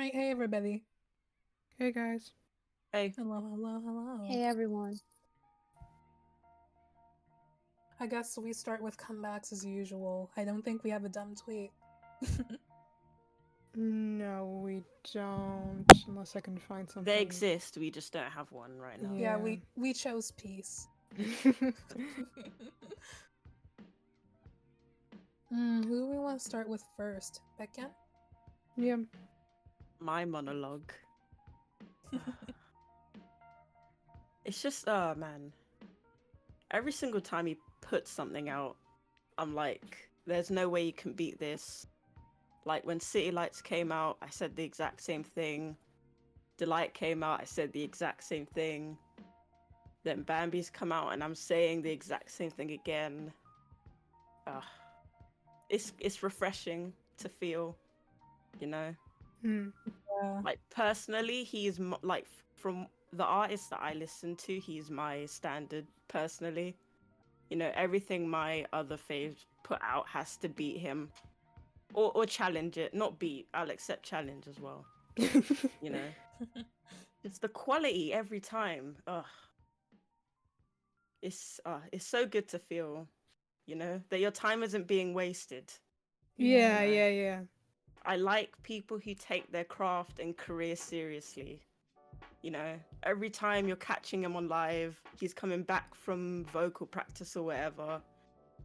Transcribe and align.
right, 0.00 0.14
hey 0.14 0.30
everybody. 0.30 0.82
Hey 1.78 1.92
guys. 1.92 2.32
Hey. 2.92 3.12
Hello, 3.14 3.38
hello, 3.40 3.80
hello. 3.84 4.18
Hey 4.26 4.44
everyone. 4.44 4.98
I 8.00 8.06
guess 8.06 8.38
we 8.38 8.54
start 8.54 8.80
with 8.82 8.96
comebacks 8.96 9.52
as 9.52 9.62
usual. 9.62 10.30
I 10.38 10.44
don't 10.44 10.62
think 10.62 10.84
we 10.84 10.90
have 10.90 11.04
a 11.04 11.08
dumb 11.08 11.34
tweet. 11.34 11.70
No, 13.76 14.60
we 14.64 14.82
don't. 15.14 15.86
Unless 16.08 16.34
I 16.34 16.40
can 16.40 16.58
find 16.58 16.90
something. 16.90 17.04
They 17.04 17.22
exist, 17.22 17.78
we 17.78 17.88
just 17.88 18.12
don't 18.12 18.24
have 18.24 18.50
one 18.50 18.76
right 18.76 19.00
now. 19.00 19.12
yeah, 19.14 19.36
Yeah. 19.36 19.42
we 19.44 19.62
we 19.76 19.92
chose 19.92 20.32
peace. 20.32 20.88
Mm, 25.52 25.84
who 25.84 26.00
do 26.00 26.06
we 26.06 26.18
want 26.18 26.38
to 26.38 26.44
start 26.44 26.68
with 26.68 26.82
first? 26.96 27.40
Becca? 27.58 27.90
yeah. 28.76 28.96
My 30.00 30.24
monologue. 30.24 30.92
it's 34.44 34.62
just, 34.62 34.88
oh 34.88 35.14
man. 35.16 35.52
Every 36.70 36.92
single 36.92 37.20
time 37.20 37.46
he 37.46 37.58
puts 37.80 38.10
something 38.10 38.48
out, 38.48 38.76
I'm 39.38 39.54
like, 39.54 40.08
there's 40.26 40.50
no 40.50 40.68
way 40.68 40.84
you 40.84 40.92
can 40.92 41.12
beat 41.12 41.38
this. 41.38 41.86
Like 42.64 42.86
when 42.86 43.00
City 43.00 43.30
Lights 43.30 43.60
came 43.60 43.90
out, 43.90 44.16
I 44.22 44.28
said 44.30 44.54
the 44.54 44.64
exact 44.64 45.02
same 45.02 45.24
thing. 45.24 45.76
Delight 46.56 46.94
came 46.94 47.22
out, 47.22 47.40
I 47.40 47.44
said 47.44 47.72
the 47.72 47.82
exact 47.82 48.22
same 48.24 48.46
thing. 48.46 48.96
Then 50.04 50.22
Bambi's 50.22 50.70
come 50.70 50.92
out, 50.92 51.12
and 51.12 51.22
I'm 51.22 51.34
saying 51.34 51.82
the 51.82 51.90
exact 51.90 52.30
same 52.30 52.50
thing 52.50 52.70
again. 52.72 53.32
Ah, 54.46 54.66
it's 55.68 55.92
it's 56.00 56.22
refreshing 56.22 56.92
to 57.18 57.28
feel, 57.28 57.76
you 58.60 58.66
know. 58.66 58.94
Hmm. 59.42 59.68
Yeah. 60.20 60.42
Like 60.44 60.60
personally, 60.70 61.44
he's 61.44 61.78
m- 61.80 61.96
like 62.02 62.26
from 62.56 62.86
the 63.12 63.24
artists 63.24 63.68
that 63.68 63.80
I 63.82 63.94
listen 63.94 64.36
to, 64.36 64.58
he's 64.60 64.90
my 64.90 65.26
standard 65.26 65.86
personally. 66.08 66.76
You 67.50 67.56
know, 67.56 67.70
everything 67.74 68.28
my 68.28 68.66
other 68.72 68.96
faves 68.96 69.44
put 69.62 69.78
out 69.82 70.08
has 70.08 70.36
to 70.38 70.48
beat 70.48 70.78
him, 70.78 71.10
or 71.94 72.12
or 72.14 72.26
challenge 72.26 72.76
it. 72.78 72.94
Not 72.94 73.18
beat. 73.18 73.48
I'll 73.54 73.70
accept 73.70 74.04
challenge 74.04 74.46
as 74.48 74.60
well. 74.60 74.86
You 75.80 75.90
know, 75.90 76.14
it's 77.24 77.38
the 77.38 77.48
quality 77.48 78.12
every 78.12 78.40
time. 78.40 78.96
Ugh. 79.06 79.24
It's 81.22 81.60
uh, 81.64 81.80
it's 81.92 82.06
so 82.06 82.26
good 82.26 82.48
to 82.48 82.58
feel, 82.58 83.08
you 83.66 83.76
know, 83.76 84.02
that 84.10 84.20
your 84.20 84.30
time 84.30 84.62
isn't 84.62 84.86
being 84.86 85.14
wasted. 85.14 85.72
yeah, 86.36 86.82
Yeah. 86.82 86.84
yeah, 86.84 87.08
yeah. 87.08 87.42
I 88.04 88.16
like 88.16 88.50
people 88.62 88.98
who 88.98 89.14
take 89.14 89.50
their 89.52 89.64
craft 89.64 90.18
and 90.18 90.36
career 90.36 90.76
seriously. 90.76 91.60
You 92.42 92.52
know, 92.52 92.74
every 93.02 93.28
time 93.28 93.68
you're 93.68 93.76
catching 93.76 94.22
him 94.22 94.34
on 94.34 94.48
live, 94.48 95.00
he's 95.18 95.34
coming 95.34 95.62
back 95.62 95.94
from 95.94 96.46
vocal 96.46 96.86
practice 96.86 97.36
or 97.36 97.44
whatever. 97.44 98.00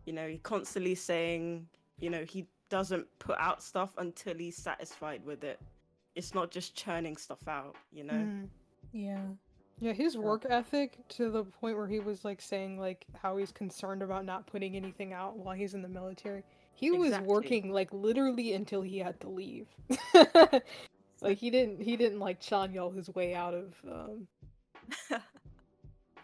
You 0.05 0.14
know, 0.14 0.27
he 0.27 0.38
constantly 0.38 0.95
saying, 0.95 1.67
you 2.00 2.09
know, 2.09 2.23
he 2.23 2.47
doesn't 2.69 3.05
put 3.19 3.38
out 3.38 3.61
stuff 3.61 3.94
until 3.97 4.36
he's 4.36 4.55
satisfied 4.55 5.25
with 5.25 5.44
it. 5.44 5.59
It's 6.16 6.33
not 6.33 6.52
just 6.52 6.75
churning 6.75 7.17
stuff 7.17 7.45
out, 7.47 7.75
you 7.92 8.05
know? 8.05 8.14
Hmm. 8.14 8.45
Yeah. 8.94 9.20
Yeah, 9.80 9.92
his 9.92 10.17
work 10.17 10.45
ethic 10.49 11.05
to 11.09 11.30
the 11.30 11.44
point 11.44 11.75
where 11.75 11.88
he 11.88 11.99
was 11.99 12.23
like 12.23 12.42
saying 12.42 12.80
like 12.80 13.05
how 13.22 13.36
he's 13.36 13.52
concerned 13.52 14.02
about 14.02 14.23
not 14.23 14.47
putting 14.47 14.77
anything 14.77 15.11
out 15.11 15.38
while 15.38 15.53
he's 15.53 15.73
in 15.73 15.81
the 15.81 15.89
military. 15.89 16.44
He 16.76 16.92
was 16.92 17.18
working 17.22 17.72
like 17.72 17.92
literally 17.94 18.54
until 18.54 18.81
he 18.81 19.00
had 19.00 19.20
to 19.22 19.30
leave. 19.30 19.68
like 21.22 21.38
he 21.38 21.50
didn't 21.50 21.82
he 21.82 21.95
didn't 21.95 22.20
like 22.20 22.42
Chanyeol 22.42 22.95
his 22.95 23.09
way 23.09 23.34
out 23.34 23.54
of 23.54 23.73
um 23.90 24.28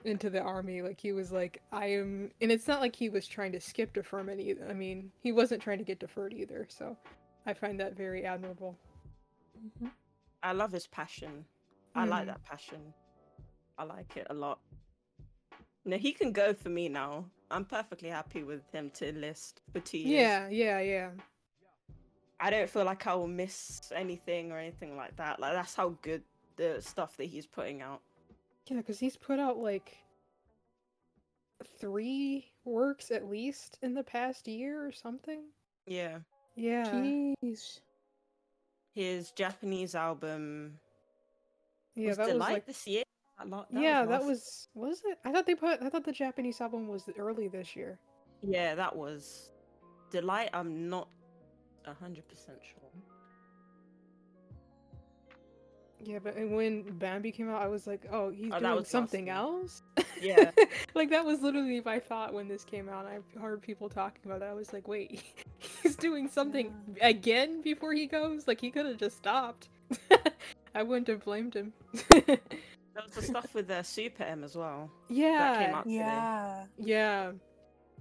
into 0.04 0.30
the 0.30 0.42
army. 0.42 0.82
Like 0.82 1.00
he 1.00 1.14
was 1.14 1.32
like, 1.32 1.62
I 1.72 1.88
am 1.88 2.32
and 2.42 2.52
it's 2.52 2.68
not 2.68 2.82
like 2.82 2.96
he 2.96 3.10
was 3.10 3.28
trying 3.28 3.54
to 3.54 3.62
skip 3.62 3.94
deferment 3.94 4.42
either. 4.42 4.68
I 4.70 4.74
mean, 4.74 5.12
he 5.22 5.32
wasn't 5.32 5.62
trying 5.62 5.78
to 5.78 5.84
get 5.86 6.00
deferred 6.00 6.34
either, 6.34 6.68
so 6.70 6.98
I 7.46 7.54
find 7.54 7.80
that 7.80 7.96
very 7.96 8.26
admirable. 8.26 8.78
Mhm. 9.58 9.92
I 10.44 10.52
love 10.54 10.72
his 10.72 10.88
passion. 10.88 11.46
I 11.96 12.06
like 12.06 12.24
Mm. 12.24 12.28
that 12.28 12.44
passion. 12.44 12.94
I 13.78 13.84
like 13.84 14.18
it 14.18 14.28
a 14.30 14.34
lot. 14.34 14.60
Now 15.86 15.98
he 15.98 16.12
can 16.12 16.32
go 16.32 16.54
for 16.54 16.70
me 16.70 16.90
now. 16.90 17.26
I'm 17.52 17.66
perfectly 17.66 18.10
happy 18.10 18.44
with 18.44 18.62
him 18.72 18.90
to 18.96 19.10
enlist 19.10 19.62
for 19.72 19.80
two 19.80 19.98
years. 19.98 20.10
Yeah, 20.10 20.50
yeah, 20.50 20.80
yeah. 20.80 21.10
I 22.40 22.50
don't 22.50 22.70
feel 22.70 22.86
like 22.86 23.06
I 23.06 23.14
will 23.14 23.28
miss 23.28 23.92
anything 23.96 24.52
or 24.52 24.58
anything 24.58 24.98
like 24.98 25.16
that. 25.18 25.40
Like 25.40 25.54
that's 25.54 25.76
how 25.76 25.96
good 26.02 26.24
the 26.58 26.78
stuff 26.80 27.18
that 27.18 27.26
he's 27.26 27.46
putting 27.46 27.82
out. 27.82 28.02
Yeah, 28.68 28.78
because 28.78 29.00
he's 29.00 29.18
put 29.18 29.40
out 29.40 29.58
like 29.58 29.98
three 31.80 32.48
works 32.66 33.12
at 33.12 33.30
least 33.30 33.78
in 33.82 33.94
the 33.94 34.04
past 34.04 34.48
year 34.48 34.86
or 34.86 34.92
something. 34.92 35.44
Yeah. 35.86 36.20
Yeah. 36.56 36.86
Jeez. 36.86 37.80
His 38.94 39.32
Japanese 39.32 39.96
album 39.96 40.80
Yeah, 41.96 42.10
was 42.10 42.18
that 42.18 42.24
was 42.24 42.34
Delight 42.34 42.54
like 42.54 42.66
this 42.66 42.88
year. 42.88 43.04
That 43.50 43.66
Yeah, 43.72 44.06
that 44.06 44.24
was 44.24 44.68
was 44.74 45.02
it? 45.06 45.18
I 45.26 45.32
thought 45.32 45.46
they 45.46 45.56
put 45.56 45.82
I 45.82 45.90
thought 45.90 46.06
the 46.06 46.12
Japanese 46.12 46.62
album 46.62 46.88
was 46.88 47.10
early 47.18 47.48
this 47.48 47.76
year. 47.76 48.00
Yeah, 48.42 48.76
that 48.76 48.96
was 48.96 49.52
Delight. 50.10 50.50
I'm 50.54 50.90
not 50.90 51.08
a 51.86 51.94
hundred 51.94 52.28
percent 52.28 52.58
sure. 52.62 52.82
Yeah, 56.04 56.20
but 56.20 56.36
when 56.36 56.84
Bambi 56.98 57.32
came 57.32 57.50
out, 57.50 57.62
I 57.62 57.68
was 57.68 57.86
like, 57.86 58.02
"Oh, 58.12 58.30
he's 58.32 58.52
Oh, 58.52 58.60
doing 58.60 58.76
was 58.76 58.88
something 58.88 59.30
else." 59.30 59.84
Yeah. 60.20 60.52
like 60.96 61.12
that 61.12 61.24
was 61.26 61.42
literally 61.42 61.82
my 61.86 62.00
thought 62.00 62.34
when 62.34 62.48
this 62.48 62.64
came 62.64 62.90
out. 62.90 63.06
I've 63.06 63.24
heard 63.40 63.62
people 63.62 63.88
talking 63.88 64.22
about 64.26 64.42
it. 64.42 64.46
I 64.46 64.54
was 64.54 64.74
like, 64.74 64.88
"Wait, 64.88 65.22
he's 65.84 65.96
doing 65.96 66.28
something 66.28 66.74
again 67.02 67.62
before 67.62 67.94
he 67.94 68.08
goes? 68.08 68.48
Like 68.48 68.60
he 68.60 68.72
could 68.72 68.86
have 68.88 68.98
just 68.98 69.18
stopped." 69.18 69.70
I 70.76 70.84
wouldn't 70.84 71.08
have 71.08 71.24
blamed 71.24 71.54
him. 71.54 71.74
There 72.94 73.04
was 73.04 73.14
the 73.14 73.22
stuff 73.22 73.54
with 73.54 73.70
uh, 73.70 73.84
Super 73.84 74.24
M 74.24 74.44
as 74.44 74.56
well. 74.56 74.92
yeah, 75.10 75.74
out 75.74 75.84
today. 75.84 75.96
Yeah. 75.96 76.66
yeah. 76.78 77.32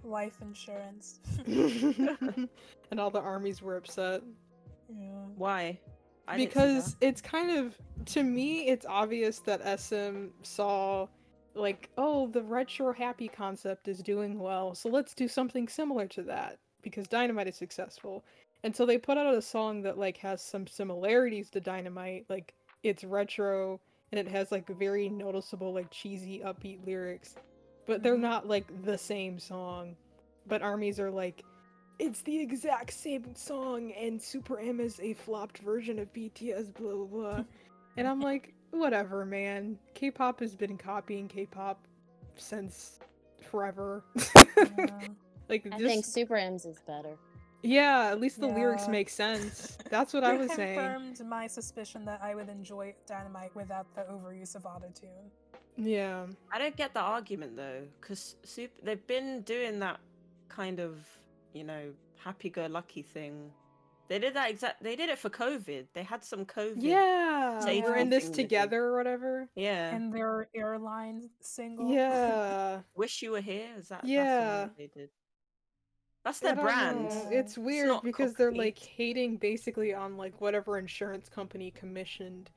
Life 0.02 0.38
insurance. 0.42 1.20
and 1.46 2.98
all 2.98 3.10
the 3.10 3.20
armies 3.20 3.62
were 3.62 3.76
upset 3.76 4.22
yeah. 4.98 5.24
Why? 5.36 5.78
I 6.28 6.36
because 6.36 6.96
it's 7.00 7.20
kind 7.20 7.50
of 7.50 7.76
to 8.06 8.22
me 8.22 8.68
it's 8.68 8.86
obvious 8.86 9.40
that 9.40 9.80
SM 9.80 10.26
saw 10.42 11.06
like 11.54 11.90
oh 11.98 12.28
the 12.28 12.42
retro 12.42 12.92
happy 12.92 13.26
concept 13.26 13.88
is 13.88 14.00
doing 14.00 14.38
well 14.38 14.74
so 14.74 14.88
let's 14.88 15.12
do 15.12 15.26
something 15.26 15.66
similar 15.66 16.06
to 16.06 16.22
that 16.22 16.58
because 16.82 17.08
Dynamite 17.08 17.48
is 17.48 17.56
successful 17.56 18.24
and 18.62 18.74
so 18.74 18.86
they 18.86 18.96
put 18.96 19.18
out 19.18 19.34
a 19.34 19.42
song 19.42 19.82
that 19.82 19.98
like 19.98 20.18
has 20.18 20.40
some 20.40 20.68
similarities 20.68 21.50
to 21.50 21.60
Dynamite 21.60 22.26
like 22.28 22.54
it's 22.84 23.02
retro 23.02 23.80
and 24.12 24.18
it 24.18 24.28
has 24.28 24.50
like 24.52 24.66
very 24.78 25.08
noticeable 25.08 25.72
like 25.72 25.90
cheesy 25.90 26.40
upbeat 26.44 26.84
lyrics 26.86 27.34
but 27.86 28.02
they're 28.02 28.16
Mhm. 28.16 28.20
not 28.20 28.48
like 28.48 28.66
the 28.84 28.98
same 28.98 29.38
song 29.38 29.96
but 30.46 30.62
armies 30.62 30.98
are 31.00 31.10
like 31.10 31.44
it's 31.98 32.22
the 32.22 32.40
exact 32.40 32.92
same 32.92 33.34
song 33.34 33.92
and 33.92 34.20
super 34.20 34.58
m 34.58 34.80
is 34.80 34.98
a 35.00 35.12
flopped 35.14 35.58
version 35.58 35.98
of 35.98 36.12
bts 36.12 36.72
blah 36.74 36.92
blah 36.94 37.04
blah 37.06 37.44
and 37.96 38.06
i'm 38.08 38.20
like 38.20 38.54
whatever 38.70 39.24
man 39.26 39.78
k-pop 39.94 40.40
has 40.40 40.54
been 40.54 40.78
copying 40.78 41.26
k-pop 41.28 41.86
since 42.36 43.00
forever 43.50 44.02
Yeah. 44.56 44.86
like 45.48 45.66
I 45.66 45.78
just 45.78 45.84
think 45.84 46.04
Super 46.04 46.36
M's 46.36 46.64
is 46.64 46.78
better. 46.86 47.16
Yeah 47.62 48.08
at 48.10 48.20
least 48.20 48.40
the 48.40 48.46
lyrics 48.46 48.88
make 48.88 49.08
sense 49.10 49.76
that's 49.90 50.12
what 50.14 50.24
i 50.24 50.32
You 50.32 50.38
was 50.40 50.52
saying 50.52 50.78
confirmed 50.78 51.20
my 51.26 51.46
suspicion 51.46 52.04
that 52.06 52.20
I 52.22 52.34
would 52.34 52.48
enjoy 52.48 52.94
Dynamite 53.06 53.54
without 53.54 53.86
the 53.94 54.02
overuse 54.02 54.54
of 54.56 54.62
autotune. 54.64 55.28
yeah 55.76 56.26
I 56.52 56.58
don't 56.58 56.76
get 56.76 56.94
the 56.94 57.00
argument 57.00 57.56
though, 57.56 57.82
because 58.00 58.36
super 58.44 58.72
they've 58.82 59.06
been 59.06 59.42
doing 59.42 59.78
that 59.80 60.00
kind 60.48 60.80
of 60.80 60.98
you 61.52 61.64
know 61.64 61.92
happy-go-lucky 62.24 63.02
thing. 63.02 63.50
They 64.08 64.18
did 64.18 64.34
that 64.34 64.50
exact. 64.50 64.82
They 64.82 64.96
did 64.96 65.08
it 65.08 65.18
for 65.18 65.30
COVID. 65.30 65.86
They 65.94 66.02
had 66.02 66.24
some 66.24 66.44
COVID. 66.44 66.74
yeah 66.82 67.60
Safety 67.60 67.82
we're 67.88 67.96
in 67.96 68.10
this 68.10 68.24
thing 68.24 68.30
with 68.32 68.38
it. 68.40 68.42
together 68.42 68.84
or 68.86 68.96
whatever 68.96 69.48
Yeah. 69.54 69.94
And 69.94 70.12
their 70.12 70.48
airline 70.54 71.30
single. 71.40 71.88
yeah 71.90 72.80
Wish 72.96 73.22
you 73.22 73.30
were 73.32 73.40
here. 73.40 73.68
Is 73.78 73.88
that? 73.88 74.04
Yeah. 74.04 74.24
That's 74.66 74.72
the 74.76 74.82
they 74.82 74.90
did. 75.00 75.10
That's 76.24 76.40
I 76.42 76.46
their 76.48 76.56
brand. 76.56 77.10
know, 77.10 77.28
It's 77.30 77.56
weird 77.56 77.88
not 77.88 78.04
because 78.04 78.34
they're 78.34 78.52
like 78.52 78.78
hating 78.78 79.38
basically 79.38 79.94
on 79.94 80.16
like 80.16 80.40
whatever 80.40 80.78
insurance 80.78 81.28
company 81.28 81.70
commissioned 81.70 82.50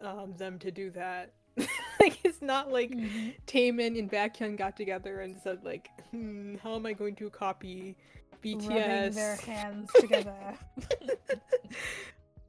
um 0.00 0.34
them 0.36 0.58
to 0.60 0.70
do 0.70 0.90
that. 0.90 1.32
like 2.00 2.18
it's 2.24 2.42
not 2.42 2.72
like 2.72 2.90
Mhm. 2.90 3.34
Taemin 3.46 3.98
and 3.98 4.10
Baekhyun 4.10 4.56
got 4.56 4.76
together 4.76 5.20
and 5.20 5.36
said 5.38 5.62
like, 5.64 5.88
hmm, 6.10 6.56
how 6.62 6.74
am 6.74 6.86
I 6.86 6.92
going 6.94 7.14
to 7.16 7.30
copy 7.30 7.96
BTS? 8.42 8.68
Rubbing 8.70 9.14
their 9.14 9.36
hands 9.36 9.90
together. 10.00 10.58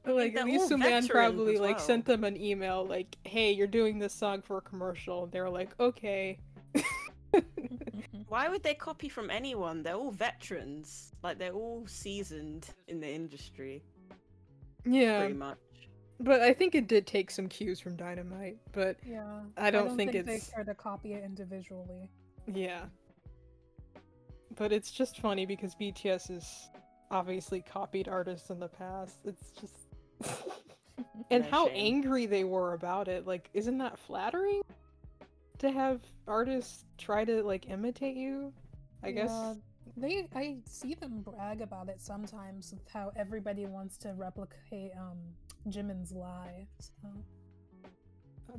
Like 0.05 0.33
they're 0.33 0.43
at 0.43 0.45
least 0.47 0.71
all 0.71 0.77
man 0.77 1.07
probably 1.07 1.55
as 1.55 1.59
like 1.59 1.79
sent 1.79 2.05
them 2.05 2.23
an 2.23 2.37
email 2.37 2.85
like, 2.85 3.17
"Hey, 3.23 3.51
you're 3.51 3.65
doing 3.67 3.97
this 3.99 4.13
song 4.13 4.41
for 4.41 4.57
a 4.57 4.61
commercial." 4.61 5.25
They're 5.27 5.49
like, 5.49 5.77
"Okay." 5.79 6.37
Why 8.27 8.49
would 8.49 8.63
they 8.63 8.73
copy 8.73 9.09
from 9.09 9.29
anyone? 9.29 9.83
They're 9.83 9.95
all 9.95 10.11
veterans. 10.11 11.11
Like 11.23 11.37
they're 11.37 11.53
all 11.53 11.85
seasoned 11.87 12.67
in 12.87 12.99
the 12.99 13.07
industry, 13.09 13.83
Yeah, 14.85 15.19
pretty 15.19 15.33
much. 15.35 15.57
but 16.19 16.41
I 16.41 16.53
think 16.53 16.75
it 16.75 16.87
did 16.87 17.05
take 17.07 17.29
some 17.31 17.47
cues 17.47 17.79
from 17.79 17.95
Dynamite. 17.95 18.57
But 18.73 18.97
yeah. 19.05 19.41
I 19.57 19.71
don't 19.71 19.95
think 19.95 20.11
they 20.13 20.19
it's- 20.19 20.49
care 20.53 20.63
to 20.63 20.73
copy 20.75 21.13
it 21.13 21.23
individually. 21.23 22.09
yeah, 22.47 22.85
but 24.55 24.71
it's 24.71 24.91
just 24.91 25.19
funny 25.19 25.45
because 25.45 25.75
BTS 25.75 26.29
has 26.29 26.69
obviously 27.11 27.61
copied 27.61 28.07
artists 28.07 28.49
in 28.49 28.59
the 28.59 28.67
past. 28.69 29.19
It's 29.25 29.51
just 29.51 29.75
and 31.31 31.43
No 31.43 31.49
how 31.51 31.67
shame. 31.67 31.75
angry 31.75 32.25
they 32.25 32.43
were 32.43 32.73
about 32.73 33.07
it. 33.07 33.25
Like, 33.27 33.49
isn't 33.53 33.77
that 33.79 33.97
flattering 33.99 34.61
to 35.65 35.71
have 35.71 36.01
artists 36.27 36.85
try 36.97 37.25
to 37.25 37.43
like 37.43 37.69
imitate 37.69 38.15
you? 38.17 38.53
I 39.03 39.11
guess. 39.11 39.31
They 39.97 40.27
I 40.35 40.57
see 40.65 40.93
them 40.95 41.21
brag 41.21 41.61
about 41.61 41.89
it 41.89 42.01
sometimes 42.01 42.73
with 42.73 42.87
how 42.91 43.11
everybody 43.15 43.65
wants 43.65 43.97
to 43.99 44.13
replicate 44.13 44.91
um 44.99 45.17
Jimin's 45.69 46.11
lie. 46.11 46.67
So 46.79 46.91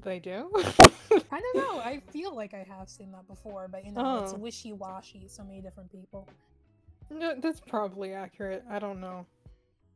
They 0.02 0.18
do. 0.18 0.50
I 0.56 1.40
don't 1.40 1.56
know. 1.56 1.78
I 1.80 2.00
feel 2.10 2.34
like 2.34 2.54
I 2.54 2.64
have 2.68 2.88
seen 2.88 3.12
that 3.12 3.26
before, 3.28 3.68
but 3.68 3.84
you 3.84 3.92
know, 3.92 4.22
it's 4.22 4.32
Oh. 4.34 4.36
wishy 4.38 4.72
washy. 4.72 5.26
So 5.28 5.44
many 5.44 5.60
different 5.60 5.90
people. 5.90 6.28
no, 7.10 7.34
that's 7.40 7.60
probably 7.60 8.12
accurate. 8.12 8.64
I 8.70 8.78
don't 8.78 9.00
know. 9.00 9.26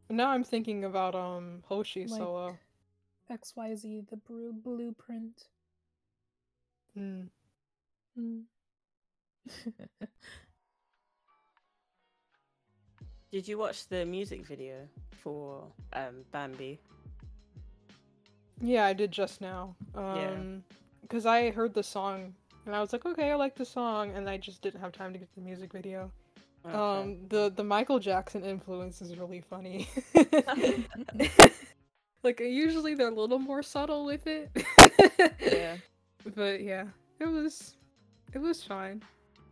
Now 0.09 0.31
I'm 0.31 0.45
thinking 0.45 0.85
about 0.85 1.15
um 1.15 1.63
Hoshi 1.67 2.07
Like- 2.07 2.19
solo. 2.19 2.59
X 3.31 3.55
Y 3.57 3.75
Z 3.77 4.03
the 4.11 4.17
bru- 4.17 4.53
blueprint. 4.53 5.45
Mm. 6.99 7.29
Mm. 8.19 8.43
Did 13.31 13.47
you 13.47 13.59
watch 13.59 13.87
the 13.87 14.05
music 14.05 14.45
video 14.45 14.89
for 15.23 15.63
um 15.93 16.25
Bambi? 16.33 16.81
Yeah, 18.61 18.85
I 18.85 18.93
did 18.93 19.13
just 19.13 19.41
now. 19.41 19.75
Yeah. 19.95 20.31
Um, 20.31 20.65
because 21.03 21.27
I 21.27 21.51
heard 21.51 21.75
the 21.75 21.83
song 21.83 22.35
and 22.67 22.75
I 22.75 22.81
was 22.81 22.93
like, 22.93 23.07
okay, 23.07 23.31
I 23.31 23.35
like 23.35 23.57
the 23.57 23.65
song, 23.65 24.13
and 24.15 24.29
I 24.29 24.37
just 24.37 24.63
didn't 24.63 24.81
have 24.81 24.93
time 24.93 25.13
to 25.13 25.19
get 25.19 25.35
the 25.35 25.41
music 25.41 25.73
video. 25.73 26.11
Okay. 26.67 26.77
Um, 26.77 27.27
the 27.29 27.53
the 27.55 27.65
Michael 27.65 27.99
Jackson 27.99 28.45
influence 28.45 29.01
is 29.01 29.17
really 29.17 29.41
funny. 29.41 29.89
like 32.23 32.41
usually 32.41 32.95
they're 32.95 33.09
a 33.09 33.15
little 33.15 33.39
more 33.39 33.63
subtle 33.63 34.05
with 34.05 34.27
it. 34.27 34.51
yeah. 35.41 35.77
But 36.35 36.63
yeah, 36.63 36.85
it 37.19 37.27
was 37.27 37.77
it 38.35 38.39
was 38.39 38.63
fine. 38.63 39.03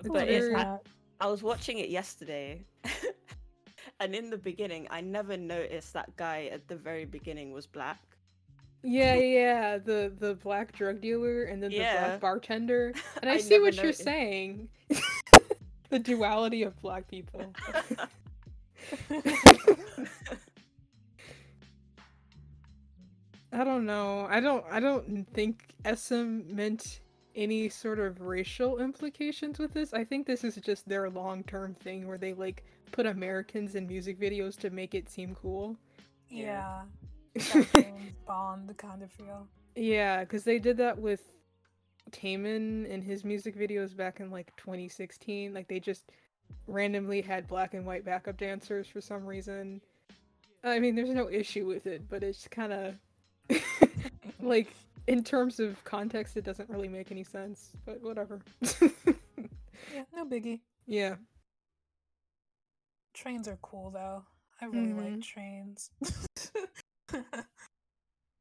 It's 0.01 0.09
But 0.09 0.27
very- 0.29 0.55
I- 0.55 0.79
I 1.21 1.27
was 1.27 1.43
watching 1.43 1.79
it 1.79 1.89
yesterday, 1.89 2.65
and 4.01 4.15
in 4.15 4.31
the 4.31 4.39
beginning, 4.39 4.87
I 4.91 5.01
never 5.01 5.37
noticed 5.37 5.93
that 5.95 6.15
guy 6.17 6.49
at 6.53 6.69
the 6.69 6.77
very 6.77 7.05
beginning 7.07 7.51
was 7.53 7.67
black. 7.67 7.99
yeah, 8.85 9.15
yeah, 9.17 9.79
the 9.79 10.13
the 10.19 10.35
black 10.37 10.71
drug 10.73 11.01
dealer 11.01 11.45
and 11.45 11.61
then 11.61 11.71
the 11.71 11.79
Yeah. 11.79 11.99
black 12.09 12.21
bartender. 12.21 12.93
And 13.23 13.29
I, 13.31 13.35
I 13.35 13.39
see 13.39 13.59
what 13.59 13.75
you're 13.83 13.93
saying. 13.93 14.69
the 15.91 15.99
duality 15.99 16.63
of 16.63 16.81
black 16.81 17.09
people. 17.09 17.53
I 23.53 23.65
don't 23.65 23.87
know. 23.87 24.27
I 24.29 24.41
don't 24.41 24.65
I 24.71 24.81
don't 24.81 25.27
think 25.33 25.75
SM 25.85 26.55
meant 26.55 27.01
any 27.35 27.69
sort 27.69 27.99
of 27.99 28.21
racial 28.21 28.79
implications 28.79 29.59
with 29.59 29.73
this. 29.73 29.95
I 29.95 30.05
think 30.05 30.27
this 30.27 30.45
is 30.45 30.57
just 30.57 30.89
their 30.89 31.09
long-term 31.09 31.75
thing 31.75 32.07
where 32.07 32.19
they 32.19 32.35
like 32.35 32.65
put 32.93 33.07
Americans 33.07 33.75
in 33.75 33.87
music 33.87 34.19
videos 34.21 34.57
to 34.59 34.71
make 34.71 34.95
it 34.95 35.09
seem 35.09 35.35
cool. 35.35 35.77
yeah. 36.29 36.83
Bond 38.27 38.77
kind 38.77 39.03
of 39.03 39.13
feel. 39.13 39.47
yeah, 39.77 40.25
cuz 40.25 40.43
they 40.45 40.59
did 40.59 40.77
that 40.79 40.99
with 40.99 41.31
Taemin 42.11 42.87
in 42.87 43.03
his 43.03 43.25
music 43.25 43.57
videos 43.57 43.97
back 43.97 44.21
in 44.21 44.31
like 44.31 44.55
2016. 44.57 45.55
Like 45.55 45.69
they 45.69 45.81
just 45.81 46.11
randomly 46.67 47.21
had 47.21 47.47
black 47.47 47.75
and 47.75 47.87
white 47.87 48.05
backup 48.05 48.37
dancers 48.37 48.87
for 48.89 49.01
some 49.01 49.25
reason. 49.27 49.81
I 50.65 50.81
mean, 50.81 50.97
there's 50.97 51.11
no 51.11 51.31
issue 51.31 51.67
with 51.67 51.87
it, 51.87 52.09
but 52.09 52.23
it's 52.23 52.49
kind 52.49 52.73
of 52.73 52.95
like 54.41 54.75
in 55.07 55.25
terms 55.25 55.59
of 55.61 55.83
context 55.85 56.37
it 56.37 56.45
doesn't 56.45 56.69
really 56.69 56.89
make 56.89 57.11
any 57.11 57.25
sense 57.25 57.71
but 57.87 58.01
whatever 58.03 58.41
Yeah, 59.95 60.03
no 60.15 60.25
biggie. 60.27 60.61
yeah 60.87 61.15
Trains 63.15 63.49
are 63.49 63.59
cool 63.63 63.91
though. 63.91 64.23
I 64.61 64.67
really 64.67 64.93
like 64.93 65.15
Mhm. 65.15 65.23
trains. 65.23 65.91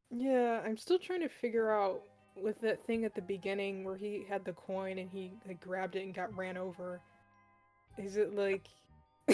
yeah 0.09 0.61
i'm 0.65 0.77
still 0.77 0.97
trying 0.99 1.19
to 1.21 1.27
figure 1.27 1.71
out 1.71 2.01
with 2.41 2.59
that 2.61 2.85
thing 2.85 3.03
at 3.03 3.13
the 3.13 3.21
beginning 3.21 3.83
where 3.83 3.97
he 3.97 4.23
had 4.29 4.45
the 4.45 4.53
coin 4.53 5.00
and 5.00 5.09
he 5.09 5.31
like 5.47 5.59
grabbed 5.59 5.95
it 5.95 6.03
and 6.05 6.13
got 6.13 6.33
ran 6.38 6.55
over 6.57 7.01
is 7.97 8.15
it 8.15 8.33
like 8.35 8.67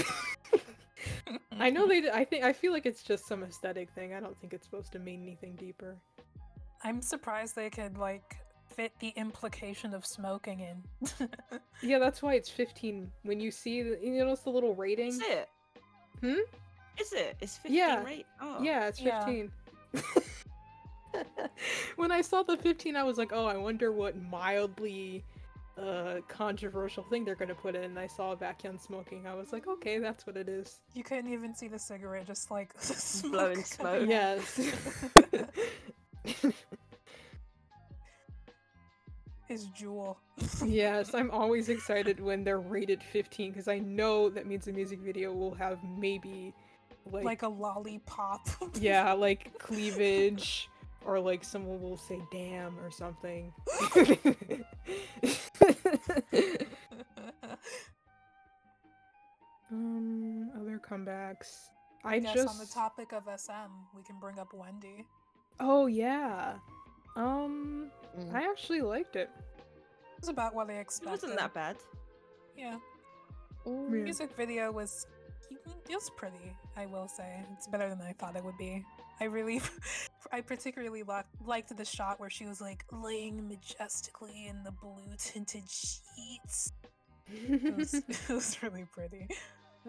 i 1.59 1.69
know 1.69 1.87
they 1.87 2.09
I 2.09 2.25
think 2.25 2.43
i 2.43 2.51
feel 2.53 2.71
like 2.71 2.85
it's 2.87 3.03
just 3.03 3.27
some 3.27 3.43
aesthetic 3.43 3.91
thing 3.91 4.13
i 4.15 4.19
don't 4.19 4.39
think 4.39 4.53
it's 4.53 4.65
supposed 4.65 4.91
to 4.93 4.99
mean 4.99 5.21
anything 5.21 5.55
deeper 5.55 5.97
I'm 6.83 7.01
surprised 7.01 7.55
they 7.55 7.69
could 7.69 7.97
like 7.97 8.35
fit 8.75 8.91
the 8.99 9.09
implication 9.15 9.93
of 9.93 10.05
smoking 10.05 10.59
in. 10.61 11.09
yeah 11.81 11.99
that's 11.99 12.21
why 12.21 12.33
it's 12.35 12.49
15 12.49 13.11
when 13.23 13.39
you 13.39 13.51
see 13.51 13.81
the, 13.83 13.99
you 14.01 14.17
notice 14.23 14.41
the 14.41 14.49
little 14.49 14.75
rating 14.75 15.09
Is 15.09 15.21
it? 15.21 15.49
Hmm? 16.21 16.39
Is 16.99 17.13
it? 17.13 17.35
It's 17.41 17.57
15 17.57 17.75
Yeah. 17.77 18.03
rate? 18.03 18.25
Oh. 18.41 18.57
Yeah, 18.61 18.87
it's 18.87 19.01
Yeah. 19.01 19.25
15. 19.25 19.51
when 21.95 22.11
I 22.11 22.21
saw 22.21 22.43
the 22.43 22.57
15, 22.57 22.95
I 22.95 23.03
was 23.03 23.17
like, 23.17 23.31
oh, 23.33 23.45
I 23.45 23.57
wonder 23.57 23.91
what 23.91 24.15
mildly 24.15 25.23
uh, 25.77 26.17
controversial 26.27 27.03
thing 27.03 27.25
they're 27.25 27.35
going 27.35 27.49
to 27.49 27.55
put 27.55 27.75
in. 27.75 27.83
And 27.83 27.99
I 27.99 28.07
saw 28.07 28.35
Baekhyun 28.35 28.79
smoking. 28.79 29.25
I 29.27 29.33
was 29.33 29.51
like, 29.51 29.67
okay, 29.67 29.97
that's 29.97 30.25
what 30.27 30.37
it 30.37 30.47
is. 30.47 30.79
you 30.93 31.03
couldn't 31.03 31.31
even 31.31 31.55
see 31.55 31.67
the 31.67 31.79
cigarette, 31.79 32.27
just 32.27 32.51
like 32.51 32.73
smoke 32.79 33.31
Blowing 33.31 33.63
coming 33.63 33.65
smoke. 33.65 34.07
Yes. 34.07 34.59
His 39.53 39.65
jewel. 39.65 40.17
yes, 40.65 41.13
I'm 41.13 41.29
always 41.29 41.69
excited 41.69 42.19
when 42.19 42.43
they're 42.43 42.59
rated 42.59 43.03
15 43.03 43.51
because 43.51 43.67
I 43.67 43.77
know 43.77 44.27
that 44.27 44.47
means 44.47 44.65
the 44.65 44.71
music 44.71 44.99
video 44.99 45.31
will 45.31 45.53
have 45.53 45.77
maybe 45.95 46.55
like, 47.11 47.23
like 47.23 47.43
a 47.43 47.47
lollipop. 47.47 48.49
yeah, 48.81 49.13
like 49.13 49.55
cleavage 49.59 50.71
or 51.05 51.19
like 51.19 51.43
someone 51.43 51.79
will 51.79 51.97
say 51.97 52.19
damn 52.31 52.79
or 52.79 52.89
something. 52.89 53.53
um, 59.71 60.49
other 60.59 60.81
comebacks. 60.83 61.69
I, 62.03 62.15
I 62.15 62.19
guess 62.19 62.33
just 62.33 62.47
on 62.47 62.57
the 62.57 62.65
topic 62.65 63.13
of 63.13 63.29
SM, 63.39 63.69
we 63.95 64.01
can 64.01 64.19
bring 64.19 64.39
up 64.39 64.51
Wendy. 64.51 65.05
Oh 65.59 65.85
yeah. 65.85 66.55
Um, 67.15 67.89
Mm. 68.17 68.33
I 68.35 68.43
actually 68.49 68.81
liked 68.81 69.15
it. 69.15 69.29
It 69.57 70.19
was 70.21 70.29
about 70.29 70.53
what 70.53 70.69
I 70.69 70.73
expected. 70.73 71.07
It 71.07 71.11
wasn't 71.23 71.39
that 71.39 71.53
bad. 71.53 71.77
Yeah, 72.55 72.77
Mm. 73.65 73.89
Yeah. 73.91 74.03
music 74.03 74.35
video 74.35 74.71
was 74.71 75.07
it 75.89 75.95
was 75.95 76.09
pretty. 76.11 76.55
I 76.77 76.85
will 76.85 77.07
say 77.07 77.43
it's 77.53 77.67
better 77.67 77.89
than 77.89 78.01
I 78.01 78.13
thought 78.13 78.35
it 78.35 78.43
would 78.43 78.57
be. 78.57 78.83
I 79.19 79.25
really, 79.25 79.61
I 80.31 80.41
particularly 80.41 81.03
li- 81.03 81.21
liked 81.45 81.75
the 81.75 81.85
shot 81.85 82.19
where 82.19 82.29
she 82.29 82.45
was 82.45 82.59
like 82.61 82.85
laying 82.91 83.47
majestically 83.47 84.47
in 84.47 84.63
the 84.63 84.71
blue 84.71 85.15
tinted 85.17 85.67
sheets. 85.69 86.71
It 87.31 87.75
was, 87.75 87.93
it 88.07 88.29
was 88.29 88.61
really 88.61 88.85
pretty. 88.91 89.27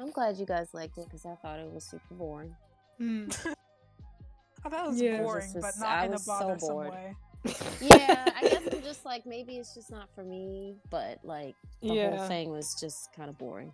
I'm 0.00 0.11
glad 0.12 0.37
you 0.38 0.47
guys 0.47 0.73
liked 0.73 0.97
it 0.99 1.04
because 1.07 1.26
I 1.26 1.35
thought 1.37 1.59
it 1.61 1.71
was 1.71 1.85
super 1.85 2.14
boring. 2.14 2.54
Hmm. 2.99 3.28
I 4.64 4.68
thought 4.68 4.85
it 4.87 4.88
was 4.88 5.02
Yeah. 5.02 5.16
boring, 5.23 5.52
This 5.52 5.62
but 5.62 5.78
not 5.78 5.88
I 5.99 6.06
in 6.06 6.11
a 6.11 6.12
was 6.12 6.23
so 6.25 6.49
bored. 6.73 6.90
way. 6.92 7.16
Yeah, 7.80 8.33
I 8.37 8.42
guess 8.42 8.62
I'm 8.73 8.83
just 8.83 9.04
like 9.04 9.26
maybe 9.26 9.59
it's 9.59 9.75
just 9.75 9.90
not 9.90 10.09
for 10.14 10.25
me, 10.25 10.76
but 10.90 11.18
like 11.25 11.54
the 11.83 11.88
Yeah. 11.88 12.11
whole 12.11 12.28
thing 12.28 12.50
was 12.50 12.75
just 12.80 13.12
kind 13.14 13.28
of 13.28 13.38
boring. 13.38 13.73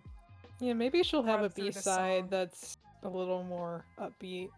Yeah, 0.59 0.73
maybe 0.73 1.01
she'll 1.03 1.23
have 1.23 1.39
a 1.39 1.43
Run 1.43 1.49
through 1.51 1.65
B 1.65 1.71
the 1.71 1.79
side 1.81 2.25
that's 2.29 2.77
a 3.03 3.09
little 3.09 3.43
more 3.43 3.85
upbeat. 3.99 4.49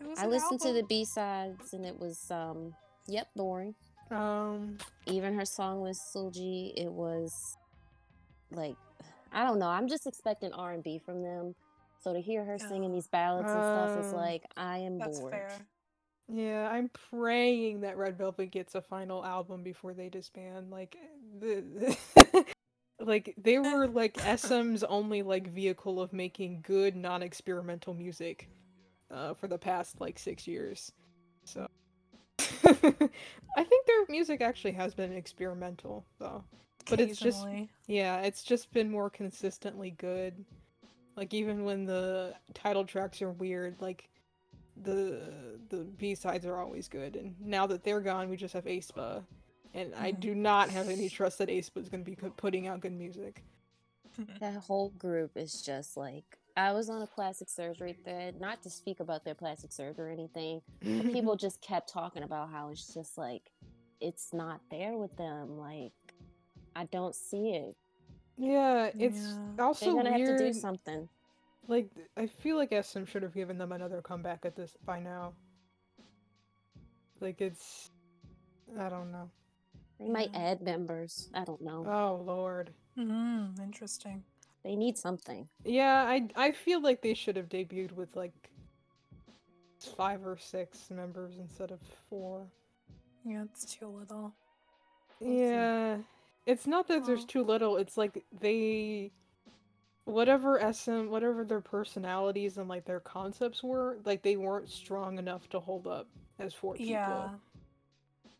It 0.00 0.06
was 0.06 0.18
I 0.18 0.24
an 0.24 0.30
listened 0.30 0.60
to 0.60 0.72
the. 0.72 0.82
B 0.82 1.04
sides 1.04 1.72
and 1.72 1.84
it 1.84 1.98
was 1.98 2.30
um 2.30 2.74
yep 3.08 3.28
boring. 3.36 3.74
Um, 4.10 4.76
Even 5.06 5.34
her 5.34 5.44
song 5.44 5.80
with 5.80 5.98
Seulgi, 6.14 6.72
it 6.76 6.90
was 6.90 7.56
like 8.50 8.76
I 9.32 9.44
don't 9.44 9.58
know. 9.58 9.68
I'm 9.68 9.88
just 9.88 10.06
expecting 10.06 10.52
R 10.52 10.72
and 10.72 10.82
B 10.82 10.98
from 11.04 11.22
them, 11.22 11.54
So 12.02 12.12
to 12.14 12.20
hear 12.20 12.44
her 12.44 12.58
singing 12.58 12.92
these 12.92 13.06
ah, 13.08 13.12
ballads 13.12 13.50
and 13.50 13.58
stuff 13.62 14.06
is 14.06 14.12
Oh. 14.12 14.16
like 14.16 14.44
I 14.56 14.78
am 14.78 14.98
That's 14.98 15.20
bored. 15.20 15.32
fair. 15.32 15.50
Yeah, 16.32 16.68
I'm 16.70 16.90
praying 17.10 17.80
that 17.80 17.96
Red 17.96 18.16
Velvet 18.16 18.50
gets 18.52 18.74
a 18.74 18.80
final 18.80 19.24
album 19.24 19.62
before 19.62 19.92
they 19.94 20.08
disband. 20.08 20.70
Like 20.70 20.96
the 21.40 21.96
like 23.00 23.34
they 23.36 23.56
uh, 23.56 23.62
were 23.62 23.86
like 23.88 24.16
uh. 24.26 24.36
SM's 24.36 24.82
only 24.84 25.22
like 25.22 25.48
vehicle 25.52 26.00
of 26.00 26.12
making 26.12 26.62
good 26.66 26.96
non-experimental 26.96 27.94
music 27.94 28.48
uh 29.10 29.34
for 29.34 29.48
the 29.48 29.58
past 29.58 30.00
like 30.00 30.18
6 30.18 30.46
years. 30.46 30.92
So 31.44 31.68
I 32.38 33.64
think 33.64 33.86
their 33.86 34.06
music 34.08 34.40
actually 34.40 34.72
has 34.72 34.94
been 34.94 35.12
experimental 35.12 36.06
though. 36.18 36.44
But 36.88 37.00
it's 37.00 37.18
just- 37.20 37.46
Yeah, 37.86 38.20
it's 38.22 38.42
just 38.42 38.72
been 38.72 38.90
more 38.90 39.10
consistently 39.10 39.90
good. 39.90 40.44
Like 41.20 41.34
even 41.34 41.66
when 41.66 41.84
the 41.84 42.34
title 42.54 42.86
tracks 42.86 43.20
are 43.20 43.30
weird, 43.30 43.76
like 43.78 44.08
the 44.82 45.60
the 45.68 45.84
B 45.98 46.14
sides 46.14 46.46
are 46.46 46.56
always 46.56 46.88
good. 46.88 47.14
And 47.14 47.38
now 47.38 47.66
that 47.66 47.84
they're 47.84 48.00
gone, 48.00 48.30
we 48.30 48.38
just 48.38 48.54
have 48.54 48.64
aespa, 48.64 49.22
and 49.74 49.94
I 49.94 50.12
Mhm. 50.12 50.20
do 50.20 50.34
not 50.34 50.70
have 50.70 50.88
any 50.88 51.10
trust 51.10 51.36
that 51.36 51.50
aespa 51.50 51.76
is 51.76 51.90
going 51.90 52.02
to 52.02 52.10
be 52.10 52.16
putting 52.16 52.68
out 52.68 52.80
good 52.80 52.94
music. 52.94 53.42
That 54.40 54.54
whole 54.54 54.88
group 54.96 55.36
is 55.36 55.60
just 55.60 55.98
like 55.98 56.24
I 56.56 56.72
was 56.72 56.88
on 56.88 57.02
a 57.02 57.06
plastic 57.06 57.50
surgery 57.50 57.98
thread, 58.02 58.40
not 58.40 58.62
to 58.62 58.70
speak 58.70 59.00
about 59.00 59.22
their 59.26 59.34
plastic 59.34 59.72
surgery 59.72 60.08
or 60.08 60.12
anything. 60.12 60.62
But 60.82 61.12
people 61.12 61.36
just 61.36 61.60
kept 61.60 61.90
talking 61.92 62.22
about 62.22 62.48
how 62.50 62.70
it's 62.70 62.94
just 62.94 63.18
like 63.18 63.42
it's 64.00 64.32
not 64.32 64.62
there 64.70 64.96
with 64.96 65.14
them. 65.18 65.58
Like 65.58 65.92
I 66.74 66.84
don't 66.86 67.14
see 67.14 67.50
it. 67.50 67.76
Yeah, 68.40 68.90
it's 68.98 69.20
Yeah. 69.20 69.64
also 69.64 69.84
They're 69.86 69.94
gonna 70.02 70.16
weird. 70.16 70.30
have 70.30 70.38
to 70.38 70.46
do 70.46 70.52
something. 70.52 71.08
Like 71.68 71.90
I 72.16 72.26
feel 72.26 72.56
like 72.56 72.72
SM 72.72 73.04
should 73.04 73.22
have 73.22 73.34
given 73.34 73.58
them 73.58 73.70
another 73.72 74.00
comeback 74.02 74.44
at 74.44 74.56
this 74.56 74.76
by 74.84 74.98
now. 75.00 75.34
Like 77.20 77.40
it's, 77.40 77.90
I 78.78 78.88
don't 78.88 79.12
know. 79.12 79.30
They 79.98 80.08
might 80.08 80.30
Yeah. 80.32 80.40
add 80.52 80.62
members. 80.62 81.30
I 81.34 81.44
don't 81.44 81.60
know. 81.60 81.84
Oh 81.86 82.22
lord. 82.24 82.72
Mm, 82.96 83.58
interesting. 83.60 84.24
they 84.62 84.76
need 84.76 84.98
something. 84.98 85.48
Yeah, 85.64 86.02
I 86.06 86.28
I 86.36 86.52
feel 86.52 86.80
like 86.82 87.00
they 87.02 87.14
should 87.14 87.36
have 87.36 87.48
debuted 87.48 87.92
with 87.92 88.14
like 88.16 88.50
five 89.96 90.26
or 90.26 90.36
six 90.36 90.90
members 90.90 91.38
instead 91.38 91.70
of 91.70 91.80
four. 92.10 92.46
Yeah, 93.24 93.44
it's 93.44 93.64
too 93.74 93.86
little. 93.86 94.34
Yeah. 95.20 95.98
It's 96.50 96.66
not 96.66 96.88
that 96.88 97.06
there's 97.06 97.24
too 97.24 97.44
little, 97.44 97.76
it's 97.76 97.96
like 97.96 98.24
they 98.40 99.12
whatever 100.04 100.58
SM 100.72 101.06
whatever 101.06 101.44
their 101.44 101.60
personalities 101.60 102.58
and 102.58 102.68
like 102.68 102.84
their 102.84 102.98
concepts 102.98 103.62
were, 103.62 103.98
like 104.04 104.22
they 104.22 104.36
weren't 104.36 104.68
strong 104.68 105.18
enough 105.18 105.48
to 105.50 105.60
hold 105.60 105.86
up 105.86 106.08
as 106.40 106.52
four 106.52 106.74
people. 106.74 106.90
Yeah. 106.92 107.28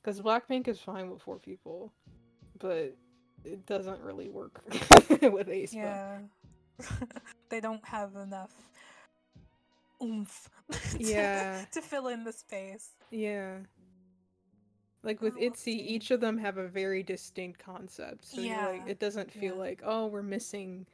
Because 0.03 0.21
Blackpink 0.21 0.67
is 0.67 0.81
fine 0.81 1.09
with 1.09 1.23
four 1.23 1.39
people, 1.39 1.93
but 2.59 2.97
it 3.45 3.65
doesn't 3.67 4.01
really 4.01 4.29
work 4.29 4.61
with 5.11 5.47
aespa. 5.49 5.73
Yeah. 5.75 6.19
they 7.49 7.61
don't 7.61 7.85
have 7.87 8.17
enough 8.17 8.51
oomph 10.03 10.51
to, 10.73 10.99
Yeah. 10.99 11.65
to 11.73 11.81
fill 11.81 12.09
in 12.09 12.25
the 12.25 12.33
space. 12.33 12.91
Yeah. 13.13 13.59
Like 15.03 15.23
with 15.23 15.35
Oh, 15.37 15.41
ITZY, 15.41 15.73
each 15.73 16.11
of 16.11 16.21
them 16.21 16.37
have 16.39 16.59
a 16.59 16.69
very 16.69 17.03
distinct 17.03 17.59
concept. 17.65 18.25
So 18.27 18.43
you're 18.43 18.57
like 18.67 18.83
Yeah, 18.83 18.87
it 18.87 18.99
doesn't 18.99 19.31
feel 19.33 19.55
yeah. 19.55 19.61
like, 19.61 19.83
oh, 19.85 20.07
we're 20.07 20.23
missing 20.23 20.87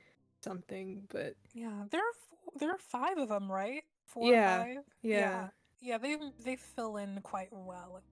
something, 0.42 1.02
but 1.08 1.34
Yeah, 1.54 1.84
there 1.90 2.00
are 2.00 2.12
four, 2.28 2.52
there 2.58 2.70
are 2.70 2.78
five 2.78 3.18
of 3.18 3.28
them, 3.28 3.50
right? 3.50 3.82
Four 4.06 4.30
Yeah, 4.30 4.58
five. 4.58 4.76
yeah. 5.02 5.48
yeah, 5.80 5.98
they 5.98 6.16
they 6.44 6.56
fill 6.56 6.96
in 6.98 7.20
quite 7.22 7.48
well. 7.52 8.02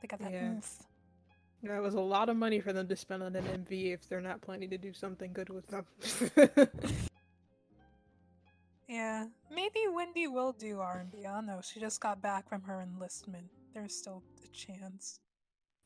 They 0.00 0.08
got 0.08 0.20
that 0.20 0.32
Yeah. 0.32 0.48
oomph. 0.48 0.82
That 1.62 1.82
was 1.82 1.94
a 1.94 2.00
lot 2.00 2.28
of 2.28 2.36
money 2.36 2.60
for 2.60 2.72
them 2.72 2.86
to 2.88 2.96
spend 2.96 3.22
on 3.22 3.34
an 3.34 3.44
MV 3.44 3.92
if 3.92 4.08
they're 4.08 4.20
not 4.20 4.40
planning 4.40 4.70
to 4.70 4.78
do 4.78 4.92
something 4.92 5.32
good 5.32 5.48
with 5.50 5.66
them. 5.68 5.86
Yeah, 8.88 9.26
maybe 9.50 9.80
Wendy 9.92 10.28
will 10.28 10.52
do 10.52 10.78
R&B. 10.80 11.26
I 11.26 11.34
don't 11.34 11.46
know. 11.46 11.60
She 11.60 11.80
just 11.80 12.00
got 12.00 12.22
back 12.22 12.48
from 12.48 12.62
her 12.62 12.80
enlistment. 12.80 13.46
There's 13.76 13.94
still 13.94 14.22
a 14.42 14.48
chance. 14.56 15.20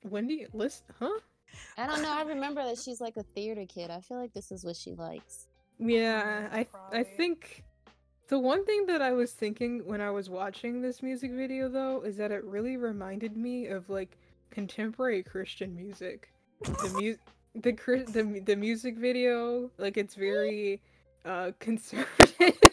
Wendy, 0.05 0.47
list, 0.53 0.85
huh? 1.01 1.19
I 1.77 1.89
don't 1.89 2.03
know. 2.03 2.13
I 2.13 2.23
remember 2.29 2.63
that 2.63 2.79
she's 2.79 3.01
like 3.01 3.17
a 3.17 3.25
theater 3.35 3.67
kid. 3.69 3.91
I 3.91 4.01
feel 4.01 4.17
like 4.17 4.33
this 4.33 4.53
is 4.53 4.65
what 4.65 4.77
she 4.77 4.93
likes. 4.95 5.49
Yeah, 5.81 6.49
I 6.53 6.69
I 6.93 7.03
think 7.03 7.65
the 8.29 8.39
one 8.39 8.65
thing 8.65 8.87
that 8.87 9.03
I 9.03 9.11
was 9.11 9.33
thinking 9.33 9.83
when 9.87 10.01
I 10.01 10.11
was 10.11 10.31
watching 10.31 10.81
this 10.81 11.03
music 11.03 11.33
video 11.33 11.69
though 11.69 12.03
is 12.03 12.17
that 12.19 12.31
it 12.31 12.45
really 12.45 12.77
reminded 12.77 13.37
me 13.37 13.67
of 13.67 13.91
like 13.91 14.17
contemporary 14.51 15.25
Christian 15.25 15.75
music. 15.75 16.33
The 16.63 16.91
mu- 16.95 17.61
the 17.61 17.73
the 18.13 18.41
the 18.47 18.55
music 18.55 18.99
video 18.99 19.69
like 19.79 19.97
it's 19.97 20.15
very 20.15 20.81
uh 21.25 21.51
conservative. 21.59 22.55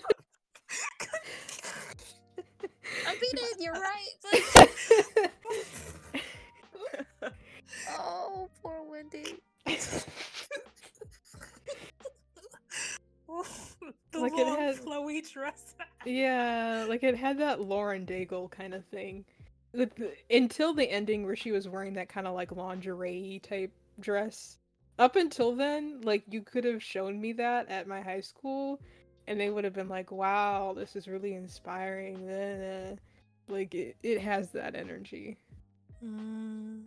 the 14.11 14.19
Like, 14.19 14.33
it 14.37 14.47
has- 14.47 14.79
flowy 14.79 15.29
dress. 15.31 15.75
Yeah, 16.05 16.85
like 16.87 17.03
it 17.03 17.15
had 17.17 17.39
that 17.39 17.61
Lauren 17.61 18.05
Daigle 18.05 18.49
kind 18.49 18.73
of 18.73 18.85
thing. 18.85 19.25
The, 19.73 19.89
until 20.31 20.73
the 20.73 20.89
ending 20.89 21.25
where 21.25 21.35
she 21.35 21.51
was 21.51 21.67
wearing 21.67 21.93
that 21.95 22.09
kind 22.09 22.25
of 22.25 22.33
like 22.33 22.51
lingerie 22.51 23.41
type 23.43 23.71
dress. 23.99 24.57
Up 24.97 25.15
until 25.15 25.55
then, 25.55 26.01
like 26.01 26.23
you 26.29 26.41
could 26.41 26.63
have 26.63 26.81
shown 26.81 27.19
me 27.21 27.33
that 27.33 27.69
at 27.69 27.87
my 27.87 28.01
high 28.01 28.21
school 28.21 28.79
and 29.27 29.39
they 29.39 29.49
would 29.49 29.65
have 29.65 29.73
been 29.73 29.89
like, 29.89 30.11
"Wow, 30.11 30.73
this 30.75 30.95
is 30.95 31.07
really 31.07 31.33
inspiring." 31.35 32.25
blah, 32.25 32.95
blah." 32.95 33.55
Like 33.55 33.75
it, 33.75 33.97
it 34.01 34.21
has 34.21 34.49
that 34.51 34.73
energy. 34.75 35.37
Mm. 36.03 36.83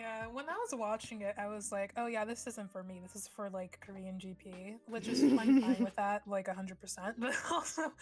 Yeah, 0.00 0.28
when 0.28 0.48
I 0.48 0.52
was 0.54 0.70
watching 0.72 1.20
it, 1.20 1.34
I 1.36 1.46
was 1.46 1.70
like, 1.70 1.92
"Oh 1.98 2.06
yeah, 2.06 2.24
this 2.24 2.46
isn't 2.46 2.72
for 2.72 2.82
me. 2.82 3.00
This 3.02 3.14
is 3.16 3.28
for 3.28 3.50
like 3.50 3.78
Korean 3.82 4.18
GP," 4.18 4.76
which 4.86 5.06
is 5.08 5.22
I'm 5.22 5.60
fine 5.60 5.76
with 5.78 5.94
that, 5.96 6.22
like 6.26 6.48
hundred 6.48 6.80
percent. 6.80 7.20
But 7.20 7.34
also, 7.52 7.92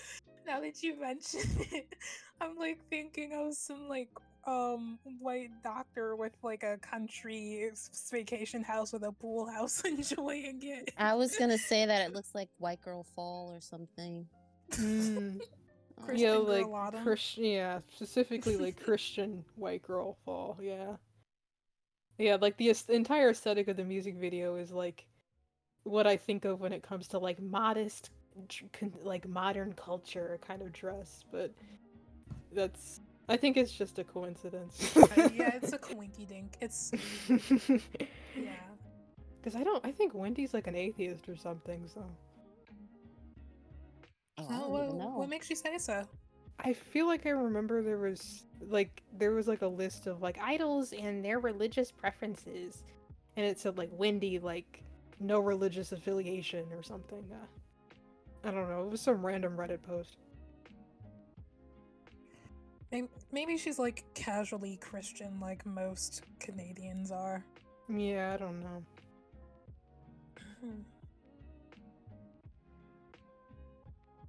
now 0.46 0.60
that 0.60 0.80
you 0.80 1.00
mention 1.00 1.40
it, 1.72 1.96
I'm 2.40 2.56
like 2.56 2.78
thinking 2.88 3.32
of 3.34 3.54
some 3.54 3.88
like 3.88 4.10
um 4.46 5.00
white 5.18 5.50
doctor 5.64 6.14
with 6.14 6.34
like 6.44 6.62
a 6.62 6.78
country 6.78 7.68
vacation 8.12 8.62
house 8.62 8.92
with 8.92 9.02
a 9.02 9.10
pool 9.10 9.50
house 9.50 9.80
enjoying 9.84 10.60
it. 10.62 10.94
I 10.96 11.14
was 11.14 11.36
gonna 11.36 11.58
say 11.58 11.84
that 11.84 12.08
it 12.08 12.14
looks 12.14 12.32
like 12.32 12.48
White 12.58 12.80
Girl 12.80 13.04
Fall 13.16 13.50
or 13.52 13.60
something. 13.60 14.24
Mm. 14.70 15.40
Christian 16.00 16.28
yeah, 16.28 16.36
like 16.36 17.02
Christian. 17.02 17.44
Yeah, 17.44 17.80
specifically 17.92 18.56
like 18.56 18.80
Christian 18.80 19.44
white 19.56 19.82
girl 19.82 20.16
fall. 20.24 20.56
Yeah, 20.62 20.94
yeah. 22.18 22.36
Like 22.40 22.56
the 22.56 22.74
entire 22.88 23.30
aesthetic 23.30 23.68
of 23.68 23.76
the 23.76 23.84
music 23.84 24.16
video 24.16 24.56
is 24.56 24.72
like 24.72 25.06
what 25.84 26.06
I 26.06 26.16
think 26.16 26.44
of 26.44 26.60
when 26.60 26.72
it 26.72 26.82
comes 26.82 27.08
to 27.08 27.18
like 27.18 27.40
modest, 27.40 28.10
like 29.02 29.28
modern 29.28 29.72
culture 29.74 30.38
kind 30.46 30.62
of 30.62 30.72
dress. 30.72 31.24
But 31.30 31.52
that's. 32.52 33.00
I 33.30 33.36
think 33.36 33.58
it's 33.58 33.72
just 33.72 33.98
a 33.98 34.04
coincidence. 34.04 34.90
Yeah, 35.34 35.54
it's 35.54 35.72
a 35.74 35.78
coinky 35.90 36.26
dink. 36.26 36.54
It's 36.62 36.92
yeah. 37.28 38.52
Because 39.40 39.54
I 39.54 39.62
don't. 39.62 39.84
I 39.84 39.92
think 39.92 40.14
Wendy's 40.14 40.54
like 40.54 40.66
an 40.66 40.74
atheist 40.74 41.28
or 41.28 41.36
something. 41.36 41.86
So 41.92 42.04
Oh, 44.38 44.46
I 44.48 44.54
Oh, 44.56 44.60
don't 44.60 44.70
what, 44.70 44.94
know. 44.94 45.18
what 45.18 45.28
makes 45.28 45.50
you 45.50 45.56
say 45.56 45.78
so? 45.78 46.04
I 46.60 46.72
feel 46.72 47.06
like 47.06 47.26
I 47.26 47.30
remember 47.30 47.82
there 47.82 47.98
was 47.98 48.44
like 48.60 49.02
there 49.18 49.32
was 49.32 49.48
like 49.48 49.62
a 49.62 49.68
list 49.68 50.06
of 50.06 50.22
like 50.22 50.38
idols 50.40 50.92
and 50.92 51.24
their 51.24 51.38
religious 51.40 51.90
preferences, 51.90 52.82
and 53.36 53.44
it 53.44 53.58
said 53.58 53.76
like 53.78 53.90
Wendy 53.92 54.38
like 54.38 54.82
no 55.20 55.40
religious 55.40 55.92
affiliation 55.92 56.66
or 56.72 56.82
something. 56.82 57.24
Uh, 57.32 58.48
I 58.48 58.50
don't 58.50 58.68
know. 58.68 58.84
It 58.84 58.90
was 58.90 59.00
some 59.00 59.24
random 59.24 59.56
Reddit 59.56 59.82
post. 59.82 60.16
Maybe 63.32 63.58
she's 63.58 63.78
like 63.78 64.04
casually 64.14 64.78
Christian, 64.78 65.38
like 65.40 65.66
most 65.66 66.22
Canadians 66.40 67.10
are. 67.10 67.44
Yeah, 67.88 68.32
I 68.32 68.36
don't 68.38 68.60
know. 68.60 68.82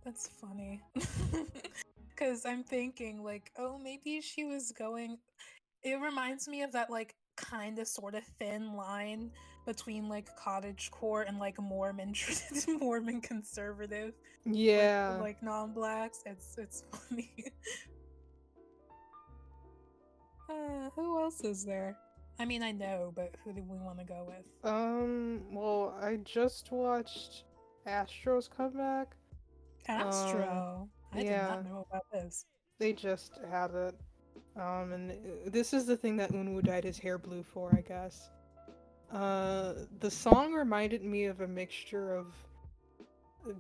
That's 0.03 0.27
funny. 0.27 0.81
Because 2.19 2.45
I'm 2.45 2.63
thinking, 2.63 3.23
like, 3.23 3.51
oh, 3.57 3.79
maybe 3.81 4.19
she 4.19 4.43
was 4.43 4.73
going. 4.73 5.17
It 5.83 6.01
reminds 6.01 6.49
me 6.49 6.63
of 6.63 6.73
that, 6.73 6.89
like, 6.89 7.15
kind 7.38 7.79
of 7.79 7.88
sort 7.88 8.15
of 8.15 8.23
thin 8.38 8.73
line 8.73 9.31
between 9.65 10.09
like 10.09 10.27
cottage 10.35 10.89
core 10.91 11.21
and 11.23 11.38
like 11.39 11.59
Mormon 11.61 12.13
Mormon 12.81 13.21
conservative 13.21 14.13
Yeah. 14.45 15.17
like 15.21 15.41
non-blacks. 15.43 16.23
It's 16.25 16.57
it's 16.57 16.83
funny. 16.91 17.31
uh, 20.49 20.89
who 20.95 21.19
else 21.21 21.41
is 21.41 21.63
there? 21.63 21.95
I 22.39 22.45
mean, 22.45 22.63
I 22.63 22.71
know, 22.71 23.13
but 23.15 23.35
who 23.43 23.53
do 23.53 23.61
we 23.61 23.77
want 23.77 23.99
to 23.99 24.05
go 24.05 24.25
with? 24.27 24.45
um. 24.63 25.41
Well, 25.51 25.95
I 26.01 26.17
just 26.23 26.71
watched 26.71 27.45
Astro's 27.85 28.49
comeback. 28.49 29.15
Astro. 29.88 30.89
I 31.13 31.17
did 31.17 31.25
yeah. 31.27 31.47
not 31.47 31.65
know 31.65 31.85
about 31.89 32.05
this. 32.11 32.45
They 32.77 32.93
just 32.93 33.39
had 33.49 33.71
it. 33.71 33.95
Um, 34.55 34.93
and 34.93 35.11
uh, 35.11 35.15
this 35.47 35.73
is 35.73 35.85
the 35.85 35.97
thing 35.97 36.17
that 36.17 36.31
Eunwoo 36.31 36.63
dyed 36.63 36.83
his 36.83 36.97
hair 36.97 37.17
blue 37.17 37.43
for, 37.43 37.73
I 37.75 37.81
guess. 37.81 38.29
Uh, 39.11 39.73
the 39.99 40.11
song 40.11 40.53
reminded 40.53 41.03
me 41.03 41.25
of 41.25 41.41
a 41.41 41.47
mixture 41.47 42.13
of 42.13 42.27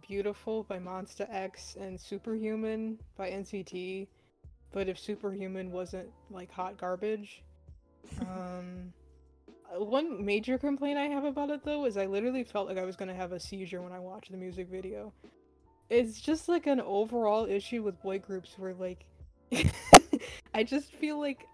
Beautiful 0.07 0.63
by 0.63 0.77
Monsta 0.77 1.27
X 1.33 1.75
and 1.79 1.99
Superhuman 1.99 2.99
by 3.17 3.31
NCT, 3.31 4.07
but 4.71 4.87
if 4.87 4.99
Superhuman 4.99 5.71
wasn't 5.71 6.09
like 6.29 6.51
hot 6.51 6.77
garbage. 6.77 7.43
Um, 8.21 8.91
uh, 9.69 9.83
one 9.83 10.25
major 10.25 10.57
complaint 10.57 10.97
I 10.97 11.05
have 11.05 11.25
about 11.25 11.51
it 11.51 11.63
though 11.63 11.85
is 11.85 11.95
I 11.95 12.05
literally 12.07 12.43
felt 12.43 12.67
like 12.67 12.77
I 12.77 12.85
was 12.85 12.95
gonna 12.95 13.13
have 13.13 13.33
a 13.33 13.39
seizure 13.39 13.81
when 13.81 13.91
I 13.91 13.99
watched 13.99 14.31
the 14.31 14.37
music 14.37 14.67
video. 14.67 15.13
It's 15.89 16.21
just 16.21 16.47
like 16.47 16.67
an 16.67 16.81
overall 16.81 17.45
issue 17.45 17.83
with 17.83 18.01
boy 18.01 18.19
groups 18.19 18.53
where 18.57 18.73
like 18.73 19.05
I 20.53 20.63
just 20.63 20.93
feel 20.93 21.19
like 21.19 21.47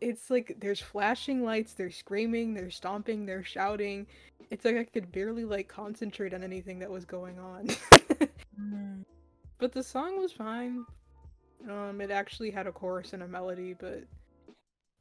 it's 0.00 0.30
like 0.30 0.56
there's 0.60 0.80
flashing 0.80 1.44
lights, 1.44 1.74
they're 1.74 1.90
screaming, 1.90 2.54
they're 2.54 2.70
stomping, 2.70 3.26
they're 3.26 3.44
shouting. 3.44 4.06
It's 4.50 4.64
like 4.64 4.76
I 4.76 4.84
could 4.84 5.12
barely 5.12 5.44
like 5.44 5.68
concentrate 5.68 6.34
on 6.34 6.42
anything 6.42 6.78
that 6.78 6.90
was 6.90 7.04
going 7.04 7.38
on. 7.38 7.66
Mm, 8.60 9.04
but 9.58 9.72
the 9.72 9.82
song 9.82 10.18
was 10.18 10.32
fine. 10.32 10.84
Um, 11.68 12.00
it 12.00 12.10
actually 12.10 12.50
had 12.50 12.66
a 12.66 12.72
chorus 12.72 13.12
and 13.12 13.22
a 13.22 13.28
melody, 13.28 13.74
but 13.74 14.04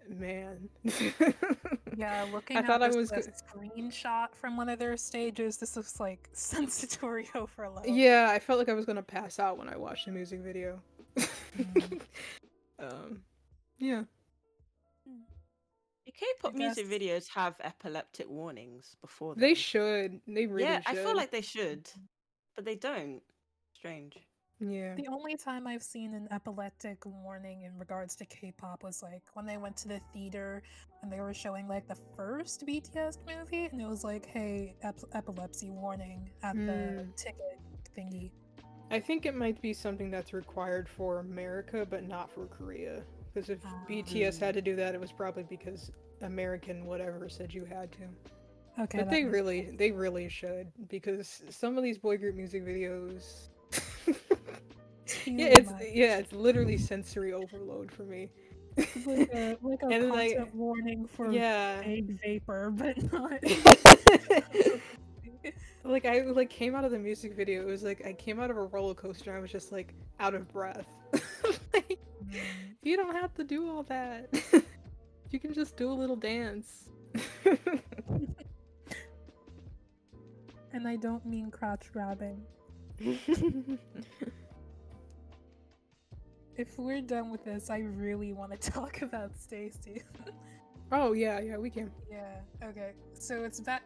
man. 0.09 0.69
Yeah, 1.99 2.25
looking 2.31 2.55
I 2.55 2.61
at 2.61 2.65
thought 2.65 2.81
I 2.81 2.87
was 2.87 3.09
the 3.09 3.17
go- 3.17 3.57
screenshot 3.59 4.27
from 4.33 4.55
one 4.55 4.69
of 4.69 4.79
their 4.79 4.95
stages. 4.95 5.57
This 5.57 5.75
looks 5.75 5.99
like 5.99 6.29
Sensitorio 6.33 7.49
for 7.49 7.67
level. 7.67 7.93
Yeah, 7.93 8.29
I 8.31 8.39
felt 8.39 8.57
like 8.57 8.69
I 8.69 8.73
was 8.73 8.85
gonna 8.85 9.01
pass 9.03 9.37
out 9.37 9.57
when 9.57 9.67
I 9.67 9.75
watched 9.75 10.05
the 10.05 10.13
music 10.13 10.39
video. 10.39 10.81
Mm. 11.17 12.01
um, 12.79 13.21
yeah. 13.79 14.03
The 16.05 16.11
K-pop 16.13 16.53
music 16.53 16.87
videos 16.87 17.27
have 17.27 17.55
epileptic 17.61 18.29
warnings 18.29 18.95
before 19.01 19.35
They 19.35 19.53
should. 19.53 20.21
They 20.25 20.47
really 20.47 20.63
yeah, 20.63 20.79
should. 20.87 20.99
I 20.99 21.03
feel 21.03 21.17
like 21.17 21.31
they 21.31 21.41
should, 21.41 21.89
but 22.55 22.63
they 22.63 22.75
don't. 22.75 23.21
Strange. 23.75 24.17
Yeah. 24.59 24.95
The 24.95 25.07
only 25.07 25.37
time 25.37 25.67
I've 25.67 25.83
seen 25.83 26.13
an 26.13 26.27
epileptic 26.31 27.05
warning 27.05 27.63
in 27.63 27.77
regards 27.77 28.15
to 28.17 28.25
K-pop 28.25 28.83
was 28.83 29.01
like 29.01 29.21
when 29.33 29.45
they 29.45 29.57
went 29.57 29.77
to 29.77 29.87
the 29.87 30.01
theater 30.13 30.61
and 31.01 31.11
they 31.11 31.21
were 31.21 31.33
showing 31.33 31.67
like 31.67 31.87
the 31.87 31.95
first 32.15 32.65
BTS 32.67 33.19
movie, 33.25 33.65
and 33.71 33.79
it 33.81 33.87
was 33.87 34.03
like, 34.03 34.25
"Hey, 34.25 34.75
ep- 34.83 34.99
epilepsy 35.13 35.69
warning" 35.69 36.29
at 36.43 36.55
the 36.57 37.03
Hmm. 37.05 37.11
ticket 37.15 37.59
thingy. 37.97 38.31
I 38.91 38.99
think 38.99 39.25
it 39.25 39.35
might 39.35 39.61
be 39.61 39.71
something 39.71 40.11
that's 40.11 40.33
required 40.33 40.89
for 40.89 41.19
America, 41.19 41.85
but 41.89 42.03
not 42.07 42.29
for 42.31 42.47
Korea. 42.47 43.03
Because 43.33 43.49
if 43.49 43.59
Ah. 43.63 43.85
BTS 43.87 44.39
had 44.39 44.55
to 44.55 44.61
do 44.61 44.75
that, 44.75 44.93
it 44.95 44.99
was 44.99 45.11
probably 45.13 45.43
because 45.43 45.91
American 46.21 46.85
whatever 46.85 47.29
said 47.29 47.53
you 47.53 47.63
had 47.63 47.91
to. 47.93 48.09
Okay, 48.83 48.97
but 48.99 49.09
they 49.09 49.23
really, 49.25 49.65
sense. 49.67 49.77
they 49.77 49.91
really 49.91 50.27
should 50.27 50.71
because 50.89 51.43
some 51.49 51.77
of 51.77 51.83
these 51.83 51.97
boy 51.97 52.17
group 52.17 52.35
music 52.35 52.65
videos. 52.65 53.49
Too 55.09 55.31
yeah, 55.31 55.45
it's 55.47 55.71
much. 55.71 55.81
yeah, 55.91 56.17
it's 56.19 56.31
literally 56.33 56.77
sensory 56.77 57.33
overload 57.33 57.91
for 57.91 58.03
me. 58.03 58.29
like 58.77 59.29
a, 59.33 59.57
like 59.61 59.81
a 59.81 59.85
And 59.87 60.03
then 60.03 60.11
I- 60.13 60.47
warning 60.53 61.07
for 61.07 61.31
yeah. 61.31 61.81
egg 61.83 62.19
vapor, 62.21 62.69
but 62.71 63.11
not. 63.11 63.39
like 65.83 66.05
I 66.05 66.21
like 66.21 66.49
came 66.49 66.75
out 66.75 66.85
of 66.85 66.91
the 66.91 66.99
music 66.99 67.33
video. 67.35 67.61
It 67.63 67.67
was 67.67 67.83
like 67.83 68.05
I 68.05 68.13
came 68.13 68.39
out 68.39 68.51
of 68.51 68.57
a 68.57 68.63
roller 68.65 68.93
coaster. 68.93 69.35
I 69.35 69.39
was 69.39 69.51
just 69.51 69.71
like 69.71 69.93
out 70.19 70.33
of 70.35 70.47
breath. 70.51 70.85
like, 71.73 71.99
Mm. 72.29 72.35
you 72.83 72.97
don't 72.97 73.15
have 73.15 73.33
to 73.35 73.45
do 73.45 73.69
all 73.69 73.83
that. 73.83 74.27
you 75.31 75.39
can 75.39 75.53
just 75.53 75.77
do 75.77 75.89
a 75.89 75.93
little 75.93 76.17
dance. 76.17 76.89
and 80.73 80.85
I 80.87 80.97
don't 80.97 81.25
mean 81.25 81.49
crotch 81.49 81.91
grabbing. 81.93 82.41
If 86.59 86.77
we're 86.77 86.99
done 86.99 87.31
with 87.31 87.45
this, 87.45 87.69
I 87.69 87.77
really 87.77 88.33
want 88.33 88.51
to 88.51 88.71
talk 88.71 89.01
about 89.01 89.31
STAYC. 89.33 90.03
oh 90.91 91.13
yeah, 91.13 91.39
yeah, 91.39 91.57
we 91.57 91.69
can. 91.69 91.89
yeah. 92.11 92.41
Okay. 92.61 92.91
So 93.13 93.45
it's 93.45 93.61
that. 93.61 93.81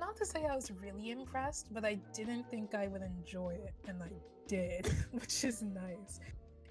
Not 0.00 0.16
to 0.16 0.24
say 0.24 0.46
I 0.50 0.54
was 0.56 0.70
really 0.70 1.10
impressed, 1.10 1.66
but 1.74 1.84
I 1.84 1.98
didn't 2.14 2.48
think 2.50 2.74
I 2.74 2.88
would 2.88 3.02
enjoy 3.02 3.50
it, 3.50 3.74
and 3.86 4.02
I 4.02 4.08
did, 4.48 4.86
which 5.10 5.44
is 5.44 5.60
nice. 5.60 6.20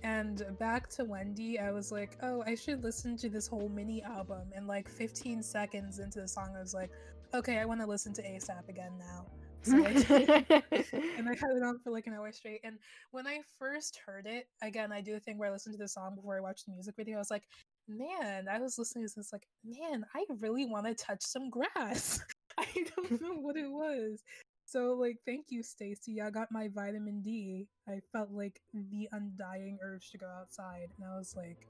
And 0.01 0.43
back 0.57 0.89
to 0.95 1.05
Wendy, 1.05 1.59
I 1.59 1.71
was 1.71 1.91
like, 1.91 2.17
oh, 2.23 2.43
I 2.47 2.55
should 2.55 2.83
listen 2.83 3.15
to 3.17 3.29
this 3.29 3.47
whole 3.47 3.69
mini 3.69 4.01
album. 4.01 4.49
And 4.55 4.67
like 4.67 4.89
15 4.89 5.43
seconds 5.43 5.99
into 5.99 6.19
the 6.19 6.27
song, 6.27 6.55
I 6.57 6.61
was 6.61 6.73
like, 6.73 6.89
okay, 7.35 7.59
I 7.59 7.65
want 7.65 7.79
to 7.81 7.85
listen 7.85 8.11
to 8.15 8.23
ASAP 8.23 8.69
again 8.69 8.93
now. 8.97 9.27
So 9.63 9.78
and 9.78 11.30
I 11.30 11.36
had 11.36 11.56
it 11.56 11.63
on 11.63 11.80
for 11.80 11.91
like 11.91 12.08
an 12.08 12.13
hour 12.13 12.32
straight. 12.32 12.60
And 12.63 12.78
when 13.12 13.26
I 13.28 13.39
first 13.58 13.99
heard 14.06 14.26
it, 14.28 14.47
again, 14.62 14.91
I 14.91 15.02
do 15.02 15.15
a 15.15 15.19
thing 15.19 15.38
where 15.38 15.49
I 15.49 15.52
listen 15.52 15.71
to 15.71 15.78
the 15.78 15.88
song 15.88 16.15
before 16.15 16.38
I 16.38 16.41
watch 16.41 16.65
the 16.65 16.73
music 16.73 16.95
video. 16.97 17.15
I 17.15 17.19
was 17.19 17.32
like, 17.32 17.43
man, 17.88 18.47
I 18.52 18.60
was 18.60 18.78
listening 18.78 19.08
to 19.08 19.13
this, 19.15 19.34
like, 19.34 19.47
man, 19.63 20.06
I 20.15 20.26
really 20.39 20.65
want 20.65 20.86
to 20.86 20.93
touch 20.93 21.21
some 21.21 21.49
grass. 21.49 22.19
I 22.58 22.65
don't 22.95 23.21
know 23.21 23.36
what 23.36 23.56
it 23.56 23.69
was. 23.69 24.23
So, 24.65 24.93
like, 24.93 25.17
thank 25.26 25.47
you, 25.49 25.62
STAYC. 25.62 26.21
I 26.21 26.30
got 26.30 26.52
my 26.52 26.69
vitamin 26.73 27.21
D. 27.21 27.67
I 27.88 27.99
felt 28.12 28.32
like 28.32 28.60
the 28.73 29.10
undying 29.12 29.78
urge 29.84 30.12
to 30.12 30.17
go 30.17 30.28
outside. 30.28 30.88
And 30.97 31.08
I 31.08 31.17
was 31.17 31.36
like, 31.36 31.67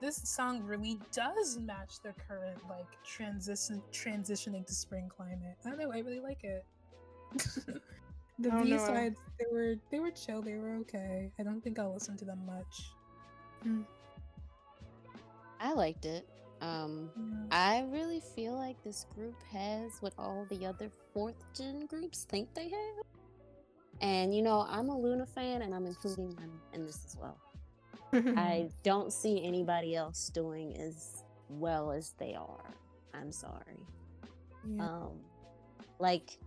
this 0.00 0.16
song 0.24 0.62
really 0.62 0.98
does 1.12 1.58
match 1.58 1.94
the 2.02 2.12
current, 2.28 2.58
like, 2.68 2.86
transition 3.04 3.82
transitioning 3.92 4.66
to 4.66 4.74
spring 4.74 5.08
climate. 5.08 5.56
I 5.64 5.70
don't 5.70 5.78
know, 5.78 5.92
I 5.92 5.98
really 5.98 6.20
like 6.20 6.44
it. 6.44 6.64
the 8.38 8.50
B 8.50 8.70
know. 8.70 8.78
sides 8.78 9.18
they 9.38 9.46
were 9.50 9.74
they 9.90 10.00
were 10.00 10.10
chill, 10.10 10.42
they 10.42 10.54
were 10.54 10.76
okay. 10.76 11.32
I 11.38 11.42
don't 11.42 11.60
think 11.62 11.78
I'll 11.78 11.92
listen 11.94 12.16
to 12.18 12.24
them 12.24 12.44
much. 12.46 12.92
I 15.60 15.72
liked 15.72 16.04
it. 16.04 16.28
Um, 16.60 17.10
Yeah. 17.16 17.46
I 17.50 17.84
really 17.90 18.20
feel 18.34 18.54
like 18.54 18.82
this 18.82 19.06
group 19.14 19.34
has 19.52 20.00
what 20.00 20.12
all 20.18 20.46
the 20.50 20.66
other 20.66 20.90
fourth 21.12 21.44
gen 21.54 21.86
groups 21.86 22.24
think 22.24 22.54
they 22.54 22.68
have. 22.68 23.04
And 24.00 24.34
you 24.34 24.42
know, 24.42 24.66
I'm 24.68 24.88
a 24.88 24.98
LOONA 24.98 25.26
fan 25.26 25.62
and 25.62 25.74
I'm 25.74 25.86
including 25.86 26.30
them 26.36 26.60
in 26.72 26.84
this 26.86 27.04
as 27.06 27.16
well. 27.16 27.38
I 28.36 28.68
don't 28.82 29.12
see 29.12 29.42
anybody 29.44 29.94
else 29.96 30.28
doing 30.28 30.76
as 30.78 31.24
well 31.48 31.90
as 31.90 32.14
they 32.18 32.34
are. 32.34 32.74
I'm 33.14 33.32
sorry. 33.32 33.80
Yeah. 34.68 34.84
Um 34.84 35.20
like 35.98 36.38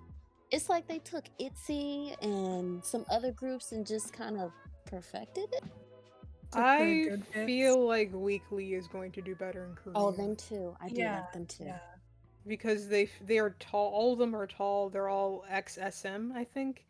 it's 0.51 0.69
like 0.69 0.87
they 0.87 0.99
took 0.99 1.25
ITZY 1.39 2.15
and 2.21 2.83
some 2.83 3.05
other 3.09 3.31
groups 3.31 3.71
and 3.71 3.85
just 3.85 4.13
kind 4.13 4.37
of 4.37 4.51
perfected 4.85 5.45
it. 5.53 5.63
I 6.53 7.17
feel 7.45 7.85
like 7.85 8.11
Weekly 8.11 8.73
is 8.73 8.87
going 8.87 9.11
to 9.11 9.21
do 9.21 9.35
better 9.35 9.65
in 9.65 9.75
Korea. 9.75 9.93
Oh, 9.95 10.11
them 10.11 10.35
too. 10.35 10.75
I 10.81 10.89
do 10.89 10.95
yeah, 10.95 11.19
like 11.19 11.33
them 11.33 11.45
too. 11.45 11.65
yeah. 11.65 11.77
because 12.47 12.87
they 12.87 13.09
they 13.25 13.37
are 13.37 13.51
tall. 13.59 13.89
All 13.89 14.13
of 14.13 14.19
them 14.19 14.35
are 14.35 14.47
tall. 14.47 14.89
They're 14.89 15.09
all 15.09 15.45
XSM, 15.51 16.33
I 16.33 16.43
think, 16.43 16.85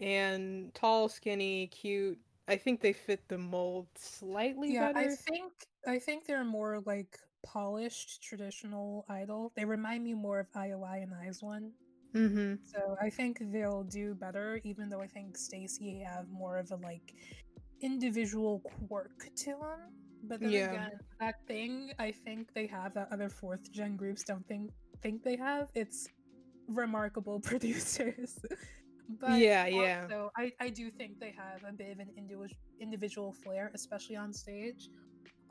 and 0.00 0.74
tall, 0.74 1.08
skinny, 1.08 1.68
cute. 1.68 2.18
I 2.48 2.56
think 2.56 2.80
they 2.80 2.92
fit 2.92 3.20
the 3.28 3.38
mold 3.38 3.86
slightly 3.94 4.74
Yeah, 4.74 4.92
I 4.94 5.08
think 5.08 5.52
I 5.86 5.98
think 6.00 6.26
they're 6.26 6.44
more 6.44 6.82
like 6.84 7.20
polished 7.44 8.22
traditional 8.22 9.04
idol. 9.08 9.52
They 9.54 9.64
remind 9.64 10.02
me 10.02 10.14
more 10.14 10.40
of 10.40 10.50
IOI 10.52 11.04
and 11.04 11.12
IZ*ONE. 11.28 11.70
Mm-hmm. 12.16 12.54
So 12.64 12.96
I 13.00 13.10
think 13.10 13.38
they'll 13.52 13.84
do 13.84 14.14
better, 14.14 14.60
even 14.64 14.88
though 14.90 15.00
I 15.00 15.06
think 15.06 15.36
STAYC 15.36 16.04
have 16.06 16.28
more 16.30 16.58
of 16.58 16.70
a 16.70 16.76
like 16.76 17.14
individual 17.82 18.60
quirk 18.88 19.12
to 19.36 19.50
them. 19.50 19.80
But 20.22 20.40
then 20.40 20.50
Yeah. 20.50 20.68
again, 20.68 20.90
that 21.20 21.36
thing 21.46 21.92
I 21.98 22.12
think 22.12 22.48
they 22.54 22.66
have 22.66 22.94
that 22.94 23.08
other 23.12 23.28
fourth 23.28 23.70
gen 23.72 23.96
groups 23.96 24.24
don't 24.24 24.46
think 24.46 24.70
think 25.02 25.22
they 25.22 25.36
have. 25.36 25.68
It's 25.74 26.08
remarkable 26.68 27.40
producers. 27.50 28.38
but 29.20 29.30
Yeah, 29.38 29.66
yeah. 29.66 30.06
So 30.10 30.30
I, 30.36 30.52
I 30.60 30.70
do 30.70 30.90
think 30.90 31.18
they 31.20 31.32
have 31.36 31.62
a 31.68 31.72
bit 31.72 31.92
of 31.92 31.98
an 32.00 32.10
individual 32.16 32.48
individual 32.80 33.32
flair, 33.44 33.70
especially 33.74 34.16
on 34.16 34.32
stage. 34.32 34.88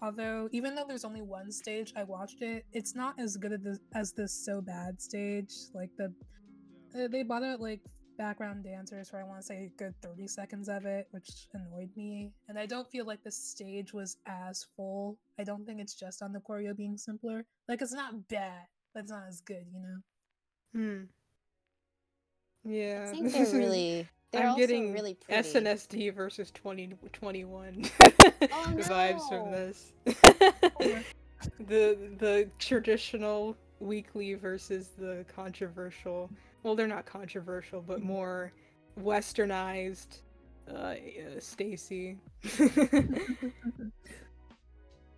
Although, 0.01 0.49
even 0.51 0.75
though 0.75 0.85
there's 0.87 1.05
only 1.05 1.21
one 1.21 1.51
stage, 1.51 1.91
I 1.95 2.03
watched 2.03 2.41
it. 2.41 2.65
It's 2.73 2.95
not 2.95 3.19
as 3.19 3.37
good 3.37 3.53
as 3.53 3.61
the, 3.61 3.79
as 3.95 4.13
the 4.13 4.27
so 4.27 4.61
bad 4.61 5.01
stage. 5.01 5.51
Like 5.73 5.89
the 5.97 6.13
they 6.93 7.23
bought 7.23 7.43
out 7.43 7.59
like 7.61 7.81
background 8.17 8.63
dancers 8.63 9.09
for 9.09 9.19
I 9.19 9.23
want 9.23 9.39
to 9.39 9.45
say 9.45 9.65
a 9.65 9.77
good 9.77 9.93
30 10.01 10.27
seconds 10.27 10.69
of 10.69 10.85
it, 10.85 11.07
which 11.11 11.47
annoyed 11.53 11.89
me. 11.95 12.31
And 12.49 12.57
I 12.57 12.65
don't 12.65 12.89
feel 12.89 13.05
like 13.05 13.23
the 13.23 13.31
stage 13.31 13.93
was 13.93 14.17
as 14.25 14.65
full. 14.75 15.17
I 15.39 15.43
don't 15.43 15.65
think 15.65 15.79
it's 15.79 15.93
just 15.93 16.21
on 16.21 16.33
the 16.33 16.39
choreo 16.39 16.75
being 16.75 16.97
simpler. 16.97 17.45
Like 17.67 17.81
it's 17.81 17.93
not 17.93 18.27
bad, 18.27 18.65
but 18.93 19.01
it's 19.01 19.11
not 19.11 19.23
as 19.27 19.41
good, 19.41 19.65
you 19.73 19.79
know. 19.79 19.97
Hmm. 20.73 21.03
Yeah. 22.63 23.05
I 23.07 23.11
think 23.11 23.31
they're 23.31 23.45
really. 23.53 24.07
They're 24.33 24.41
I'm 24.41 24.49
also 24.49 24.59
getting 24.59 24.91
really 24.91 25.13
pretty. 25.13 25.49
SNSD 25.49 26.13
versus 26.13 26.51
2021 26.51 27.85
Oh, 28.01 28.73
vibes 28.75 29.29
from 29.29 29.51
this. 29.51 29.93
the 31.59 31.97
the 32.17 32.49
traditional 32.59 33.55
weekly 33.79 34.33
versus 34.33 34.89
the 34.97 35.23
controversial. 35.33 36.29
Well, 36.67 36.75
they're 36.75 36.85
not 36.85 37.05
controversial, 37.05 37.81
but 37.81 38.01
more 38.01 38.51
westernized 38.99 40.19
uh, 40.69 40.73
uh 40.73 40.95
STAYC. 41.39 42.17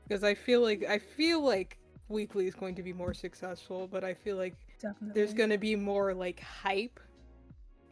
Because 0.07 0.23
I 0.23 0.35
feel 0.35 0.62
like 0.62 0.85
I 0.88 0.99
feel 0.99 1.41
like 1.41 1.79
weekly 2.07 2.45
is 2.45 2.53
going 2.53 2.75
to 2.75 2.83
be 2.83 2.93
more 2.93 3.15
successful, 3.15 3.88
but 3.88 4.03
I 4.03 4.13
feel 4.13 4.38
like 4.38 4.55
Definitely. 4.79 5.09
there's 5.15 5.33
gonna 5.33 5.57
be 5.57 5.75
more 5.75 6.13
like 6.13 6.39
hype 6.39 6.99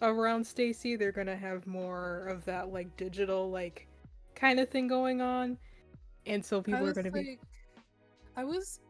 around 0.04 0.44
STAYC. 0.44 1.00
They're 1.00 1.12
gonna 1.12 1.36
have 1.36 1.66
more 1.66 2.28
of 2.28 2.46
that 2.46 2.72
like 2.72 2.96
digital 2.96 3.50
like 3.50 3.88
kind 4.36 4.60
of 4.60 4.70
thing 4.70 4.88
going 4.88 5.20
on, 5.20 5.58
and 6.28 6.46
so 6.46 6.62
people 6.62 6.82
are 6.82 6.84
was 6.84 6.94
gonna 6.94 7.10
be. 7.10 7.40
I 8.36 8.44
was. 8.44 8.82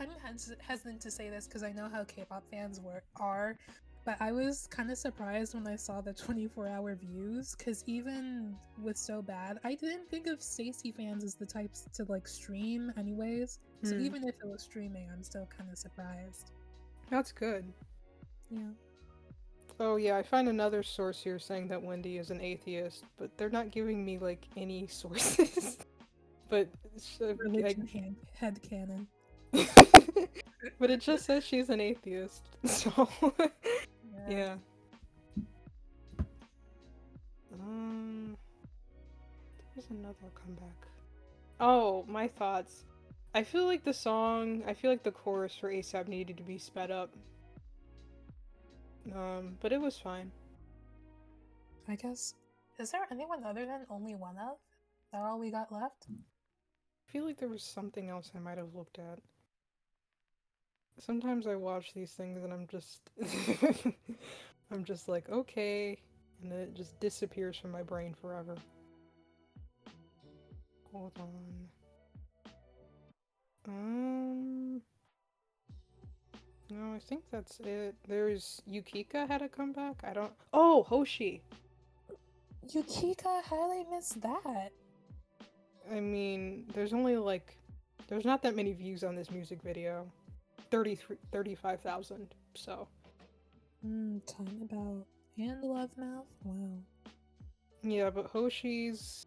I'm 0.00 0.08
hes- 0.24 0.52
hesitant 0.60 1.00
to 1.02 1.10
say 1.10 1.30
this 1.30 1.46
because 1.46 1.62
I 1.62 1.72
know 1.72 1.88
how 1.92 2.04
K-pop 2.04 2.44
fans 2.50 2.80
were 2.80 3.02
are, 3.16 3.56
but 4.04 4.16
I 4.20 4.32
was 4.32 4.66
kind 4.70 4.90
of 4.90 4.98
surprised 4.98 5.54
when 5.54 5.66
I 5.66 5.76
saw 5.76 6.00
the 6.00 6.12
24-hour 6.12 6.96
views. 6.96 7.54
Because 7.56 7.82
even 7.86 8.56
with 8.82 8.96
so 8.98 9.22
bad, 9.22 9.58
I 9.64 9.74
didn't 9.74 10.10
think 10.10 10.26
of 10.26 10.40
STAYC 10.40 10.94
fans 10.96 11.24
as 11.24 11.34
the 11.34 11.46
types 11.46 11.86
to 11.94 12.04
like 12.08 12.26
stream, 12.28 12.92
anyways. 12.98 13.58
So 13.82 13.94
Hmm. 13.96 14.02
even 14.04 14.24
if 14.28 14.34
it 14.42 14.46
was 14.46 14.62
streaming, 14.62 15.08
I'm 15.12 15.22
still 15.22 15.46
kind 15.56 15.70
of 15.70 15.78
surprised. 15.78 16.52
That's 17.10 17.32
good. 17.32 17.64
Yeah. 18.50 18.70
Oh 19.80 19.96
yeah, 19.96 20.16
I 20.16 20.22
find 20.22 20.48
another 20.48 20.82
source 20.82 21.20
here 21.22 21.38
saying 21.38 21.66
that 21.68 21.82
Wendy 21.82 22.18
is 22.18 22.30
an 22.30 22.40
atheist, 22.40 23.04
but 23.16 23.36
they're 23.36 23.50
not 23.50 23.70
giving 23.72 24.04
me 24.04 24.18
like 24.18 24.46
any 24.56 24.86
sources. 24.88 25.78
but 26.48 26.68
it's, 26.94 27.18
uh, 27.20 27.34
Religion 27.36 27.86
hand, 27.86 28.16
head 28.38 28.60
canon. 28.62 29.06
But 30.78 30.90
it 30.90 31.00
just 31.00 31.24
says 31.24 31.44
she's 31.44 31.70
an 31.70 31.80
atheist. 31.80 32.42
So 32.66 33.08
yeah. 34.28 34.56
Um, 37.52 38.36
there's 39.74 39.90
another 39.90 40.30
comeback. 40.34 40.86
Oh, 41.60 42.04
my 42.08 42.26
thoughts. 42.26 42.84
I 43.34 43.42
feel 43.42 43.66
like 43.66 43.84
the 43.84 43.92
song, 43.92 44.62
I 44.66 44.74
feel 44.74 44.90
like 44.90 45.02
the 45.02 45.10
chorus 45.10 45.54
for 45.54 45.70
ASAP 45.70 46.08
needed 46.08 46.36
to 46.38 46.42
be 46.42 46.56
sped 46.56 46.90
up. 46.90 47.10
Um, 49.14 49.58
but 49.60 49.72
it 49.72 49.80
was 49.80 49.98
fine. 49.98 50.30
I 51.88 51.96
guess. 51.96 52.34
Is 52.78 52.90
there 52.90 53.06
anyone 53.10 53.44
other 53.44 53.66
than 53.66 53.86
ONLYONEOF? 53.90 54.54
Is 54.54 55.10
that 55.12 55.20
all 55.22 55.38
we 55.38 55.50
got 55.50 55.70
left? 55.70 56.06
I 56.10 57.12
feel 57.12 57.24
like 57.24 57.38
there 57.38 57.48
was 57.48 57.62
something 57.62 58.08
else 58.08 58.32
I 58.34 58.38
might 58.38 58.58
have 58.58 58.74
looked 58.74 58.98
at. 58.98 59.20
Sometimes 60.98 61.46
I 61.46 61.56
watch 61.56 61.92
these 61.94 62.12
things 62.12 62.44
and 62.44 62.52
I'm 62.52 62.66
just 62.66 63.10
I'm 64.70 64.84
just 64.84 65.08
like, 65.08 65.28
okay, 65.28 65.98
and 66.42 66.50
then 66.50 66.58
it 66.60 66.74
just 66.74 66.98
disappears 67.00 67.56
from 67.56 67.72
my 67.72 67.82
brain 67.82 68.14
forever. 68.20 68.56
Hold 70.92 71.12
on. 71.18 71.68
Um 73.66 74.80
No, 76.70 76.94
I 76.94 76.98
think 77.00 77.24
that's 77.30 77.58
it. 77.60 77.94
There's 78.06 78.62
Yukika 78.70 79.26
had 79.28 79.42
a 79.42 79.48
comeback. 79.48 79.96
I 80.04 80.12
don't 80.12 80.32
Oh, 80.52 80.84
Hoshi. 80.84 81.42
Yukika, 82.68 83.42
how 83.44 83.68
did 83.68 83.86
I 83.86 83.96
miss 83.96 84.10
that? 84.10 84.70
I 85.92 86.00
mean, 86.00 86.64
there's 86.72 86.92
only 86.92 87.16
like 87.16 87.56
there's 88.06 88.24
not 88.24 88.42
that 88.42 88.54
many 88.54 88.72
views 88.72 89.02
on 89.04 89.14
this 89.14 89.30
music 89.30 89.60
video. 89.62 90.06
33 90.70 91.16
35,000. 91.32 92.34
So, 92.54 92.88
Hmm, 93.82 94.18
time 94.26 94.60
about 94.62 95.06
and 95.38 95.62
love 95.62 95.90
mouth. 95.96 96.26
Wow. 96.44 96.78
yeah, 97.82 98.10
but 98.10 98.26
Hoshi's 98.26 99.26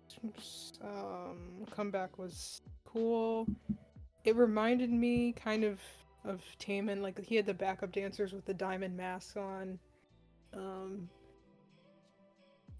um 0.81 1.65
comeback 1.71 2.17
was 2.17 2.61
cool. 2.85 3.47
It 4.23 4.35
reminded 4.35 4.91
me 4.91 5.33
kind 5.33 5.63
of 5.63 5.79
of 6.25 6.41
Taemin 6.59 7.01
like 7.01 7.23
he 7.23 7.35
had 7.35 7.45
the 7.45 7.53
backup 7.53 7.91
dancers 7.91 8.33
with 8.33 8.45
the 8.45 8.53
diamond 8.53 8.97
mask 8.97 9.37
on. 9.37 9.79
Um 10.53 11.09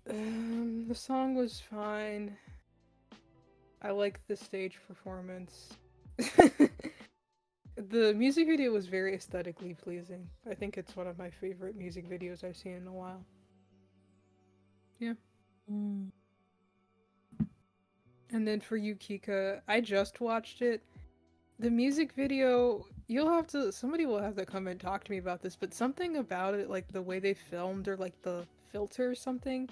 um, 0.10 0.86
the 0.88 0.96
song 0.96 1.36
was 1.36 1.60
fine. 1.60 2.38
I 3.82 3.92
liked 3.92 4.28
the 4.28 4.36
stage 4.36 4.80
performance. 4.88 5.74
the 7.90 8.14
music 8.14 8.48
video 8.48 8.72
was 8.72 8.88
very 8.88 9.14
aesthetically 9.16 9.74
pleasing. 9.74 10.30
I 10.50 10.54
think 10.54 10.78
it's 10.78 10.96
one 10.96 11.08
of 11.08 11.18
my 11.18 11.30
favorite 11.30 11.76
music 11.76 12.10
videos 12.10 12.44
I've 12.44 12.58
seen 12.58 12.74
in 12.74 12.88
a 12.88 12.94
while. 12.94 13.24
Hmm. 15.70 16.08
And 18.32 18.48
then 18.48 18.60
for 18.60 18.78
Yukika, 18.78 19.62
I 19.68 19.82
just 19.82 20.22
watched 20.22 20.62
it. 20.62 20.82
The 21.60 21.70
music 21.70 22.14
video, 22.14 22.86
you'll 23.08 23.30
have 23.30 23.48
to 23.48 23.72
somebody 23.72 24.06
will 24.06 24.20
have 24.22 24.36
to 24.36 24.46
come 24.46 24.68
and 24.68 24.80
talk 24.80 25.04
to 25.06 25.12
me 25.12 25.18
about 25.18 25.42
this, 25.42 25.56
but 25.56 25.74
something 25.74 26.18
about 26.18 26.54
it 26.54 26.70
like 26.70 26.88
the 26.92 27.02
way 27.02 27.20
they 27.20 27.34
filmed 27.34 27.88
or 27.88 27.98
like 27.98 28.22
the 28.22 28.46
filter 28.72 29.10
or 29.12 29.16
something, 29.16 29.70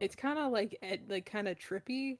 it's 0.00 0.16
kind 0.16 0.38
of 0.38 0.52
like 0.52 0.76
ed- 0.82 1.04
like 1.08 1.26
kind 1.26 1.48
of 1.48 1.58
trippy. 1.58 2.18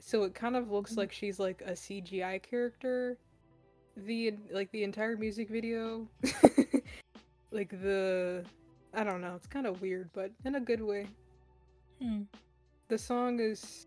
So 0.00 0.24
it 0.24 0.34
kind 0.34 0.56
of 0.56 0.70
looks 0.70 0.94
Mhm. 0.94 0.98
like 0.98 1.12
she's 1.12 1.38
like 1.40 1.62
a 1.62 1.72
CGI 1.74 2.38
character. 2.42 3.18
The 4.06 4.34
like 4.52 4.70
the 4.72 4.84
entire 4.84 5.16
music 5.16 5.48
video. 5.48 6.06
like 7.50 7.70
the 7.70 8.44
I 8.94 9.04
don't 9.04 9.20
know, 9.20 9.34
it's 9.36 9.46
kind 9.46 9.66
of 9.66 9.80
weird, 9.82 10.10
but 10.12 10.30
in 10.44 10.54
a 10.54 10.60
good 10.60 10.80
way 10.80 11.06
Hmm. 12.00 12.22
the 12.88 12.96
song 12.98 13.40
is 13.40 13.86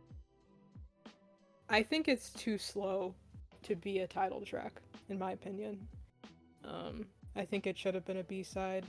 I 1.70 1.82
think 1.82 2.10
it's 2.10 2.32
too 2.32 2.58
slow 2.58 3.16
to 3.64 3.76
be 3.76 4.00
a 4.00 4.08
title 4.08 4.42
track 4.42 4.82
in 5.10 5.18
my 5.18 5.32
opinion. 5.32 5.88
Um 6.66 7.06
I 7.36 7.46
think 7.46 7.66
it 7.68 7.78
should 7.78 7.96
have 7.96 8.06
been 8.06 8.18
a 8.18 8.24
B-side 8.24 8.86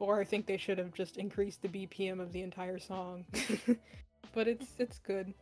or 0.00 0.20
I 0.20 0.24
think 0.24 0.46
they 0.46 0.56
should 0.56 0.78
have 0.78 0.92
just 0.92 1.16
increased 1.16 1.62
the 1.62 1.68
BPM 1.68 2.20
of 2.20 2.32
the 2.32 2.42
entire 2.42 2.78
song. 2.80 3.24
but 4.34 4.48
it's 4.48 4.74
it's 4.78 4.98
good. 4.98 5.32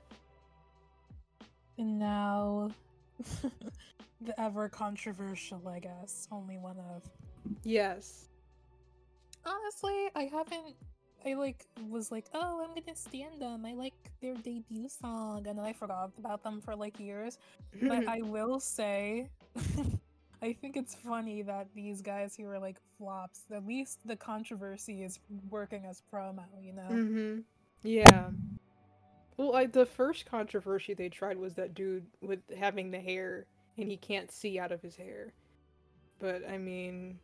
And 1.79 1.99
now, 1.99 2.71
the 4.21 4.41
ever 4.41 4.69
controversial, 4.69 5.67
I 5.69 5.81
guess, 5.81 6.29
ONLYONEOF. 6.31 7.03
Yes. 7.65 8.29
Honestly, 9.45 10.11
I 10.15 10.25
haven't. 10.25 10.77
I 11.25 11.35
like 11.35 11.67
was 11.89 12.11
like, 12.11 12.27
oh, 12.35 12.63
I'm 12.63 12.75
gonna 12.75 12.97
stand 12.97 13.41
them. 13.41 13.65
I 13.65 13.75
like 13.75 13.95
their 14.21 14.35
debut 14.35 14.89
song, 14.89 15.47
and 15.47 15.59
then 15.59 15.65
I 15.65 15.73
forgot 15.73 16.13
about 16.19 16.43
them 16.43 16.61
for 16.61 16.75
like 16.77 16.99
years. 16.99 17.39
But 17.81 18.03
I 18.07 18.23
will 18.23 18.61
say, 18.61 19.29
I 20.43 20.53
think 20.53 20.77
it's 20.77 20.95
funny 20.95 21.43
that 21.43 21.69
these 21.75 22.03
guys 22.03 22.37
who 22.37 22.47
are 22.47 22.59
like 22.59 22.79
flops, 22.99 23.45
at 23.53 23.67
least 23.67 24.01
the 24.07 24.17
controversy 24.17 25.03
is 25.03 25.19
working 25.51 25.85
as 25.87 26.03
promo, 26.13 26.45
you 26.61 26.73
know? 26.73 27.01
hmm 27.01 27.41
Yeah. 27.83 28.31
Well, 29.43 29.57
I, 29.57 29.67
the 29.67 29.85
first 29.87 30.25
controversy 30.25 30.95
they 30.95 31.09
tried 31.09 31.37
was 31.37 31.55
that 31.55 31.75
dude 31.75 32.07
with 32.21 32.39
having 32.57 32.93
the 32.93 33.01
hair 33.01 33.47
and 33.77 33.89
he 33.89 33.97
can't 33.97 34.31
see 34.31 34.57
out 34.61 34.71
of 34.71 34.81
his 34.83 34.95
hair. 34.95 35.33
But 36.21 36.49
I 36.49 36.59
mean, 36.59 37.19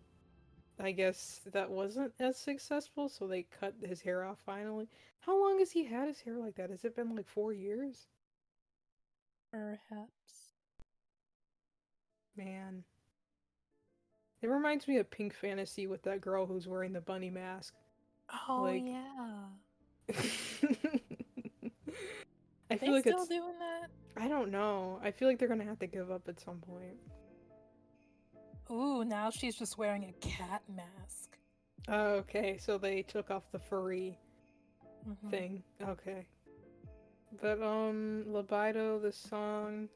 I 0.81 0.91
guess 0.91 1.43
that 1.53 1.71
wasn't 1.71 2.13
as 2.19 2.37
successful, 2.37 3.09
so 3.09 3.29
they 3.29 3.47
cut 3.61 3.75
his 3.85 4.01
hair 4.01 4.25
off 4.25 4.39
finally. 4.45 4.89
How 5.21 5.41
long 5.41 5.61
has 5.61 5.71
he 5.71 5.85
had 5.85 6.09
his 6.09 6.21
hair 6.21 6.37
like 6.39 6.57
that? 6.57 6.71
Has 6.71 6.85
it 6.85 6.97
been 6.97 7.15
like 7.15 7.29
four 7.29 7.53
years? 7.53 8.09
Perhaps. 9.53 10.55
Man. 12.37 12.83
It 14.43 14.49
reminds 14.49 14.89
me 14.89 14.99
of 14.99 15.09
Pink 15.09 15.35
Fantasy 15.35 15.87
with 15.87 16.03
that 16.03 16.21
girl 16.21 16.47
who's 16.47 16.67
wearing 16.67 16.95
the 16.95 17.01
bunny 17.01 17.31
mask. 17.31 17.75
Oh 18.49 18.63
Like- 18.63 18.83
yeah. 18.85 19.45
I 22.71 22.77
feel 22.77 22.93
like 22.93 23.03
still 23.05 23.21
it's 23.21 23.29
doing 23.29 23.59
that? 23.59 23.91
I 24.23 24.29
don't 24.29 24.51
know. 24.51 25.01
I 25.03 25.11
feel 25.11 25.29
like 25.29 25.39
they're 25.39 25.49
gonna 25.49 25.65
have 25.65 25.79
to 25.81 25.87
give 25.87 26.11
up 26.11 26.29
at 26.29 26.39
some 26.41 26.59
point. 26.59 26.97
Ooh, 28.71 29.05
now 29.05 29.31
she's 29.31 29.57
just 29.57 29.79
wearing 29.79 30.05
a 30.05 30.13
cat 30.27 30.63
mask. 30.69 31.39
Oh, 31.89 32.15
okay, 32.17 32.59
so 32.59 32.77
they 32.77 33.03
took 33.03 33.31
off 33.31 33.51
the 33.51 33.59
furry 33.59 34.19
Mhm. 35.07 35.31
thing. 35.31 35.63
Okay. 35.83 36.27
But 37.41 37.63
um 37.63 38.25
Libido, 38.27 38.99
the 38.99 39.13
song 39.13 39.89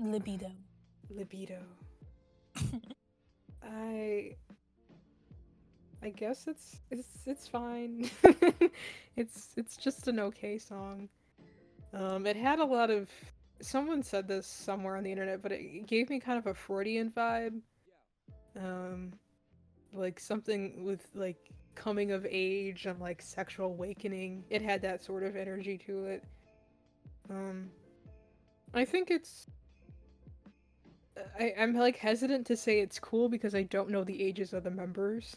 Libido. 0.00 0.50
Libido. 1.10 1.60
I 3.62 4.36
I 6.02 6.10
guess 6.10 6.46
it's 6.46 6.80
it's 6.90 7.26
it's 7.26 7.46
fine. 7.48 8.08
it's 9.16 9.52
it's 9.56 9.76
just 9.76 10.08
an 10.08 10.18
okay 10.20 10.58
song. 10.58 11.08
Um 11.92 12.26
it 12.26 12.36
had 12.36 12.58
a 12.58 12.64
lot 12.64 12.90
of 12.90 13.08
someone 13.60 14.02
said 14.02 14.28
this 14.28 14.46
somewhere 14.46 14.96
on 14.96 15.04
the 15.04 15.10
internet, 15.10 15.42
but 15.42 15.52
it 15.52 15.86
gave 15.86 16.10
me 16.10 16.20
kind 16.20 16.38
of 16.38 16.46
a 16.46 16.54
Freudian 16.54 17.10
vibe. 17.10 17.60
Um 18.56 19.12
like 19.92 20.20
something 20.20 20.84
with 20.84 21.08
like 21.14 21.50
coming 21.74 22.12
of 22.12 22.26
age 22.28 22.86
and 22.86 23.00
like 23.00 23.22
sexual 23.22 23.66
awakening. 23.66 24.44
It 24.50 24.62
had 24.62 24.82
that 24.82 25.02
sort 25.02 25.22
of 25.22 25.36
energy 25.36 25.78
to 25.86 26.06
it. 26.06 26.24
Um 27.30 27.70
I 28.74 28.84
think 28.84 29.10
it's 29.10 29.46
I, 31.38 31.54
I'm 31.58 31.74
like 31.74 31.96
hesitant 31.96 32.46
to 32.46 32.56
say 32.56 32.80
it's 32.80 32.98
cool 32.98 33.28
because 33.28 33.54
I 33.54 33.62
don't 33.62 33.90
know 33.90 34.04
the 34.04 34.22
ages 34.22 34.52
of 34.52 34.64
the 34.64 34.70
members. 34.70 35.36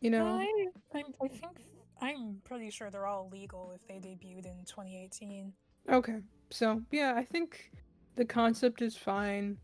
You 0.00 0.10
know? 0.10 0.26
I, 0.26 0.68
I, 0.94 1.04
I 1.22 1.28
think 1.28 1.56
I'm 2.00 2.40
pretty 2.44 2.70
sure 2.70 2.90
they're 2.90 3.06
all 3.06 3.28
legal 3.30 3.72
if 3.74 3.86
they 3.86 3.94
debuted 3.94 4.46
in 4.46 4.64
2018. 4.64 5.52
Okay. 5.90 6.18
So 6.50 6.82
yeah, 6.90 7.14
I 7.16 7.24
think 7.24 7.70
the 8.16 8.24
concept 8.24 8.82
is 8.82 8.96
fine. 8.96 9.58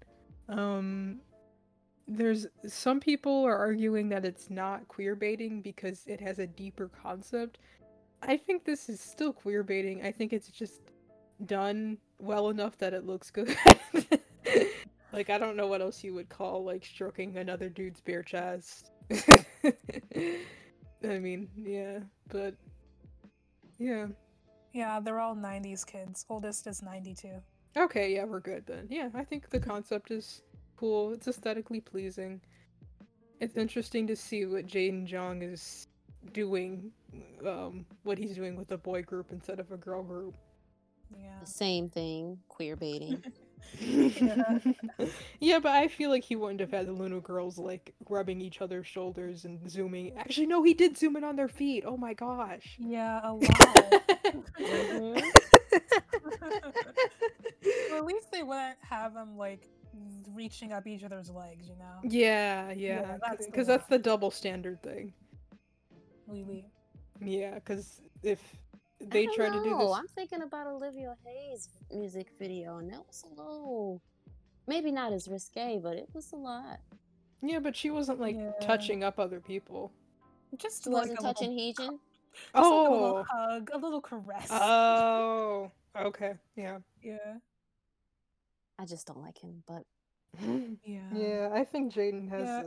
Um 0.49 1.21
there's 2.09 2.47
some 2.67 3.01
people 3.01 3.45
are 3.45 3.57
arguing 3.57 4.09
that 4.11 4.25
it's 4.25 4.49
not 4.49 4.87
queer 4.87 5.17
baiting 5.17 5.61
because 5.61 6.05
it 6.07 6.21
has 6.21 6.39
a 6.39 6.47
deeper 6.47 6.89
concept. 6.89 7.59
I 8.23 8.37
think 8.37 8.65
this 8.65 8.89
is 8.89 9.01
still 9.01 9.33
queer 9.33 9.63
baiting. 9.63 10.05
I 10.05 10.13
think 10.13 10.33
it's 10.33 10.49
just 10.49 10.93
done 11.45 11.99
well 12.19 12.49
enough 12.49 12.79
that 12.79 12.95
it 12.95 13.05
looks 13.05 13.31
good. 13.31 13.57
like 15.13 15.31
I 15.31 15.39
don't 15.39 15.57
know 15.57 15.67
what 15.67 15.81
else 15.81 16.05
you 16.05 16.15
would 16.15 16.29
call 16.29 16.65
like 16.65 16.85
stroking 16.85 17.37
another 17.37 17.69
dude's 17.69 18.01
bare 18.01 18.23
chest. 18.23 18.93
I 21.05 21.19
mean, 21.19 21.49
yeah, 21.57 22.01
but 22.29 22.55
yeah. 23.79 24.07
Yeah, 24.73 25.01
they're 25.01 25.21
all 25.21 25.35
90s 25.35 25.87
kids. 25.87 26.27
Oldest 26.29 26.67
is 26.67 26.83
92. 26.83 27.29
Okay, 27.77 28.15
yeah, 28.15 28.25
we're 28.25 28.41
good 28.41 28.67
then. 28.67 28.87
Yeah, 28.91 29.09
I 29.15 29.25
think 29.25 29.51
the 29.51 29.61
concept 29.61 30.11
is 30.11 30.43
cool. 30.77 31.13
It's 31.13 31.29
aesthetically 31.29 31.81
pleasing. 31.81 32.41
It's 33.41 33.57
interesting 33.57 34.07
to 34.07 34.17
see 34.17 34.47
what 34.47 34.67
Jaden 34.67 35.07
Jeong 35.07 35.43
is 35.43 35.89
doing, 36.33 36.91
um, 37.47 37.85
what 38.03 38.19
he's 38.19 38.35
doing 38.35 38.57
with 38.57 38.73
a 38.73 38.79
boy 38.79 39.03
group 39.03 39.27
instead 39.31 39.61
of 39.61 39.71
a 39.73 39.77
girl 39.77 40.03
group. 40.03 40.35
Yeah. 41.19 41.45
Same 41.45 41.89
thing, 41.89 42.39
queer 42.49 42.77
baiting. 42.77 43.23
Yeah. 43.81 44.59
yeah, 45.41 45.59
but 45.59 45.73
I 45.73 45.89
feel 45.89 46.11
like 46.11 46.25
he 46.25 46.37
wouldn't 46.37 46.61
have 46.61 46.71
had 46.71 46.87
the 46.87 46.93
LOONA 46.93 47.21
girls 47.21 47.59
like 47.59 47.95
rubbing 48.09 48.41
each 48.41 48.61
other's 48.61 48.87
shoulders 48.87 49.45
and 49.45 49.69
zooming. 49.71 50.17
Actually, 50.17 50.47
no, 50.47 50.63
he 50.63 50.75
did 50.75 50.97
zoom 50.97 51.17
in 51.17 51.25
on 51.25 51.37
their 51.37 51.49
feet. 51.49 51.85
Oh 51.87 51.97
my 51.97 52.15
gosh. 52.15 52.77
Yeah, 52.79 53.21
a 53.23 53.33
lot. 53.33 53.93
Mhm. 54.59 55.23
well, 57.91 57.99
at 57.99 58.05
least 58.05 58.31
they 58.33 58.43
wouldn't 58.43 58.79
have 58.89 59.15
them 59.15 59.37
like 59.37 59.69
reaching 60.35 60.73
up 60.73 60.87
each 60.87 61.05
other's 61.05 61.31
legs, 61.31 61.69
you 61.69 61.77
know? 61.77 62.01
yeah, 62.03 62.71
Yeah, 62.71 63.01
yeah, 63.01 63.17
that's 63.23 63.47
because 63.47 63.67
that's 63.67 63.87
the 63.87 63.99
double 63.99 64.31
standard 64.31 64.83
thing. 64.83 65.13
Oui, 66.27 66.45
oui. 66.47 66.65
Yeah, 67.21 67.55
because 67.55 68.01
if 68.23 68.41
they 69.01 69.27
don't 69.27 69.35
try 69.35 69.49
to 69.49 69.63
do 69.63 69.71
know. 69.71 69.79
this, 69.79 69.93
I'm 69.99 70.07
thinking 70.09 70.43
about 70.43 70.67
Olivia 70.67 71.15
Hye's 71.25 71.69
music 71.93 72.29
video, 72.39 72.79
and 72.79 72.91
that 72.93 73.07
was 73.07 73.25
a 73.25 73.29
little, 73.29 74.01
maybe 74.67 74.91
not 74.91 75.13
as 75.13 75.29
risque, 75.29 75.79
but 75.83 75.97
it 75.97 76.09
was 76.15 76.33
a 76.33 76.37
lot. 76.37 76.81
yeah, 77.43 77.59
but 77.59 77.77
she 77.77 77.91
wasn't 77.91 78.21
like 78.21 78.37
Yeah. 78.37 78.53
touching 78.61 79.05
up 79.05 79.19
other 79.19 79.41
people. 79.41 79.93
Just 80.57 80.85
She 80.85 80.91
wasn't 80.91 81.19
a 81.19 81.23
touching 81.23 81.55
little, 81.55 81.73
Heejin. 81.73 81.99
just 81.99 82.55
like 82.55 82.55
a 82.55 82.59
Oh, 82.59 82.93
little 82.93 83.25
hug, 83.29 83.71
a 83.73 83.79
little 83.79 84.01
caress. 84.01 84.49
oh, 84.51 85.71
okay, 85.97 86.35
yeah, 86.57 86.79
yeah. 87.03 87.37
I 88.79 88.85
just 88.87 89.07
don't 89.07 89.21
like 89.21 89.39
him, 89.39 89.63
but 89.67 89.85
Yeah. 90.85 91.13
yeah. 91.15 91.51
I 91.53 91.65
think 91.65 91.93
Jaden 91.93 92.29
has 92.31 92.47
Yeah. 92.47 92.63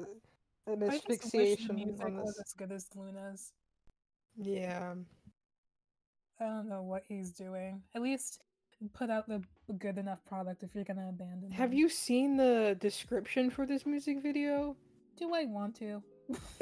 a, 0.67 0.71
an 0.73 0.83
I 0.83 0.97
just 0.97 1.07
wish 1.07 1.07
the 1.07 1.13
asphyxiation 1.13 1.75
music 1.75 2.05
on 2.05 2.17
was 2.17 2.35
this. 2.35 2.45
as 2.47 2.53
good 2.53 2.71
as 2.71 2.87
LOONA's. 2.95 3.53
Yeah, 4.35 4.95
I 6.39 6.45
don't 6.45 6.69
know 6.69 6.81
what 6.81 7.03
he's 7.07 7.31
doing. 7.31 7.81
At 7.95 8.01
least 8.01 8.41
put 8.93 9.09
out 9.09 9.27
the 9.27 9.41
good 9.77 9.97
enough 9.97 10.23
product 10.25 10.63
if 10.63 10.73
you're 10.73 10.85
gonna 10.85 11.09
abandon 11.09 11.51
have 11.51 11.71
him. 11.71 11.77
you 11.77 11.89
seen 11.89 12.37
the 12.37 12.77
description 12.79 13.49
for 13.49 13.65
this 13.65 13.85
music 13.85 14.21
video? 14.21 14.75
Do 15.17 15.33
I 15.33 15.45
want 15.45 15.75
to? 15.79 16.01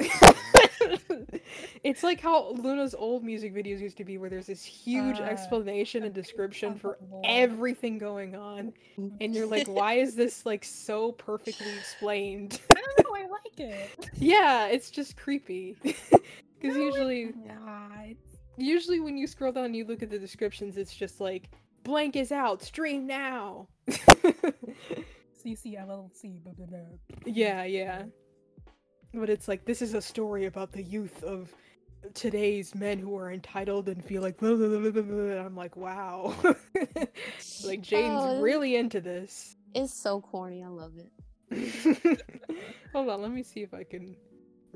it's 1.84 2.02
like 2.02 2.20
how 2.20 2.52
LOONA's 2.54 2.94
old 2.94 3.22
music 3.22 3.54
videos 3.54 3.80
used 3.80 3.96
to 3.98 4.04
be, 4.04 4.18
where 4.18 4.30
there's 4.30 4.46
this 4.46 4.64
huge 4.64 5.20
Uh, 5.20 5.24
explanation 5.24 6.02
and 6.04 6.14
description 6.14 6.74
for 6.74 6.98
everything 7.24 7.98
going 7.98 8.34
on, 8.34 8.72
and 9.20 9.34
you're 9.34 9.46
like, 9.46 9.66
why 9.68 9.94
is 9.94 10.14
this 10.14 10.44
like 10.46 10.64
so 10.64 11.12
perfectly 11.12 11.70
explained? 11.78 12.60
I 12.76 12.80
don't 12.80 13.06
know. 13.06 13.14
I 13.14 13.26
like 13.28 13.60
it. 13.60 14.10
yeah, 14.14 14.66
it's 14.66 14.90
just 14.90 15.16
creepy. 15.16 15.76
Because 15.82 16.76
No, 16.76 16.84
usually, 16.84 17.22
it's 17.24 17.36
not. 17.46 18.16
Usually 18.58 19.00
when 19.00 19.16
you 19.16 19.26
scroll 19.26 19.52
down 19.52 19.64
and 19.66 19.76
you 19.76 19.84
look 19.84 20.02
at 20.02 20.10
the 20.10 20.18
descriptions, 20.18 20.76
it's 20.76 20.94
just 20.94 21.20
like 21.20 21.50
blank 21.84 22.16
is 22.16 22.32
out, 22.32 22.62
stream 22.62 23.06
now. 23.06 23.68
CCLLC. 25.44 26.42
Blah, 26.42 26.52
blah, 26.52 26.66
blah. 26.66 26.78
yeah, 27.26 27.64
yeah. 27.64 28.04
But 29.14 29.30
it's 29.30 29.48
like 29.48 29.64
this 29.64 29.80
is 29.82 29.94
a 29.94 30.02
story 30.02 30.44
about 30.46 30.72
the 30.72 30.82
youth 30.82 31.22
of 31.24 31.52
today's 32.14 32.74
men 32.74 32.98
who 32.98 33.16
are 33.16 33.32
entitled 33.32 33.88
and 33.88 34.04
feel 34.04 34.22
like 34.22 34.38
blah, 34.38 34.54
blah, 34.54 34.68
blah, 34.68 34.78
blah, 34.78 34.90
blah, 34.90 35.02
blah. 35.02 35.44
I'm 35.46 35.56
like, 35.56 35.76
wow. 35.76 36.34
like 37.64 37.80
Jane's 37.82 38.12
Oh, 38.22 38.40
really 38.40 38.76
into 38.76 39.00
this. 39.00 39.56
it's 39.74 39.94
so 39.94 40.20
corny. 40.20 40.62
I 40.62 40.68
love 40.68 40.92
it. 40.98 41.10
Hold 42.92 43.08
on, 43.08 43.22
let 43.22 43.30
me 43.30 43.42
see 43.42 43.62
if 43.62 43.72
I 43.72 43.84
can 43.84 44.14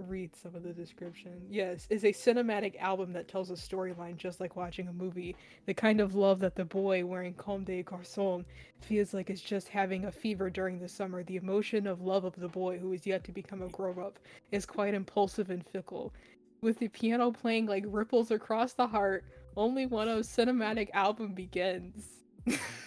read 0.02 0.34
some 0.34 0.54
of 0.54 0.62
the 0.62 0.72
description. 0.72 1.32
Yes, 1.48 1.86
is 1.90 2.04
a 2.04 2.12
cinematic 2.12 2.78
album 2.78 3.12
that 3.12 3.28
tells 3.28 3.50
a 3.50 3.54
storyline 3.54 4.16
just 4.16 4.40
like 4.40 4.56
watching 4.56 4.88
a 4.88 4.92
movie. 4.92 5.36
The 5.66 5.74
kind 5.74 6.00
of 6.00 6.14
love 6.14 6.40
that 6.40 6.54
the 6.54 6.64
boy 6.64 7.04
wearing 7.04 7.34
Comme 7.34 7.64
des 7.64 7.82
Garçons 7.82 8.44
feels 8.80 9.14
like 9.14 9.30
is 9.30 9.40
just 9.40 9.68
having 9.68 10.04
a 10.04 10.12
fever 10.12 10.50
during 10.50 10.78
the 10.78 10.88
summer. 10.88 11.22
The 11.22 11.36
emotion 11.36 11.86
of 11.86 12.02
love 12.02 12.24
of 12.24 12.36
the 12.36 12.48
boy 12.48 12.78
who 12.78 12.92
is 12.92 13.06
yet 13.06 13.24
to 13.24 13.32
become 13.32 13.62
a 13.62 13.68
grown 13.68 13.98
up 13.98 14.18
is 14.50 14.66
quite 14.66 14.94
impulsive 14.94 15.50
and 15.50 15.66
fickle. 15.66 16.12
With 16.60 16.78
the 16.78 16.88
piano 16.88 17.32
playing 17.32 17.66
like 17.66 17.84
ripples 17.86 18.30
across 18.30 18.72
the 18.72 18.86
heart, 18.86 19.24
ONLYONEOF 19.56 20.24
cinematic 20.24 20.90
album 20.92 21.34
begins. 21.34 22.06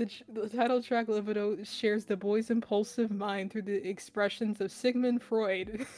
The, 0.00 0.08
the 0.32 0.48
title 0.48 0.82
track 0.82 1.08
Libido 1.08 1.62
shares 1.62 2.06
the 2.06 2.16
boy's 2.16 2.48
impulsive 2.48 3.10
mind 3.10 3.52
through 3.52 3.62
the 3.62 3.86
expressions 3.86 4.58
of 4.62 4.72
Sigmund 4.72 5.22
Freud. 5.22 5.86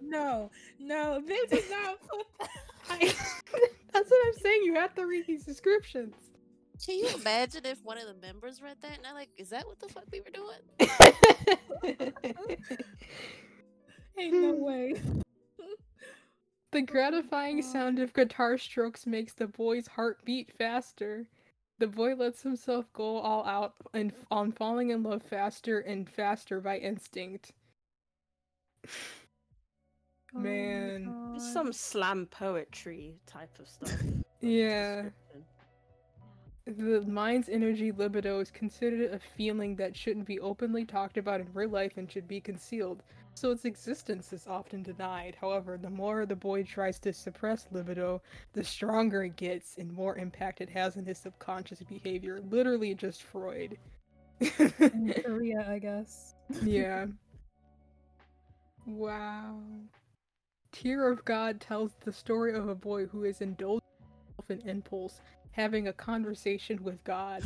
No, 0.00 0.50
no, 0.78 1.20
they 1.26 1.38
did 1.48 1.64
not 1.70 1.98
put 2.08 2.26
that. 2.40 2.50
I- 2.90 3.14
That's 3.92 4.10
what 4.10 4.26
I'm 4.26 4.32
saying. 4.42 4.62
You 4.64 4.74
have 4.74 4.94
to 4.94 5.06
read 5.06 5.26
these 5.26 5.44
descriptions. 5.44 6.14
Can 6.84 6.96
you 6.98 7.08
imagine 7.14 7.64
if 7.64 7.82
one 7.82 7.96
of 7.98 8.04
the 8.06 8.14
members 8.14 8.60
read 8.60 8.76
that 8.82 8.96
and 8.96 9.04
they're 9.04 9.14
like, 9.14 9.30
"Is 9.38 9.48
that 9.50 9.66
what 9.66 9.80
the 9.80 9.88
fuck 9.88 10.04
we 10.12 10.20
were 10.20 10.30
doing?" 10.30 10.58
Ain't 14.18 14.34
no 14.34 14.52
way. 14.54 15.00
The 16.72 16.82
gratifying 16.82 17.60
God. 17.60 17.64
sound 17.64 17.98
of 17.98 18.12
guitar 18.12 18.58
strokes 18.58 19.06
makes 19.06 19.32
the 19.34 19.46
boy's 19.46 19.86
heart 19.86 20.24
beat 20.24 20.50
faster. 20.56 21.26
The 21.78 21.86
boy 21.86 22.14
lets 22.14 22.42
himself 22.42 22.92
go 22.92 23.18
all 23.18 23.44
out 23.46 23.74
and 23.92 24.12
on 24.30 24.52
falling 24.52 24.90
in 24.90 25.02
love 25.02 25.22
faster 25.22 25.80
and 25.80 26.08
faster 26.08 26.60
by 26.60 26.78
instinct. 26.78 27.52
Oh 30.34 30.38
Man. 30.38 31.34
It's 31.34 31.52
some 31.52 31.74
slam 31.74 32.26
poetry 32.26 33.16
type 33.26 33.58
of 33.58 33.68
stuff. 33.68 34.00
Yeah. 34.40 35.10
The 36.66 37.02
mind's 37.02 37.48
energy 37.48 37.92
libido 37.92 38.40
is 38.40 38.50
considered 38.50 39.12
a 39.12 39.18
feeling 39.18 39.76
that 39.76 39.96
shouldn't 39.96 40.26
be 40.26 40.40
openly 40.40 40.84
talked 40.84 41.18
about 41.18 41.40
in 41.40 41.48
real 41.52 41.68
life 41.68 41.92
and 41.96 42.10
should 42.10 42.26
be 42.26 42.40
concealed. 42.40 43.02
So 43.34 43.50
its 43.50 43.64
existence 43.64 44.32
is 44.32 44.46
often 44.46 44.82
denied. 44.82 45.36
However, 45.40 45.78
the 45.78 45.90
more 45.90 46.26
the 46.26 46.36
boy 46.36 46.62
tries 46.62 46.98
to 47.00 47.12
suppress 47.12 47.66
libido, 47.72 48.20
the 48.52 48.62
stronger 48.62 49.24
it 49.24 49.36
gets 49.36 49.76
and 49.78 49.92
more 49.92 50.16
impact 50.18 50.60
it 50.60 50.70
has 50.70 50.96
on 50.96 51.04
his 51.04 51.18
subconscious 51.18 51.82
behavior. 51.82 52.40
Literally 52.50 52.94
just 52.94 53.22
Freud. 53.22 53.78
In 54.40 55.14
Korea, 55.24 55.66
I 55.68 55.78
guess. 55.78 56.34
yeah. 56.62 57.06
Wow. 58.86 59.60
Tear 60.72 61.10
of 61.10 61.24
God 61.24 61.60
tells 61.60 61.92
the 62.04 62.12
story 62.12 62.54
of 62.54 62.68
a 62.68 62.74
boy 62.74 63.06
who 63.06 63.24
is 63.24 63.40
indulged 63.40 63.84
in 64.48 64.60
impulse, 64.68 65.20
having 65.52 65.88
a 65.88 65.92
conversation 65.92 66.82
with 66.82 67.02
God. 67.04 67.42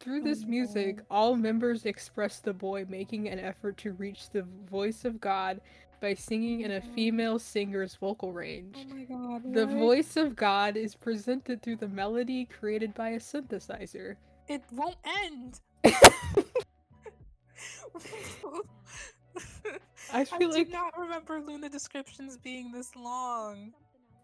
Through 0.00 0.22
this 0.22 0.44
music, 0.44 1.00
oh. 1.02 1.14
all 1.16 1.36
members 1.36 1.84
express 1.84 2.38
the 2.38 2.52
boy 2.52 2.86
making 2.88 3.28
an 3.28 3.38
effort 3.38 3.76
to 3.78 3.92
reach 3.92 4.30
the 4.30 4.44
voice 4.70 5.04
of 5.04 5.20
God 5.20 5.60
by 6.00 6.14
singing 6.14 6.60
in 6.60 6.72
a 6.72 6.80
female 6.80 7.38
singer's 7.38 7.94
vocal 7.96 8.32
range. 8.32 8.76
Oh 8.78 8.94
my 8.94 9.04
god. 9.04 9.54
The 9.54 9.66
voice 9.66 10.16
of 10.16 10.36
God 10.36 10.76
is 10.76 10.94
presented 10.94 11.62
through 11.62 11.76
the 11.76 11.88
melody 11.88 12.44
created 12.44 12.94
by 12.94 13.10
a 13.10 13.18
synthesizer. 13.18 14.16
It 14.48 14.62
won't 14.72 14.96
end. 15.24 15.60
I 15.84 15.94
I 20.32 20.38
do 20.38 20.50
like 20.50 20.70
not 20.70 20.96
remember 20.98 21.40
LOONA 21.40 21.68
descriptions 21.68 22.36
being 22.36 22.70
this 22.72 22.94
long. 22.94 23.72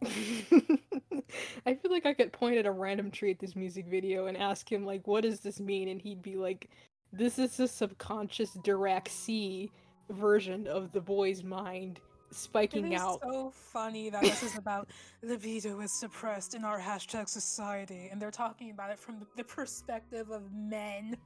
I 1.67 1.75
feel 1.75 1.91
like 1.91 2.07
I 2.07 2.15
could 2.15 2.33
point 2.33 2.57
at 2.57 2.67
a 2.67 2.71
random 2.71 3.11
tree 3.11 3.31
at 3.31 3.39
this 3.39 3.57
music 3.57 3.87
video 3.87 4.27
and 4.27 4.37
ask 4.37 4.71
him 4.71 4.85
like, 4.85 5.07
"What 5.07 5.23
does 5.23 5.41
this 5.41 5.61
mean?" 5.61 5.89
And 5.89 6.01
he'd 6.01 6.23
be 6.23 6.37
like, 6.37 6.71
"This 7.13 7.39
is 7.39 7.59
a 7.61 7.69
subconscious 7.69 8.57
Dirac 8.59 9.09
C 9.09 9.71
version 10.11 10.67
of 10.67 10.93
the 10.93 11.01
boy's 11.01 11.43
mind 11.45 12.01
spiking 12.31 12.93
is 12.93 13.01
out." 13.01 13.21
so 13.23 13.51
funny 13.51 14.11
that 14.11 14.23
this 14.23 14.43
is 14.43 14.59
about 14.59 14.89
libido 15.23 15.81
is 15.81 15.93
suppressed 16.01 16.55
in 16.55 16.65
our 16.65 16.81
hashtag 16.81 17.29
society, 17.29 18.09
and 18.11 18.21
they're 18.21 18.31
talking 18.31 18.71
about 18.71 18.91
it 18.91 18.99
from 18.99 19.19
the, 19.21 19.27
the 19.37 19.45
perspective 19.45 20.31
of 20.31 20.43
men. 20.53 21.17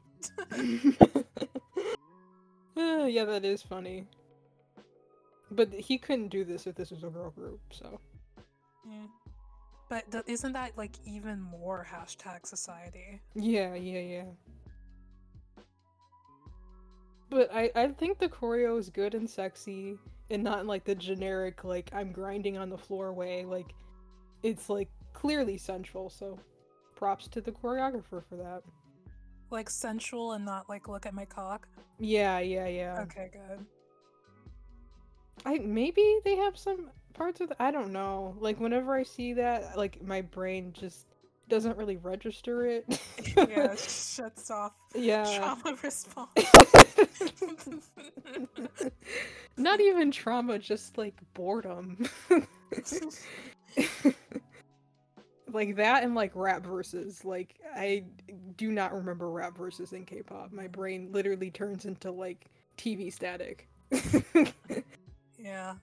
Uh, 2.77 3.07
yeah, 3.07 3.25
that 3.25 3.45
is 3.45 3.63
funny. 3.63 4.07
But 5.51 5.73
he 5.73 5.97
couldn't 5.97 6.29
do 6.29 6.45
this 6.45 6.67
if 6.67 6.75
this 6.75 6.91
was 6.91 7.05
a 7.05 7.09
girl 7.09 7.31
group, 7.31 7.61
so. 7.71 8.01
Yeah. 8.89 9.07
But 9.89 10.11
th- 10.11 10.25
isn't 10.27 10.53
that 10.53 10.73
like 10.77 10.97
even 11.05 11.41
more 11.41 11.87
hashtag 11.91 12.47
society? 12.47 13.21
Yeah, 13.35 13.75
yeah, 13.75 14.01
yeah. 14.01 14.25
But 17.31 17.53
I 17.53 17.71
I 17.75 17.89
think 17.89 18.19
the 18.19 18.29
choreo 18.29 18.79
is 18.79 18.91
good 18.91 19.15
and 19.15 19.29
sexy 19.29 19.99
and 20.31 20.43
not 20.43 20.61
in 20.61 20.67
like 20.67 20.85
the 20.85 20.95
generic 20.95 21.65
like 21.65 21.91
I'm 21.93 22.13
grinding 22.13 22.57
on 22.57 22.69
the 22.69 22.79
floor 22.79 23.13
way. 23.13 23.45
Like 23.45 23.75
it's 24.43 24.69
like 24.69 24.89
clearly 25.13 25.57
sensual, 25.57 26.11
so 26.11 26.39
props 26.95 27.29
to 27.29 27.41
the 27.41 27.53
choreographer 27.53 28.23
for 28.25 28.37
that. 28.37 28.63
Like 29.51 29.71
sensual 29.71 30.33
and 30.33 30.45
not 30.45 30.69
like 30.69 30.89
look 30.89 31.07
at 31.07 31.15
my 31.15 31.25
cock. 31.25 31.69
Yeah, 32.01 32.41
yeah, 32.41 32.67
yeah. 32.67 33.01
Okay, 33.03 33.31
good. 33.33 33.65
I 35.45 35.59
maybe 35.59 36.19
they 36.25 36.37
have 36.37 36.59
some 36.59 36.91
parts 37.17 37.41
of 37.41 37.49
the, 37.49 37.63
I 37.63 37.71
don't 37.71 37.93
know. 37.93 38.37
Like 38.39 38.61
whenever 38.61 38.95
I 38.95 39.03
see 39.03 39.33
that, 39.35 39.77
like 39.77 40.03
my 40.03 40.21
brain 40.21 40.73
just 40.73 41.07
doesn't 41.49 41.77
really 41.77 41.97
register 41.97 42.67
it. 42.67 43.01
Yeah, 43.37 43.73
it 43.73 43.79
shuts 43.79 44.51
off 44.51 44.73
yeah. 44.95 45.39
trauma 45.39 45.77
response. 45.83 46.31
Not 49.57 49.81
even 49.81 50.11
trauma, 50.11 50.59
just 50.59 50.99
like 50.99 51.15
boredom. 51.35 52.07
like 55.53 55.77
that 55.77 56.05
and 56.05 56.15
like 56.15 56.33
rap 56.35 56.65
verses. 56.65 57.25
Like 57.25 57.55
I 57.75 58.05
do 58.57 58.71
not 58.71 58.93
remember 58.93 59.31
rap 59.31 59.57
verses 59.57 59.93
in 59.93 60.05
K-pop. 60.05 60.53
My 60.53 60.67
brain 60.67 61.11
literally 61.13 61.51
turns 61.51 61.87
into 61.87 62.11
like 62.11 62.47
TV 62.77 63.13
static. 63.13 63.69
yeah. 65.39 65.75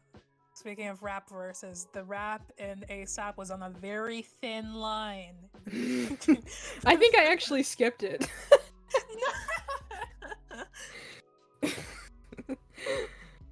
Speaking 0.64 0.88
of 0.88 1.04
rap 1.04 1.30
verses, 1.30 1.90
the 1.92 2.06
rap 2.06 2.42
in 2.58 2.86
ASAP 2.90 3.36
was 3.36 3.52
on 3.52 3.64
a 3.64 3.70
very 3.70 4.22
thin 4.22 4.74
line. 4.76 5.36
I 5.68 6.96
think 6.96 7.18
I 7.18 7.26
actually 7.30 7.64
skipped 7.64 8.02
it. 8.02 8.30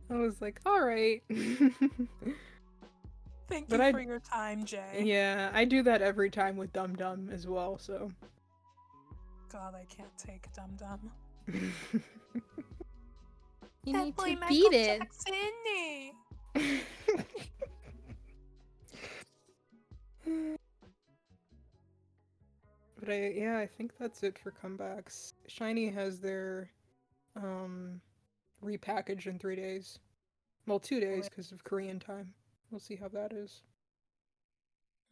I 0.10 0.16
was 0.16 0.42
like, 0.42 0.62
all 0.66 0.82
right. 0.82 1.22
Thank 3.50 3.68
But 3.68 3.80
you 3.80 3.86
I- 3.86 3.92
for 3.92 4.00
your 4.00 4.20
time, 4.22 4.64
Jay. 4.64 5.02
yeah, 5.04 5.52
I 5.54 5.66
do 5.66 5.84
that 5.84 6.02
every 6.02 6.30
time 6.30 6.56
with 6.56 6.72
Dum 6.72 6.96
Dum 6.96 7.30
as 7.30 7.46
well, 7.46 7.78
so. 7.78 8.10
God, 9.52 9.76
I 9.76 9.84
can't 9.94 10.18
take 10.18 10.48
Dum 10.54 10.72
Dum. 10.78 11.12
You 13.84 13.94
That 13.94 14.06
need 14.06 14.16
boy 14.16 14.36
to 14.36 14.40
Michael 14.40 14.48
beat 14.48 14.72
it. 14.74 15.00
Jackson? 15.00 15.34
But 23.02 23.10
I 23.10 23.34
yeah, 23.36 23.58
I 23.58 23.66
think 23.66 23.94
that's 24.00 24.22
it 24.24 24.38
for 24.38 24.52
comebacks. 24.52 25.34
SHINee 25.50 25.94
has 25.94 26.20
their 26.20 26.70
um 27.36 28.00
repackage 28.64 29.26
in 29.26 29.40
3 29.40 29.56
days. 29.56 29.98
Well, 30.68 30.80
2 30.80 31.00
days 31.00 31.28
because 31.28 31.52
of 31.52 31.64
Korean 31.64 32.00
time. 32.00 32.34
We'll 32.70 32.80
see 32.80 32.96
how 32.96 33.08
that 33.10 33.34
is. 33.34 33.64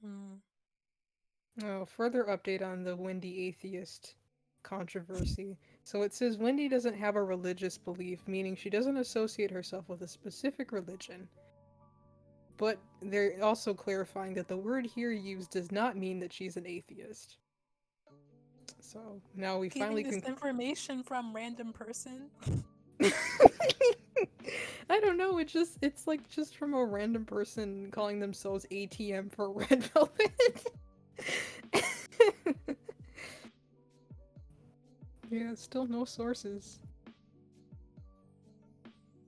Hmm. 0.01 0.35
Oh, 1.63 1.85
further 1.85 2.25
update 2.25 2.61
on 2.61 2.83
the 2.83 2.95
Wendy 2.95 3.47
atheist 3.47 4.15
controversy. 4.63 5.57
So 5.89 6.03
it 6.03 6.13
says 6.13 6.37
Wendy 6.37 6.69
doesn't 6.69 6.93
have 6.93 7.15
a 7.15 7.23
religious 7.23 7.75
belief, 7.75 8.19
meaning 8.27 8.55
she 8.55 8.69
doesn't 8.69 8.97
associate 8.97 9.49
herself 9.49 9.89
with 9.89 10.03
a 10.03 10.07
specific 10.07 10.71
religion. 10.71 11.27
But 12.57 12.77
they're 13.01 13.43
also 13.43 13.73
clarifying 13.73 14.35
that 14.35 14.47
the 14.47 14.55
word 14.55 14.85
here 14.85 15.09
used 15.09 15.49
does 15.49 15.71
not 15.71 15.97
mean 15.97 16.19
that 16.19 16.31
she's 16.31 16.57
an 16.57 16.67
atheist. 16.67 17.37
So 18.79 19.19
now 19.35 19.57
we 19.57 19.69
Getting 19.69 19.81
finally 19.81 20.03
this 20.03 20.21
can. 20.21 20.29
information 20.29 21.01
from 21.01 21.35
random 21.35 21.73
person. 21.73 22.29
I 23.01 24.99
don't 24.99 25.17
know. 25.17 25.39
It 25.39 25.47
just 25.47 25.79
it's 25.81 26.05
like 26.05 26.29
just 26.29 26.55
from 26.55 26.75
a 26.75 26.85
random 26.85 27.25
person 27.25 27.89
calling 27.89 28.19
themselves 28.19 28.67
ATM 28.71 29.33
for 29.33 29.51
Red 29.51 29.83
Velvet. 29.95 30.67
yeah, 35.29 35.53
still 35.55 35.85
no 35.87 36.05
sources. 36.05 36.79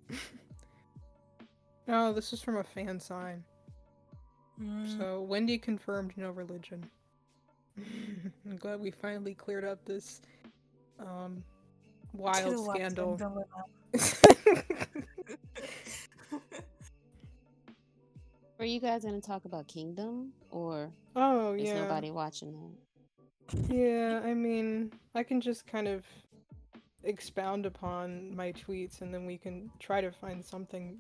oh, 1.88 2.14
this 2.14 2.34
is 2.34 2.42
from 2.42 2.58
a 2.58 2.64
fan 2.64 3.00
sign. 3.00 3.44
Hmm. 4.60 4.98
So 4.98 5.22
Wendy 5.22 5.58
confirmed 5.58 6.14
no 6.18 6.32
religion. 6.32 6.84
I'm 7.78 8.58
glad 8.58 8.80
we 8.80 8.92
finally 8.92 9.34
cleared 9.34 9.66
up 9.66 9.84
this 9.86 10.22
um 11.00 11.44
wild 12.14 12.54
Two 12.54 12.66
scandal. 12.74 13.18
dilemma. 13.18 13.44
Are 18.60 18.66
you 18.66 18.80
guys 18.80 19.04
gonna 19.04 19.22
talk 19.22 19.46
about 19.46 19.68
Kingdom, 19.68 20.34
or 20.52 20.92
oh 21.16 21.54
is 21.54 21.64
yeah. 21.64 21.82
nobody 21.82 22.12
watching 22.12 22.52
that? 22.54 22.91
Yeah, 23.68 24.22
I 24.24 24.34
mean, 24.34 24.92
I 25.16 25.24
can 25.24 25.42
just 25.42 25.68
kind 25.68 25.88
of 25.88 26.06
expound 27.04 27.66
upon 27.66 28.36
my 28.36 28.52
tweets 28.52 29.02
and 29.02 29.14
then 29.14 29.26
we 29.26 29.38
can 29.38 29.70
try 29.80 30.02
to 30.02 30.12
find 30.12 30.46
something 30.46 30.98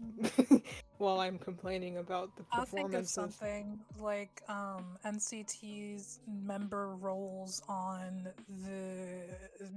while 0.98 1.20
I'm 1.20 1.38
complaining 1.38 1.98
about 1.98 2.36
the 2.36 2.44
performance. 2.44 2.74
I'll 2.74 2.84
think 2.84 2.94
of 2.96 3.08
something 3.08 3.80
like 4.00 4.42
um, 4.50 4.98
NCT's 5.06 6.20
member 6.28 6.96
roles 6.96 7.62
on 7.70 8.28
the 8.66 9.26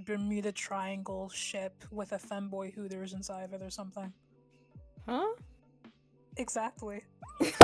Bermuda 0.06 0.52
Triangle 0.52 1.28
ship 1.28 1.84
with 1.90 2.12
a 2.12 2.18
femboy 2.18 2.74
Hooters 2.74 3.12
inside 3.12 3.44
of 3.44 3.52
it 3.52 3.62
or 3.62 3.70
something. 3.70 4.12
Huh? 5.06 5.26
Exactly. 6.36 7.02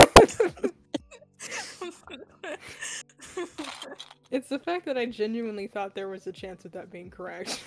It's 4.30 4.48
the 4.48 4.58
fact 4.58 4.86
that 4.86 4.96
I 4.96 5.06
genuinely 5.06 5.66
thought 5.66 5.94
there 5.94 6.08
was 6.08 6.26
a 6.26 6.32
chance 6.32 6.64
of 6.64 6.72
that 6.72 6.90
being 6.90 7.10
correct. 7.10 7.60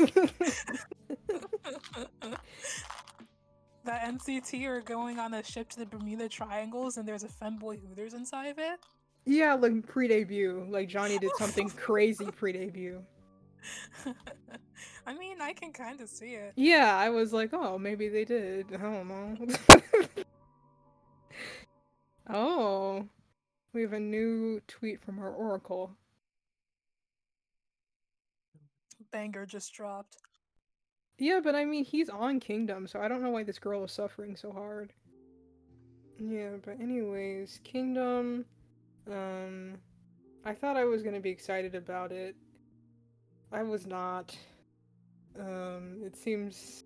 that 3.86 4.06
NCT 4.06 4.66
are 4.66 4.82
going 4.82 5.20
on 5.20 5.34
a 5.34 5.44
ship 5.44 5.70
to 5.72 5.80
the 5.80 5.86
Bermuda 5.86 6.30
Triangles 6.30 6.98
and 6.98 7.08
there's 7.08 7.24
a 7.24 7.28
femboy 7.28 7.80
Hooters 7.86 8.14
inside 8.14 8.48
of 8.48 8.60
it. 8.60 8.80
yeah, 9.26 9.54
like 9.56 9.86
pre-debut. 9.88 10.66
Like 10.70 10.88
Johnny 10.88 11.18
did 11.20 11.32
something 11.38 11.70
crazy 11.70 12.26
pre-debut. 12.32 13.04
I 15.06 15.14
mean, 15.14 15.42
I 15.42 15.52
can 15.54 15.74
kind 15.74 16.00
of 16.00 16.08
see 16.10 16.36
it. 16.36 16.54
Yeah, 16.56 16.96
I 16.96 17.10
was 17.10 17.34
like, 17.34 17.50
oh, 17.54 17.78
maybe 17.78 18.08
they 18.08 18.24
did. 18.24 18.68
I 18.74 18.78
don't 18.78 19.08
know. 19.08 19.38
oh, 22.34 23.06
we 23.74 23.82
have 23.82 23.94
a 23.94 24.00
new 24.00 24.62
tweet 24.68 25.04
from 25.04 25.20
our 25.20 25.32
oracle. 25.32 25.92
Banger 29.14 29.46
just 29.46 29.72
dropped. 29.74 30.18
Yeah, 31.18 31.40
but 31.42 31.56
I 31.56 31.64
mean, 31.64 31.86
he's 31.86 32.10
on 32.10 32.40
Kingdom, 32.40 32.88
so 32.88 33.00
I 33.00 33.08
don't 33.08 33.22
know 33.22 33.30
why 33.30 33.44
this 33.44 33.60
girl 33.60 33.84
is 33.86 33.92
suffering 33.92 34.36
so 34.36 34.52
hard. 34.52 34.92
Yeah, 36.20 36.58
but 36.66 36.82
anyways, 36.82 37.62
Kingdom. 37.64 38.44
Um, 39.10 39.76
I 40.44 40.54
thought 40.54 40.76
I 40.76 40.86
was 40.86 41.04
gonna 41.04 41.20
be 41.20 41.30
excited 41.30 41.76
about 41.76 42.12
it. 42.12 42.36
I 43.52 43.62
was 43.64 43.86
not. 43.86 44.36
Um, 45.40 46.02
it 46.04 46.16
seems, 46.16 46.84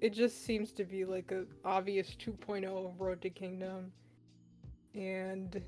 it 0.00 0.14
just 0.14 0.44
seems 0.44 0.72
to 0.72 0.84
be 0.84 1.04
like 1.04 1.30
a 1.30 1.44
obvious 1.64 2.16
2.0 2.18 2.64
of 2.64 3.00
Road 3.00 3.20
to 3.22 3.30
Kingdom, 3.30 3.92
and 4.94 5.62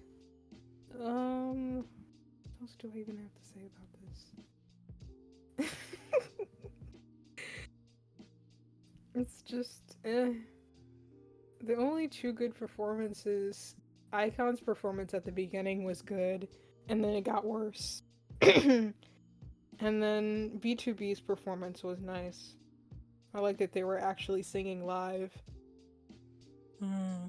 um, 1.02 1.76
what 1.76 1.86
else 2.62 2.76
do 2.78 2.90
I 2.94 2.98
even 2.98 3.16
have 3.18 3.34
to 3.34 3.42
say 3.42 3.60
about 3.60 3.87
it's 9.18 9.42
just, 9.42 9.96
eh. 10.04 10.32
The 11.64 11.74
only 11.74 12.08
two 12.08 12.32
good 12.32 12.54
performances, 12.54 13.74
iKON's 14.12 14.60
performance 14.60 15.12
at 15.14 15.24
the 15.24 15.32
beginning 15.32 15.84
was 15.84 16.02
good, 16.02 16.48
and 16.88 17.02
then 17.02 17.14
it 17.14 17.24
got 17.24 17.44
worse. 17.44 18.02
and 18.40 18.94
then 19.80 20.60
BTOB's 20.60 21.20
performance 21.20 21.82
was 21.82 22.00
nice. 22.00 22.54
I 23.34 23.40
like 23.40 23.58
that 23.58 23.72
they 23.72 23.84
were 23.84 23.98
actually 23.98 24.42
singing 24.42 24.86
live. 24.86 25.32
Hmm. 26.80 27.28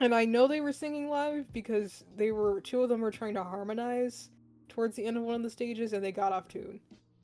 And 0.00 0.14
I 0.14 0.24
know 0.24 0.48
they 0.48 0.60
were 0.60 0.72
singing 0.72 1.08
live 1.08 1.52
because 1.52 2.04
they 2.16 2.32
were 2.32 2.60
two 2.60 2.82
of 2.82 2.88
them 2.88 3.00
were 3.00 3.10
trying 3.10 3.34
to 3.34 3.44
harmonize 3.44 4.30
towards 4.68 4.96
the 4.96 5.04
end 5.04 5.16
of 5.16 5.22
one 5.22 5.36
of 5.36 5.42
the 5.42 5.50
stages 5.50 5.92
and 5.92 6.02
they 6.02 6.12
got 6.12 6.32
off 6.32 6.48
tune. 6.48 6.80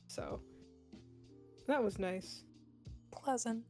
So 0.07 0.41
that 1.67 1.83
was 1.83 1.99
nice. 1.99 2.45
Pleasant. 3.11 3.65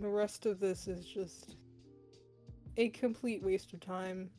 The 0.00 0.08
rest 0.08 0.46
of 0.46 0.60
this 0.60 0.88
is 0.88 1.04
just 1.06 1.56
a 2.76 2.88
complete 2.90 3.42
waste 3.42 3.72
of 3.72 3.80
time. 3.80 4.30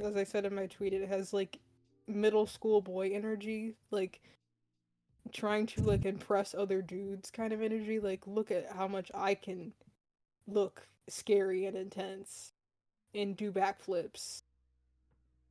As 0.00 0.16
I 0.16 0.24
said 0.24 0.44
in 0.44 0.54
my 0.54 0.66
tweet, 0.66 0.92
it 0.92 1.08
has 1.08 1.32
like 1.32 1.58
middle 2.06 2.46
school 2.46 2.80
boy 2.80 3.10
energy, 3.12 3.74
like 3.90 4.20
trying 5.32 5.66
to 5.66 5.82
like 5.82 6.04
impress 6.04 6.54
other 6.54 6.82
dudes 6.82 7.30
kind 7.30 7.52
of 7.52 7.62
energy. 7.62 7.98
Like, 7.98 8.26
look 8.26 8.50
at 8.50 8.70
how 8.72 8.86
much 8.86 9.10
I 9.14 9.34
can 9.34 9.72
look 10.46 10.86
scary 11.08 11.66
and 11.66 11.76
intense 11.76 12.52
and 13.14 13.36
do 13.36 13.52
backflips. 13.52 14.42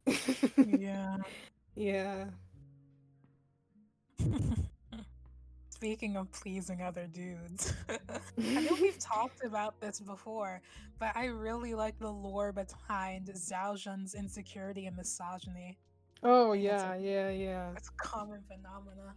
Yeah. 0.67 1.17
yeah. 1.75 2.25
Speaking 5.85 6.17
of 6.17 6.31
pleasing 6.31 6.81
other 6.81 7.05
dudes, 7.05 7.71
I 7.89 8.61
know 8.61 8.75
we've 8.81 8.97
talked 8.99 9.43
about 9.43 9.79
this 9.79 9.99
before, 9.99 10.59
but 10.97 11.15
I 11.15 11.25
really 11.25 11.75
like 11.75 11.99
the 11.99 12.09
lore 12.11 12.51
behind 12.51 13.27
Zhao 13.27 13.77
Zhen's 13.77 14.15
insecurity 14.15 14.87
and 14.87 14.97
misogyny. 14.97 15.77
Oh 16.23 16.53
think 16.53 16.63
it's 16.65 16.83
yeah, 16.83 16.95
yeah, 16.95 17.29
yeah. 17.29 17.71
It's 17.77 17.89
a 17.89 17.91
common 17.97 18.41
phenomena. 18.47 19.13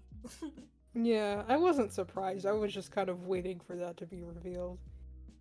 Yeah, 0.94 1.42
I 1.48 1.56
wasn't 1.56 1.94
surprised. 1.94 2.44
I 2.44 2.52
was 2.52 2.74
just 2.74 2.92
kind 2.92 3.08
of 3.08 3.26
waiting 3.26 3.60
for 3.60 3.74
that 3.76 3.96
to 3.96 4.06
be 4.06 4.22
revealed. 4.22 4.78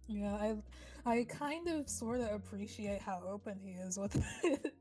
yeah, 0.08 0.34
I 0.34 0.56
I 1.06 1.26
kind 1.26 1.68
of 1.68 1.90
sort 1.90 2.22
of 2.22 2.32
appreciate 2.32 3.02
how 3.02 3.22
open 3.28 3.60
he 3.62 3.72
is 3.72 4.00
with 4.00 4.16
it. 4.44 4.74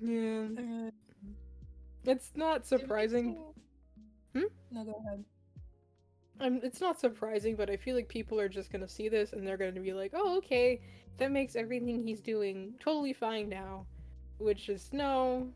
Yeah. 0.00 0.46
Uh, 0.58 0.90
It's 2.04 2.32
not 2.34 2.66
surprising. 2.66 3.36
Hmm? 4.34 4.44
No, 4.70 4.84
go 4.84 5.02
ahead. 5.06 5.24
Um, 6.40 6.60
it's 6.62 6.80
not 6.80 6.98
surprising, 6.98 7.54
but 7.54 7.68
I 7.68 7.76
feel 7.76 7.94
like 7.94 8.08
people 8.08 8.40
are 8.40 8.48
just 8.48 8.70
gonna 8.72 8.88
see 8.88 9.08
this 9.08 9.32
and 9.32 9.46
they're 9.46 9.58
gonna 9.58 9.80
be 9.80 9.92
like, 9.92 10.12
"Oh, 10.14 10.38
okay, 10.38 10.80
that 11.18 11.30
makes 11.30 11.54
everything 11.54 12.02
he's 12.02 12.20
doing 12.22 12.74
totally 12.80 13.12
fine 13.12 13.48
now," 13.48 13.86
which 14.38 14.68
is 14.68 14.92
no. 14.92 15.52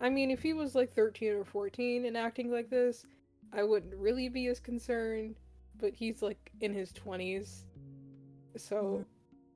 I 0.00 0.10
mean, 0.10 0.30
if 0.30 0.42
he 0.42 0.52
was 0.54 0.74
like 0.74 0.92
13 0.94 1.32
or 1.34 1.44
14 1.44 2.06
and 2.06 2.16
acting 2.16 2.50
like 2.50 2.70
this, 2.70 3.06
I 3.52 3.62
wouldn't 3.64 3.94
really 3.96 4.28
be 4.28 4.46
as 4.48 4.60
concerned. 4.60 5.36
But 5.78 5.94
he's 5.94 6.22
like 6.22 6.50
in 6.60 6.72
his 6.74 6.92
20s, 6.92 7.66
so 8.56 9.04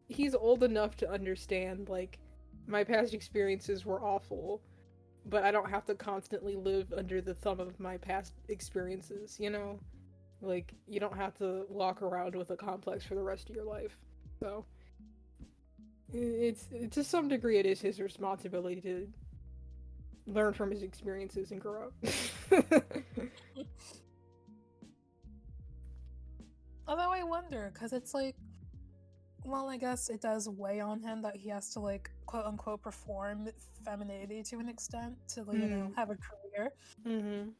he's 0.08 0.34
old 0.34 0.62
enough 0.64 0.96
to 0.98 1.10
understand 1.10 1.88
like 1.88 2.18
my 2.70 2.84
past 2.84 3.14
experiences 3.14 3.84
were 3.84 4.02
awful, 4.02 4.62
but 5.26 5.44
I 5.44 5.50
don't 5.50 5.68
have 5.68 5.84
to 5.86 5.94
constantly 5.94 6.56
live 6.56 6.92
under 6.96 7.20
the 7.20 7.34
thumb 7.34 7.60
of 7.60 7.78
my 7.78 7.96
past 7.98 8.34
experiences. 8.48 9.38
You 9.38 9.50
know. 9.50 9.78
Like, 10.42 10.72
you 10.88 11.00
don't 11.00 11.16
have 11.16 11.34
to 11.38 11.66
walk 11.68 12.00
around 12.00 12.34
with 12.34 12.50
a 12.50 12.56
complex 12.56 13.04
for 13.04 13.14
the 13.14 13.22
rest 13.22 13.50
of 13.50 13.56
your 13.56 13.66
life. 13.66 13.98
So, 14.40 14.64
it's 16.12 16.66
to 16.92 17.04
some 17.04 17.28
degree, 17.28 17.58
it 17.58 17.66
is 17.66 17.80
his 17.80 18.00
responsibility 18.00 18.80
to 18.80 19.06
learn 20.26 20.54
from 20.54 20.70
his 20.70 20.82
experiences 20.82 21.50
and 21.50 21.60
grow 21.60 21.88
up. 21.88 21.92
Although 26.88 27.12
I 27.12 27.22
wonder, 27.22 27.70
because 27.72 27.92
it's 27.92 28.14
like, 28.14 28.36
well, 29.44 29.68
I 29.68 29.76
guess 29.76 30.08
it 30.10 30.20
does 30.20 30.48
weigh 30.48 30.80
on 30.80 31.00
him 31.00 31.22
that 31.22 31.36
he 31.36 31.48
has 31.50 31.70
to 31.74 31.80
like 31.80 32.10
quote 32.26 32.46
unquote 32.46 32.82
perform 32.82 33.48
femininity 33.84 34.42
to 34.44 34.58
an 34.58 34.68
extent 34.68 35.16
to 35.28 35.42
like, 35.44 35.56
you 35.58 35.66
know 35.68 35.86
Mm. 35.88 35.96
have 35.96 36.10
a 36.10 36.16
career. 36.16 36.72
mm-hmm. 37.06 37.50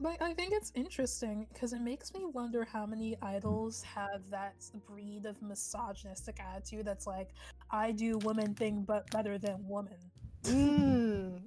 But 0.00 0.22
I 0.22 0.32
think 0.32 0.52
it's 0.52 0.70
interesting 0.76 1.46
because 1.52 1.72
it 1.72 1.80
makes 1.80 2.14
me 2.14 2.24
wonder 2.24 2.64
how 2.64 2.86
many 2.86 3.16
idols 3.20 3.82
have 3.82 4.28
that 4.30 4.54
breed 4.86 5.26
of 5.26 5.42
misogynistic 5.42 6.38
attitude 6.40 6.84
that's 6.86 7.06
like, 7.06 7.30
I 7.70 7.90
do 7.92 8.18
woman 8.18 8.54
thing 8.54 8.84
but 8.86 9.10
better 9.10 9.38
than 9.38 9.66
woman. 9.66 9.98
Mm. 10.44 11.42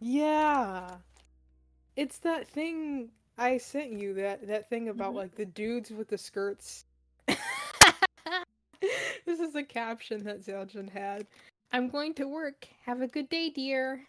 Yeah. 0.00 0.96
It's 1.96 2.18
that 2.18 2.46
thing 2.48 3.10
I 3.38 3.56
sent 3.58 3.92
you 3.92 4.12
that 4.14 4.46
that 4.46 4.68
thing 4.68 4.88
about 4.90 5.12
Mhm. 5.12 5.16
like 5.16 5.34
the 5.34 5.46
dudes 5.46 5.90
with 5.90 6.08
the 6.08 6.18
skirts. 6.18 6.84
This 9.26 9.40
is 9.40 9.54
a 9.54 9.62
caption 9.62 10.24
that 10.24 10.40
Zeljin 10.40 10.88
had. 10.88 11.26
I'm 11.72 11.88
going 11.88 12.14
to 12.14 12.26
work. 12.28 12.66
Have 12.86 13.02
a 13.02 13.08
good 13.08 13.28
day, 13.28 13.50
dear. 13.50 14.06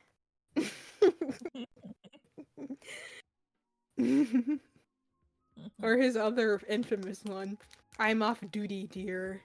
or 5.81 5.97
his 5.97 6.15
other 6.15 6.61
infamous 6.69 7.23
one. 7.25 7.57
I'm 7.99 8.21
off 8.21 8.39
duty, 8.51 8.87
dear. 8.91 9.41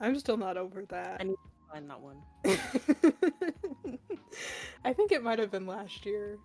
I'm 0.00 0.18
still 0.18 0.38
not 0.38 0.56
over 0.56 0.84
that. 0.86 1.18
I 1.20 1.24
need 1.24 1.34
to 1.34 1.72
find 1.72 1.90
that 1.90 2.00
one. 2.00 2.16
I 4.84 4.92
think 4.92 5.12
it 5.12 5.22
might 5.22 5.38
have 5.38 5.50
been 5.50 5.66
last 5.66 6.06
year. 6.06 6.38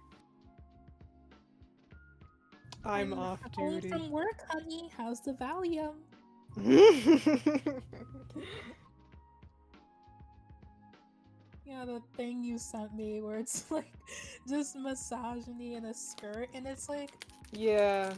I'm 2.83 3.13
I'm 3.13 3.19
off 3.19 3.39
home 3.55 3.75
duty. 3.75 3.89
from 3.89 4.09
work, 4.09 4.41
honey. 4.49 4.89
How's 4.97 5.21
the 5.21 5.33
Valium? 5.33 5.93
Yeah, 11.71 11.85
the 11.85 12.01
thing 12.17 12.43
you 12.43 12.57
sent 12.57 12.93
me 12.93 13.21
where 13.21 13.37
it's 13.37 13.65
like 13.71 13.93
just 14.47 14.75
misogyny 14.75 15.75
in 15.75 15.85
a 15.85 15.93
skirt, 15.93 16.49
and 16.53 16.67
it's 16.67 16.89
like, 16.89 17.11
yeah. 17.53 18.13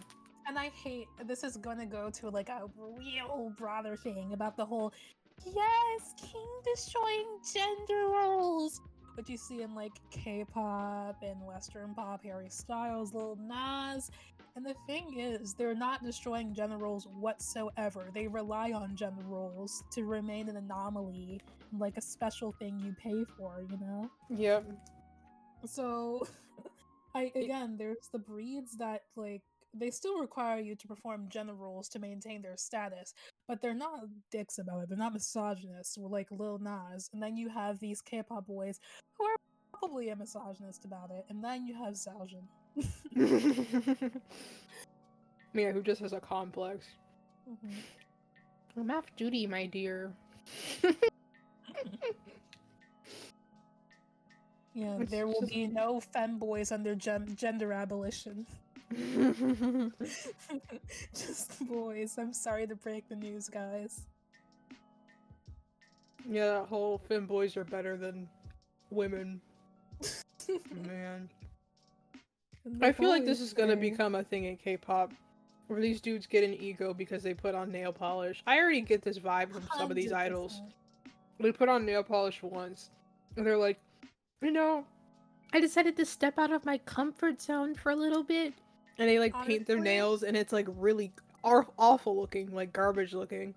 and 0.47 0.57
I 0.57 0.69
hate 0.69 1.07
this 1.25 1.43
is 1.43 1.55
gonna 1.57 1.85
go 1.85 2.09
to 2.09 2.29
like 2.29 2.49
a 2.49 2.67
real 2.97 3.53
broader 3.55 3.95
thing 3.95 4.33
about 4.33 4.57
the 4.57 4.65
whole 4.65 4.91
yes, 5.45 6.13
king 6.17 6.47
destroying 6.65 7.27
gender 7.53 8.07
roles. 8.07 8.81
What 9.13 9.29
you 9.29 9.37
see 9.37 9.61
in 9.61 9.75
like 9.75 9.93
K-pop 10.09 11.21
and 11.21 11.39
Western 11.45 11.93
pop, 11.93 12.23
Harry 12.23 12.49
Styles, 12.49 13.13
Lil 13.13 13.37
Nas. 13.39 14.09
And 14.55 14.65
the 14.65 14.75
thing 14.85 15.19
is, 15.19 15.55
they're 15.55 15.73
not 15.73 16.03
destroying 16.03 16.53
gender 16.53 16.77
roles 16.77 17.07
whatsoever. 17.07 18.11
They 18.13 18.27
rely 18.27 18.71
on 18.71 18.95
gender 18.95 19.23
roles 19.23 19.83
to 19.93 20.03
remain 20.03 20.47
an 20.47 20.57
anomaly, 20.57 21.41
like 21.77 21.97
a 21.97 22.01
special 22.01 22.51
thing 22.59 22.79
you 22.79 22.93
pay 22.93 23.25
for, 23.35 23.63
you 23.67 23.77
know? 23.79 24.09
Yep. 24.29 24.65
So, 25.65 26.27
I 27.15 27.31
again, 27.35 27.77
there's 27.77 28.09
the 28.11 28.19
breeds 28.19 28.77
that 28.77 29.01
like 29.15 29.41
they 29.73 29.89
still 29.89 30.19
require 30.19 30.59
you 30.59 30.75
to 30.75 30.87
perform 30.87 31.29
gender 31.29 31.53
roles 31.53 31.89
to 31.89 31.99
maintain 31.99 32.43
their 32.43 32.57
status, 32.57 33.13
but 33.47 33.59
they're 33.61 33.73
not 33.73 34.01
dicks 34.31 34.59
about 34.59 34.83
it. 34.83 34.89
They're 34.89 34.97
not 34.97 35.13
misogynists, 35.13 35.97
like 35.97 36.27
Lil 36.31 36.59
Nas. 36.59 37.09
And 37.11 37.21
then 37.21 37.35
you 37.37 37.49
have 37.49 37.79
these 37.79 38.01
K-pop 38.01 38.45
boys 38.45 38.79
who 39.17 39.25
are 39.25 39.35
probably 39.73 40.09
a 40.09 40.15
misogynist 40.15 40.85
about 40.85 41.09
it, 41.09 41.25
and 41.29 41.43
then 41.43 41.65
you 41.65 41.75
have 41.75 41.95
Zaujin. 41.95 42.43
yeah, 43.15 43.23
who 45.71 45.81
just 45.81 46.01
has 46.01 46.13
a 46.13 46.19
complex. 46.19 46.85
Mhm. 47.49 47.83
I'm 48.77 48.89
half 48.89 49.15
duty, 49.15 49.47
my 49.47 49.65
dear. 49.65 50.13
Yeah, 54.73 54.99
there 55.09 55.27
will 55.27 55.45
be 55.47 55.67
no 55.67 55.99
femboys 56.01 56.71
under 56.71 56.95
gen- 56.95 57.35
gender 57.35 57.71
abolition. 57.73 58.45
Just 61.13 61.65
boys. 61.67 62.17
I'm 62.17 62.33
sorry 62.33 62.67
to 62.67 62.75
break 62.75 63.07
the 63.09 63.15
news, 63.15 63.49
guys. 63.49 64.01
yeah, 66.29 66.59
that 66.59 66.65
whole 66.67 67.01
femboys 67.09 67.57
are 67.57 67.63
better 67.63 67.97
than 67.97 68.27
women. 68.89 69.41
Man. 70.87 71.29
I 72.81 72.91
feel 72.91 73.09
like 73.09 73.25
this 73.25 73.41
is 73.41 73.53
gonna 73.53 73.75
become 73.75 74.15
a 74.15 74.23
thing 74.23 74.45
in 74.45 74.57
K-pop, 74.57 75.11
where 75.67 75.81
these 75.81 75.99
dudes 76.01 76.27
get 76.27 76.43
an 76.43 76.53
ego 76.53 76.93
because 76.93 77.23
they 77.23 77.33
put 77.33 77.55
on 77.55 77.71
nail 77.71 77.91
polish. 77.91 78.41
I 78.47 78.57
already 78.59 78.81
get 78.81 79.01
this 79.01 79.19
vibe 79.19 79.51
from 79.51 79.67
some 79.77 79.89
of 79.89 79.95
these 79.95 80.11
idols. 80.11 80.61
100%. 80.61 80.73
They 81.39 81.51
put 81.51 81.67
on 81.69 81.85
nail 81.85 82.03
polish 82.03 82.41
once, 82.41 82.91
and 83.35 83.45
they're 83.45 83.57
like, 83.57 83.79
you 84.41 84.51
know, 84.51 84.85
I 85.51 85.59
decided 85.59 85.95
to 85.97 86.05
step 86.05 86.39
out 86.39 86.51
of 86.51 86.65
my 86.65 86.77
comfort 86.79 87.41
zone 87.41 87.75
for 87.75 87.91
a 87.91 87.95
little 87.95 88.23
bit, 88.23 88.53
and 88.97 89.09
they 89.09 89.19
like 89.19 89.33
paint 89.45 89.65
their 89.65 89.79
nails, 89.79 90.23
and 90.23 90.37
it's 90.37 90.53
like 90.53 90.67
really 90.77 91.11
aw- 91.43 91.65
awful 91.77 92.15
looking, 92.15 92.53
like 92.53 92.71
garbage 92.71 93.13
looking. 93.13 93.53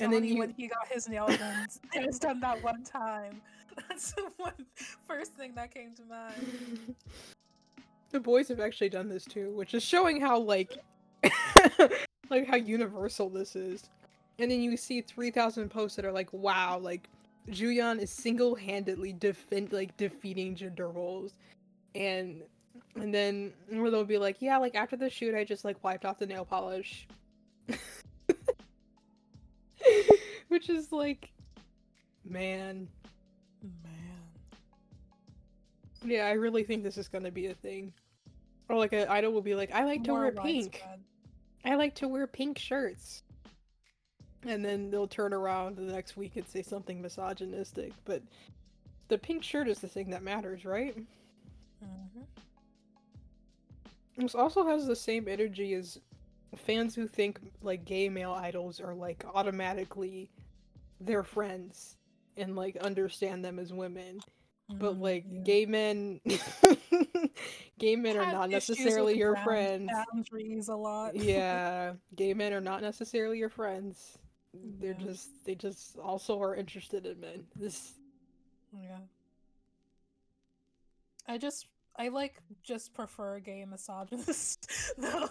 And 0.00 0.12
then 0.12 0.22
Johnny, 0.22 0.28
you- 0.34 0.38
when 0.38 0.50
he 0.50 0.68
got 0.68 0.86
his 0.88 1.08
nail 1.08 1.26
done, 1.38 1.66
he 1.92 2.00
was 2.04 2.18
done 2.18 2.40
that 2.40 2.62
one 2.62 2.84
time. 2.84 3.40
That's 3.88 4.12
the 4.12 4.30
one 4.36 4.52
first 5.08 5.32
thing 5.32 5.54
that 5.56 5.74
came 5.74 5.94
to 5.96 6.02
mind. 6.04 6.94
the 8.14 8.20
boys 8.20 8.48
have 8.48 8.60
actually 8.60 8.88
done 8.88 9.08
this 9.08 9.24
too, 9.24 9.50
which 9.50 9.74
is 9.74 9.82
showing 9.82 10.20
how 10.20 10.38
like 10.38 10.78
like 12.30 12.46
how 12.46 12.54
universal 12.56 13.28
this 13.28 13.56
is. 13.56 13.90
And 14.38 14.48
then 14.50 14.62
you 14.62 14.76
see 14.76 15.00
3000 15.00 15.68
posts 15.68 15.96
that 15.96 16.04
are 16.04 16.12
like, 16.12 16.32
"Wow, 16.32 16.78
like 16.78 17.08
Juyeon 17.50 17.98
is 18.00 18.10
single-handedly 18.10 19.14
defend 19.14 19.72
like 19.72 19.96
defeating 19.96 20.54
gender 20.54 20.88
roles." 20.88 21.32
And 21.96 22.42
and 22.94 23.12
then 23.12 23.52
where 23.68 23.90
they'll 23.90 24.04
be 24.04 24.18
like, 24.18 24.36
"Yeah, 24.40 24.58
like 24.58 24.76
after 24.76 24.96
the 24.96 25.10
shoot, 25.10 25.34
I 25.34 25.42
just 25.42 25.64
like 25.64 25.82
wiped 25.82 26.04
off 26.04 26.20
the 26.20 26.26
nail 26.26 26.44
polish." 26.44 27.08
which 30.48 30.70
is 30.70 30.92
like 30.92 31.32
man, 32.24 32.86
Man. 33.82 34.22
yeah, 36.04 36.26
I 36.26 36.32
really 36.32 36.62
think 36.62 36.84
this 36.84 36.96
is 36.96 37.08
to 37.24 37.32
be 37.32 37.46
a 37.46 37.54
thing. 37.54 37.92
Or 38.68 38.76
like 38.76 38.92
an 38.92 39.08
idol 39.08 39.32
will 39.32 39.42
be 39.42 39.54
like, 39.54 39.72
"I 39.72 39.84
like 39.84 40.04
to 40.04 40.10
More 40.10 40.20
wear 40.22 40.32
pink." 40.32 40.80
widespread. 40.84 41.00
I 41.64 41.74
like 41.76 41.94
to 41.96 42.08
wear 42.08 42.26
pink 42.26 42.58
shirts. 42.58 43.22
And 44.46 44.64
then 44.64 44.90
they'll 44.90 45.08
turn 45.08 45.32
around 45.32 45.76
the 45.76 45.82
next 45.82 46.16
week 46.16 46.36
and 46.36 46.46
say 46.46 46.62
something 46.62 47.00
misogynistic, 47.00 47.92
but 48.04 48.22
the 49.08 49.16
pink 49.18 49.42
shirt 49.42 49.68
is 49.68 49.78
the 49.80 49.88
thing 49.88 50.10
that 50.10 50.22
matters, 50.22 50.64
right? 50.64 50.94
Mhm. 51.82 52.26
This 54.16 54.34
also 54.34 54.66
has 54.66 54.86
the 54.86 54.96
same 54.96 55.28
energy 55.28 55.74
as 55.74 55.98
fans 56.56 56.94
who 56.94 57.08
think 57.08 57.40
like 57.62 57.84
gay 57.84 58.08
male 58.08 58.32
idols 58.32 58.80
are 58.80 58.94
like 58.94 59.24
automatically 59.34 60.30
their 61.00 61.22
friends 61.24 61.96
and 62.36 62.54
like 62.54 62.76
understand 62.76 63.44
them 63.44 63.58
as 63.58 63.72
women. 63.72 64.20
But 64.68 64.94
Mhm, 64.94 65.00
like 65.00 65.24
yeah. 65.30 65.42
gay 65.42 65.66
men 65.66 66.20
gay 67.78 67.96
men 67.96 68.16
are 68.16 68.32
not 68.32 68.50
necessarily 68.50 69.16
your 69.16 69.36
friends. 69.36 69.92
Boundaries 70.12 70.68
a 70.68 70.74
lot. 70.76 71.14
yeah 71.16 71.92
gay 72.16 72.32
men 72.34 72.52
are 72.52 72.60
not 72.62 72.80
necessarily 72.82 73.38
your 73.38 73.50
friends 73.50 74.18
they're 74.80 74.92
Yeah. 74.98 75.04
just 75.06 75.44
they 75.44 75.54
just 75.54 75.98
also 75.98 76.40
are 76.40 76.54
interested 76.54 77.04
in 77.06 77.20
men 77.20 77.46
this 77.56 77.92
Yeah. 78.72 78.98
I 81.28 81.38
just 81.38 81.66
I 81.96 82.08
like 82.08 82.40
just 82.62 82.94
prefer 82.94 83.38
gay 83.40 83.64
misogynists 83.64 84.92
though. 84.98 85.28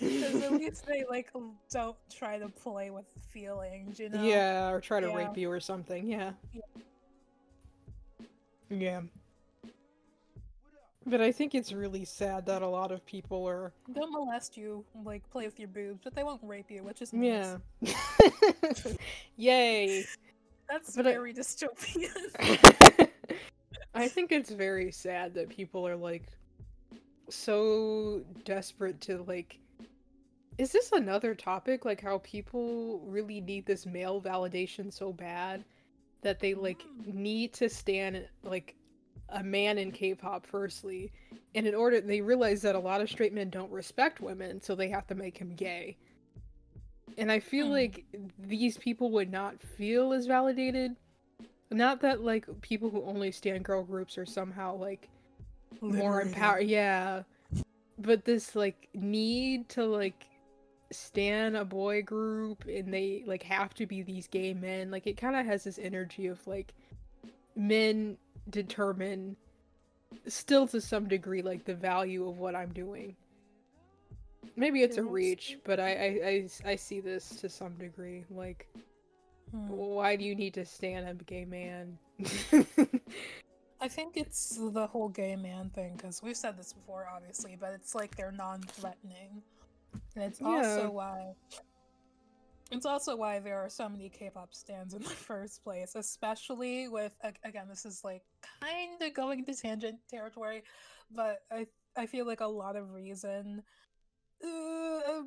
Because 0.00 0.42
at 0.42 0.52
least 0.58 0.86
they 0.86 1.04
like 1.10 1.30
don't 1.70 1.96
try 2.10 2.38
to 2.38 2.48
play 2.48 2.90
with 2.90 3.06
feelings, 3.30 3.98
you 3.98 4.08
know? 4.10 4.22
yeah 4.22 4.70
or 4.70 4.80
try 4.80 5.00
to 5.00 5.08
Yeah. 5.08 5.16
rape 5.16 5.36
you 5.36 5.50
or 5.50 5.60
something 5.60 6.06
yeah 6.06 6.32
Yeah. 6.52 6.60
Yeah. 8.70 9.00
But 11.06 11.20
i 11.20 11.32
think 11.32 11.54
it's 11.54 11.72
really 11.72 12.04
sad 12.04 12.46
that 12.46 12.62
a 12.62 12.66
lot 12.68 12.92
of 12.92 13.04
people 13.06 13.46
are 13.48 13.72
They'll 13.88 14.10
molest 14.10 14.56
you, 14.56 14.84
like 15.04 15.28
play 15.30 15.46
with 15.46 15.58
your 15.58 15.68
boobs, 15.68 16.00
but 16.04 16.14
they 16.14 16.22
won't 16.22 16.42
rape 16.44 16.70
you, 16.70 16.82
which 16.84 17.02
is 17.02 17.12
nice. 17.12 17.56
yeah. 17.80 17.92
Yay. 19.36 20.04
That's 20.68 20.94
But 20.94 21.06
I- 21.06 21.12
very 21.12 21.34
dystopian. 21.34 22.10
I 23.94 24.06
think 24.08 24.30
it's 24.30 24.50
very 24.50 24.92
sad 24.92 25.34
that 25.34 25.48
people 25.48 25.86
are 25.88 25.96
like 25.96 26.26
so 27.28 28.22
desperate 28.44 29.00
to 29.02 29.22
like 29.24 29.58
is 30.58 30.70
this 30.72 30.92
another 30.92 31.34
topic? 31.34 31.84
Like 31.86 32.02
how 32.02 32.18
people 32.18 33.00
really 33.06 33.40
need 33.40 33.64
this 33.64 33.86
male 33.86 34.20
validation 34.20 34.92
so 34.92 35.10
bad 35.12 35.64
that 36.22 36.40
they 36.40 36.54
like 36.54 36.84
Mm. 36.84 37.14
need 37.14 37.52
to 37.54 37.68
stand 37.68 38.26
like 38.42 38.74
a 39.30 39.42
man 39.42 39.78
in 39.78 39.90
K-pop 39.92 40.46
firstly 40.46 41.12
and 41.54 41.66
in 41.66 41.74
order 41.74 42.00
they 42.00 42.20
realize 42.20 42.62
that 42.62 42.74
a 42.74 42.78
lot 42.80 43.00
of 43.00 43.08
straight 43.10 43.32
men 43.32 43.50
don't 43.50 43.70
respect 43.70 44.20
women 44.20 44.60
so 44.60 44.74
they 44.74 44.88
have 44.88 45.06
to 45.08 45.14
make 45.14 45.38
him 45.38 45.54
gay 45.54 45.96
and 47.18 47.30
I 47.30 47.40
feel 47.40 47.66
Hmm. 47.66 47.72
like 47.72 48.04
these 48.38 48.76
people 48.78 49.10
would 49.12 49.30
not 49.30 49.60
feel 49.60 50.12
as 50.12 50.26
validated 50.26 50.96
not 51.70 52.00
that 52.00 52.22
like 52.22 52.46
people 52.60 52.90
who 52.90 53.04
only 53.04 53.30
stand 53.30 53.64
girl 53.64 53.82
groups 53.84 54.18
are 54.18 54.26
somehow 54.26 54.76
like 54.76 55.08
more 55.80 56.20
empowered 56.20 56.66
yeah 56.66 57.22
but 57.98 58.24
this 58.24 58.54
like 58.56 58.88
need 58.94 59.68
to 59.68 59.84
like 59.84 60.26
stand 60.92 61.56
a 61.56 61.64
boy 61.64 62.02
group 62.02 62.64
and 62.66 62.92
they 62.92 63.22
like 63.26 63.42
have 63.42 63.72
to 63.74 63.86
be 63.86 64.02
these 64.02 64.26
gay 64.26 64.52
men 64.52 64.90
like 64.90 65.06
it 65.06 65.16
kind 65.16 65.36
of 65.36 65.46
has 65.46 65.64
this 65.64 65.78
energy 65.78 66.26
of 66.26 66.44
like 66.46 66.72
men 67.54 68.16
determine 68.48 69.36
still 70.26 70.66
to 70.66 70.80
some 70.80 71.06
degree 71.06 71.42
like 71.42 71.64
the 71.64 71.74
value 71.74 72.28
of 72.28 72.38
what 72.38 72.54
i'm 72.54 72.72
doing. 72.72 73.14
Maybe 74.56 74.82
it's 74.82 74.96
a 74.96 75.04
reach 75.04 75.58
but 75.64 75.78
I 75.78 76.48
I 76.64 76.70
I 76.72 76.76
see 76.76 77.00
this 77.00 77.28
to 77.36 77.48
some 77.48 77.74
degree 77.74 78.24
like 78.30 78.68
Hmm. 79.50 79.68
why 79.68 80.16
do 80.16 80.24
you 80.24 80.34
need 80.34 80.54
to 80.54 80.64
stand 80.64 81.08
a 81.08 81.14
gay 81.24 81.44
man? 81.44 81.98
I 83.80 83.88
think 83.88 84.16
it's 84.16 84.58
the 84.72 84.86
whole 84.86 85.08
gay 85.08 85.36
man 85.36 85.70
thing 85.70 85.94
because 85.96 86.22
we've 86.22 86.36
said 86.36 86.56
this 86.56 86.72
before, 86.72 87.08
obviously, 87.12 87.56
but 87.58 87.72
it's 87.72 87.94
like 87.94 88.14
they're 88.14 88.30
non-threatening, 88.32 89.42
and 90.14 90.24
it's 90.24 90.40
Yeah. 90.40 90.46
also 90.46 90.90
why 90.90 91.34
it's 92.72 92.86
also 92.86 93.16
why 93.16 93.40
there 93.40 93.58
are 93.58 93.68
so 93.68 93.88
many 93.88 94.08
K-pop 94.08 94.54
stands 94.54 94.94
in 94.94 95.02
the 95.02 95.08
first 95.28 95.64
place, 95.64 95.94
especially 95.96 96.88
with 96.88 97.12
again, 97.44 97.66
this 97.68 97.84
is 97.84 98.02
like 98.04 98.22
kind 98.60 99.02
of 99.02 99.12
going 99.14 99.44
to 99.44 99.54
tangent 99.54 99.98
territory, 100.08 100.62
but 101.10 101.42
I 101.50 101.66
I 101.96 102.06
feel 102.06 102.26
like 102.26 102.40
a 102.40 102.46
lot 102.46 102.76
of 102.76 102.92
reason. 102.92 103.62
Uh, 104.42 105.22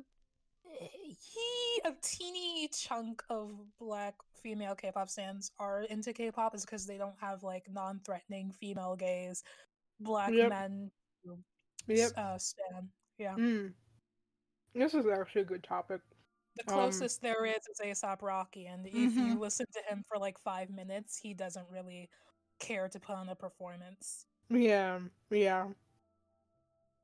he 0.80 1.80
a 1.84 1.92
teeny 2.02 2.68
chunk 2.68 3.22
of 3.30 3.52
black 3.78 4.14
female 4.42 4.74
K-pop 4.74 5.08
stands 5.08 5.50
are 5.58 5.82
into 5.82 6.12
K-pop 6.12 6.54
is 6.54 6.64
because 6.64 6.86
they 6.86 6.98
don't 6.98 7.14
have 7.20 7.42
like 7.42 7.64
non-threatening 7.70 8.52
female 8.58 8.96
gays, 8.96 9.44
black 10.00 10.32
Yep. 10.32 10.48
men 10.48 10.90
yep 11.86 12.10
uh, 12.16 12.38
stan. 12.38 12.88
Yeah, 13.18 13.36
mm. 13.36 13.72
This 14.74 14.94
is 14.94 15.06
actually 15.06 15.42
a 15.42 15.46
good 15.46 15.62
topic 15.62 16.00
the 16.56 16.72
um, 16.72 16.78
closest 16.78 17.22
there 17.22 17.44
is 17.44 17.56
is 17.56 18.02
A$AP 18.02 18.22
Rocky, 18.22 18.66
and 18.66 18.86
if 18.86 19.16
you 19.16 19.38
listen 19.38 19.66
to 19.72 19.92
him 19.92 20.04
for 20.08 20.18
like 20.18 20.38
five 20.38 20.70
minutes, 20.70 21.18
he 21.20 21.34
doesn't 21.34 21.66
really 21.72 22.08
care 22.60 22.88
to 22.88 23.00
put 23.00 23.16
on 23.16 23.28
a 23.28 23.34
performance. 23.34 24.26
Yeah, 24.50 25.00
yeah. 25.30 25.66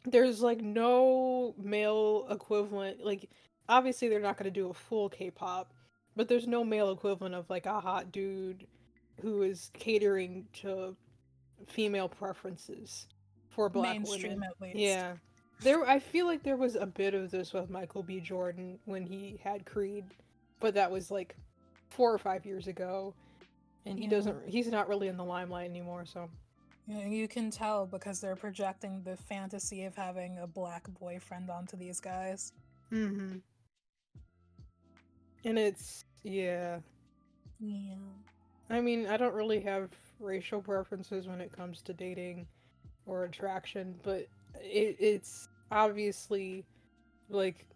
There's 0.05 0.41
like 0.41 0.61
no 0.61 1.55
male 1.59 2.27
equivalent. 2.31 3.05
Like, 3.05 3.29
obviously, 3.69 4.09
they're 4.09 4.21
not 4.21 4.37
going 4.37 4.53
to 4.53 4.61
do 4.61 4.71
a 4.71 4.75
full 4.75 5.09
K 5.09 5.31
pop, 5.31 5.73
but 6.17 6.29
there's 6.29 6.47
no 6.47 6.65
male 6.65 6.91
equivalent 6.93 7.35
of 7.35 7.51
like 7.51 7.67
a 7.67 7.81
hot 7.81 8.13
dude 8.13 8.67
who 9.21 9.43
is 9.43 9.71
catering 9.75 10.47
to 10.55 10.97
female 11.67 12.09
preferences 12.09 13.07
for 13.51 13.69
black 13.69 13.97
Mainstream 13.97 14.35
women. 14.35 14.49
at 14.49 14.63
least. 14.63 14.77
Yeah. 14.77 15.15
There 15.63 15.85
I 15.89 15.99
feel 15.99 16.27
like 16.27 16.43
there 16.43 16.57
was 16.57 16.75
a 16.77 16.87
bit 16.87 17.15
of 17.15 17.31
this 17.31 17.53
with 17.53 17.69
Michael 17.71 18.03
B. 18.03 18.21
Jordan 18.21 18.79
when 18.87 19.05
he 19.05 19.39
had 19.43 19.67
Creed, 19.67 20.05
but 20.59 20.75
that 20.75 20.91
was 20.91 21.11
like 21.11 21.37
4 21.91 22.13
or 22.15 22.19
5 22.19 22.47
years 22.47 22.67
ago. 22.67 23.15
And 23.87 23.99
he 23.99 24.05
Yeah. 24.05 24.11
doesn't 24.11 24.49
he's 24.49 24.69
not 24.69 24.89
really 24.89 25.09
in 25.09 25.17
the 25.17 25.25
limelight 25.25 25.69
anymore, 25.69 26.05
so 26.07 26.29
You, 26.87 26.99
you 27.01 27.29
can 27.29 27.51
tell 27.51 27.87
because 27.87 28.21
they're 28.21 28.37
projecting 28.37 29.03
the 29.03 29.17
fantasy 29.17 29.85
of 29.85 29.95
having 29.95 30.39
a 30.39 30.47
black 30.47 30.89
boyfriend 30.99 31.51
onto 31.51 31.77
these 31.77 32.01
guys. 32.01 32.53
Mm-hmm. 32.91 33.39
And 35.45 35.59
it's 35.59 36.05
yeah. 36.23 36.81
Yeah. 37.61 37.95
I 38.71 38.81
mean, 38.81 39.07
I 39.07 39.17
don't 39.17 39.35
really 39.35 39.61
have 39.61 39.91
racial 40.21 40.61
preferences 40.63 41.27
when 41.27 41.41
it 41.41 41.53
comes 41.53 41.83
to 41.83 41.93
dating 41.93 42.47
or 43.07 43.25
attraction, 43.25 43.99
but 44.03 44.27
it, 44.61 44.97
it's 44.99 45.49
obviously 45.71 46.65
like 47.29 47.67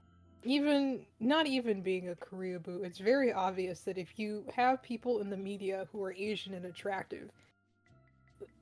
even 0.44 1.06
not 1.20 1.46
even 1.46 1.80
being 1.80 2.10
a 2.10 2.14
Korea 2.14 2.58
boo, 2.58 2.82
it's 2.84 2.98
very 2.98 3.32
obvious 3.32 3.80
that 3.80 3.96
if 3.96 4.18
you 4.18 4.44
have 4.54 4.82
people 4.82 5.20
in 5.20 5.30
the 5.30 5.36
media 5.36 5.88
who 5.90 6.02
are 6.04 6.12
Asian 6.12 6.54
and 6.54 6.66
attractive, 6.66 7.30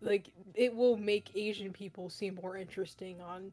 like 0.01 0.31
it 0.55 0.75
will 0.75 0.97
make 0.97 1.35
Asian 1.35 1.73
people 1.73 2.09
seem 2.09 2.39
more 2.41 2.57
interesting 2.57 3.21
on 3.21 3.53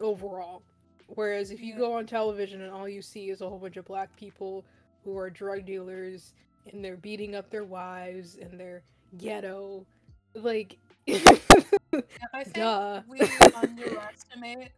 overall. 0.00 0.62
Whereas 1.08 1.50
if 1.50 1.60
you 1.60 1.76
go 1.76 1.94
on 1.94 2.06
television 2.06 2.60
and 2.60 2.72
all 2.72 2.88
you 2.88 3.02
see 3.02 3.30
is 3.30 3.40
a 3.40 3.48
whole 3.48 3.58
bunch 3.58 3.76
of 3.76 3.84
black 3.86 4.14
people 4.16 4.64
who 5.04 5.16
are 5.16 5.30
drug 5.30 5.64
dealers 5.64 6.34
and 6.70 6.84
they're 6.84 6.96
beating 6.96 7.34
up 7.34 7.50
their 7.50 7.64
wives 7.64 8.36
and 8.40 8.60
they're 8.60 8.82
ghetto, 9.16 9.86
like 10.34 10.76
I 11.08 12.44
think 12.44 12.54
Duh. 12.54 13.02
we 13.08 13.20
underestimate 13.56 14.70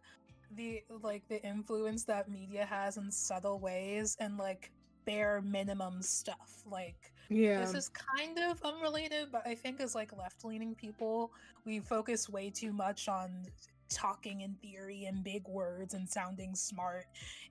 the 0.55 0.83
like 1.01 1.27
the 1.27 1.43
influence 1.43 2.03
that 2.05 2.29
media 2.29 2.65
has 2.65 2.97
in 2.97 3.11
subtle 3.11 3.59
ways 3.59 4.17
and 4.19 4.37
like 4.37 4.71
bare 5.05 5.41
minimum 5.41 6.01
stuff. 6.01 6.63
Like 6.69 7.11
yeah. 7.29 7.59
this 7.59 7.73
is 7.73 7.89
kind 7.89 8.39
of 8.39 8.61
unrelated, 8.63 9.29
but 9.31 9.45
I 9.45 9.55
think 9.55 9.79
as 9.79 9.95
like 9.95 10.15
left 10.17 10.45
leaning 10.45 10.75
people, 10.75 11.31
we 11.65 11.79
focus 11.79 12.29
way 12.29 12.49
too 12.49 12.73
much 12.73 13.07
on 13.07 13.45
talking 13.89 14.41
in 14.41 14.55
theory 14.55 15.05
and 15.05 15.23
big 15.23 15.47
words 15.47 15.93
and 15.93 16.09
sounding 16.09 16.55
smart, 16.55 17.05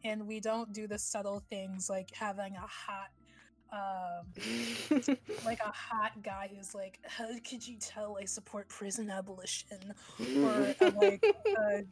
and 0.05 0.27
we 0.27 0.41
don't 0.41 0.73
do 0.73 0.87
the 0.87 0.99
subtle 0.99 1.43
things 1.51 1.89
like 1.89 2.11
having 2.15 2.57
a 2.57 2.67
hot. 2.67 3.11
Um, 3.73 4.35
like 5.45 5.59
a 5.65 5.73
hot 5.97 6.13
guy 6.23 6.51
who's 6.55 6.75
like, 6.75 6.99
how 7.05 7.27
could 7.49 7.67
you 7.67 7.77
tell 7.79 8.17
I 8.21 8.27
support 8.27 8.69
prison 8.69 9.11
abolition? 9.11 9.95
Or 10.43 10.75
uh, 10.81 10.91
like 10.95 11.23
a, 11.57 11.83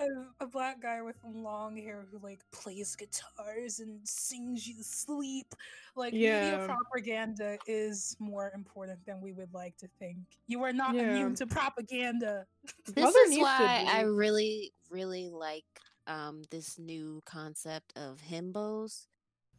a, 0.00 0.06
a 0.40 0.46
black 0.46 0.80
guy 0.82 1.02
with 1.02 1.16
long 1.24 1.76
hair 1.76 2.06
who 2.10 2.18
like 2.22 2.40
plays 2.52 2.96
guitars 2.96 3.80
and 3.80 4.00
sings 4.08 4.66
you 4.66 4.76
to 4.76 4.84
sleep. 4.84 5.54
Like 5.96 6.14
media 6.20 6.58
Yeah. 6.58 6.66
propaganda 6.66 7.58
is 7.66 8.16
more 8.20 8.52
important 8.54 9.04
than 9.06 9.20
we 9.20 9.32
would 9.32 9.52
like 9.52 9.76
to 9.78 9.88
think. 9.98 10.18
You 10.46 10.62
are 10.64 10.72
not 10.72 10.94
Yeah. 10.94 11.00
immune 11.00 11.34
to 11.36 11.46
propaganda. 11.46 12.46
This 12.86 12.96
Well, 12.96 13.12
there 13.12 13.26
is 13.26 13.30
needs 13.30 13.54
to 13.56 13.68
why 13.68 13.84
I 13.86 14.00
really, 14.02 14.72
really 14.90 15.30
like 15.30 15.64
um 16.06 16.42
this 16.50 16.78
new 16.78 17.20
concept 17.26 17.92
of 17.96 18.20
himbos 18.22 19.06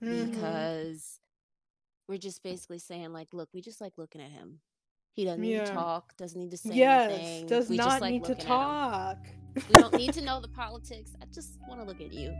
Mhm. 0.01 0.31
because 0.31 1.19
we're 2.07 2.17
just 2.17 2.43
basically 2.43 2.79
saying 2.79 3.13
like, 3.13 3.33
look, 3.33 3.49
we 3.53 3.61
just 3.61 3.81
like 3.81 3.97
looking 3.97 4.21
at 4.21 4.31
him. 4.31 4.59
He 5.13 5.25
doesn't 5.25 5.41
need 5.41 5.65
to 5.65 5.71
talk, 5.73 6.15
doesn't 6.17 6.39
need 6.39 6.51
to 6.51 6.57
say 6.57 6.73
yes, 6.73 7.11
anything. 7.11 7.47
does 7.47 7.69
we 7.69 7.75
not 7.77 7.85
just 7.89 8.01
like 8.01 8.11
need 8.13 8.23
to 8.23 8.29
looking 8.29 8.45
at 8.45 8.51
him. 8.51 8.57
talk. 8.57 9.17
We 9.69 9.73
don't 9.75 9.93
need 9.95 10.13
to 10.13 10.21
know 10.25 10.39
the 10.39 10.47
politics. 10.47 11.11
I 11.21 11.25
just 11.25 11.59
want 11.67 11.81
to 11.81 11.85
look 11.85 11.99
at 12.01 12.13
you. 12.13 12.33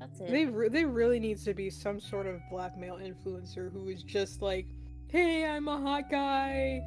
That's 0.00 0.20
it. 0.20 0.30
They 0.30 0.46
re- 0.46 0.68
they 0.70 0.84
really 0.84 1.20
needs 1.20 1.44
to 1.44 1.54
be 1.54 1.70
some 1.70 2.00
sort 2.00 2.26
of 2.26 2.40
black 2.50 2.76
male 2.76 2.96
influencer 2.96 3.70
who 3.72 3.88
is 3.88 4.02
just 4.02 4.42
like, 4.42 4.66
"Hey, 5.08 5.44
I'm 5.46 5.68
a 5.68 5.78
hot 5.80 6.10
guy," 6.10 6.80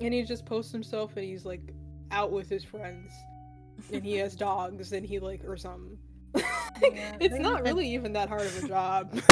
and 0.00 0.14
he 0.14 0.22
just 0.22 0.46
posts 0.46 0.72
himself 0.72 1.16
and 1.16 1.24
he's 1.24 1.44
like 1.44 1.74
out 2.12 2.30
with 2.32 2.48
his 2.48 2.64
friends, 2.64 3.12
and 3.92 4.02
he 4.04 4.14
has 4.14 4.34
dogs 4.48 4.92
and 4.92 5.04
he 5.04 5.18
like 5.18 5.44
or 5.44 5.56
something. 5.56 5.98
Yeah, 6.34 7.16
it's 7.20 7.38
not 7.38 7.62
really 7.62 7.88
even 7.94 8.12
that 8.14 8.28
hard 8.28 8.42
of 8.42 8.64
a 8.64 8.68
job. 8.68 9.20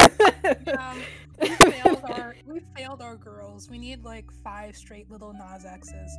Um, 0.66 1.02
we 1.40 1.48
failed 1.48 2.00
our 2.04 2.34
we 2.46 2.60
failed 2.76 3.02
our 3.02 3.16
girls. 3.16 3.68
We 3.70 3.78
need 3.78 4.04
like 4.04 4.30
five 4.42 4.76
straight 4.76 5.10
Lil 5.10 5.32
Nas 5.32 5.64
X's. 5.64 6.18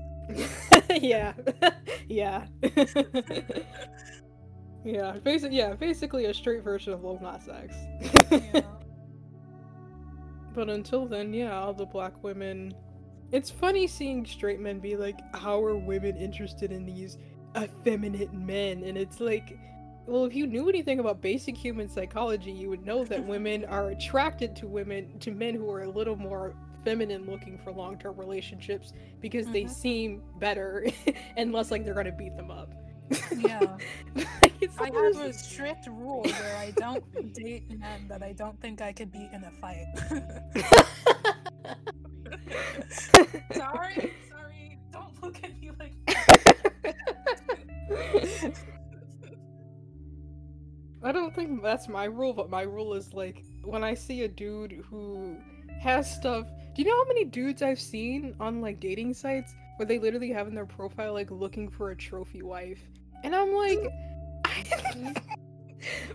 yeah, 1.01 1.34
yeah, 2.07 2.45
yeah. 4.84 5.17
Basically, 5.23 5.57
yeah, 5.57 5.73
basically 5.73 6.25
a 6.25 6.34
straight 6.34 6.63
version 6.63 6.93
of 6.93 7.03
Lil 7.03 7.19
Nas 7.21 7.49
X. 7.49 7.75
Yeah. 8.31 8.61
But 10.53 10.69
until 10.69 11.05
then, 11.05 11.34
yeah, 11.34 11.59
all 11.59 11.73
the 11.73 11.86
black 11.86 12.23
women. 12.23 12.73
It's 13.31 13.49
funny 13.49 13.88
seeing 13.88 14.25
straight 14.25 14.59
men 14.59 14.79
be 14.79 14.95
like, 14.95 15.19
how 15.36 15.63
are 15.63 15.75
women 15.75 16.15
interested 16.17 16.71
in 16.71 16.86
these 16.86 17.17
effeminate 17.57 18.31
men? 18.34 18.84
And 18.84 18.95
it's 18.95 19.19
like, 19.19 19.57
well, 20.06 20.26
if 20.26 20.36
you 20.36 20.45
knew 20.47 20.70
anything 20.70 20.99
about 20.99 21.22
basic 21.22 21.56
human 21.56 21.88
psychology, 21.89 22.51
you 22.51 22.70
would 22.70 22.86
know 22.86 23.04
that 23.06 23.26
women 23.26 23.66
are 23.66 23.89
attracted 23.89 24.56
to 24.58 24.68
women, 24.68 25.18
to 25.20 25.32
men 25.32 25.56
who 25.56 25.70
are 25.72 25.84
a 25.84 25.89
little 25.89 26.16
more 26.16 26.54
feminine 26.84 27.26
looking 27.26 27.58
for 27.64 27.72
long 27.72 27.97
term 27.97 28.18
relationships 28.18 28.91
because 29.22 29.47
they 29.47 29.64
Mhm. 29.64 29.70
seem 29.70 30.22
better 30.39 30.86
and 31.38 31.54
less 31.54 31.72
like 31.72 31.86
they're 31.86 31.93
gonna 31.93 32.12
beat 32.12 32.36
them 32.36 32.51
up. 32.51 32.74
Yeah. 33.38 33.78
Like, 34.16 34.54
it's 34.62 34.78
I 34.80 34.86
have 34.93 35.20
a 35.26 35.34
strict 35.34 35.88
rule 35.88 36.24
where 36.24 36.58
I 36.58 36.72
don't 36.72 37.04
date 37.34 37.70
men 37.78 38.08
that 38.08 38.24
I 38.24 38.32
don't 38.34 38.60
think 38.62 38.82
I 38.82 38.93
could 38.93 39.12
beat 39.12 39.30
in 39.34 39.43
a 39.43 39.51
fight. 39.60 39.86
sorry, 43.51 44.14
sorry. 44.30 44.78
Don't 44.91 45.22
look 45.24 45.43
at 45.43 45.60
me 45.60 45.72
like 45.80 45.93
that. 47.89 48.54
I 51.04 51.12
don't 51.12 51.36
think 51.36 51.62
that's 51.62 51.89
my 51.89 52.06
rule, 52.06 52.34
but 52.34 52.49
my 52.49 52.62
rule 52.62 52.93
is 52.93 53.14
like 53.14 53.43
when 53.64 53.84
I 53.84 53.93
see 53.93 54.24
a 54.24 54.28
dude 54.28 54.84
who 54.89 55.38
has 55.82 56.10
stuff. 56.10 56.47
Do 56.74 56.82
you 56.82 56.88
know 56.88 56.95
how 56.95 57.08
many 57.08 57.26
dudes 57.26 57.62
I've 57.62 57.80
seen 57.80 58.36
on 58.39 58.62
like 58.62 58.80
dating 58.80 59.14
sites 59.14 59.54
where 59.76 59.86
they 59.86 59.99
literally 59.99 60.32
have 60.32 60.47
in 60.47 60.56
their 60.56 60.66
profile 60.66 61.14
like 61.14 61.30
looking 61.30 61.70
for 61.70 61.91
a 61.91 61.95
trophy 61.95 62.41
wife? 62.41 62.80
And 63.24 63.36
I'm 63.36 63.54
like, 63.54 63.80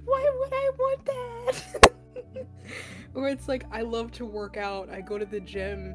why 0.05 0.31
would 0.39 0.53
I 0.53 0.71
want 0.79 1.05
that? 1.05 1.93
or 3.15 3.29
it's 3.29 3.47
like, 3.47 3.65
I 3.71 3.83
love 3.83 4.11
to 4.13 4.25
work 4.25 4.57
out, 4.57 4.89
I 4.89 5.03
go 5.03 5.19
to 5.19 5.27
the 5.27 5.41
gym 5.41 5.95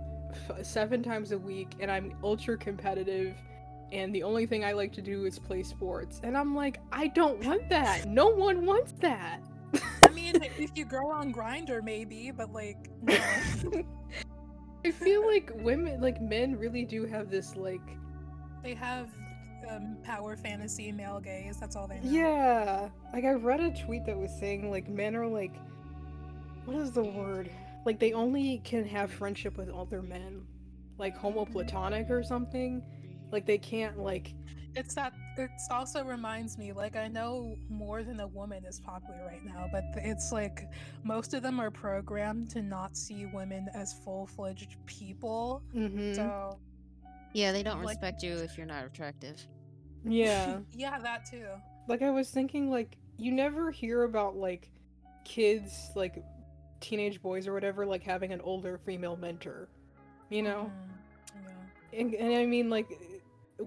f- 0.49 0.65
seven 0.65 1.01
times 1.01 1.31
a 1.31 1.37
week, 1.37 1.69
and 1.79 1.89
I'm 1.89 2.13
ultra 2.23 2.57
competitive 2.57 3.35
and 3.93 4.13
the 4.13 4.23
only 4.23 4.47
thing 4.47 4.65
I 4.65 4.71
like 4.71 4.91
to 4.93 5.01
do 5.01 5.25
is 5.25 5.37
play 5.37 5.61
sports. 5.61 6.19
And 6.23 6.35
I'm 6.35 6.55
like, 6.55 6.79
I 6.91 7.07
don't 7.07 7.45
want 7.45 7.69
that. 7.69 8.07
No 8.07 8.27
one 8.27 8.65
wants 8.65 8.93
that. 9.01 9.39
I 10.03 10.09
mean, 10.09 10.35
if 10.57 10.71
you 10.75 10.83
grow 10.83 11.11
on 11.11 11.31
Grindr, 11.31 11.83
maybe, 11.83 12.31
but 12.31 12.51
like, 12.51 12.89
no. 13.01 13.15
I 14.85 14.91
feel 14.91 15.25
like 15.25 15.51
women, 15.55 16.01
like 16.01 16.21
men, 16.21 16.57
really 16.57 16.83
do 16.83 17.05
have 17.05 17.29
this, 17.29 17.55
like, 17.55 17.81
they 18.63 18.73
have 18.73 19.09
um, 19.69 19.97
power 20.03 20.35
fantasy 20.35 20.91
male 20.91 21.19
gaze. 21.19 21.57
That's 21.59 21.75
all 21.75 21.87
they 21.87 21.99
know. 21.99 22.09
yeah. 22.09 22.89
Like, 23.13 23.25
I 23.25 23.31
read 23.33 23.61
a 23.61 23.71
tweet 23.71 24.05
that 24.07 24.17
was 24.17 24.31
saying, 24.37 24.69
like, 24.71 24.89
men 24.89 25.15
are 25.15 25.27
like, 25.27 25.55
what 26.65 26.77
is 26.77 26.91
the 26.91 27.03
word? 27.03 27.49
Like, 27.85 27.99
they 27.99 28.13
only 28.13 28.59
can 28.63 28.85
have 28.85 29.11
friendship 29.11 29.55
with 29.55 29.69
other 29.69 30.01
men, 30.01 30.45
like 30.97 31.15
homoplatonic 31.15 32.09
or 32.09 32.23
something. 32.23 32.83
Like, 33.33 33.45
they 33.45 33.57
can't, 33.57 33.97
like, 33.99 34.33
It's 34.75 34.95
that. 34.95 35.13
It 35.37 35.49
also 35.69 36.03
reminds 36.03 36.57
me, 36.57 36.71
like, 36.71 36.95
I 36.95 37.07
know 37.07 37.57
more 37.69 38.03
than 38.03 38.19
a 38.21 38.27
woman 38.27 38.63
is 38.65 38.79
popular 38.79 39.19
right 39.25 39.43
now, 39.43 39.67
but 39.71 39.83
it's 39.97 40.31
like 40.31 40.67
most 41.03 41.33
of 41.33 41.41
them 41.43 41.59
are 41.59 41.69
programmed 41.71 42.49
to 42.51 42.61
not 42.61 42.95
see 42.95 43.25
women 43.25 43.67
as 43.73 43.93
full 44.03 44.25
fledged 44.27 44.77
people. 44.85 45.61
mm-hmm. 45.75 46.13
So, 46.13 46.59
Yeah, 47.33 47.51
they 47.51 47.63
don't 47.63 47.79
Like- 47.81 47.89
respect 47.97 48.21
you 48.23 48.33
if 48.37 48.57
you're 48.57 48.67
not 48.67 48.85
attractive. 48.85 49.45
yeah. 50.05 50.59
yeah, 50.71 50.99
that 50.99 51.25
too. 51.25 51.47
like 51.87 52.01
I 52.03 52.09
was 52.11 52.29
thinking 52.31 52.69
like 52.69 52.97
you 53.17 53.31
never 53.31 53.69
hear 53.71 54.03
about 54.03 54.35
like 54.37 54.69
kids 55.25 55.91
like 55.95 56.23
teenage 56.79 57.21
boys 57.21 57.47
or 57.47 57.53
whatever 57.53 57.85
like 57.85 58.03
having 58.03 58.31
an 58.33 58.41
older 58.41 58.77
female 58.77 59.15
mentor 59.17 59.69
you 60.29 60.41
know 60.43 60.71
Mm, 61.37 61.43
yeah. 61.93 61.99
and, 61.99 62.13
and 62.15 62.33
I 62.35 62.45
mean 62.45 62.69
like 62.69 62.87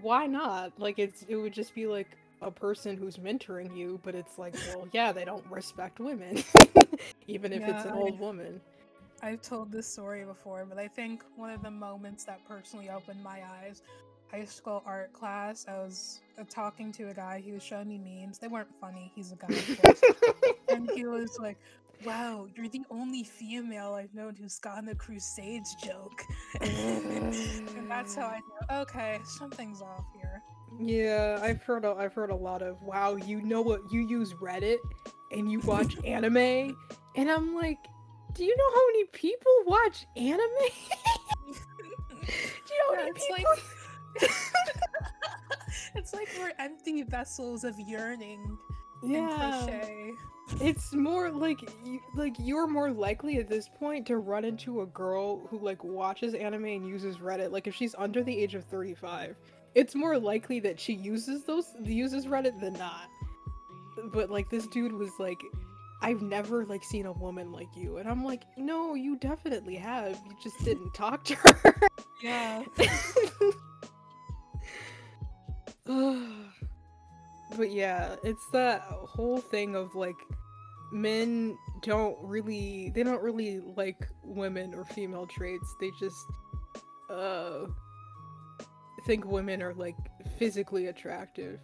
why 0.02 0.26
not? 0.26 0.72
Like 0.78 0.98
it's 0.98 1.24
it 1.28 1.36
would 1.36 1.52
just 1.52 1.74
be 1.74 1.86
like 1.86 2.08
a 2.42 2.50
person 2.50 2.98
who's 2.98 3.16
mentoring 3.16 3.74
you 3.74 3.98
but 4.04 4.14
it's 4.14 4.38
like 4.38 4.54
well 4.74 4.86
yeah 4.92 5.10
they 5.10 5.24
don't 5.24 5.44
respect 5.50 5.98
women 5.98 6.36
even 7.26 7.50
if 7.52 7.62
it's 7.62 7.84
an 7.84 7.92
old 7.92 8.18
woman. 8.18 8.60
I've 9.22 9.40
told 9.40 9.72
this 9.72 9.86
story 9.86 10.24
before, 10.24 10.66
but 10.68 10.78
I 10.78 10.88
think 10.88 11.24
one 11.36 11.50
of 11.50 11.62
the 11.62 11.70
moments 11.70 12.24
that 12.24 12.46
personally 12.46 12.90
opened 12.90 13.22
my 13.22 13.40
eyes, 13.62 13.82
high 14.30 14.44
school 14.44 14.82
art 14.84 15.12
class, 15.14 15.64
I 15.66 15.78
was 15.78 16.20
uh, 16.38 16.44
talking 16.50 16.92
to 16.92 17.08
a 17.08 17.14
guy, 17.14 17.42
he 17.44 17.52
was 17.52 17.62
showing 17.62 17.88
me 17.88 17.98
memes. 17.98 18.38
They 18.38 18.48
weren't 18.48 18.68
funny, 18.78 19.10
he's 19.14 19.32
a 19.32 19.36
guy, 19.36 19.94
and 20.68 20.90
he 20.90 21.06
was 21.06 21.38
like, 21.40 21.56
Wow, 22.04 22.46
you're 22.54 22.68
the 22.68 22.84
only 22.90 23.24
female 23.24 23.94
I've 23.94 24.14
known 24.14 24.36
who's 24.36 24.58
gotten 24.58 24.84
the 24.86 24.94
Crusades 24.94 25.74
joke. 25.76 26.22
and 26.60 27.90
that's 27.90 28.14
how 28.14 28.26
I 28.26 28.40
mm. 28.40 28.70
know 28.70 28.80
okay, 28.82 29.18
something's 29.24 29.80
off 29.80 30.04
here. 30.14 30.42
Yeah, 30.78 31.38
I've 31.42 31.62
heard 31.62 31.84
a, 31.84 31.92
I've 31.92 32.12
heard 32.12 32.30
a 32.30 32.36
lot 32.36 32.62
of 32.62 32.82
wow, 32.82 33.16
you 33.16 33.40
know 33.40 33.62
what 33.62 33.80
you 33.90 34.00
use 34.00 34.34
Reddit 34.34 34.78
and 35.32 35.50
you 35.50 35.60
watch 35.60 35.96
anime 36.04 36.76
and 37.16 37.30
I'm 37.30 37.54
like, 37.54 37.78
do 38.34 38.44
you 38.44 38.54
know 38.56 38.70
how 38.74 38.86
many 38.88 39.04
people 39.06 39.52
watch 39.66 40.06
anime? 40.16 40.38
do 41.46 41.54
you 42.74 42.78
know 42.78 42.94
how 42.96 43.00
Yeah, 43.00 43.04
many 43.04 43.12
people 43.12 43.36
like 43.36 44.30
it's 45.94 46.12
like 46.12 46.28
we're 46.38 46.52
empty 46.58 47.02
vessels 47.02 47.64
of 47.64 47.78
yearning 47.80 48.58
and 49.02 49.12
Yeah. 49.12 50.10
It's 50.60 50.94
more 50.94 51.30
like 51.30 51.60
you, 51.84 52.00
like 52.14 52.36
you're 52.38 52.68
more 52.68 52.90
likely 52.90 53.38
at 53.38 53.48
this 53.48 53.68
point 53.68 54.06
to 54.06 54.18
run 54.18 54.44
into 54.44 54.82
a 54.82 54.86
girl 54.86 55.46
who 55.48 55.58
like 55.58 55.82
watches 55.82 56.34
anime 56.34 56.66
and 56.66 56.86
uses 56.86 57.16
Reddit. 57.16 57.50
Like 57.50 57.66
if 57.66 57.74
she's 57.74 57.94
under 57.98 58.22
the 58.22 58.36
age 58.36 58.54
of 58.54 58.64
35, 58.64 59.36
it's 59.74 59.94
more 59.94 60.18
likely 60.18 60.60
that 60.60 60.78
she 60.78 60.94
uses 60.94 61.44
those 61.44 61.74
uses 61.82 62.26
Reddit 62.26 62.60
than 62.60 62.74
not. 62.74 63.08
But 64.12 64.30
like 64.30 64.48
this 64.48 64.66
dude 64.68 64.92
was 64.92 65.10
like 65.18 65.40
I've 66.00 66.22
never 66.22 66.64
like 66.64 66.84
seen 66.84 67.06
a 67.06 67.12
woman 67.12 67.50
like 67.50 67.74
you 67.74 67.96
and 67.96 68.08
I'm 68.08 68.24
like, 68.24 68.42
"No, 68.56 68.94
you 68.94 69.16
definitely 69.16 69.76
have. 69.76 70.12
You 70.26 70.36
just 70.42 70.62
didn't 70.64 70.94
talk 70.94 71.24
to 71.24 71.34
her." 71.34 71.74
Yeah. 72.22 72.62
but 77.56 77.70
yeah, 77.70 78.16
it's 78.22 78.46
that 78.52 78.82
whole 78.82 79.38
thing 79.38 79.74
of 79.74 79.94
like 79.94 80.16
men 80.92 81.56
don't 81.82 82.16
really 82.22 82.90
they 82.94 83.02
don't 83.02 83.22
really 83.22 83.60
like 83.60 84.08
women 84.22 84.74
or 84.74 84.84
female 84.84 85.26
traits. 85.26 85.74
They 85.80 85.90
just 85.98 86.24
uh 87.10 87.66
think 89.06 89.24
women 89.24 89.62
are 89.62 89.74
like 89.74 89.96
physically 90.38 90.86
attractive. 90.88 91.60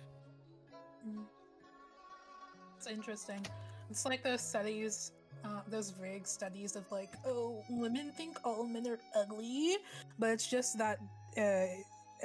It's 2.77 2.87
interesting. 2.87 3.45
It's 3.91 4.05
like 4.07 4.23
those 4.23 4.41
studies, 4.41 5.13
uh, 5.45 5.61
those 5.69 5.91
vague 5.91 6.27
studies 6.27 6.77
of 6.77 6.91
like, 6.91 7.11
oh, 7.27 7.63
women 7.69 8.13
think 8.17 8.39
all 8.45 8.65
men 8.65 8.87
are 8.87 8.99
ugly, 9.15 9.77
but 10.19 10.31
it's 10.31 10.49
just 10.49 10.79
that 10.79 10.99
uh, 11.37 11.67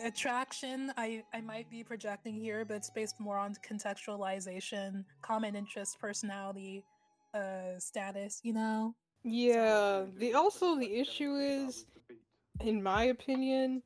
attraction. 0.04 0.91
I 0.98 1.24
I 1.34 1.41
might 1.41 1.70
be 1.70 1.84
projecting 1.84 2.36
here, 2.36 2.66
but 2.66 2.76
it's 2.76 2.89
based 2.89 3.20
more 3.20 3.38
on 3.38 3.56
contextualization, 3.68 5.04
common 5.22 5.56
interest, 5.56 6.00
personality, 6.00 6.84
uh, 7.34 7.80
status. 7.80 8.39
You 8.43 8.54
know. 8.54 8.95
Yeah, 9.24 10.06
the 10.18 10.34
also 10.34 10.78
the 10.78 11.00
issue 11.00 11.36
is 11.36 11.86
in 12.62 12.82
my 12.82 13.06
opinion, 13.06 13.82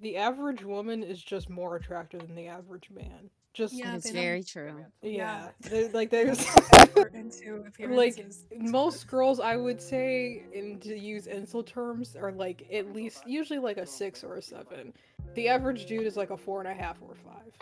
the 0.00 0.16
average 0.16 0.64
woman 0.64 1.02
is 1.02 1.22
just 1.22 1.50
more 1.50 1.76
attractive 1.76 2.20
than 2.26 2.34
the 2.34 2.46
average 2.48 2.88
man. 2.90 3.30
Just 3.54 3.74
Yeah, 3.74 3.96
it's 3.96 4.10
very 4.10 4.42
true. 4.44 4.84
yeah, 5.02 5.10
Yeah. 5.10 5.48
there- 5.70 5.88
like 5.90 6.10
there's 6.10 6.38
effort 6.74 7.14
into 7.14 7.64
like 7.88 8.24
most 8.56 9.08
girls 9.08 9.40
i 9.40 9.56
would 9.56 9.80
say 9.80 10.44
and 10.54 10.80
to 10.82 10.96
use 10.96 11.26
insult 11.26 11.66
terms 11.66 12.14
are 12.14 12.30
like 12.30 12.66
at 12.72 12.92
least 12.92 13.22
usually 13.26 13.58
like 13.58 13.76
a 13.78 13.86
six 13.86 14.22
or 14.22 14.36
a 14.36 14.42
seven 14.42 14.92
the 15.34 15.48
average 15.48 15.86
dude 15.86 16.06
is 16.06 16.16
like 16.16 16.30
a 16.30 16.36
four 16.36 16.60
and 16.60 16.68
a 16.68 16.74
half 16.74 16.96
or 17.02 17.14
five 17.14 17.52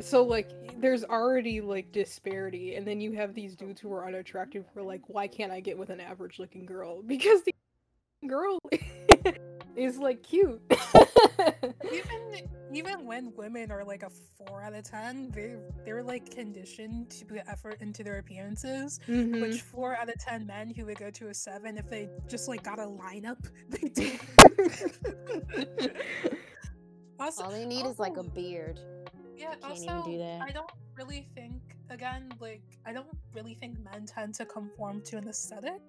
so 0.00 0.22
like 0.22 0.50
there's 0.80 1.04
already 1.04 1.60
like 1.60 1.92
disparity 1.92 2.74
and 2.74 2.86
then 2.86 3.00
you 3.00 3.12
have 3.12 3.34
these 3.34 3.54
dudes 3.54 3.80
who 3.80 3.92
are 3.92 4.06
unattractive 4.06 4.64
who 4.74 4.80
are 4.80 4.84
like 4.84 5.02
why 5.06 5.26
can't 5.26 5.52
i 5.52 5.60
get 5.60 5.78
with 5.78 5.90
an 5.90 6.00
average 6.00 6.38
looking 6.38 6.66
girl 6.66 7.02
because 7.06 7.42
the 7.42 7.54
girl 8.26 8.58
is 9.76 9.98
like 9.98 10.22
cute 10.22 10.60
even 11.92 12.48
even 12.72 13.06
when 13.06 13.32
women 13.36 13.70
are 13.70 13.84
like 13.84 14.02
a 14.02 14.10
four 14.10 14.62
out 14.62 14.74
of 14.74 14.82
ten, 14.82 15.30
they 15.30 15.54
they're 15.84 16.02
like 16.02 16.30
conditioned 16.30 17.08
to 17.10 17.24
put 17.24 17.38
effort 17.46 17.76
into 17.80 18.02
their 18.02 18.18
appearances. 18.18 18.98
Mhm. 19.06 19.40
Which 19.40 19.62
four 19.62 19.96
out 19.96 20.08
of 20.08 20.18
ten 20.18 20.44
men 20.46 20.70
who 20.70 20.86
would 20.86 20.98
go 20.98 21.10
to 21.10 21.28
a 21.28 21.34
seven 21.34 21.78
if 21.78 21.88
they 21.88 22.08
just 22.28 22.48
like 22.48 22.64
got 22.64 22.78
a 22.80 22.86
lineup, 22.86 23.38
they 23.68 23.88
do. 23.88 24.10
Also, 27.20 27.44
All 27.44 27.50
they 27.50 27.64
need 27.66 27.86
is 27.86 27.98
like 27.98 28.16
a 28.16 28.22
beard. 28.22 28.80
yeah. 29.36 29.54
can't 29.56 29.76
even 29.78 29.88
Also, 29.90 30.10
do 30.10 30.18
that. 30.18 30.42
I 30.42 30.50
don't 30.50 30.70
really 30.96 31.26
think 31.34 31.60
again 31.90 32.32
like 32.40 32.62
I 32.86 32.92
don't 32.92 33.06
really 33.34 33.54
think 33.54 33.78
men 33.80 34.06
tend 34.06 34.34
to 34.36 34.46
conform 34.46 35.02
to 35.02 35.16
an 35.18 35.28
aesthetic 35.28 35.80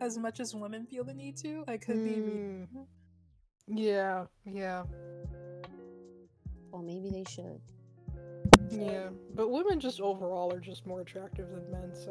as 0.00 0.16
much 0.18 0.40
as 0.40 0.54
women 0.54 0.86
feel 0.86 1.04
the 1.04 1.14
need 1.14 1.36
to. 1.38 1.64
I 1.68 1.76
could 1.76 2.04
be. 2.04 2.20
re- 2.20 2.66
Mm. 2.70 2.86
yeah 3.68 4.26
yeah 4.44 4.84
Well, 6.70 6.82
maybe 6.82 7.08
they 7.10 7.24
should. 7.28 7.60
Yeah, 8.70 9.10
but 9.34 9.50
women 9.50 9.78
just 9.78 10.00
overall 10.00 10.52
are 10.52 10.58
just 10.60 10.86
more 10.86 11.00
attractive 11.02 11.48
than 11.50 11.70
men, 11.70 11.94
so 11.94 12.10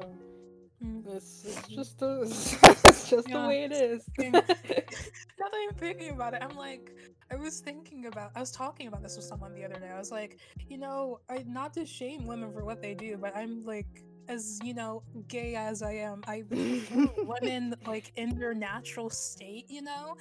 Mm. 0.83 1.07
it's, 1.15 1.45
it's 1.45 1.67
just 1.69 1.99
the 1.99 2.21
it's 2.23 3.09
just 3.09 3.29
Yeah. 3.29 3.41
the 3.41 3.47
way 3.47 3.63
it 3.63 3.71
is. 3.71 4.03
Thing- 4.17 4.31
now 4.31 4.41
that 4.41 5.59
I'm 5.69 5.75
thinking 5.75 6.09
about 6.11 6.33
it, 6.33 6.41
I'm 6.43 6.55
like, 6.57 6.91
I 7.33 7.35
was 7.35 7.59
thinking 7.61 8.05
about, 8.05 8.31
I 8.35 8.39
was 8.39 8.51
talking 8.51 8.87
about 8.87 9.01
this 9.01 9.15
with 9.15 9.25
someone 9.25 9.55
the 9.55 9.65
other 9.65 9.79
day. 9.79 9.89
I 9.91 9.97
was 9.97 10.11
like, 10.11 10.37
you 10.69 10.77
know, 10.77 11.19
I 11.27 11.43
not 11.47 11.73
to 11.73 11.83
shame 11.83 12.27
women 12.27 12.53
for 12.53 12.63
what 12.63 12.79
they 12.79 12.93
do, 12.93 13.17
but 13.17 13.35
I'm 13.35 13.65
like, 13.65 14.03
as 14.27 14.59
you 14.63 14.75
know, 14.75 15.01
gay 15.27 15.55
as 15.55 15.81
I 15.81 15.93
am, 15.93 16.21
I 16.27 16.43
women 17.17 17.73
like 17.87 18.11
in 18.17 18.37
their 18.37 18.53
natural 18.53 19.09
state. 19.09 19.65
You 19.67 19.81
know, 19.81 20.15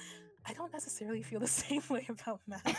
I 0.47 0.53
don't 0.53 0.73
necessarily 0.73 1.21
feel 1.21 1.39
the 1.39 1.45
same 1.63 1.83
way 1.87 2.07
about 2.09 2.41
men. 2.47 2.61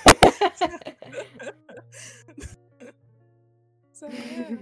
so 3.93 4.09
yeah. 4.11 4.57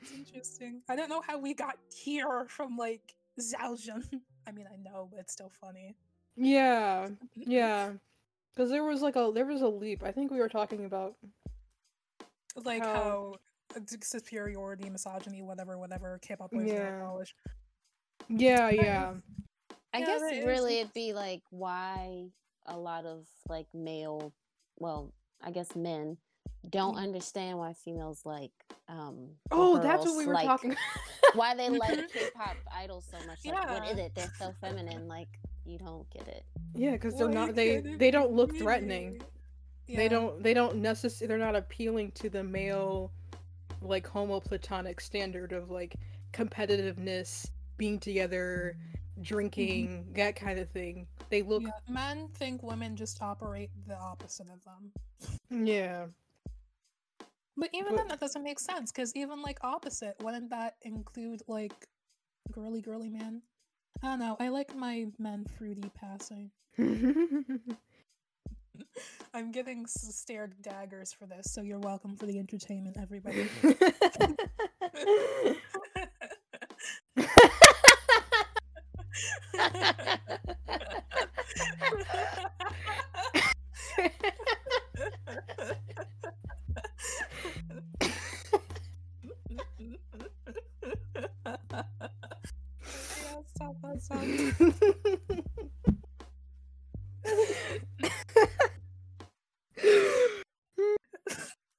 It's 0.00 0.12
interesting. 0.12 0.82
I 0.88 0.94
don't 0.94 1.08
know 1.08 1.22
how 1.26 1.38
we 1.38 1.54
got 1.54 1.76
here 1.92 2.46
from 2.48 2.76
like 2.76 3.16
Zhaojun. 3.40 4.04
I 4.46 4.52
mean, 4.52 4.68
I 4.72 4.76
know, 4.76 5.08
but 5.10 5.18
it's 5.18 5.32
still 5.32 5.50
funny. 5.60 5.96
yeah, 6.36 7.08
yeah, 7.34 7.94
because 8.58 8.70
there 8.72 8.82
was 8.82 9.02
like 9.02 9.14
a 9.14 9.30
there 9.32 9.46
was 9.46 9.62
a 9.62 9.68
leap. 9.68 10.02
I 10.02 10.10
think 10.10 10.32
we 10.32 10.40
were 10.40 10.48
talking 10.48 10.84
about 10.84 11.14
Like 12.64 12.82
How- 12.82 13.36
how, 13.72 13.80
superiority, 14.00 14.90
misogyny, 14.90 15.42
whatever, 15.42 15.78
whatever 15.78 16.18
K-pop 16.20 16.50
boys 16.50 16.66
yeah. 16.66 16.74
Yeah. 16.74 17.00
college. 17.00 17.36
yeah, 18.28 18.68
yeah, 18.70 19.14
I 19.94 19.98
Yeah, 20.00 20.06
guess 20.06 20.20
that 20.22 20.32
is 20.34 20.44
really 20.44 20.80
it'd 20.80 20.92
be 20.92 21.12
like 21.12 21.42
why 21.50 22.30
a 22.66 22.76
lot 22.76 23.04
of 23.06 23.26
like 23.48 23.66
male, 23.72 24.32
well, 24.80 25.12
I 25.40 25.52
guess 25.52 25.76
men 25.76 26.16
don't 26.68 26.96
Mhm. 26.96 27.02
understand 27.02 27.58
why 27.58 27.72
females 27.74 28.22
like 28.26 28.50
um 28.88 29.36
Oh, 29.52 29.78
that's 29.78 30.04
what 30.04 30.16
we 30.16 30.26
were 30.26 30.34
like- 30.34 30.46
talking. 30.46 30.74
why 31.34 31.54
they 31.54 31.68
like. 31.84 32.08
K-pop 32.12 32.56
idols 32.74 33.06
so 33.08 33.24
much. 33.24 33.44
Like, 33.46 33.70
what 33.70 33.88
is 33.92 33.98
it? 33.98 34.16
They're 34.16 34.32
so 34.36 34.52
feminine. 34.60 35.06
Like, 35.06 35.28
you 35.68 35.78
don't 35.78 36.08
get 36.10 36.26
it. 36.28 36.44
yeah, 36.74 36.92
because 36.92 37.16
they're 37.16 37.28
not 37.28 37.54
they 37.54 37.80
they 37.80 38.10
don't 38.10 38.32
look 38.32 38.52
me? 38.52 38.58
threatening. 38.58 39.22
They 39.88 40.08
don't 40.08 40.42
they 40.42 40.54
don't 40.54 40.76
necessarily 40.76 41.28
they're 41.28 41.46
not 41.46 41.56
appealing 41.56 42.12
to 42.12 42.28
the 42.28 42.42
male 42.44 43.10
like 43.80 44.06
homo 44.06 44.40
platonic 44.40 45.00
standard 45.00 45.52
of 45.52 45.70
like 45.70 45.96
competitiveness, 46.32 47.48
being 47.76 47.98
together, 47.98 48.76
drinking, 49.22 49.88
mm-hmm. 49.88 50.12
that 50.14 50.36
kind 50.36 50.58
of 50.58 50.68
thing. 50.70 51.06
They 51.30 51.42
look 51.42 51.62
Yeah, 51.62 51.70
men 51.88 52.28
think 52.34 52.62
women 52.62 52.96
just 52.96 53.22
operate 53.22 53.70
the 53.86 53.96
opposite 53.96 54.48
of 54.50 54.62
them. 54.64 54.92
yeah. 55.66 56.06
But 57.56 57.70
even 57.72 57.92
But- 57.92 57.96
then, 57.98 58.08
that 58.08 58.20
doesn't 58.20 58.42
make 58.42 58.60
sense 58.60 58.92
because 58.92 59.14
even 59.16 59.42
like 59.42 59.58
opposite, 59.62 60.16
wouldn't 60.22 60.50
that 60.50 60.76
include 60.82 61.42
like 61.48 61.88
girly, 62.52 62.80
girly 62.80 63.08
man? 63.10 63.42
I 64.02 64.06
don't 64.08 64.18
know. 64.20 64.36
I 64.40 64.48
like 64.48 64.74
my 64.76 65.06
men 65.18 65.44
fruity 65.58 65.90
passing. 65.94 66.50
I'm 69.34 69.50
getting 69.52 69.86
stared 69.86 70.54
daggers 70.62 71.12
for 71.12 71.26
this, 71.26 71.52
so 71.52 71.62
you're 71.62 71.78
welcome 71.80 72.16
for 72.16 72.26
the 72.26 72.38
entertainment, 72.38 72.96
everybody. 73.00 73.48
yeah, 92.76 93.40
stop 93.54 93.76
that 93.82 94.02
song. 94.02 94.54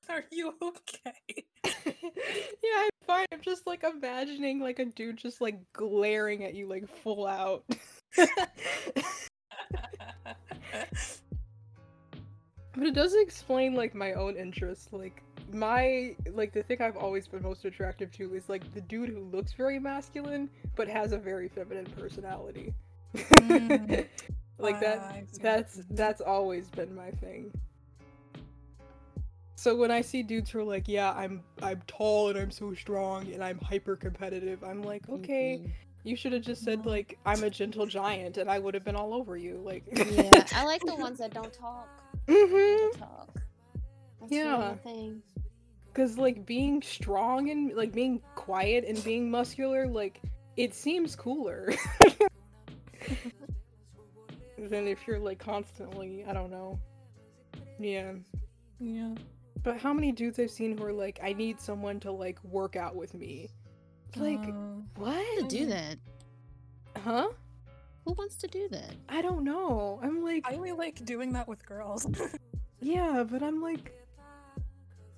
Are 0.09 0.23
you 0.31 0.53
okay? 0.61 1.45
yeah, 1.65 2.77
I'm 2.77 2.89
fine. 3.05 3.25
I'm 3.31 3.41
just 3.41 3.65
like 3.81 3.93
imagining 3.93 4.59
like 4.59 4.79
a 4.79 4.85
dude 4.85 5.17
just 5.17 5.41
like 5.41 5.59
glaring 5.73 6.43
at 6.43 6.53
you 6.53 6.67
like 6.67 6.87
full 7.03 7.25
out. 7.27 7.63
But 12.75 12.87
it 12.87 12.93
does 12.93 13.13
explain 13.13 13.73
like 13.73 13.93
my 13.93 14.13
own 14.13 14.37
interest. 14.37 14.93
Like 14.93 15.21
my 15.51 16.15
like 16.31 16.53
the 16.53 16.63
thing 16.63 16.81
I've 16.81 16.95
always 16.95 17.27
been 17.27 17.43
most 17.43 17.65
attractive 17.65 18.11
to 18.13 18.35
is 18.35 18.47
like 18.47 18.73
the 18.73 18.79
dude 18.79 19.09
who 19.09 19.21
looks 19.25 19.51
very 19.53 19.79
masculine 19.79 20.49
but 20.77 20.87
has 20.87 21.11
a 21.11 21.17
very 21.17 21.49
feminine 21.49 21.87
personality. 21.97 22.73
Mm. 23.15 24.07
like 24.59 24.75
Ah, 24.75 24.79
that 24.79 25.27
that's 25.41 25.81
that's 25.89 26.21
always 26.21 26.69
been 26.69 26.95
my 26.95 27.11
thing. 27.11 27.51
So 29.59 29.75
when 29.75 29.91
I 29.91 29.99
see 29.99 30.23
dudes 30.23 30.51
who 30.51 30.59
are 30.59 30.63
like, 30.63 30.87
yeah, 30.87 31.11
I'm 31.11 31.43
I'm 31.61 31.81
tall 31.85 32.29
and 32.29 32.39
I'm 32.39 32.49
so 32.49 32.73
strong 32.73 33.29
and 33.33 33.43
I'm 33.43 33.59
hyper 33.59 33.97
competitive, 33.97 34.63
I'm 34.63 34.83
like, 34.83 35.09
okay, 35.09 35.59
Mhm. 35.61 35.71
you 36.05 36.15
should 36.15 36.31
have 36.31 36.43
just 36.43 36.63
said 36.63 36.85
like 36.85 37.19
I'm 37.25 37.43
a 37.43 37.49
gentle 37.49 37.85
giant 37.85 38.37
and 38.37 38.49
I 38.49 38.57
would 38.57 38.73
have 38.73 38.85
been 38.85 38.95
all 38.95 39.13
over 39.13 39.35
you. 39.35 39.57
Like 39.57 39.83
Yeah, 39.93 40.45
I 40.55 40.63
like 40.63 40.81
the 40.85 40.95
ones 41.07 41.19
that 41.19 41.33
don't 41.33 41.51
talk. 41.51 41.89
Mm-hmm. 42.27 42.55
Don't 42.55 42.97
talk. 42.99 43.41
That's 44.21 44.31
Yeah. 44.31 44.75
the 44.81 44.89
thing. 44.89 45.21
Cause 45.93 46.17
like 46.17 46.45
being 46.45 46.81
strong 46.81 47.49
and 47.49 47.75
like 47.75 47.91
being 47.91 48.21
quiet 48.35 48.85
and 48.87 49.03
being 49.03 49.29
muscular, 49.29 49.87
like 49.87 50.21
it 50.55 50.73
seems 50.73 51.17
cooler 51.17 51.73
than 54.57 54.87
if 54.87 55.05
you're 55.05 55.19
like 55.19 55.39
constantly, 55.39 56.23
I 56.23 56.31
don't 56.31 56.49
know. 56.49 56.79
Yeah. 57.77 58.13
Yeah. 58.79 59.15
But 59.63 59.77
how 59.77 59.93
many 59.93 60.11
dudes 60.11 60.39
I've 60.39 60.51
seen 60.51 60.77
who 60.77 60.83
are 60.85 60.93
like, 60.93 61.19
I 61.21 61.33
need 61.33 61.59
someone 61.59 61.99
to 62.01 62.11
like 62.11 62.41
work 62.43 62.75
out 62.75 62.95
with 62.95 63.13
me. 63.13 63.49
Like, 64.15 64.39
Uh, 64.39 64.51
what? 64.95 65.39
to 65.39 65.47
do 65.47 65.65
that. 65.67 65.97
Huh? 67.03 67.29
Who 68.05 68.13
wants 68.13 68.35
to 68.37 68.47
do 68.47 68.67
that? 68.69 68.95
I 69.09 69.21
don't 69.21 69.43
know. 69.43 69.99
I'm 70.01 70.23
like, 70.23 70.45
I 70.49 70.55
only 70.55 70.71
like 70.71 71.03
doing 71.05 71.33
that 71.33 71.47
with 71.47 71.65
girls. 71.65 72.07
yeah, 72.79 73.23
but 73.29 73.43
I'm 73.43 73.61
like, 73.61 73.93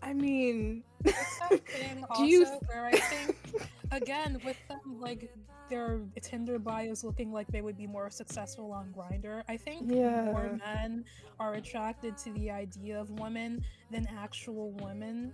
I 0.02 0.14
mean, 0.14 0.84
It's 1.06 1.40
that 1.40 1.66
thing 1.68 2.04
also 2.10 2.24
do 2.24 2.30
you? 2.30 2.46
where 2.68 2.86
I 2.88 2.92
think 3.00 3.38
again 3.92 4.42
with 4.44 4.58
them 4.68 4.80
like 5.00 5.30
their 5.72 6.02
Tinder 6.22 6.60
bios 6.60 7.04
looking 7.04 7.32
like 7.32 7.48
they 7.48 7.62
would 7.62 7.78
be 7.78 7.88
more 7.88 8.12
successful 8.12 8.72
on 8.72 8.94
Grindr. 8.96 9.42
I 9.48 9.58
think 9.58 9.90
yeah. 9.90 10.26
more 10.26 10.60
men 10.64 11.06
are 11.40 11.56
attracted 11.56 12.18
to 12.20 12.34
the 12.34 12.52
idea 12.52 13.00
of 13.00 13.10
women 13.10 13.64
than 13.90 14.06
actual 14.16 14.74
women. 14.74 15.34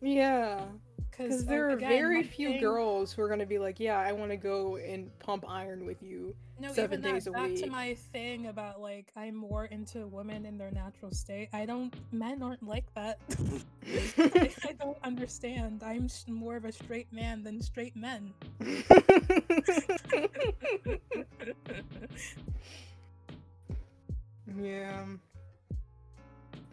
yeah. 0.00 0.60
Because 1.18 1.44
there 1.44 1.68
are 1.68 1.76
very 1.76 2.22
few 2.22 2.60
girls 2.60 3.12
who 3.12 3.22
are 3.22 3.28
gonna 3.28 3.44
be 3.44 3.58
like, 3.58 3.80
yeah, 3.80 3.98
I 3.98 4.12
want 4.12 4.30
to 4.30 4.36
go 4.36 4.76
and 4.76 5.10
pump 5.18 5.44
iron 5.48 5.84
with 5.84 6.00
you. 6.00 6.32
no, 6.60 6.72
seven 6.72 7.00
even 7.00 7.14
days 7.14 7.24
that, 7.24 7.30
a 7.30 7.32
back 7.32 7.54
to 7.56 7.66
my 7.66 7.94
thing 8.12 8.46
about 8.46 8.80
like 8.80 9.10
I'm 9.16 9.34
more 9.34 9.64
into 9.64 10.06
women 10.06 10.46
in 10.46 10.56
their 10.56 10.70
natural 10.70 11.10
state. 11.10 11.48
I 11.52 11.66
don't. 11.66 11.92
Men 12.12 12.40
aren't 12.40 12.62
like 12.62 12.94
that. 12.94 13.18
I, 14.18 14.54
I 14.68 14.72
don't 14.72 14.98
understand. 15.02 15.82
I'm 15.84 16.08
more 16.28 16.54
of 16.54 16.64
a 16.64 16.70
straight 16.70 17.12
man 17.12 17.42
than 17.42 17.60
straight 17.62 17.96
men. 17.96 18.32
yeah. 24.56 25.04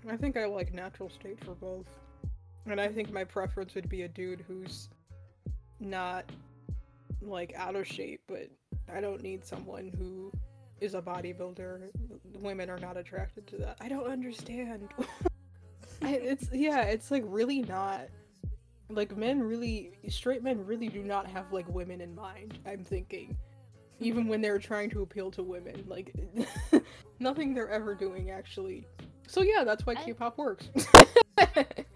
I 0.07 0.17
think 0.17 0.37
I 0.37 0.45
like 0.45 0.71
natural 0.71 1.09
state 1.09 1.43
for 1.43 1.55
both. 1.55 1.87
And 2.68 2.82
I 2.82 2.88
think 2.88 3.11
my 3.11 3.24
preference 3.24 3.76
would 3.76 3.89
be 3.89 4.03
a 4.03 4.07
dude 4.07 4.43
who's 4.47 4.89
not 5.80 6.26
like 7.22 7.53
out 7.55 7.76
of 7.76 7.88
shape, 7.88 8.22
but 8.28 8.49
I 8.93 9.01
don't 9.01 9.22
need 9.22 9.45
someone 9.45 9.91
who 9.97 10.32
is 10.82 10.95
a 10.95 11.01
bodybuilder. 11.01 11.89
Women 12.39 12.70
are 12.70 12.80
not 12.80 12.97
attracted 12.97 13.47
to 13.47 13.57
that. 13.57 13.78
I 13.82 13.88
don't 13.88 14.07
understand. 14.07 14.89
It's 16.01 16.49
yeah, 16.51 16.82
it's 16.84 17.09
like 17.09 17.24
really 17.26 17.61
not 17.61 18.01
like 18.89 19.16
men 19.18 19.41
really 19.41 19.91
straight 20.09 20.43
men 20.43 20.63
really 20.66 20.89
do 20.89 21.01
not 21.01 21.26
have 21.28 21.51
like 21.53 21.68
women 21.70 22.01
in 22.01 22.13
mind. 22.13 22.59
I'm 22.66 22.84
thinking 22.84 23.36
even 23.99 24.28
when 24.28 24.41
they're 24.41 24.59
trying 24.59 24.89
to 24.91 25.01
appeal 25.01 25.32
to 25.32 25.41
women, 25.41 25.84
like 25.88 26.13
nothing 27.20 27.53
they're 27.53 27.70
ever 27.70 27.95
doing 27.95 28.30
actually. 28.30 28.86
So 29.28 29.41
yeah, 29.41 29.63
that's 29.63 29.86
why 29.86 29.93
I- 29.93 30.03
K-pop 30.03 30.38
works. 30.38 30.68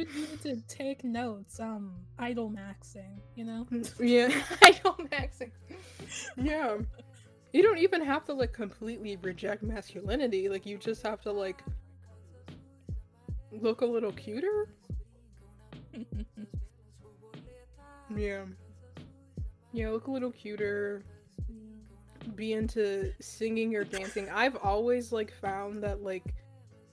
You 0.00 0.20
need 0.20 0.42
to 0.42 0.56
take 0.68 1.04
notes. 1.04 1.60
Um, 1.60 1.92
idol 2.18 2.50
maxing. 2.50 3.18
You 3.36 3.44
know. 3.44 3.66
yeah, 4.00 4.30
I 4.62 4.72
don't 4.82 5.10
maxing. 5.10 5.50
Yeah. 6.36 6.78
You 7.52 7.62
don't 7.62 7.78
even 7.78 8.04
have 8.04 8.24
to 8.26 8.34
like 8.34 8.52
completely 8.52 9.16
reject 9.16 9.62
masculinity. 9.62 10.48
Like 10.48 10.66
you 10.66 10.78
just 10.78 11.02
have 11.02 11.20
to 11.22 11.32
like 11.32 11.62
look 13.52 13.80
a 13.80 13.86
little 13.86 14.12
cuter. 14.12 14.68
Yeah. 18.16 18.44
Yeah, 19.72 19.90
look 19.90 20.06
a 20.06 20.10
little 20.10 20.32
cuter. 20.32 21.02
Be 22.34 22.54
into 22.54 23.12
singing 23.20 23.74
or 23.76 23.84
dancing. 23.84 24.30
I've 24.30 24.56
always 24.56 25.12
like 25.12 25.30
found 25.30 25.82
that 25.82 26.02
like 26.02 26.34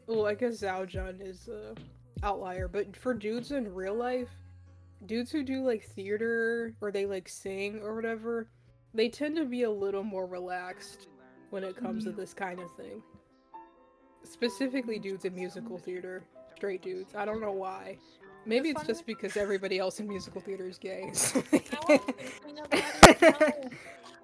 well, 0.08 0.28
I 0.28 0.36
guess 0.36 0.62
Zhao 0.62 0.88
Jun 0.88 1.20
is 1.20 1.47
a 1.47 1.74
outlier, 2.26 2.68
but 2.68 2.98
for 2.98 3.14
dudes 3.14 3.52
in 3.52 3.74
real 3.74 3.96
life, 3.96 4.30
dudes 5.06 5.32
who 5.32 5.44
do 5.44 5.64
like 5.64 5.84
theater 5.84 6.74
or 6.82 6.92
they 6.92 7.06
like 7.06 7.30
sing 7.30 7.80
or 7.82 7.96
whatever, 7.96 8.50
they 8.94 9.08
tend 9.08 9.36
to 9.36 9.46
be 9.46 9.64
a 9.64 9.72
little 9.72 10.04
more 10.04 10.26
relaxed 10.26 11.08
when 11.52 11.64
it 11.64 11.78
comes 11.78 12.04
to 12.04 12.10
mm-hmm. 12.10 12.20
this 12.20 12.34
kind 12.34 12.60
of 12.60 12.76
thing. 12.76 13.02
Specifically 14.24 14.98
dudes 14.98 15.26
in 15.26 15.36
musical 15.36 15.78
theater, 15.78 16.24
straight 16.56 16.82
dudes. 16.82 17.14
I 17.16 17.26
don't 17.26 17.40
know 17.40 17.52
why. 17.52 17.98
Maybe 18.48 18.70
it's 18.70 18.84
just 18.84 19.06
because 19.06 19.38
everybody 19.38 19.80
else 19.80 20.00
in 20.00 20.08
musical 20.08 20.42
theater 20.42 20.68
is 20.68 20.78
gay. 20.78 21.10
so- 21.14 21.44
Now 21.52 21.60
I'm 21.90 22.00
thinking 22.00 22.60
about 22.60 22.82
it, 23.22 23.22
no. 23.22 23.70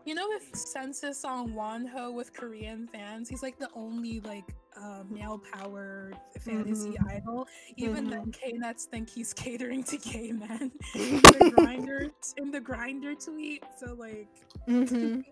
You 0.03 0.15
know, 0.15 0.27
with 0.29 0.55
Census 0.55 1.23
on 1.23 1.53
Wonho 1.53 2.11
with 2.13 2.33
Korean 2.33 2.87
fans, 2.87 3.29
he's 3.29 3.43
like 3.43 3.59
the 3.59 3.69
only 3.75 4.19
like 4.21 4.55
uh, 4.77 5.03
male 5.09 5.41
powered 5.53 6.15
fantasy 6.39 6.95
idol. 7.09 7.47
Even 7.75 8.09
then, 8.09 8.31
K-Nuts 8.31 8.85
think 8.85 9.09
he's 9.09 9.33
catering 9.33 9.83
to 9.85 9.97
gay 9.97 10.31
men 10.31 10.71
in 10.95 11.21
the 11.21 11.51
grinder 11.55 12.07
in 12.37 12.51
the 12.51 12.59
grinder 12.59 13.15
tweet. 13.15 13.63
So 13.77 13.93
like, 13.93 14.27
Mhm. 14.67 15.23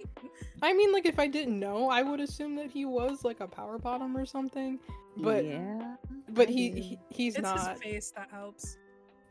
I 0.62 0.74
mean, 0.74 0.92
like, 0.92 1.06
if 1.06 1.20
I 1.20 1.28
didn't 1.28 1.60
know, 1.60 1.90
I 1.90 2.02
would 2.02 2.20
assume 2.20 2.56
that 2.56 2.70
he 2.72 2.86
was 2.86 3.24
like 3.24 3.40
a 3.40 3.48
power 3.48 3.78
bottom 3.78 4.16
or 4.18 4.26
something. 4.26 4.80
But 5.18 5.46
yeah, 5.46 5.96
but 6.30 6.50
he, 6.50 6.72
he 6.72 7.00
he's 7.10 7.36
it's 7.36 7.44
not. 7.44 7.72
his 7.72 7.82
face 7.82 8.12
that 8.16 8.30
helps. 8.32 8.78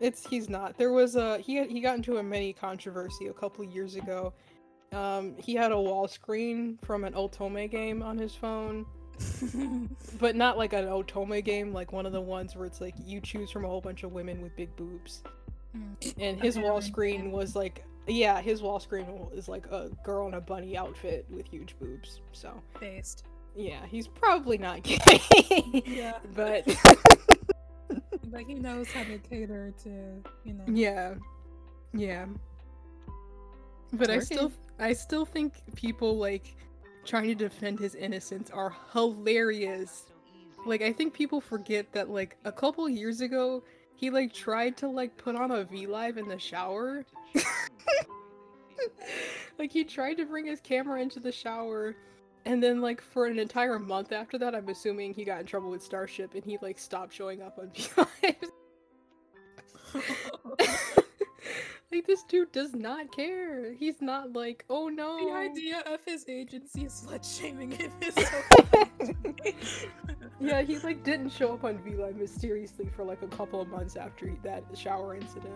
It's 0.01 0.27
he's 0.27 0.49
not. 0.49 0.77
There 0.79 0.93
was 0.93 1.17
a 1.17 1.39
he 1.39 1.57
had, 1.57 1.71
he 1.71 1.81
got 1.81 1.97
into 1.97 2.19
a 2.19 2.23
mini 2.23 2.53
controversy 2.53 3.27
a 3.29 3.33
couple 3.33 3.65
years 3.65 3.97
ago. 3.97 4.33
Um, 4.93 5.35
he 5.39 5.55
had 5.55 5.73
a 5.73 5.81
wall 5.81 6.09
screen 6.09 6.79
from 6.83 7.05
an 7.05 7.13
Otome 7.15 7.71
game 7.71 8.03
on 8.03 8.17
his 8.17 8.35
phone, 8.35 8.87
but 10.19 10.37
not 10.37 10.59
like 10.59 10.73
an 10.73 10.87
Otome 10.87 11.45
game, 11.45 11.73
like 11.73 11.93
one 11.93 12.07
of 12.07 12.13
the 12.13 12.21
ones 12.21 12.57
where 12.57 12.67
it's 12.67 12.81
like 12.81 12.95
you 13.05 13.21
choose 13.21 13.51
from 13.51 13.65
a 13.65 13.69
whole 13.69 13.81
bunch 13.81 14.03
of 14.03 14.13
women 14.13 14.43
with 14.43 14.55
big 14.57 14.75
boobs. 14.77 15.23
Mm. 15.77 16.15
And 16.19 16.41
his 16.41 16.59
wall 16.59 16.81
screen 16.81 17.31
was 17.31 17.55
like 17.55 17.85
yeah, 18.07 18.41
his 18.41 18.63
wall 18.63 18.81
screen 18.81 19.07
is 19.35 19.49
like 19.49 19.67
a 19.67 19.91
girl 20.03 20.29
in 20.29 20.35
a 20.35 20.41
bunny 20.41 20.77
outfit 20.77 21.27
with 21.31 21.47
huge 21.47 21.77
boobs. 21.79 22.21
So 22.33 22.63
Based. 22.81 23.25
yeah, 23.55 23.85
he's 23.87 24.09
probably 24.09 24.59
not 24.59 24.83
gay. 24.83 25.23
Yeah. 25.87 26.15
but 26.35 26.67
But 28.31 28.43
he 28.43 28.55
knows 28.55 28.89
how 28.89 29.05
to 29.05 29.19
cater 29.19 29.73
to, 29.85 29.91
you 30.45 30.55
know. 30.55 30.65
yeah, 30.69 31.15
yeah. 31.95 32.27
But 33.93 34.11
I 34.11 34.19
still, 34.19 34.53
I 34.79 34.93
still 34.93 35.25
think 35.25 35.55
people 35.75 36.19
like 36.19 36.55
trying 37.09 37.29
to 37.29 37.35
defend 37.35 37.81
his 37.81 37.95
innocence 37.95 38.51
are 38.51 38.77
hilarious. 38.93 40.07
Like 40.67 40.83
I 40.83 40.93
think 40.93 41.15
people 41.15 41.41
forget 41.41 41.91
that 41.93 42.11
like 42.11 42.37
a 42.45 42.53
couple 42.53 42.87
years 42.89 43.23
ago 43.23 43.63
he 43.95 44.11
like 44.11 44.33
tried 44.33 44.77
to 44.79 44.89
like 44.89 45.17
put 45.17 45.35
on 45.35 45.51
a 45.51 45.65
V 45.65 45.87
live 45.87 46.19
in 46.19 46.29
the 46.29 46.39
shower. 46.39 47.07
like 49.59 49.73
he 49.73 49.85
tried 49.85 50.15
to 50.15 50.27
bring 50.27 50.47
his 50.47 50.61
camera 50.61 51.01
into 51.01 51.19
the 51.19 51.33
shower 51.33 51.97
and 52.45 52.63
then 52.63 52.83
like 52.83 53.01
for 53.01 53.27
an 53.27 53.39
entire 53.39 53.79
month 53.79 54.13
after 54.13 54.39
that 54.39 54.55
I'm 54.55 54.69
assuming 54.69 55.15
he 55.15 55.25
got 55.25 55.41
in 55.41 55.47
trouble 55.47 55.71
with 55.71 55.83
Starship 55.83 56.35
and 56.35 56.45
he 56.45 56.59
like 56.61 56.79
stopped 56.79 57.15
showing 57.15 57.41
up 57.41 57.59
on 57.59 57.71
V 57.71 57.89
lives. 57.97 58.53
like 61.91 62.07
this 62.07 62.23
dude 62.25 62.53
does 62.53 62.75
not 62.75 63.11
care. 63.15 63.73
He's 63.73 64.01
not 64.01 64.33
like, 64.33 64.65
oh 64.69 64.89
no. 64.89 65.25
The 65.25 65.33
idea 65.33 65.83
of 65.87 66.01
his 66.05 66.25
agency 66.29 66.85
slut 66.85 67.25
shaming 67.25 67.71
him 67.71 67.93
is 68.01 68.15
so. 68.15 68.85
Yeah, 70.41 70.63
he 70.63 70.79
like 70.79 71.03
didn't 71.03 71.31
show 71.31 71.53
up 71.53 71.65
on 71.65 71.79
V 71.79 71.97
Live 71.97 72.17
mysteriously 72.17 72.89
for 72.95 73.05
like 73.05 73.23
a 73.23 73.27
couple 73.27 73.61
of 73.61 73.69
months 73.69 73.97
after 73.97 74.33
that 74.45 74.63
shower 74.75 75.17
incident. 75.17 75.55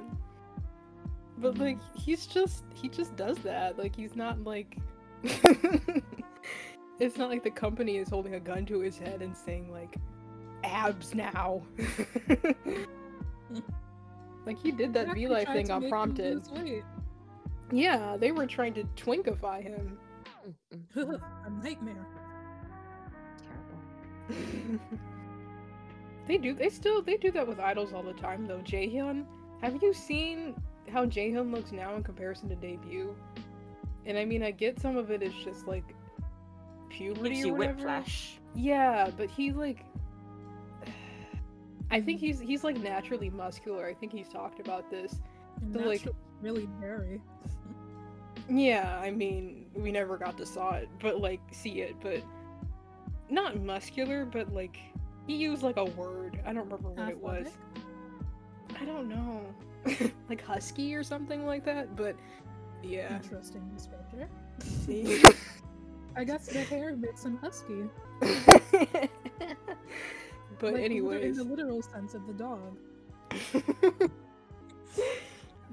But 1.39 1.55
mm-hmm. 1.55 1.63
like 1.63 1.79
he's 1.97 2.27
just 2.27 2.65
he 2.75 2.89
just 2.89 3.15
does 3.15 3.39
that. 3.39 3.79
Like 3.79 3.95
he's 3.95 4.17
not 4.17 4.43
like 4.43 4.77
it's 5.23 7.17
not 7.17 7.31
like 7.31 7.45
the 7.45 7.51
company 7.51 7.99
is 7.99 8.09
holding 8.09 8.35
a 8.35 8.41
gun 8.41 8.67
to 8.67 8.81
his 8.81 8.99
head 8.99 9.23
and 9.23 9.37
saying 9.37 9.71
like 9.71 9.97
abs 10.65 11.15
now. 11.15 11.63
like 14.47 14.59
he 14.59 14.73
did 14.73 14.93
that 14.95 15.03
Exactly, 15.03 15.27
V 15.27 15.29
Live 15.29 15.47
thing 15.49 15.67
to 15.67 15.81
make 15.81 15.83
him 15.83 15.85
unprompted. 15.85 16.43
Yeah, 17.71 18.17
they 18.19 18.33
were 18.33 18.47
trying 18.47 18.75
to 18.75 18.85
twinkify 18.97 19.63
him. 19.63 19.99
A 20.97 21.51
nightmare. 21.63 22.07
Terrible. 24.29 24.81
they 26.27 26.39
do 26.39 26.55
they 26.55 26.69
still 26.69 27.03
they 27.03 27.17
do 27.17 27.31
that 27.33 27.47
with 27.47 27.59
idols 27.61 27.93
all 27.93 28.03
the 28.03 28.13
time 28.15 28.47
though. 28.47 28.59
Jaehyun, 28.59 29.25
have 29.63 29.83
you 29.83 29.93
seen 29.93 30.55
how 30.91 31.07
Jaehyun 31.07 31.53
looks 31.53 31.73
now 31.73 31.95
in 31.95 32.03
comparison 32.03 32.49
to 32.49 32.57
debut? 32.57 33.15
And 34.05 34.19
I 34.19 34.25
mean 34.25 34.43
I 34.43 34.51
get 34.51 34.81
some 34.81 34.97
of 34.97 35.11
it 35.11 35.23
is 35.23 35.33
just 35.45 35.67
like 35.67 35.95
puberty 36.89 37.31
Gives 37.31 37.45
or 37.45 37.47
you 37.47 37.55
whatever. 37.55 37.79
whiplash. 37.79 38.39
Yeah, 38.55 39.11
but 39.17 39.31
he 39.31 39.53
like 39.53 39.85
I 41.93 42.01
think 42.01 42.19
he's 42.21 42.41
he's 42.41 42.65
like 42.65 42.79
naturally 42.79 43.31
muscular. 43.31 43.87
I 43.87 43.95
think 43.95 44.13
he's 44.13 44.29
talked 44.29 44.59
about 44.59 44.91
this. 44.91 45.21
So, 45.73 45.79
like- 45.81 46.09
really 46.41 46.69
hairy. 46.81 47.21
Yeah, 48.49 48.99
I 49.01 49.11
mean, 49.11 49.67
we 49.75 49.93
never 49.93 50.17
got 50.17 50.37
to 50.39 50.47
saw 50.47 50.73
it, 50.73 50.89
but 51.01 51.21
like 51.21 51.41
see 51.53 51.81
it, 51.83 51.95
but 52.01 52.23
not 53.31 53.61
muscular, 53.61 54.25
but 54.25 54.53
like 54.53 54.79
he 55.27 55.37
used 55.37 55.63
like 55.63 55.77
a 55.77 55.85
word. 55.85 56.41
I 56.45 56.53
don't 56.53 56.65
remember 56.65 56.91
what 56.91 57.09
it 57.09 57.19
was. 57.19 57.49
I 58.81 58.85
don't 58.85 59.09
know. 59.09 59.43
like 60.29 60.43
husky 60.43 60.95
or 60.95 61.05
something 61.05 61.47
like 61.47 61.65
that, 61.67 61.95
but 61.95 62.17
yeah. 62.83 63.17
Interesting 63.17 63.71
descriptor. 63.77 64.27
See? 64.61 65.23
I 66.17 66.25
guess 66.25 66.47
the 66.47 66.61
hair 66.61 66.97
makes 66.97 67.25
him 67.25 67.39
husky. 67.39 67.85
but 70.63 70.75
like, 70.75 70.85
anyways. 70.85 71.39
in 71.39 71.49
the 71.49 71.55
literal 71.55 71.83
sense 71.83 72.15
of 72.15 72.25
the 72.27 72.33
dog. 72.33 72.79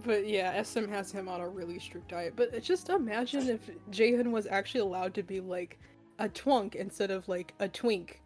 but 0.04 0.28
yeah, 0.28 0.62
SM 0.64 0.88
has 0.88 1.12
him 1.12 1.30
on 1.30 1.42
a 1.42 1.48
really 1.48 1.78
strict 1.78 2.10
diet. 2.10 2.34
But 2.36 2.62
just 2.64 2.90
imagine 2.90 3.48
if 3.48 3.70
Jaehyun 3.92 4.32
was 4.32 4.48
actually 4.48 4.82
allowed 4.82 5.14
to 5.14 5.24
be 5.24 5.40
like 5.40 5.80
a 6.18 6.28
twunk 6.28 6.74
instead 6.74 7.12
of 7.12 7.28
like 7.30 7.54
a 7.60 7.68
twink. 7.68 8.20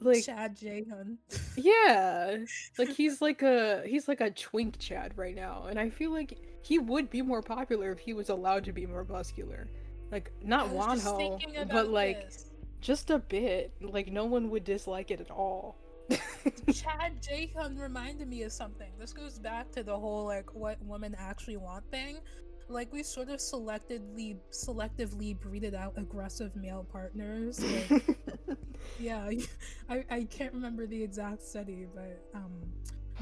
Like 0.00 0.26
Chad 0.26 0.54
Jaehyun. 0.58 1.16
yeah, 1.56 2.36
like 2.78 2.90
he's 2.90 3.22
like 3.22 3.40
a 3.40 3.82
he's 3.86 4.06
like 4.06 4.20
a 4.20 4.30
twink 4.32 4.78
Chad 4.78 5.16
right 5.16 5.34
now, 5.34 5.64
and 5.70 5.80
I 5.80 5.88
feel 5.88 6.10
like 6.10 6.38
he 6.60 6.78
would 6.78 7.08
be 7.08 7.22
more 7.22 7.40
popular 7.40 7.90
if 7.90 8.00
he 8.00 8.12
was 8.12 8.28
allowed 8.28 8.64
to 8.64 8.72
be 8.72 8.84
more 8.84 9.04
muscular. 9.04 9.66
Like 10.12 10.30
not 10.42 10.68
Wonho, 10.68 11.70
but 11.70 11.88
like 11.88 12.24
this. 12.24 12.50
Just 12.84 13.10
a 13.10 13.18
bit. 13.18 13.72
Like 13.80 14.12
no 14.12 14.26
one 14.26 14.50
would 14.50 14.62
dislike 14.62 15.10
it 15.10 15.20
at 15.20 15.30
all. 15.30 15.76
Chad 16.10 17.22
Jaehyun 17.22 17.80
reminded 17.80 18.28
me 18.28 18.42
of 18.42 18.52
something. 18.52 18.90
This 19.00 19.14
goes 19.14 19.38
back 19.38 19.72
to 19.72 19.82
the 19.82 19.98
whole 19.98 20.26
like 20.26 20.54
what 20.54 20.76
women 20.84 21.16
actually 21.18 21.56
want 21.56 21.90
thing. 21.90 22.18
Like 22.68 22.92
we 22.92 23.02
sort 23.02 23.30
of 23.30 23.36
selectively 23.36 24.36
selectively 24.52 25.38
breeded 25.38 25.74
out 25.74 25.94
aggressive 25.96 26.54
male 26.54 26.86
partners. 26.92 27.58
Like, 27.64 28.18
yeah, 29.00 29.30
I, 29.88 30.04
I 30.10 30.24
can't 30.24 30.52
remember 30.52 30.86
the 30.86 31.02
exact 31.02 31.42
study, 31.42 31.86
but 31.94 32.22
um 32.34 32.52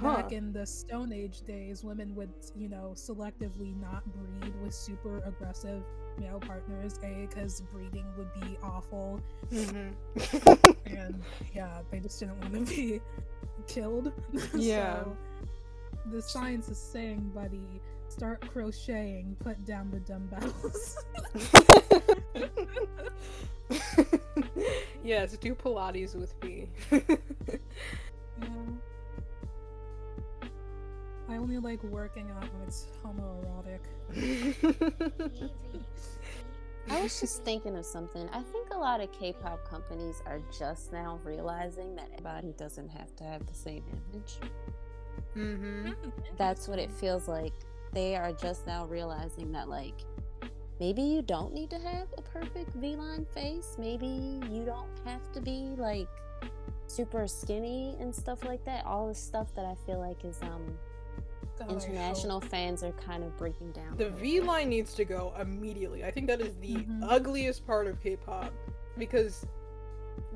Huh. 0.00 0.16
back 0.16 0.32
in 0.32 0.52
the 0.52 0.64
Stone 0.66 1.12
Age 1.12 1.42
days, 1.42 1.84
women 1.84 2.14
would, 2.14 2.30
you 2.56 2.68
know, 2.68 2.92
selectively 2.94 3.78
not 3.80 4.02
breed 4.12 4.52
with 4.62 4.74
super 4.74 5.18
aggressive 5.26 5.82
male 6.18 6.40
partners, 6.40 6.98
A, 7.04 7.26
because 7.28 7.60
breeding 7.72 8.06
would 8.16 8.32
be 8.40 8.56
awful 8.62 9.20
Mhm. 9.50 9.92
and 10.86 11.22
yeah, 11.54 11.82
they 11.90 12.00
just 12.00 12.18
didn't 12.20 12.40
want 12.40 12.54
to 12.54 12.60
be 12.74 13.00
killed. 13.66 14.12
Yeah. 14.54 15.04
so, 15.04 15.16
the 16.10 16.22
science 16.22 16.68
is 16.68 16.78
saying, 16.78 17.30
buddy, 17.34 17.80
start 18.08 18.40
crocheting, 18.52 19.36
put 19.40 19.62
down 19.66 19.90
the 19.90 20.00
dumbbells. 20.00 20.96
yes, 25.04 25.36
do 25.36 25.54
Pilates 25.54 26.14
with 26.14 26.34
me. 26.42 26.68
yeah. 26.90 28.48
I 31.32 31.38
only 31.38 31.58
like 31.58 31.82
working 31.84 32.30
out 32.36 32.46
when 32.52 32.62
it's 32.66 32.88
homoerotic. 33.02 33.80
I 36.90 37.00
was 37.02 37.18
just 37.20 37.42
thinking 37.42 37.76
of 37.76 37.86
something. 37.86 38.28
I 38.32 38.42
think 38.42 38.68
a 38.70 38.76
lot 38.76 39.00
of 39.00 39.10
K-pop 39.12 39.66
companies 39.66 40.22
are 40.26 40.40
just 40.56 40.92
now 40.92 41.18
realizing 41.24 41.94
that 41.96 42.08
everybody 42.12 42.52
doesn't 42.58 42.88
have 42.90 43.16
to 43.16 43.24
have 43.24 43.46
the 43.46 43.54
same 43.54 43.82
image. 44.12 44.34
Mm-hmm. 45.36 45.92
That's 46.36 46.68
what 46.68 46.78
it 46.78 46.90
feels 46.90 47.28
like. 47.28 47.54
They 47.92 48.14
are 48.14 48.32
just 48.32 48.66
now 48.66 48.84
realizing 48.84 49.52
that 49.52 49.68
like 49.70 50.04
maybe 50.80 51.00
you 51.00 51.22
don't 51.22 51.54
need 51.54 51.70
to 51.70 51.78
have 51.78 52.08
a 52.18 52.22
perfect 52.22 52.74
V-line 52.74 53.26
face. 53.34 53.76
Maybe 53.78 54.40
you 54.50 54.64
don't 54.66 54.90
have 55.06 55.32
to 55.32 55.40
be 55.40 55.74
like 55.78 56.08
super 56.88 57.26
skinny 57.26 57.96
and 58.00 58.14
stuff 58.14 58.44
like 58.44 58.64
that. 58.66 58.84
All 58.84 59.08
the 59.08 59.14
stuff 59.14 59.54
that 59.54 59.64
I 59.64 59.76
feel 59.86 59.98
like 59.98 60.24
is 60.26 60.38
um 60.42 60.76
God, 61.58 61.70
international 61.70 62.40
fans 62.40 62.82
are 62.82 62.92
kind 62.92 63.22
of 63.22 63.36
breaking 63.36 63.72
down. 63.72 63.96
The 63.96 64.10
V 64.10 64.40
line 64.40 64.68
needs 64.68 64.94
to 64.94 65.04
go 65.04 65.32
immediately. 65.40 66.04
I 66.04 66.10
think 66.10 66.26
that 66.26 66.40
is 66.40 66.54
the 66.60 66.74
Mhm. 66.74 67.00
ugliest 67.08 67.66
part 67.66 67.86
of 67.86 68.00
K-pop 68.00 68.52
because 68.98 69.46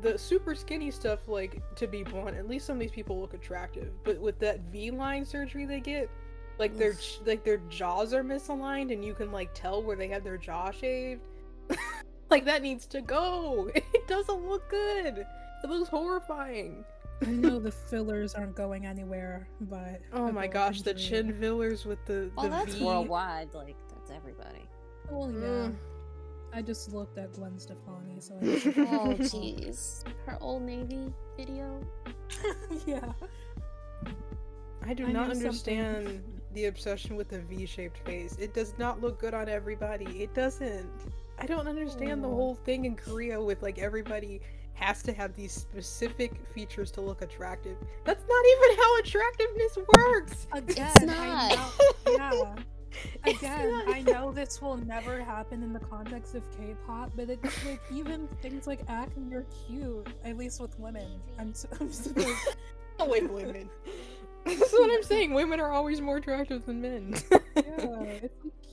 the 0.02 0.18
super 0.18 0.54
skinny 0.54 0.90
stuff, 0.90 1.26
like 1.28 1.60
to 1.76 1.86
be 1.86 2.02
blunt, 2.02 2.36
at 2.36 2.48
least 2.48 2.66
some 2.66 2.76
of 2.76 2.80
these 2.80 2.90
people 2.90 3.20
look 3.20 3.34
attractive. 3.34 3.92
But 4.04 4.18
with 4.20 4.38
that 4.40 4.60
V 4.72 4.90
line 4.90 5.24
surgery 5.24 5.64
they 5.66 5.80
get, 5.80 6.10
like 6.58 6.76
their 6.76 6.94
like 7.26 7.44
their 7.44 7.58
jaws 7.68 8.12
are 8.14 8.24
misaligned, 8.24 8.92
and 8.92 9.04
you 9.04 9.14
can 9.14 9.32
like 9.32 9.50
tell 9.54 9.82
where 9.82 9.96
they 9.96 10.08
had 10.08 10.22
their 10.24 10.38
jaw 10.38 10.70
shaved. 10.70 11.22
like 12.30 12.44
that 12.44 12.62
needs 12.62 12.86
to 12.86 13.00
go. 13.00 13.70
It 13.74 14.06
doesn't 14.08 14.48
look 14.48 14.68
good. 14.70 15.26
It 15.64 15.68
looks 15.70 15.88
horrifying. 15.88 16.84
I 17.22 17.30
know 17.30 17.58
the 17.58 17.70
fillers 17.70 18.34
aren't 18.34 18.54
going 18.54 18.84
anywhere, 18.86 19.48
but 19.62 20.00
Oh 20.12 20.30
my 20.32 20.46
gosh, 20.46 20.82
the 20.82 20.92
chin 20.94 21.32
fillers 21.40 21.84
with 21.86 22.04
the 22.06 22.30
well, 22.36 22.44
the 22.44 22.50
that's 22.50 22.74
V. 22.74 22.84
worldwide. 22.84 23.54
Like 23.54 23.76
that's 23.90 24.10
everybody. 24.10 24.68
Well, 25.10 25.30
yeah. 25.32 25.38
Mm. 25.38 25.74
I 26.52 26.62
just 26.62 26.92
looked 26.92 27.18
at 27.18 27.32
Gwen 27.34 27.58
Stefani, 27.58 28.20
so 28.20 28.36
I 28.40 28.44
guess 28.44 28.66
it's 28.66 28.78
Oh 28.78 28.82
her 29.10 29.14
jeez, 29.18 30.04
her 30.26 30.38
old 30.40 30.62
navy 30.62 31.12
video. 31.36 31.80
yeah. 32.86 33.12
I 34.84 34.94
do 34.94 35.06
I 35.06 35.12
not 35.12 35.28
knew 35.28 35.34
something. 35.34 35.46
understand 35.80 36.22
the 36.52 36.66
obsession 36.66 37.16
with 37.16 37.28
the 37.28 37.40
V-shaped 37.40 37.98
face. 38.06 38.36
It 38.38 38.54
does 38.54 38.74
not 38.78 39.00
look 39.00 39.18
good 39.18 39.34
on 39.34 39.48
everybody. 39.48 40.22
It 40.22 40.32
doesn't. 40.34 40.88
I 41.38 41.46
don't 41.46 41.66
understand 41.66 42.22
the 42.22 42.28
Oh. 42.28 42.34
whole 42.34 42.54
thing 42.54 42.84
in 42.84 42.94
Korea 42.96 43.40
with 43.40 43.62
like 43.62 43.78
everybody 43.78 44.40
has 44.76 45.02
to 45.02 45.12
have 45.12 45.34
these 45.34 45.52
specific 45.52 46.32
features 46.54 46.90
to 46.92 47.00
look 47.00 47.22
attractive. 47.22 47.76
That's 48.04 48.24
not 48.28 48.44
even 48.46 48.76
how 48.78 48.98
attractiveness 48.98 49.78
works. 49.96 50.46
Again, 50.52 51.06
not. 51.06 51.52
I 52.06 52.16
know, 52.16 52.54
yeah. 52.54 52.54
Again, 53.26 53.70
not- 53.72 53.88
I 53.94 54.02
know 54.02 54.32
this 54.32 54.62
will 54.62 54.76
never 54.76 55.22
happen 55.22 55.62
in 55.62 55.72
the 55.72 55.80
context 55.80 56.34
of 56.34 56.42
K-pop, 56.56 57.12
but 57.16 57.28
it's 57.28 57.64
like 57.66 57.80
even 57.92 58.28
things 58.40 58.66
like 58.66 58.80
acne 58.88 59.34
are 59.34 59.46
cute, 59.66 60.06
at 60.24 60.36
least 60.36 60.60
with 60.60 60.78
women. 60.78 61.20
I'm, 61.38 61.52
so, 61.52 61.68
I'm 61.80 61.90
so, 61.92 62.10
like, 62.16 62.36
Oh, 62.98 63.06
wait, 63.08 63.28
women. 64.46 64.58
That's 64.60 64.72
what 64.72 64.90
I'm 64.90 65.02
saying. 65.02 65.34
Women 65.34 65.60
are 65.60 65.72
always 65.72 66.00
more 66.00 66.16
attractive 66.18 66.66
than 66.66 66.80
men. 66.80 67.14
yeah, 67.30 67.40
it's 67.56 67.84
like 67.84 68.30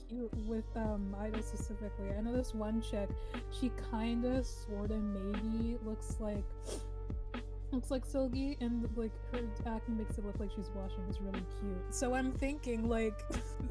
cute 0.08 0.34
with 0.46 0.64
um 0.76 1.14
idols 1.20 1.46
specifically. 1.46 2.10
I 2.16 2.20
know 2.20 2.32
this 2.36 2.54
one 2.54 2.82
chick, 2.82 3.08
she 3.50 3.70
kinda 3.90 4.42
sorta 4.44 4.94
maybe 4.96 5.78
looks 5.84 6.16
like 6.20 6.44
looks 7.74 7.90
like 7.90 8.06
Seulgi 8.06 8.56
and 8.60 8.88
like 8.96 9.12
her 9.32 9.40
acting 9.66 9.98
makes 9.98 10.16
it 10.16 10.24
look 10.24 10.38
like 10.38 10.50
she's 10.54 10.70
washing 10.74 11.04
is 11.10 11.20
really 11.20 11.44
cute. 11.60 11.94
So 11.94 12.14
I'm 12.14 12.32
thinking 12.32 12.88
like 12.88 13.20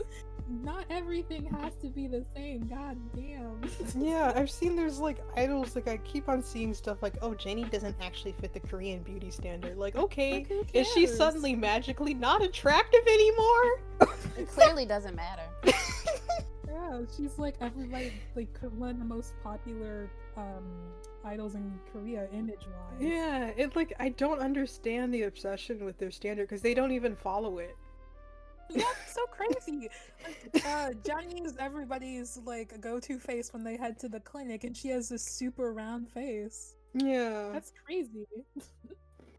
not 0.49 0.85
everything 0.89 1.45
has 1.45 1.75
to 1.77 1.87
be 1.87 2.07
the 2.07 2.25
same. 2.35 2.67
God 2.67 2.97
damn. 3.15 3.61
Yeah, 3.95 4.33
I've 4.35 4.51
seen 4.51 4.75
there's 4.75 4.99
like 4.99 5.17
idols, 5.37 5.75
like 5.75 5.87
I 5.87 5.97
keep 5.97 6.27
on 6.27 6.41
seeing 6.43 6.73
stuff 6.73 7.01
like, 7.01 7.15
oh, 7.21 7.33
Jennie 7.33 7.63
doesn't 7.65 7.95
actually 8.01 8.33
fit 8.33 8.53
the 8.53 8.59
Korean 8.59 9.01
beauty 9.03 9.31
standard. 9.31 9.77
Like, 9.77 9.95
okay, 9.95 10.39
Like, 10.39 10.47
who 10.47 10.63
is 10.73 10.91
she 10.93 11.07
suddenly 11.07 11.55
magically 11.55 12.13
not 12.13 12.43
attractive 12.43 13.01
anymore? 13.07 13.81
It 14.35 14.47
clearly 14.47 14.85
doesn't 14.85 15.15
matter. 15.15 15.43
Yeah, 16.67 17.01
she's 17.15 17.37
like 17.37 17.55
everybody 17.61 18.11
like 18.35 18.49
one 18.75 18.89
of 18.89 18.99
the 18.99 19.05
most 19.05 19.33
popular 19.43 20.09
um 20.35 20.63
idols 21.25 21.55
in 21.55 21.79
Korea 21.91 22.27
image 22.33 22.65
wise. 22.67 23.01
yeah, 23.01 23.51
it 23.57 23.75
like 23.75 23.93
I 23.99 24.09
don't 24.09 24.39
understand 24.39 25.13
the 25.13 25.23
obsession 25.23 25.85
with 25.85 25.97
their 25.97 26.11
standard 26.11 26.47
because 26.47 26.61
they 26.61 26.73
don't 26.73 26.91
even 26.91 27.15
follow 27.15 27.59
it. 27.59 27.75
Yeah, 28.69 28.83
it's 29.03 29.13
so 29.13 29.25
crazy. 29.31 29.89
Like, 30.53 30.65
uh, 30.65 30.93
Jennie 31.05 31.41
is 31.43 31.55
everybody's 31.59 32.39
like 32.45 32.79
go-to 32.81 33.19
face 33.19 33.53
when 33.53 33.63
they 33.63 33.77
head 33.77 33.99
to 33.99 34.09
the 34.09 34.19
clinic, 34.19 34.63
and 34.63 34.75
she 34.75 34.87
has 34.89 35.09
this 35.09 35.23
super 35.23 35.73
round 35.73 36.09
face. 36.09 36.75
Yeah. 36.93 37.49
That's 37.51 37.71
crazy. 37.85 38.25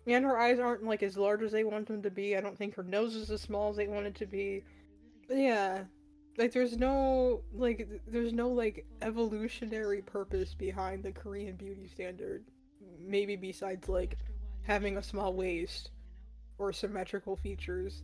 And 0.06 0.22
her 0.26 0.38
eyes 0.38 0.58
aren't 0.58 0.84
like 0.84 1.02
as 1.02 1.16
large 1.16 1.40
as 1.40 1.52
they 1.52 1.64
want 1.64 1.86
them 1.86 2.02
to 2.02 2.10
be. 2.10 2.36
I 2.36 2.42
don't 2.42 2.58
think 2.58 2.74
her 2.74 2.82
nose 2.82 3.14
is 3.14 3.30
as 3.30 3.40
small 3.40 3.70
as 3.70 3.76
they 3.76 3.88
want 3.88 4.04
it 4.04 4.14
to 4.16 4.26
be. 4.26 4.62
But 5.26 5.38
yeah. 5.38 5.84
Like 6.36 6.52
there's 6.52 6.76
no 6.76 7.42
like 7.52 7.88
there's 8.08 8.32
no 8.32 8.48
like 8.48 8.86
evolutionary 9.02 10.02
purpose 10.02 10.54
behind 10.54 11.04
the 11.04 11.12
Korean 11.12 11.56
beauty 11.56 11.86
standard. 11.86 12.44
Maybe 12.98 13.36
besides 13.36 13.88
like 13.88 14.18
having 14.62 14.96
a 14.96 15.02
small 15.02 15.32
waist 15.34 15.90
or 16.58 16.72
symmetrical 16.72 17.36
features. 17.36 18.02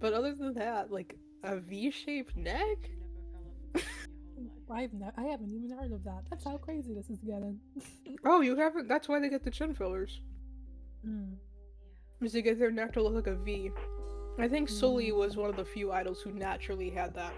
But 0.00 0.12
other 0.12 0.34
than 0.34 0.54
that, 0.54 0.90
like 0.90 1.16
a 1.42 1.56
V-shaped 1.56 2.36
neck? 2.36 2.90
I've 4.70 4.92
ne- 4.92 5.10
I 5.16 5.22
haven't 5.24 5.52
even 5.52 5.76
heard 5.76 5.92
of 5.92 6.04
that. 6.04 6.24
That's 6.30 6.44
how 6.44 6.58
crazy 6.58 6.94
this 6.94 7.10
is 7.10 7.20
getting. 7.20 7.58
Oh, 8.24 8.40
you 8.40 8.56
haven't 8.56 8.88
that's 8.88 9.08
why 9.08 9.20
they 9.20 9.28
get 9.28 9.44
the 9.44 9.50
chin 9.50 9.74
fillers. 9.74 10.20
Mm. 11.06 11.36
is 12.20 12.32
to 12.32 12.42
get 12.42 12.58
their 12.58 12.72
neck 12.72 12.92
to 12.94 13.02
look 13.02 13.14
like 13.14 13.28
a 13.28 13.36
V. 13.36 13.70
I 14.38 14.48
think 14.48 14.68
Sulli 14.68 15.14
was 15.14 15.36
one 15.36 15.50
of 15.50 15.56
the 15.56 15.64
few 15.64 15.92
idols 15.92 16.20
who 16.20 16.32
naturally 16.32 16.90
had 16.90 17.14
that 17.14 17.34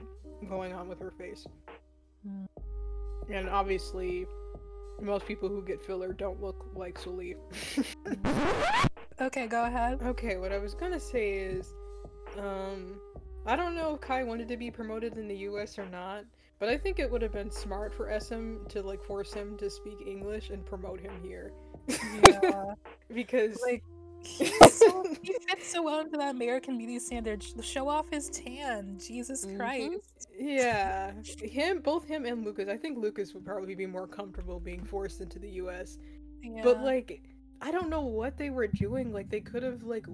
going 0.48 0.72
on 0.72 0.88
with 0.88 1.00
her 1.00 1.10
face. 1.10 1.46
Mm. 2.26 2.46
And 3.32 3.48
obviously, 3.48 4.26
most 5.00 5.26
people 5.26 5.48
who 5.48 5.62
get 5.62 5.84
filler 5.84 6.12
don't 6.12 6.40
look 6.42 6.66
like 6.74 7.00
Sulli. 7.00 7.36
Okay, 9.20 9.46
go 9.46 9.64
ahead. 9.64 10.00
okay, 10.02 10.38
what 10.38 10.50
I 10.50 10.56
was 10.56 10.72
gonna 10.72 10.98
say 10.98 11.32
is, 11.32 11.74
um, 12.38 12.98
I 13.44 13.54
don't 13.54 13.74
know 13.74 13.94
if 13.94 14.00
Kai 14.00 14.22
wanted 14.22 14.48
to 14.48 14.56
be 14.56 14.70
promoted 14.70 15.18
in 15.18 15.28
the 15.28 15.36
US 15.36 15.78
or 15.78 15.84
not, 15.86 16.24
but 16.58 16.70
I 16.70 16.78
think 16.78 16.98
it 16.98 17.10
would 17.10 17.20
have 17.20 17.32
been 17.32 17.50
smart 17.50 17.92
for 17.92 18.18
SM 18.18 18.64
to 18.68 18.82
like 18.82 19.02
force 19.04 19.32
him 19.32 19.58
to 19.58 19.68
speak 19.68 19.98
English 20.06 20.48
and 20.48 20.64
promote 20.64 21.00
him 21.00 21.12
here. 21.22 21.52
Yeah. 22.26 22.74
because 23.14 23.60
like 23.66 23.82
so, 24.22 25.04
he 25.22 25.34
fits 25.48 25.70
so 25.70 25.82
well 25.82 26.00
into 26.00 26.16
that 26.16 26.34
American 26.34 26.78
beauty 26.78 26.98
standard. 26.98 27.42
Sh- 27.42 27.52
Show 27.62 27.88
off 27.88 28.10
his 28.10 28.28
tan. 28.30 28.98
Jesus 28.98 29.44
Mhm. 29.46 29.56
Christ. 29.56 30.28
Yeah, 30.38 31.12
him, 31.42 31.80
both 31.80 32.04
him 32.06 32.24
and 32.24 32.44
Lucas. 32.44 32.68
I 32.68 32.76
think 32.76 32.98
Lucas 32.98 33.34
would 33.34 33.44
probably 33.44 33.74
be 33.74 33.86
more 33.86 34.06
comfortable 34.06 34.60
being 34.60 34.84
forced 34.84 35.20
into 35.20 35.38
the 35.38 35.50
U.S. 35.50 35.98
But 36.62 36.82
like, 36.82 37.22
I 37.60 37.70
don't 37.70 37.90
know 37.90 38.02
what 38.02 38.38
they 38.38 38.50
were 38.50 38.66
doing. 38.66 39.12
Like, 39.12 39.28
they 39.28 39.40
could 39.40 39.62
have 39.62 39.82
like 39.82 40.06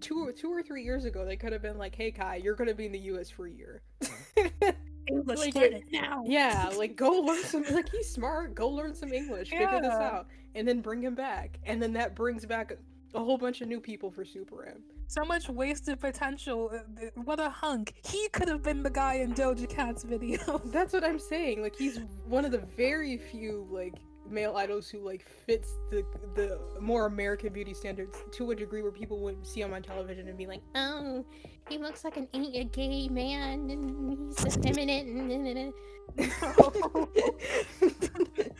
two 0.00 0.26
or 0.26 0.32
two 0.32 0.50
or 0.52 0.62
three 0.62 0.82
years 0.82 1.04
ago, 1.04 1.24
they 1.24 1.36
could 1.36 1.52
have 1.52 1.62
been 1.62 1.78
like, 1.78 1.94
"Hey, 1.94 2.10
Kai, 2.10 2.36
you're 2.36 2.54
gonna 2.54 2.74
be 2.74 2.86
in 2.86 2.92
the 2.92 2.98
U.S. 3.00 3.30
for 3.30 3.46
a 3.46 3.50
year." 3.50 3.82
English 5.08 5.38
like, 5.38 5.56
it 5.56 5.84
now. 5.90 6.22
yeah, 6.26 6.70
like 6.76 6.96
go 6.96 7.10
learn 7.10 7.42
some. 7.44 7.64
Like 7.70 7.88
he's 7.90 8.10
smart. 8.10 8.54
Go 8.54 8.68
learn 8.68 8.94
some 8.94 9.12
English. 9.12 9.50
Figure 9.50 9.80
this 9.80 9.90
out, 9.92 10.26
and 10.54 10.66
then 10.66 10.80
bring 10.80 11.02
him 11.02 11.14
back. 11.14 11.58
And 11.64 11.82
then 11.82 11.92
that 11.94 12.14
brings 12.14 12.44
back 12.46 12.76
a 13.14 13.22
whole 13.22 13.38
bunch 13.38 13.60
of 13.60 13.68
new 13.68 13.80
people 13.80 14.10
for 14.10 14.24
Super 14.24 14.66
M. 14.66 14.82
So 15.08 15.24
much 15.24 15.48
wasted 15.48 15.98
potential. 16.00 16.70
Uh, 16.72 17.06
What 17.24 17.40
a 17.40 17.50
hunk. 17.50 17.94
He 18.04 18.28
could 18.28 18.48
have 18.48 18.62
been 18.62 18.82
the 18.82 18.90
guy 18.90 19.14
in 19.14 19.34
Doja 19.34 19.68
Cat's 19.68 20.04
video. 20.04 20.60
That's 20.66 20.92
what 20.92 21.04
I'm 21.04 21.18
saying. 21.18 21.62
Like 21.62 21.74
he's 21.76 21.98
one 22.26 22.44
of 22.44 22.52
the 22.52 22.62
very 22.76 23.16
few 23.18 23.66
like 23.70 23.94
male 24.30 24.56
idols 24.56 24.88
who 24.88 25.00
like 25.00 25.26
fits 25.46 25.74
the 25.90 26.04
the 26.34 26.58
more 26.80 27.06
American 27.06 27.52
beauty 27.52 27.74
standards 27.74 28.18
to 28.32 28.50
a 28.50 28.54
degree 28.54 28.82
where 28.82 28.92
people 28.92 29.20
would 29.20 29.46
see 29.46 29.60
him 29.60 29.72
on 29.72 29.82
television 29.82 30.28
and 30.28 30.38
be 30.38 30.46
like, 30.46 30.60
Oh, 30.74 31.24
he 31.68 31.78
looks 31.78 32.04
like 32.04 32.16
an 32.16 32.28
a 32.32 32.64
gay 32.64 33.08
man 33.08 33.70
and 33.70 34.10
he's 34.10 34.44
effeminate. 34.46 35.74
I 36.18 36.24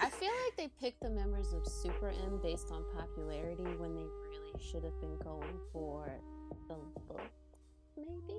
feel 0.08 0.30
like 0.44 0.56
they 0.56 0.68
picked 0.80 1.02
the 1.02 1.10
members 1.10 1.52
of 1.52 1.66
Super 1.66 2.10
M 2.10 2.38
based 2.42 2.70
on 2.70 2.84
popularity 2.96 3.64
when 3.78 3.94
they 3.94 4.02
really 4.02 4.60
should 4.60 4.84
have 4.84 4.98
been 5.00 5.16
going 5.18 5.58
for 5.72 6.08
the 6.68 6.74
look, 7.08 7.20
maybe. 7.96 8.38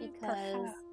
Because 0.00 0.20
Perhaps. 0.20 0.85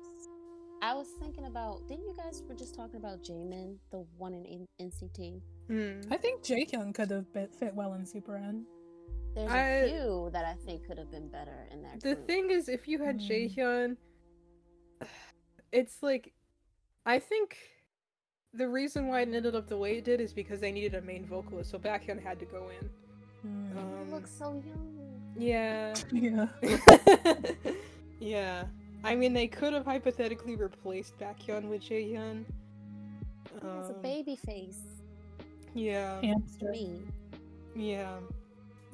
I 0.83 0.93
was 0.93 1.07
thinking 1.21 1.45
about, 1.45 1.87
didn't 1.87 2.03
you 2.03 2.13
guys 2.17 2.43
were 2.47 2.55
just 2.55 2.75
talking 2.75 2.97
about 2.97 3.23
Jaemin, 3.23 3.77
the 3.89 4.05
one 4.17 4.33
in 4.33 4.67
NCT? 4.81 5.39
Hmm. 5.67 6.01
I 6.11 6.17
think 6.17 6.43
Jaehyun 6.43 6.93
could 6.93 7.09
have 7.09 7.31
bit, 7.31 7.53
fit 7.55 7.73
well 7.73 7.93
in 7.93 8.05
Super 8.05 8.35
M. 8.35 8.65
There's 9.33 9.49
I- 9.49 9.59
a 9.61 9.87
few 9.87 10.29
that 10.33 10.43
I 10.43 10.55
think 10.65 10.85
could 10.85 10.97
have 10.97 11.09
been 11.09 11.29
better 11.29 11.69
in 11.71 11.81
that 11.83 12.01
The 12.01 12.15
group. 12.15 12.27
thing 12.27 12.51
is, 12.51 12.67
if 12.67 12.85
you 12.89 13.01
had 13.01 13.19
Mm. 13.19 13.29
Jaehyun, 13.55 13.97
it's 15.71 16.03
like, 16.03 16.33
I 17.05 17.17
think 17.17 17.57
the 18.53 18.67
reason 18.67 19.07
why 19.07 19.21
it 19.21 19.29
ended 19.33 19.55
up 19.55 19.67
the 19.69 19.77
way 19.77 19.97
it 19.99 20.03
did 20.03 20.19
is 20.19 20.33
because 20.33 20.59
they 20.59 20.71
needed 20.73 20.95
a 20.95 21.01
main 21.01 21.25
vocalist, 21.25 21.71
so 21.71 21.79
Baekhyun 21.79 22.21
had 22.21 22.39
to 22.39 22.45
go 22.45 22.69
in. 22.69 22.89
He 23.71 23.79
Um, 23.79 24.11
looks 24.11 24.31
so 24.31 24.61
young. 24.67 25.33
yeah. 25.37 25.93
Yeah. 26.11 26.47
yeah. 28.19 28.65
I 29.03 29.15
mean, 29.15 29.33
they 29.33 29.47
could 29.47 29.73
have 29.73 29.85
hypothetically 29.85 30.55
replaced 30.55 31.17
Baekhyun 31.19 31.69
with 31.69 31.81
Jaehyun. 31.81 32.45
He 33.61 33.67
has 33.67 33.89
a 33.89 33.95
Um, 33.95 34.01
baby 34.01 34.35
face. 34.35 34.81
Yeah. 35.73 36.21
Hamster. 36.21 36.71
Me. 36.71 37.01
Yeah. 37.75 38.19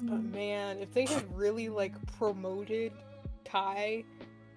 But 0.00 0.18
Mm. 0.20 0.32
man, 0.32 0.78
if 0.78 0.92
they 0.92 1.04
had 1.04 1.36
really 1.36 1.68
like 1.68 1.94
promoted 2.18 2.92
Kai 3.44 4.04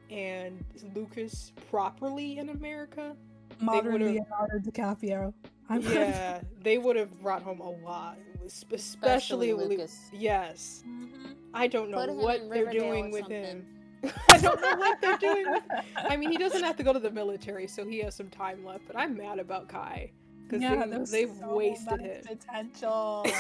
and 0.09 0.63
Lucas 0.95 1.51
properly 1.69 2.37
in 2.37 2.49
America, 2.49 3.15
Modern 3.59 3.93
would've- 3.93 4.05
Leonardo 4.13 4.57
DiCaprio. 4.59 5.33
I'm 5.69 5.81
yeah, 5.81 6.41
they 6.61 6.77
would 6.77 6.95
have 6.95 7.21
brought 7.21 7.41
home 7.43 7.59
a 7.61 7.69
lot, 7.69 8.17
es- 8.45 8.63
especially, 8.71 9.49
Especially 9.51 9.53
Lu- 9.53 9.65
Lucas. 9.69 10.09
Yes, 10.11 10.83
Mhm. 10.85 11.35
I 11.53 11.67
don't 11.67 11.89
know 11.89 11.97
Put 12.05 12.15
what 12.15 12.39
they're 12.49 12.65
Riverdale 12.65 12.81
doing 12.91 13.11
with 13.11 13.21
something. 13.21 13.43
him. 13.43 13.67
I 14.29 14.37
don't 14.37 14.61
know 14.61 14.75
what 14.75 14.99
they're 15.01 15.17
doing 15.17 15.45
with. 15.51 15.63
I 15.95 16.17
mean, 16.17 16.31
he 16.31 16.37
doesn't 16.37 16.63
have 16.63 16.75
to 16.77 16.83
go 16.83 16.93
to 16.93 16.99
the 16.99 17.11
military, 17.11 17.67
so 17.67 17.85
he 17.85 17.99
has 17.99 18.15
some 18.15 18.29
time 18.29 18.65
left. 18.65 18.85
But 18.87 18.97
I'm 18.97 19.15
mad 19.15 19.39
about 19.39 19.69
Kai 19.69 20.11
because 20.47 20.61
yeah, 20.61 20.85
they, 20.85 21.25
they've 21.25 21.35
so 21.39 21.55
wasted 21.55 22.01
him. 22.01 22.21
potential. 22.25 23.25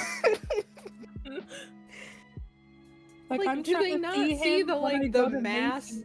like, 3.29 3.39
Like, 3.39 3.47
I'm 3.47 3.61
do 3.61 3.73
trying 3.73 3.83
they 3.83 3.95
not 3.97 4.15
see, 4.15 4.37
see 4.37 4.63
the, 4.63 4.75
like, 4.75 5.11
the 5.11 5.29
mass-. 5.29 5.99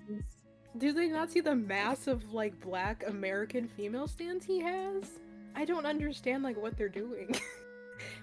Do 0.76 0.92
they 0.92 1.08
not 1.08 1.30
see 1.30 1.40
the 1.40 1.54
massive 1.54 2.32
like 2.32 2.58
black 2.60 3.04
American 3.06 3.68
female 3.68 4.06
stands 4.06 4.44
he 4.44 4.60
has? 4.60 5.04
I 5.56 5.64
don't 5.64 5.86
understand 5.86 6.44
like 6.44 6.56
what 6.56 6.76
they're 6.76 6.88
doing. 6.88 7.34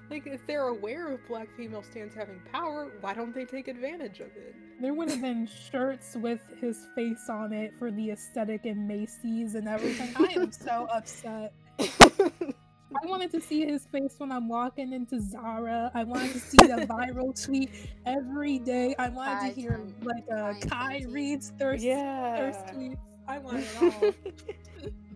like 0.10 0.28
if 0.28 0.46
they're 0.48 0.68
aware 0.68 1.12
of 1.12 1.20
black 1.28 1.48
female 1.56 1.84
stands 1.84 2.14
having 2.16 2.40
power, 2.52 2.92
why 3.02 3.14
don't 3.14 3.34
they 3.34 3.46
take 3.46 3.68
advantage 3.68 4.20
of 4.20 4.28
it? 4.36 4.56
There 4.82 4.94
would 4.94 5.10
have 5.10 5.22
been 5.22 5.48
shirts 5.48 6.16
with 6.16 6.42
his 6.60 6.88
face 6.96 7.30
on 7.30 7.54
it 7.54 7.74
for 7.80 7.92
the 7.92 8.12
aesthetic 8.12 8.66
in 8.66 8.88
Macy's 8.88 9.56
and 9.56 9.68
everything. 9.68 10.14
I 10.18 10.34
am 10.34 10.52
so 10.52 10.88
upset. 10.94 11.54
I 11.80 13.08
wanted 13.08 13.32
to 13.32 13.42
see 13.42 13.66
his 13.66 13.86
face 13.88 14.16
when 14.20 14.32
I'm 14.32 14.48
walking 14.48 14.94
into 14.94 15.20
Zara. 15.20 15.92
I 15.94 16.04
wanted 16.04 16.32
to 16.34 16.40
see 16.40 16.58
the 16.58 16.86
viral 16.90 17.34
tweet 17.46 17.70
every 18.06 18.60
day. 18.60 18.96
I 18.98 19.10
wanted 19.10 19.40
Kai 19.40 19.50
to 19.50 19.62
hear 19.62 19.72
time- 19.72 19.96
like 20.04 20.24
uh, 20.32 20.54
Kai 20.68 21.00
Kai 21.02 21.06
reads 21.10 21.52
thirst, 21.60 21.84
yeah. 21.84 22.38
thirst 22.38 22.60
tweets. 22.68 22.98
I 23.28 23.40
want 23.40 23.58
it 23.60 23.68
all. 23.82 24.14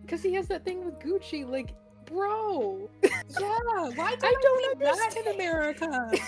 Cause 0.08 0.22
he 0.22 0.34
has 0.34 0.48
that 0.48 0.64
thing 0.64 0.84
with 0.84 0.98
Gucci, 0.98 1.48
like, 1.48 1.74
bro. 2.10 2.88
yeah, 3.02 3.10
why 3.94 4.16
I 4.22 4.34
don't 4.42 4.78
see 5.12 5.22
that 5.22 5.26
in. 5.26 5.34
America? 5.34 6.12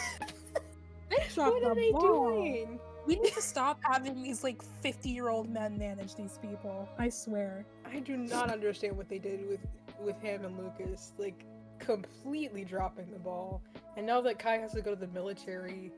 They 1.10 1.18
dropped 1.34 1.56
what 1.56 1.64
are 1.64 1.74
they 1.74 1.92
ball. 1.92 2.30
doing? 2.30 2.80
We 3.06 3.16
need 3.16 3.34
to 3.34 3.42
stop 3.42 3.78
having 3.82 4.22
these 4.22 4.42
like 4.42 4.62
50 4.80 5.10
year 5.10 5.28
old 5.28 5.50
men 5.50 5.76
manage 5.76 6.14
these 6.14 6.38
people. 6.40 6.88
I 6.98 7.10
swear. 7.10 7.66
I 7.84 7.98
do 7.98 8.16
not 8.16 8.50
understand 8.50 8.96
what 8.96 9.09
they 9.10 9.18
did 9.18 9.46
with 9.48 9.60
with 10.00 10.18
him 10.22 10.44
and 10.44 10.56
Lucas, 10.56 11.12
like 11.18 11.44
completely 11.78 12.64
dropping 12.64 13.10
the 13.12 13.18
ball. 13.18 13.60
And 13.96 14.06
now 14.06 14.22
that 14.22 14.38
Kai 14.38 14.56
has 14.59 14.72
to 14.72 14.80
go 14.80 14.94
to 14.94 15.00
the 15.00 15.09
military, 15.09 15.92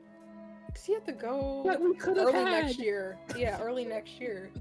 does 0.73 0.83
he 0.83 0.93
have 0.93 1.05
to 1.05 1.13
go 1.13 1.61
But 1.65 1.79
we 1.79 1.95
could 1.95 2.17
have 2.17 2.27
early 2.27 2.43
had. 2.43 2.65
next 2.65 2.79
year? 2.79 3.17
Yeah, 3.37 3.61
early 3.61 3.85
next 3.85 4.19
year. 4.19 4.51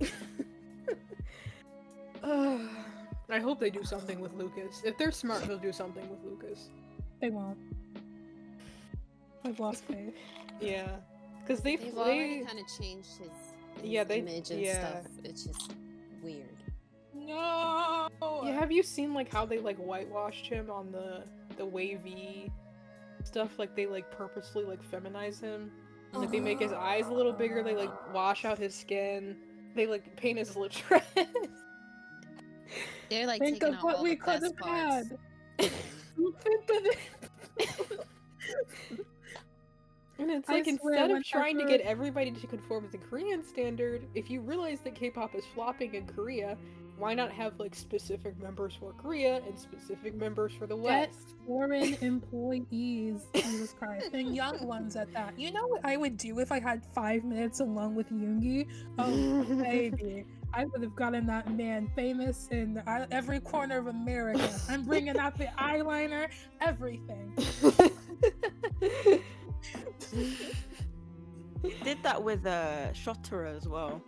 Ugh. 3.28 3.36
I 3.36 3.40
hope 3.40 3.58
they 3.60 3.70
do 3.70 3.82
something 3.84 4.20
with 4.20 4.32
Lucas. 4.34 4.82
If 4.84 4.96
they're 4.98 5.12
smart, 5.12 5.42
they'll 5.44 5.58
do 5.58 5.72
something 5.72 6.08
with 6.10 6.20
Lucas. 6.24 6.68
They 7.20 7.30
won't. 7.30 7.58
I've 9.44 9.60
lost 9.60 9.84
faith. 9.88 10.14
Yeah, 10.60 10.88
because 11.40 11.60
they 11.60 11.76
They've 11.76 11.94
they 11.94 12.00
already 12.00 12.44
kind 12.44 12.58
of 12.58 12.66
changed 12.78 13.08
his, 13.18 13.18
his 13.80 13.84
Yeah, 13.84 14.04
they- 14.04 14.20
image 14.20 14.50
and 14.50 14.60
yeah. 14.60 15.00
stuff. 15.00 15.06
It's 15.24 15.44
just 15.44 15.72
weird. 16.22 16.48
No. 17.14 18.08
Yeah, 18.44 18.52
have 18.58 18.70
you 18.70 18.82
seen 18.82 19.14
like 19.14 19.32
how 19.32 19.44
they 19.46 19.58
like 19.58 19.76
whitewashed 19.78 20.46
him 20.46 20.70
on 20.70 20.92
the 20.92 21.24
the 21.56 21.64
wavy 21.64 22.52
stuff? 23.24 23.58
Like 23.58 23.74
they 23.74 23.86
like 23.86 24.10
purposely 24.10 24.64
like 24.64 24.82
feminize 24.90 25.40
him. 25.40 25.70
Like 26.12 26.30
they 26.30 26.38
make 26.40 26.60
his 26.60 26.72
eyes 26.72 27.06
a 27.08 27.12
little 27.12 27.32
bigger. 27.32 27.62
They 27.62 27.74
like 27.74 28.14
wash 28.14 28.44
out 28.44 28.58
his 28.58 28.74
skin. 28.74 29.36
they 29.74 29.86
like 29.86 30.14
paint 30.16 30.38
his 30.38 30.54
lips 30.56 30.80
red. 30.90 31.02
They're 33.10 33.26
like 33.26 33.40
Think 33.40 33.60
taking 33.60 33.74
of 33.74 33.82
what 33.82 33.96
all 33.96 34.02
we 34.02 34.10
the 34.10 34.16
could 34.16 34.40
best 34.40 34.44
have 34.44 34.56
parts. 34.56 35.08
had. 35.58 35.70
Think 36.18 36.70
of 36.70 36.86
it. 36.86 36.98
And 40.16 40.30
it's 40.30 40.48
I 40.48 40.54
like 40.54 40.68
instead 40.68 41.10
of 41.10 41.24
trying 41.24 41.58
to 41.58 41.64
get 41.66 41.80
everybody 41.80 42.30
to 42.30 42.46
conform 42.46 42.84
to 42.84 42.92
the 42.92 42.98
Korean 42.98 43.44
standard, 43.44 44.06
if 44.14 44.30
you 44.30 44.40
realize 44.40 44.78
that 44.84 44.94
K-pop 44.94 45.34
is 45.34 45.44
flopping 45.54 45.94
in 45.94 46.06
Korea, 46.06 46.56
why 46.98 47.14
not 47.14 47.32
have 47.32 47.58
like 47.58 47.74
specific 47.74 48.40
members 48.40 48.74
for 48.78 48.92
Korea 48.92 49.42
and 49.44 49.58
specific 49.58 50.14
members 50.14 50.52
for 50.56 50.68
the 50.68 50.76
Get 50.76 51.10
West? 51.10 51.34
foreign 51.44 51.94
employees, 51.94 53.22
Jesus 53.34 53.74
Christ, 53.76 54.10
and 54.14 54.36
young 54.36 54.64
ones 54.64 54.94
at 54.94 55.12
that. 55.14 55.36
You 55.36 55.50
know 55.50 55.66
what 55.66 55.84
I 55.84 55.96
would 55.96 56.16
do 56.16 56.38
if 56.38 56.52
I 56.52 56.60
had 56.60 56.86
five 56.94 57.24
minutes 57.24 57.58
alone 57.58 57.96
with 57.96 58.08
Yoongi? 58.12 58.68
Oh, 58.98 59.42
baby. 59.64 60.24
I 60.56 60.64
would 60.66 60.82
have 60.82 60.94
gotten 60.94 61.26
that 61.26 61.50
man 61.52 61.90
famous 61.96 62.48
in 62.50 62.78
uh, 62.86 63.06
every 63.10 63.40
corner 63.40 63.78
of 63.78 63.86
America. 63.88 64.48
I'm 64.68 64.84
bringing 64.84 65.18
out 65.18 65.36
the 65.36 65.46
eyeliner, 65.58 66.28
everything. 66.60 67.32
He 71.62 71.72
did 71.82 72.02
that 72.02 72.22
with 72.22 72.46
uh, 72.46 72.92
Shotaro 72.92 73.56
as 73.56 73.66
well. 73.66 74.02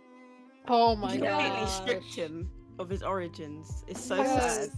oh 0.67 0.95
my 0.95 1.17
god! 1.17 1.41
Completely 1.41 1.67
stripped 1.67 2.15
him 2.15 2.49
of 2.79 2.89
his 2.89 3.01
origins. 3.03 3.83
It's 3.87 3.99
so 4.03 4.17
Yes. 4.17 4.55
sad. 4.55 4.69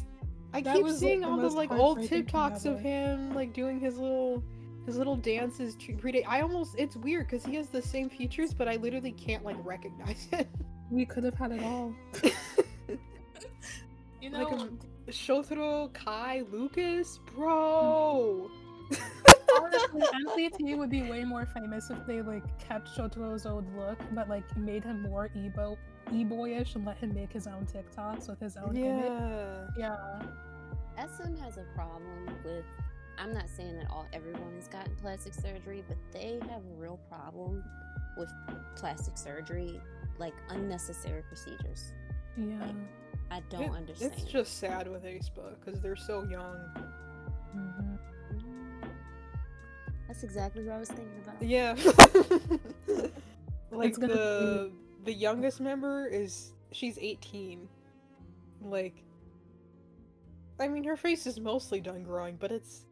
I 0.53 0.61
That 0.61 0.77
keep 0.77 0.87
seeing 0.89 1.23
all 1.23 1.37
the 1.37 1.49
like 1.49 1.71
old 1.71 1.97
heartbreaking 1.99 2.25
thing 2.25 2.41
TikToks 2.41 2.65
of 2.65 2.79
him 2.79 3.35
like 3.35 3.53
doing 3.53 3.79
his 3.79 3.97
little 3.99 4.43
his 4.85 4.97
little 4.97 5.17
dances 5.17 5.75
to 5.75 5.93
predate. 5.93 6.23
I 6.27 6.41
almost 6.41 6.75
it's 6.77 6.95
weird 6.95 7.27
because 7.27 7.45
he 7.45 7.55
has 7.55 7.69
the 7.69 7.81
same 7.81 8.09
features, 8.09 8.53
but 8.53 8.67
I 8.67 8.77
literally 8.77 9.11
can't 9.11 9.43
like 9.45 9.57
recognize 9.63 10.23
him. 10.31 10.45
We 10.91 11.05
could 11.05 11.23
have 11.23 11.35
had 11.35 11.51
it 11.51 11.63
all. 11.63 11.93
You 14.21 14.29
know, 14.31 14.43
Like 14.49 14.59
um, 14.59 14.79
Shotaro, 15.07 15.93
Kai, 15.93 16.43
Lucas, 16.51 17.19
bro. 17.33 18.49
honestly, 19.61 20.01
NCT 20.01 20.77
would 20.77 20.89
be 20.89 21.03
way 21.03 21.23
more 21.23 21.45
famous 21.45 21.89
if 21.89 22.05
they 22.05 22.21
like 22.21 22.43
kept 22.59 22.89
Shotaro's 22.89 23.45
old 23.45 23.65
look, 23.77 23.97
but 24.13 24.27
like 24.27 24.43
made 24.57 24.83
him 24.83 25.03
more 25.03 25.29
ebo 25.37 25.77
e-boyish 26.11 26.75
and 26.75 26.85
let 26.85 26.97
him 26.97 27.13
make 27.13 27.31
his 27.31 27.47
own 27.47 27.65
TikToks 27.65 28.27
with 28.29 28.39
his 28.39 28.57
own 28.57 28.75
image. 28.75 29.05
yeah. 29.77 30.21
Yeah. 30.97 31.05
SM 31.07 31.35
has 31.37 31.57
a 31.57 31.63
problem 31.75 32.27
with. 32.43 32.65
I'm 33.17 33.33
not 33.33 33.47
saying 33.49 33.77
that 33.77 33.87
all 33.89 34.07
everyone 34.13 34.53
has 34.55 34.67
gotten 34.67 34.95
plastic 34.95 35.33
surgery, 35.33 35.83
but 35.87 35.97
they 36.11 36.39
have 36.49 36.61
a 36.61 36.75
real 36.77 36.99
problem 37.09 37.63
with 38.17 38.29
plastic 38.75 39.17
surgery, 39.17 39.79
like 40.19 40.33
unnecessary 40.49 41.23
procedures. 41.23 41.93
Yeah. 42.37 42.71
I 43.31 43.41
don't 43.49 43.63
It- 43.63 43.71
understand. 43.71 44.13
It's 44.17 44.23
just 44.23 44.57
sad 44.59 44.87
with 44.87 45.03
aespa 45.03 45.55
because 45.59 45.79
they're 45.81 45.95
so 45.95 46.23
young. 46.23 46.57
Mhm. 47.55 47.97
Mhm. 48.33 48.89
That's 50.07 50.23
exactly 50.23 50.63
what 50.65 50.73
I 50.75 50.79
was 50.79 50.89
thinking 50.89 51.19
about. 51.23 51.41
Yeah. 51.41 51.73
like 53.71 53.93
gonna 53.99 54.13
the 54.13 54.71
the 55.05 55.13
youngest 55.13 55.59
member 55.61 56.05
is 56.07 56.53
she's 56.71 56.97
18. 56.99 57.67
Like 58.61 59.03
I 60.59 60.67
mean 60.67 60.83
her 60.83 60.97
face 60.97 61.25
is 61.27 61.39
mostly 61.39 61.79
done 61.79 62.03
growing, 62.03 62.35
but 62.35 62.51
it's 62.51 62.85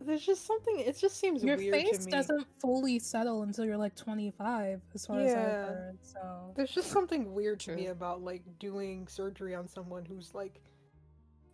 there's 0.00 0.24
just 0.24 0.46
something 0.46 0.78
it 0.78 0.98
just 0.98 1.18
seems 1.18 1.42
Your 1.42 1.56
weird 1.56 1.72
face 1.72 1.98
to 1.98 2.04
me. 2.06 2.12
doesn't 2.12 2.46
fully 2.60 2.98
settle 2.98 3.42
until 3.42 3.64
you're 3.64 3.76
like 3.76 3.94
25, 3.96 4.80
as 4.94 5.06
far 5.06 5.20
as 5.20 5.32
I've 5.32 5.36
heard. 5.36 5.98
So 6.02 6.52
There's 6.54 6.70
just 6.70 6.90
something 6.90 7.32
weird 7.32 7.60
to 7.60 7.74
me 7.74 7.86
about 7.86 8.22
like 8.22 8.42
doing 8.58 9.06
surgery 9.08 9.54
on 9.54 9.68
someone 9.68 10.04
who's 10.04 10.34
like 10.34 10.60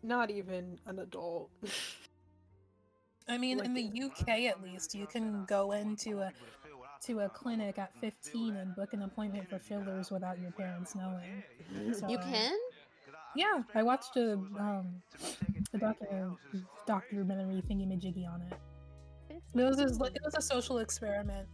not 0.03 0.31
even 0.31 0.79
an 0.87 0.99
adult. 0.99 1.51
I 3.29 3.39
mean, 3.39 3.61
in 3.65 3.73
the 3.73 3.91
UK 4.05 4.29
at 4.41 4.63
least, 4.63 4.95
you 4.95 5.07
can 5.07 5.47
go 5.47 5.73
into 5.73 6.21
a 6.21 6.31
to 7.07 7.21
a 7.21 7.29
clinic 7.29 7.79
at 7.79 7.95
15 8.01 8.57
and 8.57 8.75
book 8.75 8.93
an 8.95 9.03
appointment 9.03 9.49
for 9.49 9.59
fillers 9.59 10.11
without 10.11 10.39
your 10.41 10.51
parents 10.53 10.95
knowing. 10.95 11.43
So, 11.93 12.09
You 12.09 12.19
can? 12.19 12.57
Yeah, 13.37 13.63
I 13.75 13.83
watched 13.83 14.17
a 14.17 14.35
um 14.35 15.03
a 15.75 15.79
docu- 15.79 16.37
documentary 16.87 17.63
thingy 17.69 17.87
majiggy 17.87 18.29
on 18.33 18.43
it. 18.43 18.59
It 19.31 19.65
was 19.65 19.77
just, 19.77 20.01
like- 20.01 20.15
it 20.15 20.23
was 20.25 20.35
a 20.37 20.43
social 20.43 20.79
experiment. 20.79 21.49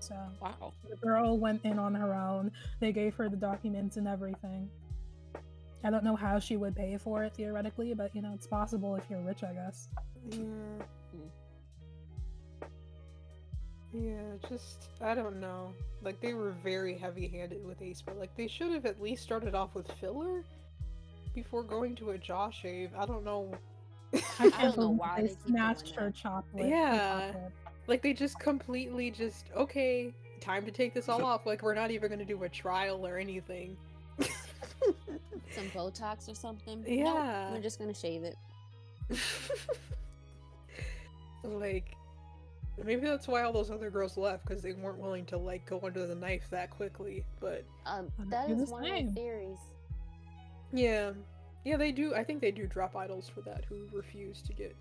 So 0.00 0.14
Wow. 0.42 0.72
the 0.88 0.96
girl 0.96 1.38
went 1.38 1.64
in 1.64 1.78
on 1.78 1.94
her 1.94 2.14
own. 2.14 2.52
They 2.80 2.92
gave 2.92 3.14
her 3.14 3.28
the 3.28 3.36
documents 3.36 3.96
and 3.96 4.06
everything. 4.06 4.70
I 5.84 5.90
don't 5.90 6.04
know 6.04 6.16
how 6.16 6.38
she 6.38 6.56
would 6.56 6.74
pay 6.76 6.96
for 6.98 7.24
it 7.24 7.34
theoretically, 7.34 7.94
but 7.94 8.14
you 8.14 8.20
know 8.22 8.32
it's 8.34 8.46
possible 8.46 8.96
if 8.96 9.04
you're 9.08 9.22
rich, 9.22 9.42
I 9.44 9.52
guess. 9.54 9.88
Yeah. 10.30 10.84
Yeah, 13.94 14.20
just 14.48 14.88
I 15.00 15.14
don't 15.14 15.40
know. 15.40 15.72
Like 16.02 16.20
they 16.20 16.34
were 16.34 16.50
very 16.50 16.96
heavy-handed 16.98 17.64
with 17.64 17.80
Ace, 17.80 18.02
but 18.02 18.18
like 18.18 18.36
they 18.36 18.46
should 18.46 18.70
have 18.72 18.84
at 18.84 19.00
least 19.00 19.22
started 19.22 19.54
off 19.54 19.74
with 19.74 19.90
filler 19.92 20.44
before 21.42 21.62
going 21.62 21.94
to 21.96 22.10
a 22.10 22.18
jaw 22.18 22.50
shave. 22.50 22.90
I 22.98 23.06
don't 23.06 23.24
know. 23.24 23.52
I 24.12 24.18
I 24.38 24.50
can't 24.50 24.52
don't 24.74 24.78
know 24.78 24.88
why 24.90 25.16
they 25.16 25.22
they 25.22 25.28
keep 25.28 25.44
doing 25.46 25.56
snatched 25.56 25.94
her 25.96 26.10
chocolate. 26.10 26.66
Yeah. 26.68 27.32
chocolate. 27.32 27.52
like 27.86 28.02
they 28.02 28.12
just 28.12 28.38
completely 28.40 29.10
just 29.10 29.46
okay, 29.56 30.12
time 30.40 30.64
to 30.64 30.70
take 30.70 30.94
this 30.94 31.08
all 31.08 31.24
off. 31.24 31.46
Like 31.46 31.62
we're 31.62 31.74
not 31.74 31.90
even 31.90 32.10
gonna 32.10 32.24
do 32.24 32.42
a 32.44 32.48
trial 32.48 33.06
or 33.06 33.18
anything. 33.18 33.76
Some 35.54 35.68
Botox 35.74 36.28
or 36.30 36.34
something? 36.34 36.80
Nope, 36.80 36.88
Yeah. 36.88 37.50
we're 37.52 37.60
just 37.60 37.78
gonna 37.78 37.94
shave 37.94 38.24
it. 38.24 38.36
like 41.44 41.94
maybe 42.84 43.02
that's 43.06 43.26
why 43.28 43.42
all 43.42 43.52
those 43.52 43.70
other 43.70 43.90
girls 43.90 44.16
left 44.16 44.46
because 44.46 44.62
they 44.62 44.72
weren't 44.72 44.98
willing 44.98 45.24
to 45.26 45.36
like 45.36 45.64
go 45.66 45.80
under 45.82 46.06
the 46.06 46.14
knife 46.14 46.46
that 46.50 46.70
quickly. 46.70 47.24
But 47.40 47.64
Um, 47.86 48.10
I'm 48.18 48.30
that 48.30 48.46
doing 48.48 48.58
the 48.64 48.70
one 48.70 48.84
of 48.84 48.90
my 48.90 49.04
theories. 49.12 49.58
Yeah, 50.72 51.12
yeah, 51.64 51.76
they 51.76 51.92
do. 51.92 52.14
I 52.14 52.24
think 52.24 52.40
they 52.40 52.50
do 52.50 52.66
drop 52.66 52.96
idols 52.96 53.28
for 53.32 53.40
that 53.42 53.64
who 53.68 53.88
refuse 53.92 54.42
to 54.42 54.52
get 54.52 54.76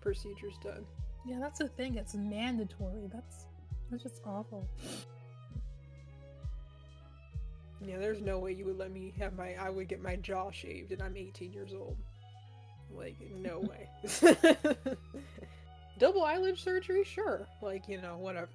procedures 0.00 0.54
done. 0.62 0.84
Yeah, 1.26 1.38
that's 1.40 1.58
the 1.58 1.68
thing. 1.68 1.96
It's 1.96 2.14
mandatory. 2.14 3.08
That's 3.12 3.46
that's 3.90 4.02
just 4.02 4.22
awful. 4.26 4.68
Yeah, 7.82 7.98
there's 7.98 8.20
no 8.20 8.38
way 8.38 8.52
you 8.52 8.66
would 8.66 8.78
let 8.78 8.90
me 8.92 9.12
have 9.18 9.36
my. 9.36 9.54
I 9.54 9.70
would 9.70 9.88
get 9.88 10.02
my 10.02 10.16
jaw 10.16 10.50
shaved, 10.50 10.92
and 10.92 11.02
I'm 11.02 11.16
18 11.16 11.52
years 11.52 11.72
old. 11.72 11.96
Like, 12.94 13.16
no 13.36 13.58
way. 13.60 13.88
Double 15.98 16.24
eyelid 16.24 16.58
surgery, 16.58 17.04
sure. 17.04 17.46
Like, 17.62 17.88
you 17.88 18.00
know, 18.00 18.16
whatever. 18.16 18.48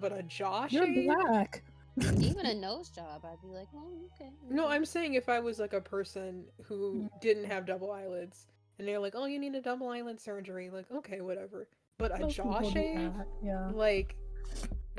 But 0.00 0.12
a 0.12 0.22
jaw 0.22 0.66
You're 0.70 0.86
shave? 0.86 1.06
black. 1.06 1.62
Even 2.18 2.46
a 2.46 2.54
nose 2.54 2.88
job, 2.88 3.24
I'd 3.24 3.40
be 3.42 3.48
like, 3.48 3.68
oh, 3.74 3.88
okay. 4.14 4.30
No. 4.48 4.68
I'm 4.68 4.84
saying 4.84 5.14
if 5.14 5.28
I 5.28 5.40
was 5.40 5.58
like 5.58 5.72
a 5.72 5.80
person 5.80 6.44
who 6.64 6.94
mm-hmm. 6.94 7.06
didn't 7.20 7.44
have 7.44 7.66
double 7.66 7.90
eyelids, 7.92 8.46
and 8.78 8.88
they're 8.88 8.98
like, 8.98 9.14
"Oh, 9.14 9.26
you 9.26 9.38
need 9.38 9.54
a 9.54 9.60
double 9.60 9.88
eyelid 9.88 10.18
surgery," 10.20 10.70
like, 10.70 10.90
okay, 10.90 11.20
whatever. 11.20 11.68
But 11.98 12.16
a 12.16 12.20
Most 12.20 12.36
jaw 12.36 12.62
shave, 12.62 13.12
Yeah. 13.42 13.68
like, 13.74 14.16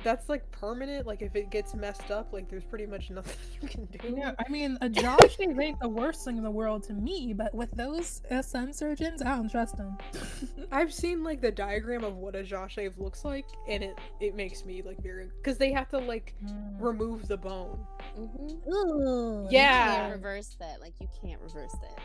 that's 0.04 0.30
like 0.30 0.50
permanent. 0.52 1.06
Like, 1.08 1.22
if 1.22 1.36
it 1.36 1.50
gets 1.50 1.74
messed 1.74 2.12
up, 2.12 2.32
like, 2.34 2.50
there's 2.50 2.64
pretty 2.64 2.86
much 2.86 3.10
nothing 3.10 3.36
you 3.62 3.68
can 3.68 3.86
do. 3.86 4.16
Yeah, 4.18 4.32
I 4.46 4.50
mean, 4.50 4.78
a 4.82 4.90
jaw 4.90 5.18
shave 5.28 5.60
ain't 5.60 5.80
the 5.80 5.90
worst 5.90 6.24
thing 6.26 6.38
in 6.38 6.44
the 6.44 6.52
world 6.52 6.84
to 6.84 6.94
me, 6.94 7.34
but 7.34 7.54
with 7.54 7.72
those 7.72 8.22
SM 8.30 8.72
surgeons, 8.72 9.22
I 9.22 9.36
don't 9.36 9.50
trust 9.50 9.78
them. 9.78 9.98
I've 10.72 10.94
seen 10.94 11.24
like 11.24 11.42
the 11.42 11.52
diagram 11.52 12.04
of 12.04 12.16
what 12.18 12.36
a 12.36 12.44
jaw 12.44 12.68
shave 12.68 12.98
looks 12.98 13.26
like, 13.26 13.46
and 13.68 13.84
it 13.84 13.98
it 14.20 14.36
makes 14.36 14.64
me 14.66 14.82
like 14.82 15.02
very 15.02 15.30
because 15.42 15.58
they 15.58 15.72
have 15.72 15.90
to 15.90 15.98
like 15.98 16.34
Mm. 16.46 16.76
remove 16.80 17.28
the 17.28 17.38
bone. 17.38 17.86
Mhm. 18.18 18.68
Ooh, 18.74 19.44
You 19.44 19.58
Yeah. 19.58 19.96
can't 19.96 20.14
reverse 20.14 20.56
that. 20.60 20.80
Like, 20.82 20.94
you 21.00 21.08
can't 21.22 21.40
reverse 21.42 21.72
that. 21.74 22.00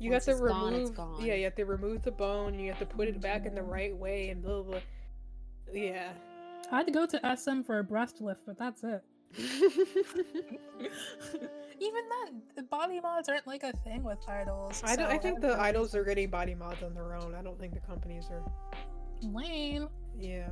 You 0.00 0.10
Once 0.10 0.26
have 0.26 0.36
to 0.38 0.42
it's 0.44 0.52
gone, 0.52 0.72
remove, 0.72 0.88
it's 0.88 0.96
gone. 0.96 1.24
yeah, 1.24 1.34
you 1.34 1.44
have 1.44 1.54
to 1.54 1.64
remove 1.64 2.02
the 2.02 2.10
bone, 2.10 2.54
and 2.54 2.60
you 2.60 2.68
have 2.70 2.80
to 2.80 2.86
put 2.86 3.06
it 3.08 3.20
back 3.20 3.46
in 3.46 3.54
the 3.54 3.60
Mhm. 3.60 3.70
right 3.70 3.96
way, 3.96 4.30
and 4.30 4.42
blah 4.42 4.62
blah. 4.62 4.72
blah. 4.72 4.80
Yeah. 5.72 6.12
I'd 6.70 6.92
go 6.92 7.06
to 7.06 7.36
SM 7.36 7.62
for 7.62 7.78
a 7.78 7.84
breast 7.84 8.20
lift, 8.20 8.40
but 8.46 8.58
that's 8.58 8.82
it. 8.84 9.02
Even 11.80 12.02
then, 12.56 12.66
body 12.70 13.00
mods 13.00 13.28
aren't 13.28 13.46
like 13.46 13.62
a 13.64 13.72
thing 13.84 14.02
with 14.04 14.18
idols. 14.28 14.82
I 14.84 14.96
don't. 14.96 15.10
I 15.10 15.18
think 15.18 15.40
the 15.40 15.60
idols 15.60 15.94
are 15.94 16.04
getting 16.04 16.30
body 16.30 16.54
mods 16.54 16.82
on 16.82 16.94
their 16.94 17.14
own. 17.16 17.34
I 17.34 17.42
don't 17.42 17.58
think 17.58 17.74
the 17.74 17.80
companies 17.80 18.28
are. 18.30 18.42
lame. 19.22 19.88
Yeah. 20.18 20.50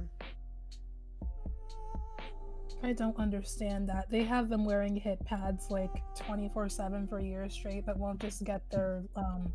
I 2.85 2.93
don't 2.93 3.17
understand 3.17 3.89
that. 3.89 4.11
They 4.11 4.25
have 4.25 4.49
them 4.49 4.65
wearing 4.65 4.97
hip 4.97 5.25
pads 5.25 5.71
like 5.71 5.93
24 6.17 6.69
7 6.69 7.07
for 7.07 7.21
years 7.21 7.53
straight, 7.53 7.87
but 7.87 7.97
won't 7.97 8.21
just 8.21 8.43
get 8.43 8.69
their, 8.71 9.05
um, 9.15 9.53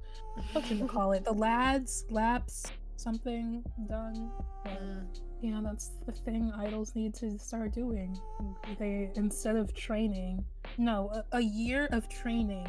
what 0.54 0.64
can 0.64 0.78
you 0.78 0.86
call 0.88 1.12
it? 1.12 1.26
The 1.26 1.34
lads, 1.34 2.06
laps, 2.10 2.66
something 2.96 3.64
done. 3.90 4.32
But, 4.64 5.20
Mm. 5.44 5.52
yeah, 5.52 5.60
that's 5.64 5.92
the 6.06 6.12
thing 6.12 6.52
idols 6.58 6.96
need 6.96 7.14
to 7.16 7.38
start 7.38 7.74
doing. 7.74 8.18
They 8.80 9.12
instead 9.16 9.56
of 9.56 9.74
training, 9.74 10.44
no, 10.78 11.10
a, 11.32 11.38
a 11.38 11.42
year 11.42 11.88
of 11.92 12.08
training 12.10 12.68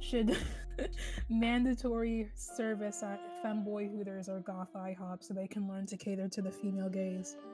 should 0.00 0.36
mandatory 1.28 2.30
service 2.34 3.02
at 3.02 3.20
femboy 3.44 3.90
hooters 3.90 4.28
or 4.28 4.40
goth 4.40 4.72
IHOP 4.74 5.22
so 5.22 5.34
they 5.34 5.46
can 5.46 5.68
learn 5.68 5.86
to 5.86 5.96
cater 5.96 6.28
to 6.28 6.42
the 6.42 6.50
female 6.50 6.88
gaze. 6.88 7.36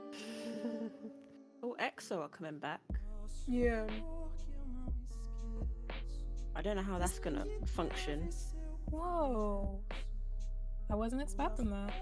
Oh, 1.62 1.76
EXO 1.78 2.20
are 2.20 2.28
coming 2.28 2.58
back. 2.58 2.80
yeah. 3.46 3.84
I 6.56 6.62
don't 6.62 6.74
know 6.74 6.82
how 6.82 6.98
that's 6.98 7.18
gonna 7.18 7.44
function. 7.66 8.30
Whoa. 8.90 9.78
I 10.90 10.94
wasn't 10.94 11.20
expecting 11.20 11.68
that. 11.68 11.92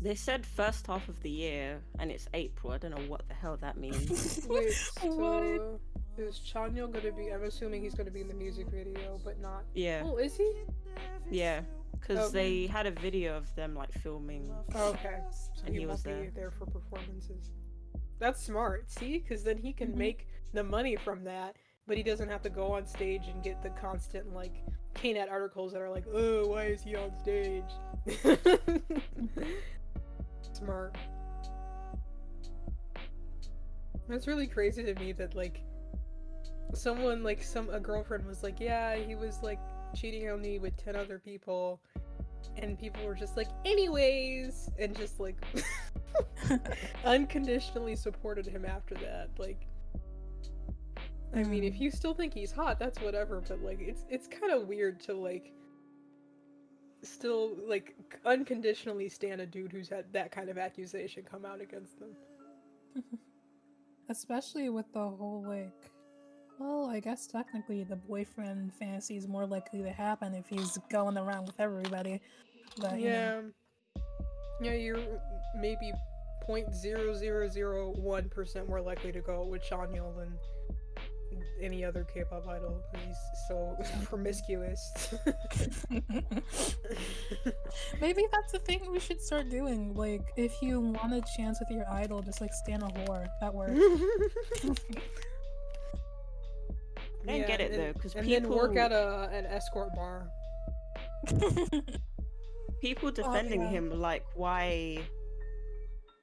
They 0.00 0.14
said 0.14 0.44
first 0.46 0.86
half 0.86 1.08
of 1.08 1.20
the 1.22 1.30
year, 1.30 1.80
and 1.98 2.10
it's 2.10 2.28
April. 2.34 2.72
I 2.72 2.78
don't 2.78 2.90
know 2.92 3.06
what 3.08 3.26
the 3.28 3.34
hell 3.34 3.56
that 3.60 3.76
means. 3.76 4.46
Wait, 4.48 4.74
What? 5.02 5.62
so 6.16 6.22
is 6.22 6.38
Chanyeol 6.38 6.92
gonna 6.92 7.12
be? 7.12 7.30
I'm 7.30 7.44
assuming 7.44 7.82
he's 7.82 7.94
gonna 7.94 8.10
be 8.10 8.20
in 8.20 8.28
the 8.28 8.34
music 8.34 8.68
video, 8.70 9.18
but 9.24 9.40
not. 9.40 9.64
yeah, 9.74 10.02
Oh, 10.04 10.16
is 10.18 10.36
he? 10.36 10.52
yeah, 11.30 11.62
because 11.98 12.18
Okay. 12.28 12.32
they 12.32 12.66
had 12.66 12.86
a 12.86 12.90
video 12.90 13.36
of 13.36 13.52
them 13.56 13.74
like 13.74 13.92
filming. 13.92 14.50
Oh, 14.74 14.90
okay, 14.90 15.18
so 15.54 15.62
And 15.66 15.74
he, 15.74 15.80
he 15.80 15.86
won't 15.86 15.96
was 15.98 16.02
be 16.02 16.10
there. 16.10 16.30
there 16.34 16.50
for 16.50 16.66
performances. 16.66 17.50
That's 18.18 18.42
smart. 18.42 18.90
See, 18.90 19.18
because 19.18 19.42
then 19.42 19.58
he 19.58 19.72
can 19.72 19.92
Mhm. 19.92 19.96
make 19.96 20.28
the 20.52 20.62
money 20.64 20.96
from 20.96 21.24
that, 21.24 21.56
but 21.86 21.96
he 21.96 22.02
doesn't 22.02 22.28
have 22.28 22.42
to 22.42 22.50
go 22.50 22.72
on 22.72 22.86
stage 22.86 23.28
and 23.28 23.42
get 23.42 23.62
the 23.62 23.70
constant 23.70 24.32
like 24.32 24.62
KNet 24.94 25.30
articles 25.30 25.72
that 25.72 25.82
are 25.82 25.90
like, 25.90 26.04
"Oh, 26.12 26.46
why 26.48 26.66
is 26.66 26.82
he 26.82 26.96
on 26.96 27.12
stage?" 27.18 27.64
smart. 30.56 30.96
That's 34.08 34.26
really 34.26 34.46
crazy 34.46 34.82
to 34.84 34.94
me 34.94 35.12
that 35.12 35.34
like 35.34 35.60
someone 36.74 37.22
like 37.22 37.42
some 37.42 37.68
a 37.70 37.80
girlfriend 37.80 38.24
was 38.26 38.42
like, 38.42 38.60
"Yeah, 38.60 38.96
he 38.96 39.14
was 39.14 39.42
like 39.42 39.58
cheating 39.94 40.30
on 40.30 40.40
me 40.40 40.58
with 40.58 40.76
10 40.76 40.96
other 40.96 41.18
people." 41.18 41.80
And 42.56 42.78
people 42.78 43.04
were 43.04 43.14
just 43.14 43.36
like, 43.36 43.48
"Anyways," 43.64 44.70
and 44.78 44.96
just 44.96 45.18
like 45.20 45.36
unconditionally 47.04 47.96
supported 47.96 48.46
him 48.46 48.64
after 48.64 48.94
that. 48.96 49.30
Like 49.38 49.66
I 51.34 51.42
mean, 51.42 51.64
if 51.64 51.74
Mm. 51.74 51.80
you 51.80 51.90
still 51.90 52.14
think 52.14 52.32
he's 52.32 52.52
hot, 52.52 52.78
that's 52.78 53.00
whatever, 53.00 53.42
but 53.46 53.60
like 53.62 53.80
it's 53.80 54.04
it's 54.08 54.26
kind 54.28 54.52
of 54.52 54.68
weird 54.68 55.00
to 55.00 55.14
like 55.14 55.52
still 57.08 57.56
like 57.66 57.94
unconditionally 58.24 59.08
stand 59.08 59.40
a 59.40 59.46
dude 59.46 59.72
who's 59.72 59.88
had 59.88 60.12
that 60.12 60.30
kind 60.32 60.48
of 60.48 60.58
accusation 60.58 61.24
come 61.28 61.44
out 61.44 61.60
against 61.60 61.98
them. 61.98 62.10
Especially 64.08 64.68
with 64.68 64.86
the 64.92 65.00
whole 65.00 65.44
like, 65.46 65.72
well, 66.58 66.88
I 66.88 67.00
guess 67.00 67.26
technically 67.26 67.82
the 67.84 67.96
boyfriend 67.96 68.72
fantasy 68.74 69.16
is 69.16 69.28
more 69.28 69.46
likely 69.46 69.82
to 69.82 69.90
happen 69.90 70.34
if 70.34 70.48
he's 70.48 70.78
going 70.90 71.18
around 71.18 71.46
with 71.46 71.60
everybody. 71.60 72.20
But 72.78 73.00
you 73.00 73.10
know, 73.10 73.10
Yeah. 73.10 73.40
Yeah, 74.62 74.72
you're 74.72 75.20
maybe 75.60 75.92
0.0001% 76.48 78.68
more 78.68 78.80
likely 78.80 79.12
to 79.12 79.20
go 79.20 79.44
with 79.44 79.62
Chanyeol 79.62 80.16
than 80.16 80.32
any 81.60 81.84
other 81.84 82.04
K-pop 82.04 82.46
idol. 82.48 82.82
he's 83.06 83.16
so 83.48 83.76
promiscuous. 84.04 85.14
maybe 88.00 88.24
that's 88.32 88.52
the 88.52 88.58
thing 88.60 88.80
we 88.90 89.00
should 89.00 89.20
start 89.20 89.48
doing. 89.50 89.94
Like, 89.94 90.22
if 90.36 90.60
you 90.62 90.80
want 90.80 91.12
a 91.12 91.22
chance 91.36 91.58
with 91.60 91.70
your 91.70 91.88
idol, 91.90 92.22
just 92.22 92.40
like 92.40 92.52
stand 92.52 92.82
a 92.82 92.86
whore. 92.86 93.26
That 93.40 93.54
works. 93.54 93.72
I 97.28 97.38
don't 97.38 97.46
get 97.46 97.60
it 97.60 97.72
and- 97.72 97.80
though, 97.80 97.92
because 97.92 98.14
and 98.14 98.26
people 98.26 98.50
then 98.50 98.58
work 98.58 98.76
at 98.76 98.92
a 98.92 99.28
an 99.32 99.46
escort 99.46 99.94
bar. 99.94 100.28
people 102.80 103.10
defending 103.10 103.62
yeah. 103.62 103.68
him 103.68 104.00
like 104.00 104.24
why 104.34 104.98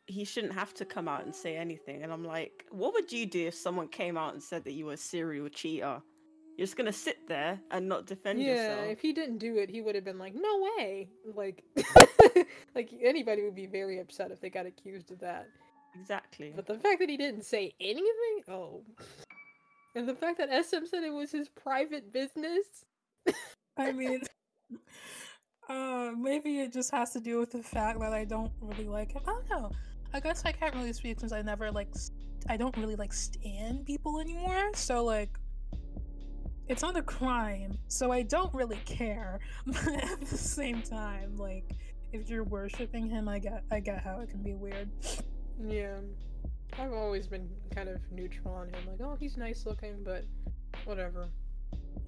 he 0.07 0.25
shouldn't 0.25 0.53
have 0.53 0.73
to 0.75 0.85
come 0.85 1.07
out 1.07 1.23
and 1.23 1.33
say 1.33 1.55
anything, 1.55 2.03
and 2.03 2.11
I'm 2.11 2.23
like, 2.23 2.65
what 2.71 2.93
would 2.93 3.11
you 3.11 3.25
do 3.25 3.47
if 3.47 3.55
someone 3.55 3.87
came 3.87 4.17
out 4.17 4.33
and 4.33 4.43
said 4.43 4.63
that 4.65 4.73
you 4.73 4.85
were 4.85 4.93
a 4.93 4.97
serial 4.97 5.49
cheater? 5.49 6.01
You're 6.57 6.67
just 6.67 6.77
gonna 6.77 6.93
sit 6.93 7.27
there 7.27 7.59
and 7.71 7.89
not 7.89 8.05
defend 8.05 8.39
yeah, 8.41 8.53
yourself. 8.53 8.91
if 8.91 9.01
he 9.01 9.11
didn't 9.11 9.39
do 9.39 9.57
it, 9.57 9.69
he 9.71 9.81
would 9.81 9.95
have 9.95 10.03
been 10.03 10.19
like, 10.19 10.35
"No 10.35 10.67
way!" 10.77 11.09
Like, 11.33 11.63
like 12.75 12.93
anybody 13.01 13.43
would 13.43 13.55
be 13.55 13.65
very 13.65 13.99
upset 13.99 14.29
if 14.29 14.39
they 14.39 14.49
got 14.49 14.67
accused 14.67 15.11
of 15.11 15.19
that. 15.19 15.47
Exactly. 15.99 16.53
But 16.55 16.67
the 16.67 16.77
fact 16.77 16.99
that 16.99 17.09
he 17.09 17.17
didn't 17.17 17.43
say 17.43 17.73
anything, 17.79 18.43
oh, 18.49 18.83
and 19.95 20.07
the 20.07 20.15
fact 20.15 20.39
that 20.39 20.49
SM 20.65 20.85
said 20.85 21.03
it 21.03 21.13
was 21.13 21.31
his 21.31 21.49
private 21.49 22.11
business. 22.11 22.85
I 23.77 23.91
mean, 23.91 24.21
uh, 25.69 26.11
maybe 26.17 26.59
it 26.59 26.73
just 26.73 26.91
has 26.91 27.13
to 27.13 27.19
do 27.19 27.39
with 27.39 27.51
the 27.51 27.63
fact 27.63 27.99
that 27.99 28.13
I 28.13 28.25
don't 28.25 28.51
really 28.61 28.87
like 28.87 29.13
him. 29.13 29.21
I 29.27 29.31
don't 29.31 29.49
know. 29.49 29.71
I 30.13 30.19
guess 30.19 30.43
I 30.45 30.51
can't 30.51 30.75
really 30.75 30.93
speak 30.93 31.19
since 31.19 31.31
I 31.31 31.41
never 31.41 31.71
like. 31.71 31.89
I 32.49 32.57
don't 32.57 32.75
really 32.77 32.95
like 32.95 33.13
stand 33.13 33.85
people 33.85 34.19
anymore. 34.19 34.71
So 34.75 35.03
like, 35.03 35.37
it's 36.67 36.81
not 36.81 36.95
a 36.97 37.01
crime. 37.01 37.77
So 37.87 38.11
I 38.11 38.21
don't 38.21 38.53
really 38.53 38.79
care. 38.85 39.39
But 39.65 39.87
at 39.87 40.21
the 40.21 40.37
same 40.37 40.81
time, 40.81 41.37
like, 41.37 41.65
if 42.11 42.29
you're 42.29 42.43
worshiping 42.43 43.09
him, 43.09 43.27
I 43.27 43.39
get 43.39 43.63
I 43.71 43.79
get 43.79 44.03
how 44.03 44.19
it 44.19 44.29
can 44.29 44.43
be 44.43 44.53
weird. 44.53 44.89
Yeah, 45.59 45.97
I've 46.79 46.93
always 46.93 47.27
been 47.27 47.49
kind 47.75 47.89
of 47.89 47.99
neutral 48.11 48.53
on 48.53 48.67
him. 48.67 48.87
Like, 48.87 49.01
oh, 49.01 49.15
he's 49.19 49.37
nice 49.37 49.65
looking, 49.65 50.03
but 50.03 50.25
whatever. 50.85 51.29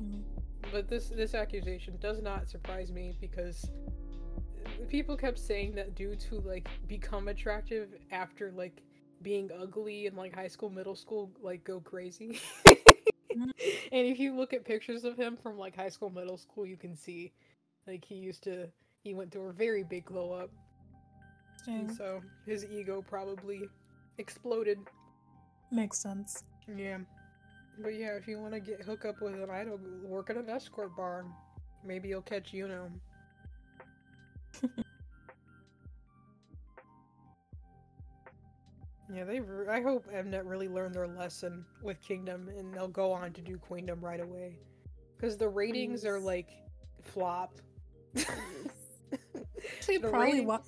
Mm. 0.02 0.22
But 0.72 0.90
this 0.90 1.10
this 1.10 1.34
accusation 1.34 1.98
does 1.99 2.22
not 2.22 2.49
surprise 2.49 2.91
me 2.91 3.18
because 3.19 3.69
people 4.89 5.15
kept 5.17 5.39
saying 5.39 5.75
that 5.75 5.95
dudes 5.95 6.23
who 6.23 6.39
like 6.41 6.67
become 6.87 7.27
attractive 7.27 7.89
after 8.11 8.51
like 8.51 8.81
being 9.21 9.49
ugly 9.59 10.05
in 10.05 10.15
like 10.15 10.33
high 10.33 10.47
school, 10.47 10.69
middle 10.69 10.95
school, 10.95 11.31
like 11.41 11.63
go 11.63 11.79
crazy. 11.79 12.39
Mm. 13.35 13.51
and 13.91 14.07
if 14.07 14.17
you 14.17 14.33
look 14.33 14.53
at 14.53 14.63
pictures 14.63 15.03
of 15.03 15.17
him 15.17 15.35
from 15.35 15.57
like 15.57 15.75
high 15.75 15.89
school, 15.89 16.09
middle 16.09 16.37
school, 16.37 16.65
you 16.65 16.77
can 16.77 16.95
see 16.95 17.33
like 17.85 18.05
he 18.05 18.15
used 18.15 18.43
to 18.43 18.67
he 19.03 19.13
went 19.13 19.31
through 19.31 19.49
a 19.49 19.53
very 19.53 19.83
big 19.83 20.05
glow 20.05 20.31
up. 20.31 20.49
And 21.67 21.91
so 21.93 22.21
his 22.45 22.63
ego 22.65 23.03
probably 23.07 23.63
exploded. 24.19 24.79
Makes 25.71 25.97
sense. 25.97 26.43
Yeah. 26.77 26.99
But 27.79 27.95
yeah, 27.95 28.15
if 28.15 28.27
you 28.27 28.39
want 28.39 28.53
to 28.53 28.59
get 28.59 28.81
hook 28.81 29.03
up 29.05 29.21
with 29.21 29.33
an 29.33 29.49
idol, 29.49 29.79
work 30.03 30.29
at 30.29 30.37
an 30.37 30.49
escort 30.49 30.95
bar. 30.95 31.25
Maybe 31.83 32.09
you'll 32.09 32.21
catch 32.21 32.53
Yuno. 32.53 32.89
Yeah, 39.14 39.23
they. 39.23 39.40
Re- 39.40 39.68
I 39.68 39.82
hope 39.82 40.06
Mnet 40.11 40.41
really 40.45 40.68
learned 40.68 40.95
their 40.95 41.07
lesson 41.07 41.64
with 41.84 42.02
Kingdom, 42.02 42.49
and 42.57 42.73
they'll 42.73 42.88
go 42.88 43.11
on 43.11 43.34
to 43.34 43.41
do 43.41 43.57
Queendom 43.57 44.02
right 44.02 44.19
away. 44.19 44.57
Because 45.15 45.38
the 45.38 45.48
ratings 45.48 46.06
are 46.06 46.19
like 46.19 46.49
flop. 47.03 47.53
Actually, 48.18 49.98
The 49.98 50.10
probably 50.10 50.32
ratings- 50.32 50.48
wa- 50.48 50.60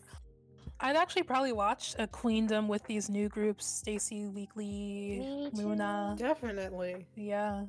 I'd 0.79 0.95
actually 0.95 1.23
probably 1.23 1.53
watch 1.53 1.95
a 1.97 2.05
Queendom 2.05 2.67
with 2.67 2.83
these 2.85 3.09
new 3.09 3.27
groups: 3.27 3.81
STAYC, 3.83 4.31
Weekly, 4.31 5.49
LOONA. 5.53 6.15
Definitely. 6.19 7.07
Yeah. 7.15 7.63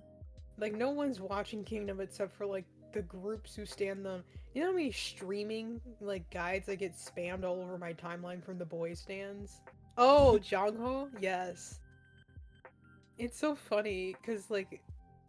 Like 0.59 0.75
no 0.75 0.91
one's 0.91 1.19
watching 1.19 1.65
Kingdom 1.65 2.01
except 2.01 2.33
for 2.37 2.45
like 2.45 2.67
the 2.93 3.01
groups 3.03 3.55
who 3.55 3.65
stand 3.65 4.05
them. 4.05 4.23
You 4.55 4.63
know 4.63 4.69
how 4.69 4.77
many 4.77 4.91
streaming 4.91 5.81
like 6.01 6.29
guides 6.31 6.67
that 6.67 6.77
get 6.77 6.95
spammed 6.95 7.45
all 7.45 7.61
over 7.61 7.79
my 7.79 7.93
timeline 7.93 8.43
from 8.43 8.59
the 8.59 8.65
boy 8.65 8.95
stands? 8.95 9.61
Oh, 9.97 10.39
Jongho? 10.43 11.09
Yes. 11.21 11.81
It's 13.19 13.39
so 13.39 13.55
funny 13.55 14.17
because 14.21 14.51
like 14.51 14.81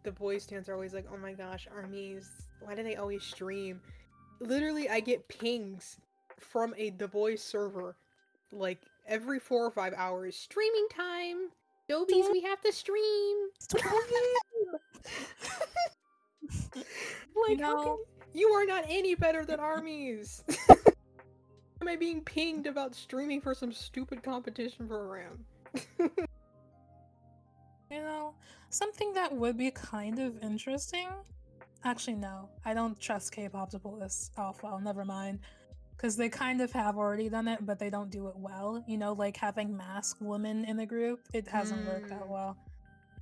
the 0.04 0.12
boy 0.12 0.38
stands 0.38 0.68
are 0.68 0.74
always 0.74 0.94
like, 0.94 1.06
oh 1.12 1.18
my 1.18 1.32
gosh, 1.32 1.68
armies, 1.74 2.28
why 2.60 2.74
do 2.74 2.82
they 2.82 2.96
always 2.96 3.22
stream? 3.22 3.80
Literally, 4.40 4.88
I 4.88 5.00
get 5.00 5.28
pings 5.28 5.98
from 6.38 6.74
a 6.78 6.90
the 6.90 7.08
boys 7.08 7.42
server 7.42 7.96
like 8.52 8.80
every 9.06 9.38
four 9.38 9.64
or 9.64 9.70
five 9.70 9.92
hours. 9.96 10.36
Streaming 10.36 10.86
time. 10.94 11.50
Dobies, 11.90 12.30
we 12.30 12.40
have 12.42 12.60
to 12.60 12.72
stream. 12.72 13.36
like, 17.48 17.60
how 17.60 17.74
know- 17.74 17.84
can 17.84 18.19
you 18.34 18.48
are 18.48 18.64
not 18.66 18.84
any 18.88 19.14
better 19.14 19.44
than 19.44 19.60
armies? 19.60 20.44
Am 21.80 21.88
I 21.88 21.96
being 21.96 22.20
pinged 22.20 22.66
about 22.66 22.94
streaming 22.94 23.40
for 23.40 23.54
some 23.54 23.72
stupid 23.72 24.22
competition 24.22 24.86
program? 24.88 25.44
You 27.90 27.98
know, 28.02 28.34
something 28.68 29.12
that 29.14 29.34
would 29.34 29.56
be 29.58 29.70
kind 29.72 30.20
of 30.20 30.40
interesting. 30.44 31.08
Actually, 31.82 32.14
no, 32.16 32.48
I 32.64 32.72
don't 32.72 32.98
trust 33.00 33.32
K-pop 33.32 33.70
to 33.70 33.80
pull 33.80 33.98
this 33.98 34.30
off. 34.36 34.62
Well, 34.62 34.78
never 34.80 35.04
mind. 35.04 35.40
because 35.96 36.16
they 36.16 36.28
kind 36.28 36.60
of 36.62 36.70
have 36.72 36.96
already 36.96 37.28
done 37.28 37.48
it, 37.48 37.66
but 37.66 37.78
they 37.78 37.90
don't 37.90 38.10
do 38.10 38.28
it 38.28 38.36
well. 38.36 38.82
You 38.86 38.96
know, 38.96 39.12
like 39.12 39.36
having 39.36 39.76
mask 39.76 40.16
women 40.20 40.64
in 40.64 40.76
the 40.76 40.86
group, 40.86 41.20
it 41.34 41.46
hasn't 41.48 41.84
worked 41.86 42.08
that 42.08 42.22
Mm. 42.22 42.28
well. 42.28 42.56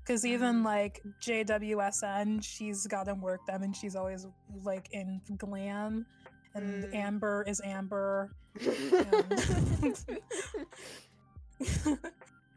Because 0.08 0.24
even 0.24 0.64
like 0.64 1.02
JWSN, 1.20 2.42
she's 2.42 2.86
gotten 2.86 3.20
work 3.20 3.44
them 3.46 3.62
and 3.62 3.76
she's 3.76 3.94
always 3.94 4.26
like 4.64 4.88
in 4.92 5.20
glam, 5.36 6.06
and 6.54 6.84
Mm. 6.84 6.94
Amber 6.94 7.44
is 7.46 7.60
Amber. 7.62 8.32
so 8.58 8.70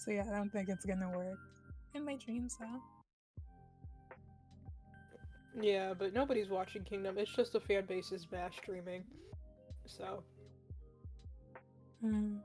yeah, 0.07 0.23
I 0.31 0.37
don't 0.37 0.49
think 0.49 0.69
it's 0.69 0.85
gonna 0.85 1.09
work. 1.09 1.37
In 1.93 2.05
my 2.05 2.15
dreams, 2.15 2.55
though. 2.57 2.81
yeah, 5.61 5.93
but 5.93 6.13
nobody's 6.13 6.47
watching 6.47 6.85
Kingdom. 6.85 7.17
It's 7.17 7.35
just 7.35 7.51
the 7.51 7.59
fan 7.59 7.83
base 7.85 8.13
is 8.13 8.25
mass 8.31 8.53
streaming. 8.55 9.03
So 9.87 10.23
Mm. 12.01 12.39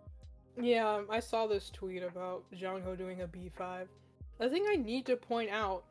yeah, 0.60 0.90
um, 0.96 1.06
I 1.08 1.20
saw 1.20 1.46
this 1.46 1.70
tweet 1.70 2.02
about 2.02 2.42
Jongho 2.52 2.98
doing 2.98 3.22
a 3.22 3.28
B5. 3.28 3.86
The 4.38 4.48
thing 4.50 4.66
I 4.70 4.76
need 4.76 5.06
to 5.06 5.16
point 5.16 5.50
out 5.50 5.84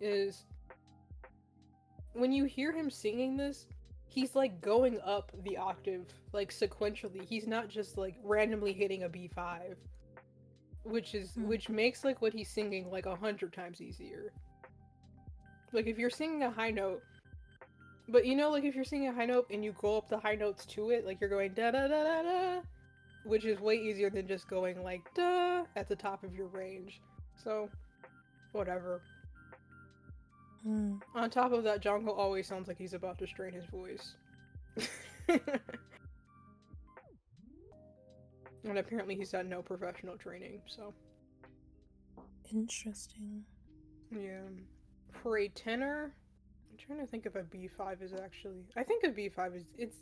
is 0.00 0.44
when 2.12 2.32
you 2.32 2.44
hear 2.44 2.72
him 2.72 2.90
singing 2.90 3.36
this, 3.36 3.66
he's 4.08 4.34
like 4.34 4.60
going 4.60 5.00
up 5.04 5.32
the 5.44 5.56
octave 5.56 6.06
like 6.32 6.50
sequentially. 6.50 7.24
He's 7.24 7.46
not 7.46 7.68
just 7.68 7.96
like 7.98 8.16
randomly 8.22 8.72
hitting 8.72 9.04
a 9.04 9.08
B5, 9.08 9.76
which 10.84 11.14
is 11.14 11.32
Hmm. 11.34 11.46
which 11.48 11.68
makes 11.68 12.04
like 12.04 12.20
what 12.22 12.32
he's 12.32 12.48
singing 12.48 12.90
like 12.90 13.06
a 13.06 13.16
hundred 13.16 13.52
times 13.52 13.80
easier. 13.80 14.32
Like 15.72 15.86
if 15.86 15.98
you're 15.98 16.10
singing 16.10 16.42
a 16.42 16.50
high 16.50 16.70
note, 16.70 17.02
but 18.08 18.24
you 18.24 18.36
know, 18.36 18.50
like 18.50 18.64
if 18.64 18.74
you're 18.74 18.84
singing 18.84 19.08
a 19.08 19.12
high 19.14 19.26
note 19.26 19.46
and 19.50 19.64
you 19.64 19.72
go 19.80 19.96
up 19.96 20.08
the 20.08 20.18
high 20.18 20.36
notes 20.36 20.64
to 20.66 20.90
it, 20.90 21.04
like 21.04 21.20
you're 21.20 21.30
going 21.30 21.52
da 21.54 21.70
da 21.70 21.88
da 21.88 22.04
da 22.04 22.22
da, 22.22 22.60
which 23.24 23.44
is 23.44 23.60
way 23.60 23.76
easier 23.76 24.10
than 24.10 24.26
just 24.28 24.48
going 24.48 24.82
like 24.82 25.02
da 25.14 25.64
at 25.74 25.88
the 25.88 25.96
top 25.96 26.22
of 26.22 26.34
your 26.34 26.46
range. 26.48 27.00
So, 27.42 27.68
whatever. 28.52 29.02
Mm. 30.66 31.00
On 31.14 31.30
top 31.30 31.52
of 31.52 31.62
that, 31.64 31.82
Jongho 31.82 32.16
always 32.16 32.46
sounds 32.46 32.68
like 32.68 32.78
he's 32.78 32.94
about 32.94 33.18
to 33.18 33.26
strain 33.26 33.52
his 33.52 33.64
voice. 33.66 34.14
and 38.64 38.78
apparently 38.78 39.14
he's 39.14 39.32
had 39.32 39.48
no 39.48 39.62
professional 39.62 40.16
training, 40.16 40.60
so 40.66 40.92
Interesting. 42.52 43.44
yeah. 44.10 44.40
For 45.22 45.38
a 45.38 45.48
tenor, 45.48 46.14
I'm 46.70 46.76
trying 46.78 47.00
to 47.00 47.06
think 47.06 47.26
if 47.26 47.34
a 47.36 47.42
B5 47.42 48.02
is 48.02 48.12
actually 48.12 48.64
I 48.76 48.82
think 48.82 49.04
a 49.04 49.08
B5 49.08 49.56
is 49.56 49.64
it's 49.78 49.96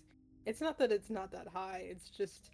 it's 0.46 0.60
not 0.60 0.78
that 0.78 0.92
it's 0.92 1.10
not 1.10 1.30
that 1.32 1.46
high, 1.52 1.86
it's 1.88 2.10
just 2.10 2.50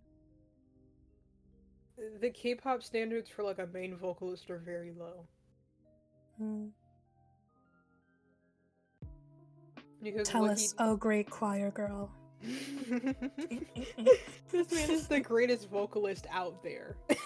the 2.20 2.30
K-pop 2.30 2.82
standards 2.82 3.28
for 3.28 3.42
like 3.42 3.58
a 3.58 3.66
main 3.66 3.96
vocalist 3.96 4.50
are 4.50 4.58
very 4.58 4.92
low. 4.98 5.24
Mm. 6.40 6.70
Because 10.02 10.26
Tell 10.28 10.50
us, 10.50 10.72
he- 10.72 10.76
oh 10.78 10.96
great 10.96 11.28
choir 11.28 11.70
girl. 11.70 12.10
this 12.42 13.12
man 14.72 14.90
is 14.90 15.06
the 15.08 15.20
greatest 15.20 15.68
vocalist 15.70 16.26
out 16.30 16.62
there. 16.62 16.96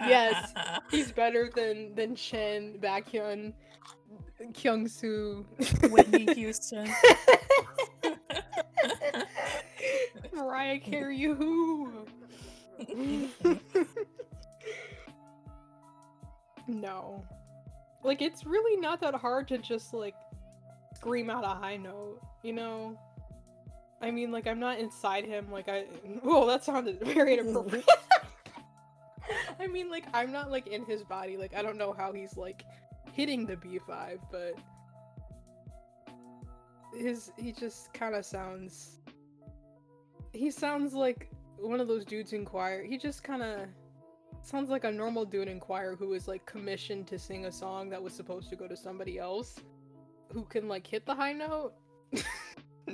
Yes, 0.00 0.54
He's 0.90 1.12
better 1.12 1.50
than 1.54 1.94
than 1.94 2.16
Chen, 2.16 2.78
Baekhyun, 2.80 3.52
Kyungsoo, 4.54 5.44
Whitney 5.90 6.32
Houston. 6.34 6.90
Mariah 10.34 10.78
Carey. 10.80 11.20
Who? 11.20 12.06
no, 16.68 17.24
like 18.02 18.22
it's 18.22 18.44
really 18.44 18.80
not 18.80 19.00
that 19.00 19.14
hard 19.14 19.48
to 19.48 19.58
just 19.58 19.92
like 19.92 20.14
scream 20.94 21.30
out 21.30 21.44
a 21.44 21.48
high 21.48 21.76
note, 21.76 22.20
you 22.42 22.52
know. 22.52 22.98
I 24.02 24.10
mean, 24.10 24.30
like 24.30 24.46
I'm 24.46 24.60
not 24.60 24.78
inside 24.78 25.24
him. 25.24 25.50
Like 25.50 25.68
I, 25.68 25.86
well, 26.22 26.46
that 26.46 26.64
sounded 26.64 27.00
very 27.04 27.38
inappropriate. 27.38 27.86
I 29.58 29.66
mean, 29.66 29.90
like 29.90 30.04
I'm 30.14 30.32
not 30.32 30.50
like 30.50 30.66
in 30.66 30.84
his 30.84 31.02
body. 31.02 31.36
Like 31.36 31.54
I 31.54 31.62
don't 31.62 31.76
know 31.76 31.92
how 31.92 32.12
he's 32.12 32.36
like 32.36 32.64
hitting 33.12 33.46
the 33.46 33.56
B5, 33.56 34.18
but 34.30 34.54
his 36.94 37.30
he 37.36 37.52
just 37.52 37.92
kind 37.92 38.14
of 38.14 38.24
sounds. 38.24 39.00
He 40.32 40.50
sounds 40.50 40.94
like 40.94 41.30
one 41.60 41.80
of 41.80 41.88
those 41.88 42.04
dudes 42.04 42.32
in 42.32 42.44
choir. 42.44 42.82
He 42.82 42.96
just 42.96 43.22
kind 43.22 43.42
of 43.42 43.68
sounds 44.42 44.70
like 44.70 44.84
a 44.84 44.90
normal 44.90 45.24
dude 45.24 45.48
in 45.48 45.60
choir 45.60 45.94
who 45.94 46.08
was 46.08 46.26
like 46.26 46.44
commissioned 46.46 47.06
to 47.08 47.18
sing 47.18 47.46
a 47.46 47.52
song 47.52 47.90
that 47.90 48.02
was 48.02 48.12
supposed 48.12 48.48
to 48.50 48.56
go 48.56 48.66
to 48.66 48.76
somebody 48.76 49.18
else, 49.18 49.56
who 50.32 50.44
can 50.44 50.68
like 50.68 50.86
hit 50.86 51.06
the 51.06 51.14
high 51.14 51.32
note. 51.32 51.74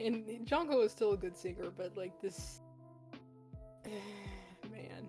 and 0.00 0.26
Jungkook 0.46 0.84
is 0.84 0.92
still 0.92 1.12
a 1.12 1.16
good 1.16 1.36
singer, 1.36 1.70
but 1.76 1.96
like 1.96 2.20
this, 2.20 2.60
man. 4.70 5.08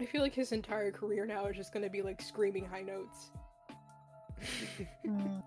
I 0.00 0.04
feel 0.06 0.22
like 0.22 0.34
his 0.34 0.52
entire 0.52 0.90
career 0.90 1.26
now 1.26 1.46
is 1.46 1.56
just 1.56 1.72
gonna 1.72 1.90
be 1.90 2.02
like 2.02 2.20
screaming 2.20 2.64
high 2.64 2.82
notes. 2.82 3.30
Hmm. 5.04 5.38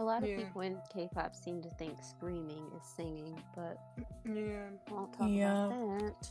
A 0.00 0.02
lot 0.02 0.22
of 0.22 0.30
Yeah. 0.30 0.38
people 0.38 0.62
in 0.62 0.80
K-pop 0.90 1.34
seem 1.36 1.60
to 1.60 1.68
think 1.78 2.02
screaming 2.02 2.64
is 2.74 2.82
singing, 2.96 3.38
but 3.54 3.78
yeah. 4.24 4.70
I 4.88 4.92
won't 4.92 5.12
talk 5.12 5.28
Yeah. 5.28 5.66
about 5.66 5.98
that. 6.00 6.30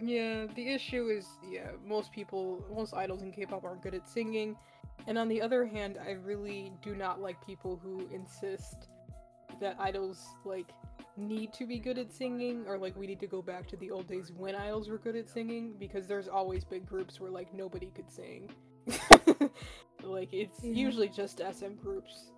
Yeah, 0.00 0.46
the 0.46 0.68
issue 0.68 1.08
is, 1.08 1.26
yeah, 1.44 1.72
most 1.84 2.12
people, 2.12 2.64
most 2.72 2.94
idols 2.94 3.22
in 3.22 3.32
K-pop 3.32 3.64
aren't 3.64 3.82
good 3.82 3.94
at 3.94 4.08
singing, 4.08 4.56
and 5.08 5.18
on 5.18 5.26
the 5.28 5.42
other 5.42 5.64
hand, 5.66 5.98
I 6.00 6.12
really 6.12 6.72
do 6.82 6.94
not 6.94 7.20
like 7.20 7.44
people 7.44 7.76
who 7.82 8.06
insist 8.12 8.86
that 9.60 9.76
idols 9.80 10.24
like 10.44 10.70
need 11.16 11.52
to 11.54 11.66
be 11.66 11.80
good 11.80 11.98
at 11.98 12.12
singing, 12.12 12.64
or 12.68 12.78
like 12.78 12.96
we 12.96 13.08
need 13.08 13.18
to 13.20 13.26
go 13.26 13.42
back 13.42 13.66
to 13.68 13.76
the 13.76 13.90
old 13.90 14.06
days 14.06 14.30
when 14.36 14.54
idols 14.54 14.88
were 14.88 14.98
good 14.98 15.16
at 15.16 15.28
singing, 15.28 15.74
because 15.80 16.06
there's 16.06 16.28
always 16.28 16.64
been 16.64 16.84
groups 16.84 17.18
where 17.20 17.30
like 17.30 17.52
nobody 17.52 17.90
could 17.90 18.08
sing. 18.10 18.48
like 20.04 20.32
it's 20.32 20.62
Yeah. 20.62 20.72
usually 20.72 21.08
just 21.08 21.38
SM 21.38 21.74
groups 21.80 22.30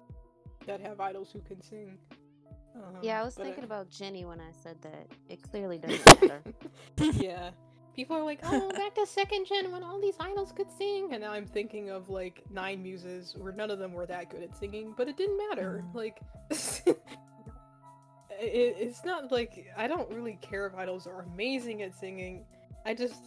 that 0.67 0.81
have 0.81 1.01
idols 1.01 1.31
who 1.33 1.41
can 1.41 1.61
sing. 1.63 1.99
Um, 2.75 2.97
Yeah, 3.03 3.21
I 3.21 3.25
was 3.25 3.35
but 3.37 3.45
thinking 3.45 3.65
about 3.65 3.91
Jennie 3.91 4.25
when 4.25 4.41
I 4.41 4.51
said 4.63 4.81
that. 4.83 5.07
It 5.29 5.43
clearly 5.43 5.79
doesn't 5.79 6.21
matter. 6.23 6.43
yeah. 7.13 7.51
People 7.95 8.17
are 8.17 8.25
like, 8.25 8.41
oh, 8.43 8.71
back 8.75 8.95
to 8.97 9.07
second 9.07 9.47
gen 9.47 9.71
when 9.71 9.85
all 9.85 10.01
these 10.01 10.17
idols 10.19 10.51
could 10.53 10.71
sing. 10.77 11.13
And 11.13 11.23
now 11.23 11.31
I'm 11.33 11.47
thinking 11.47 11.91
of 11.91 12.09
like 12.09 12.43
Nine 12.51 12.83
Muses, 12.83 13.35
where 13.39 13.53
none 13.53 13.71
of 13.71 13.79
them 13.79 13.93
were 13.93 14.07
that 14.07 14.31
good 14.31 14.43
at 14.43 14.57
singing, 14.57 14.95
but 14.97 15.09
it 15.09 15.17
didn't 15.17 15.39
matter. 15.49 15.85
Mm. 15.87 15.95
Like, 15.95 16.21
it, 16.51 16.97
it's 18.41 19.05
not 19.05 19.31
like 19.31 19.67
I 19.77 19.87
don't 19.87 20.11
really 20.11 20.39
care 20.43 20.67
if 20.67 20.75
idols 20.75 21.07
are 21.07 21.23
amazing 21.23 21.83
at 21.83 21.95
singing. 21.95 22.45
I 22.85 22.95
just. 22.95 23.23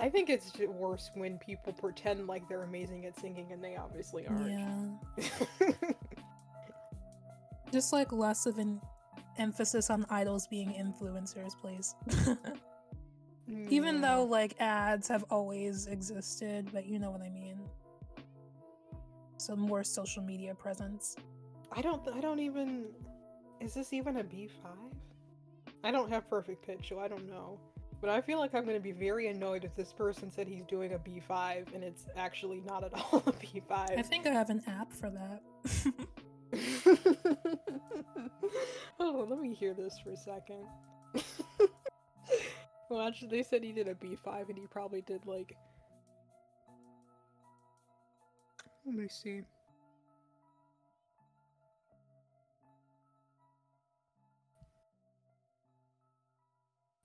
I 0.00 0.08
think 0.08 0.30
it's 0.30 0.56
worse 0.58 1.10
when 1.14 1.38
people 1.38 1.72
pretend 1.72 2.26
like 2.26 2.48
they're 2.48 2.62
amazing 2.62 3.04
at 3.06 3.18
singing 3.18 3.52
and 3.52 3.62
they 3.62 3.76
obviously 3.76 4.26
aren't. 4.26 4.50
Yeah. 5.18 5.70
Just 7.72 7.92
like 7.92 8.10
less 8.10 8.46
of 8.46 8.58
an 8.58 8.80
emphasis 9.38 9.90
on 9.90 10.06
idols 10.10 10.46
being 10.46 10.70
influencers, 10.70 11.52
please. 11.60 11.94
Even 13.68 13.98
mm. 13.98 14.02
though 14.02 14.24
like 14.24 14.60
ads 14.60 15.08
have 15.08 15.24
always 15.30 15.86
existed, 15.86 16.70
but 16.72 16.86
you 16.86 16.98
know 16.98 17.10
what 17.10 17.20
I 17.20 17.30
mean. 17.30 17.58
So 19.38 19.56
more 19.56 19.82
social 19.82 20.22
media 20.22 20.54
presence. 20.54 21.16
I 21.72 21.82
don't. 21.82 22.06
I 22.08 22.20
don't 22.20 22.40
even. 22.40 22.86
Is 23.60 23.74
this 23.74 23.92
even 23.92 24.18
a 24.18 24.24
B 24.24 24.48
five? 24.62 25.74
I 25.82 25.90
don't 25.90 26.10
have 26.10 26.28
perfect 26.28 26.64
pitch, 26.66 26.88
so 26.88 27.00
I 27.00 27.08
don't 27.08 27.28
know. 27.28 27.58
But 28.00 28.08
I 28.08 28.20
feel 28.22 28.38
like 28.38 28.54
I'm 28.54 28.64
gonna 28.64 28.80
be 28.80 28.92
very 28.92 29.28
annoyed 29.28 29.64
if 29.64 29.74
this 29.76 29.92
person 29.92 30.30
said 30.30 30.48
he's 30.48 30.64
doing 30.64 30.94
a 30.94 30.98
B 30.98 31.20
five 31.20 31.68
and 31.74 31.84
it's 31.84 32.06
actually 32.16 32.62
not 32.66 32.82
at 32.82 32.92
all 32.94 33.22
a 33.26 33.32
B5. 33.32 33.98
I 33.98 34.02
think 34.02 34.26
I 34.26 34.30
have 34.30 34.48
an 34.48 34.62
app 34.66 34.90
for 34.92 35.10
that. 35.10 35.42
Hold 38.98 39.16
on, 39.16 39.30
let 39.30 39.38
me 39.40 39.54
hear 39.54 39.74
this 39.74 39.98
for 40.02 40.10
a 40.10 40.16
second. 40.16 40.64
well, 42.90 43.06
actually, 43.06 43.28
they 43.28 43.42
said 43.42 43.62
he 43.62 43.72
did 43.72 43.86
a 43.88 43.94
B 43.94 44.16
five 44.24 44.48
and 44.48 44.56
he 44.56 44.66
probably 44.66 45.02
did 45.02 45.26
like. 45.26 45.54
Let 48.86 48.94
me 48.94 49.08
see. 49.08 49.42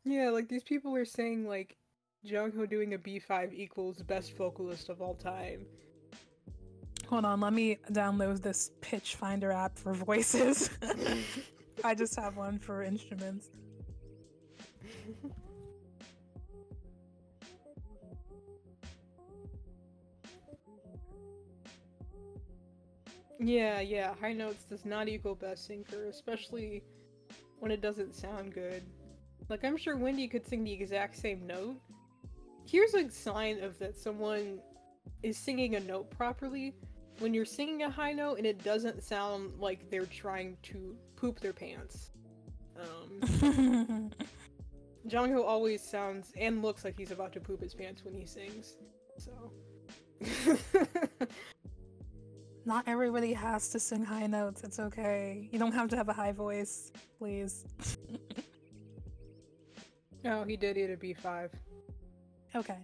Yeah, 0.05 0.29
like 0.29 0.47
these 0.47 0.63
people 0.63 0.95
are 0.95 1.05
saying 1.05 1.47
like 1.47 1.75
Jongho 2.25 2.69
doing 2.69 2.93
a 2.93 2.97
B5 2.97 3.53
equals 3.53 4.01
best 4.03 4.37
vocalist 4.37 4.89
of 4.89 5.01
all 5.01 5.15
time. 5.15 5.65
Hold 7.07 7.25
on, 7.25 7.41
let 7.41 7.53
me 7.53 7.77
download 7.91 8.41
this 8.41 8.71
Pitch 8.81 9.15
Finder 9.15 9.51
app 9.51 9.77
for 9.77 9.93
voices. 9.93 10.69
I 11.83 11.93
just 11.93 12.15
have 12.15 12.37
one 12.37 12.57
for 12.57 12.83
instruments. 12.83 13.49
Yeah, 23.39 23.81
yeah. 23.81 24.15
High 24.19 24.33
notes 24.33 24.63
does 24.63 24.85
not 24.85 25.07
equal 25.07 25.35
best 25.35 25.67
singer, 25.67 26.05
especially 26.09 26.83
when 27.59 27.69
it 27.69 27.81
doesn't 27.81 28.15
sound 28.15 28.53
good. 28.53 28.83
Like 29.49 29.63
I'm 29.63 29.77
sure 29.77 29.95
Wendy 29.95 30.27
could 30.27 30.47
sing 30.47 30.63
the 30.63 30.73
exact 30.73 31.17
same 31.17 31.45
note. 31.45 31.75
Here's 32.65 32.95
a 32.95 33.09
sign 33.09 33.61
of 33.63 33.77
that 33.79 33.95
someone 33.97 34.59
is 35.21 35.37
singing 35.37 35.75
a 35.75 35.79
note 35.79 36.09
properly. 36.11 36.73
When 37.19 37.33
you're 37.33 37.45
singing 37.45 37.83
a 37.83 37.89
high 37.89 38.11
note 38.11 38.37
and 38.37 38.45
it 38.45 38.63
doesn't 38.63 39.03
sound 39.03 39.53
like 39.59 39.89
they're 39.89 40.05
trying 40.05 40.57
to 40.63 40.97
poop 41.15 41.39
their 41.39 41.53
pants. 41.53 42.11
Um, 42.77 44.11
Jongho 45.07 45.45
always 45.45 45.81
sounds 45.81 46.33
and 46.37 46.61
looks 46.61 46.83
like 46.83 46.97
he's 46.97 47.11
about 47.11 47.31
to 47.33 47.39
poop 47.39 47.61
his 47.61 47.73
pants 47.73 48.03
when 48.03 48.13
he 48.15 48.25
sings. 48.25 48.75
So. 49.17 49.51
Not 52.65 52.83
everybody 52.87 53.31
has 53.33 53.69
to 53.69 53.79
sing 53.79 54.03
high 54.03 54.25
notes. 54.25 54.63
It's 54.63 54.79
okay. 54.79 55.47
You 55.51 55.59
don't 55.59 55.71
have 55.71 55.87
to 55.89 55.95
have 55.95 56.09
a 56.09 56.13
high 56.13 56.31
voice, 56.31 56.91
please. 57.19 57.65
no, 60.25 60.43
he 60.43 60.57
did 60.57 60.77
eat 60.77 60.89
a 60.89 60.97
B5. 60.97 61.49
Okay. 62.55 62.77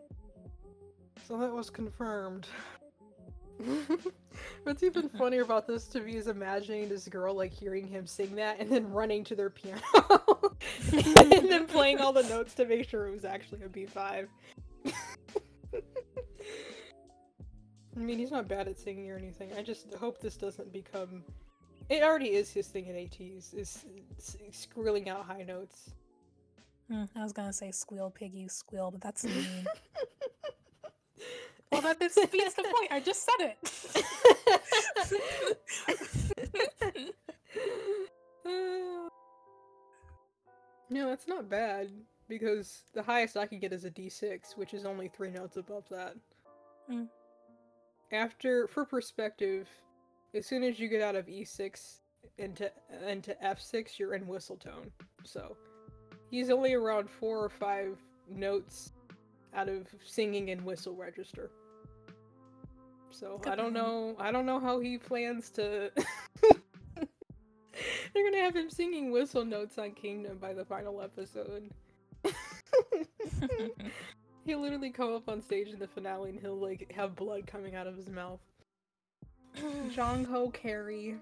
So 1.28 1.38
that 1.38 1.52
was 1.52 1.70
confirmed. 1.70 2.48
What's 4.64 4.84
even 4.84 5.10
funnier 5.10 5.42
about 5.42 5.68
this 5.68 5.86
to 5.88 6.02
me 6.02 6.16
is 6.16 6.28
imagining 6.28 6.88
this 6.88 7.08
girl 7.08 7.34
like 7.36 7.52
hearing 7.52 7.88
him 7.88 8.06
sing 8.06 8.36
that 8.36 8.60
and 8.60 8.70
then 8.70 8.92
running 8.92 9.24
to 9.26 9.36
their 9.36 9.50
piano 9.50 9.82
and 10.94 11.50
then 11.50 11.66
playing 11.68 12.00
all 12.00 12.14
the 12.14 12.24
notes 12.24 12.54
to 12.56 12.66
make 12.66 12.88
sure 12.88 13.08
it 13.08 13.12
was 13.12 13.26
actually 13.26 13.62
a 13.64 13.70
B5. 13.70 14.28
I 17.96 18.00
mean, 18.00 18.18
he's 18.18 18.32
not 18.32 18.48
bad 18.48 18.68
at 18.68 18.80
singing 18.80 19.12
or 19.12 19.18
anything. 19.18 19.52
I 19.58 19.62
just 19.64 19.94
hope 19.96 20.22
this 20.22 20.38
doesn't 20.38 20.72
become. 20.72 21.24
It 21.90 22.04
already 22.04 22.30
is 22.30 22.52
his 22.52 22.68
thing 22.68 22.86
in 22.88 22.96
ATs, 22.96 23.54
is 23.54 23.86
s- 24.18 24.38
squealing 24.52 25.10
out 25.10 25.26
high 25.26 25.44
notes. 25.44 25.92
Hmm, 26.92 27.06
I 27.16 27.24
was 27.24 27.32
gonna 27.32 27.54
say 27.54 27.72
squeal, 27.72 28.10
piggy, 28.10 28.50
squeal, 28.50 28.92
but 28.92 29.00
that's 29.00 29.24
mean. 29.24 29.66
well, 31.72 31.80
that 31.82 32.02
this 32.02 32.16
beats 32.30 32.56
the 32.56 32.64
point. 32.64 32.92
I 32.92 33.00
just 33.00 33.26
said 33.26 33.38
it. 33.40 33.58
no, 40.90 41.08
that's 41.08 41.30
not 41.30 41.50
bad 41.50 41.92
because 42.28 42.82
the 42.94 43.02
highest 43.02 43.38
I 43.38 43.46
can 43.46 43.60
get 43.60 43.72
is 43.72 43.86
a 43.86 43.90
D6, 43.90 44.58
which 44.58 44.74
is 44.74 44.84
only 44.84 45.08
three 45.08 45.32
notes 45.32 45.56
above 45.56 45.86
that. 45.92 46.18
Hmm. 46.90 47.04
After, 48.12 48.68
for 48.68 48.84
perspective, 48.84 49.70
as 50.34 50.46
soon 50.46 50.62
as 50.62 50.78
you 50.78 50.90
get 50.90 51.02
out 51.02 51.16
of 51.16 51.28
E6 51.28 52.02
into 52.38 52.70
into 53.08 53.34
F6, 53.42 53.98
you're 53.98 54.14
in 54.14 54.28
whistle 54.28 54.58
tone. 54.58 54.92
So 55.24 55.56
he's 56.32 56.50
only 56.50 56.74
around 56.74 57.10
four 57.10 57.44
or 57.44 57.50
five 57.50 57.98
notes 58.28 58.94
out 59.54 59.70
of 59.70 59.88
singing 60.04 60.50
and 60.50 60.66
whistle 60.66 60.96
register. 60.96 61.52
So 63.12 63.38
Good 63.38 63.54
I 63.54 63.56
don't 63.56 63.74
know. 63.74 64.16
I 64.18 64.32
don't 64.32 64.46
know 64.46 64.60
how 64.60 64.80
he 64.80 64.98
plans 64.98 65.50
to. 65.52 65.92
They're 68.14 68.30
gonna 68.30 68.44
have 68.44 68.56
him 68.56 68.70
singing 68.70 69.12
whistle 69.12 69.46
notes 69.46 69.78
on 69.78 69.92
Kingdom 69.92 70.38
by 70.38 70.54
the 70.54 70.66
final 70.66 71.02
episode. 71.02 71.70
he'll 74.46 74.62
literally 74.62 74.92
come 74.92 75.14
up 75.14 75.28
on 75.28 75.42
stage 75.42 75.70
in 75.70 75.80
the 75.80 75.88
finale 75.88 76.30
and 76.30 76.40
he'll 76.40 76.58
like 76.58 76.92
have 76.96 77.16
blood 77.16 77.46
coming 77.46 77.76
out 77.76 77.88
of 77.88 77.96
his 77.96 78.10
mouth. 78.10 78.40
Jongho 79.90 80.54
carry. 80.54 81.18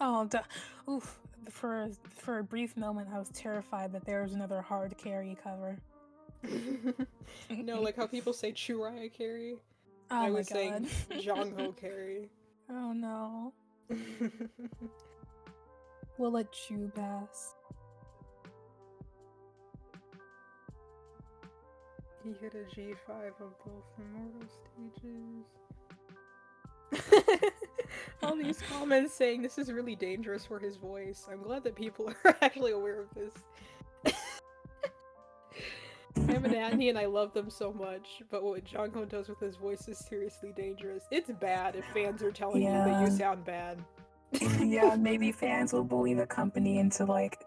oh, 0.00 0.24
duh. 0.24 0.42
oof. 0.88 1.18
For 1.50 1.88
for 2.18 2.38
a 2.38 2.44
brief 2.44 2.76
moment, 2.76 3.08
I 3.12 3.18
was 3.18 3.28
terrified 3.30 3.92
that 3.92 4.04
there 4.04 4.22
was 4.22 4.32
another 4.32 4.60
hard 4.62 4.96
carry 4.96 5.36
cover. 5.42 5.76
no, 7.50 7.80
like 7.80 7.96
how 7.96 8.06
people 8.06 8.32
say 8.32 8.52
Churaya 8.52 9.12
carry. 9.12 9.56
Oh 10.10 10.16
I 10.16 10.24
my 10.24 10.30
was 10.30 10.48
saying 10.48 10.88
god. 11.10 11.20
Jongho 11.22 11.76
carry. 11.80 12.28
oh 12.70 12.92
no. 12.92 13.52
We'll 16.18 16.32
let 16.32 16.70
you 16.70 16.90
pass. 16.94 17.54
He 22.22 22.30
hit 22.40 22.54
a 22.54 22.64
G5 22.74 23.10
on 23.40 23.50
both 23.66 23.84
immortal 23.98 24.48
stages. 26.92 27.52
All 28.22 28.36
these 28.36 28.60
comments 28.70 29.14
saying 29.14 29.42
this 29.42 29.58
is 29.58 29.72
really 29.72 29.96
dangerous 29.96 30.46
for 30.46 30.58
his 30.58 30.76
voice. 30.76 31.26
I'm 31.30 31.42
glad 31.42 31.64
that 31.64 31.74
people 31.74 32.12
are 32.24 32.36
actually 32.40 32.72
aware 32.72 33.00
of 33.00 33.08
this. 33.14 34.14
I'm 36.16 36.44
an 36.44 36.54
Annie 36.54 36.88
and 36.88 36.98
I 36.98 37.06
love 37.06 37.32
them 37.32 37.48
so 37.48 37.72
much, 37.72 38.22
but 38.30 38.42
what 38.42 38.64
Jongho 38.64 39.08
does 39.08 39.28
with 39.28 39.40
his 39.40 39.56
voice 39.56 39.88
is 39.88 39.98
seriously 39.98 40.52
dangerous. 40.54 41.04
It's 41.10 41.30
bad 41.40 41.74
if 41.74 41.84
fans 41.86 42.22
are 42.22 42.30
telling 42.30 42.62
you 42.62 42.68
that 42.68 43.02
you 43.02 43.10
sound 43.10 43.44
bad. 43.44 43.82
yeah, 44.60 44.96
maybe 44.96 45.32
fans 45.32 45.72
will 45.72 45.84
bully 45.84 46.14
the 46.14 46.26
company 46.26 46.78
into 46.78 47.04
like 47.04 47.42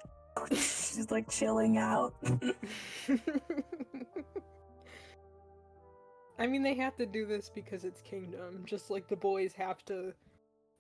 just 0.50 1.12
like 1.12 1.30
chilling 1.30 1.78
out. 1.78 2.14
I 6.38 6.48
mean, 6.48 6.64
they 6.64 6.76
have 6.76 6.96
to 6.98 7.06
do 7.06 7.26
this 7.26 7.50
because 7.54 7.86
it's 7.86 8.02
Kingdom, 8.02 8.64
just 8.66 8.90
like 8.90 9.08
the 9.08 9.16
boys 9.16 9.54
have 9.54 9.84
to 9.86 10.14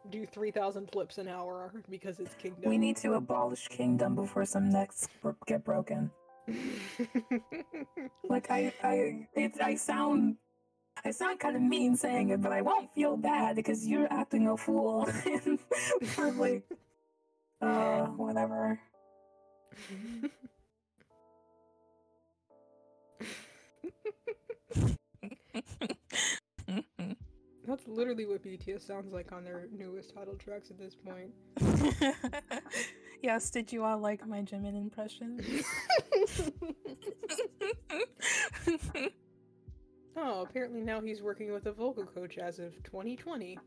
do 0.10 0.26
3,000 0.26 0.92
flips 0.92 1.18
an 1.18 1.28
hour 1.28 1.72
because 1.90 2.20
it's 2.20 2.36
Kingdom. 2.36 2.70
we 2.70 2.78
need 2.78 2.98
to 2.98 3.14
abolish 3.14 3.68
kingdom 3.70 4.14
before 4.16 4.46
some 4.46 4.70
necks 4.70 5.08
get 5.48 5.64
broken. 5.64 6.12
Like 8.28 8.50
I, 8.50 8.74
I, 8.84 9.28
it, 9.34 9.54
I 9.62 9.76
sound, 9.76 10.38
I 11.04 11.12
sound 11.12 11.40
kind 11.40 11.56
of 11.56 11.62
mean 11.62 11.96
saying 11.96 12.30
it, 12.30 12.42
but 12.42 12.52
I 12.52 12.62
won't 12.62 12.94
feel 12.94 13.18
bad 13.18 13.56
because 13.56 13.86
you're 13.88 14.12
acting 14.12 14.48
a 14.48 14.58
fool 14.58 15.06
for 16.04 16.32
like, 16.32 16.64
uh, 17.62 18.06
whatever. 18.08 18.80
That's 27.68 27.88
literally 27.88 28.26
what 28.26 28.44
BTS 28.44 28.86
sounds 28.86 29.12
like 29.12 29.32
on 29.32 29.44
their 29.44 29.68
newest 29.76 30.14
title 30.14 30.36
tracks 30.36 30.70
at 30.70 30.78
this 30.78 30.96
point. 30.96 31.32
yes, 33.24 33.50
did 33.50 33.74
you 33.74 33.84
all 33.84 33.98
like 33.98 34.28
my 34.28 34.42
Jimin 34.42 34.80
impression? 34.80 35.40
oh, 40.16 40.44
apparently 40.44 40.82
now 40.82 41.02
he's 41.02 41.24
working 41.24 41.52
with 41.52 41.66
a 41.66 41.72
vocal 41.72 42.06
coach 42.06 42.38
as 42.38 42.60
of 42.60 42.72
2020. 42.84 43.58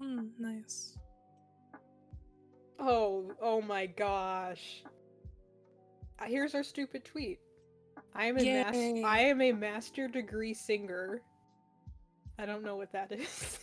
Hmm, 0.00 0.26
nice. 0.38 0.96
Oh, 2.78 3.32
oh 3.42 3.60
my 3.60 3.86
gosh. 3.86 4.84
Here's 6.24 6.54
our 6.54 6.62
stupid 6.62 7.04
tweet. 7.04 7.40
I 8.14 8.26
am 8.26 8.38
a 8.38 8.44
mas- 8.44 9.04
I 9.04 9.20
am 9.20 9.40
a 9.40 9.52
master 9.52 10.08
degree 10.08 10.54
singer. 10.54 11.22
I 12.38 12.46
don't 12.46 12.64
know 12.64 12.76
what 12.76 12.92
that 12.92 13.12
is. 13.12 13.58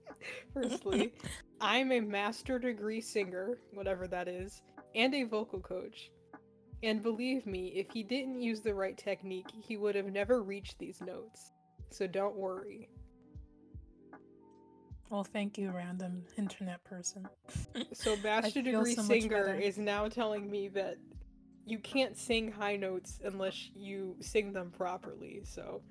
Firstly, 0.54 1.12
I'm 1.60 1.92
a 1.92 2.00
master 2.00 2.58
degree 2.58 3.00
singer, 3.00 3.58
whatever 3.72 4.06
that 4.08 4.28
is, 4.28 4.62
and 4.94 5.14
a 5.14 5.24
vocal 5.24 5.60
coach. 5.60 6.10
And 6.82 7.02
believe 7.02 7.46
me, 7.46 7.68
if 7.76 7.90
he 7.90 8.02
didn't 8.02 8.40
use 8.40 8.60
the 8.60 8.74
right 8.74 8.96
technique, 8.96 9.50
he 9.50 9.76
would 9.76 9.94
have 9.94 10.06
never 10.06 10.42
reached 10.42 10.78
these 10.78 11.00
notes. 11.02 11.52
So 11.90 12.06
don't 12.06 12.36
worry. 12.36 12.88
Well, 15.10 15.24
thank 15.24 15.58
you, 15.58 15.72
random 15.72 16.22
internet 16.38 16.82
person. 16.84 17.28
So 17.92 18.16
master 18.22 18.62
degree 18.62 18.94
so 18.94 19.02
singer 19.02 19.54
is 19.54 19.76
now 19.76 20.08
telling 20.08 20.48
me 20.48 20.68
that 20.68 20.96
you 21.70 21.78
can't 21.78 22.16
sing 22.16 22.50
high 22.50 22.76
notes 22.76 23.20
unless 23.24 23.70
you 23.74 24.16
sing 24.20 24.52
them 24.52 24.70
properly. 24.70 25.42
So 25.44 25.82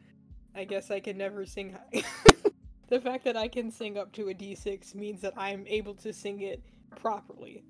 I 0.56 0.66
guess 0.66 0.92
I 0.92 1.00
can 1.00 1.18
never 1.18 1.46
sing 1.46 1.74
high. 1.74 2.04
the 2.90 3.00
fact 3.00 3.24
that 3.26 3.38
I 3.38 3.48
can 3.48 3.72
sing 3.72 3.98
up 3.98 4.12
to 4.14 4.30
a 4.30 4.34
D6 4.34 4.94
means 4.96 5.22
that 5.22 5.34
I'm 5.38 5.66
able 5.68 5.96
to 5.96 6.12
sing 6.12 6.42
it 6.42 6.64
properly. 6.96 7.64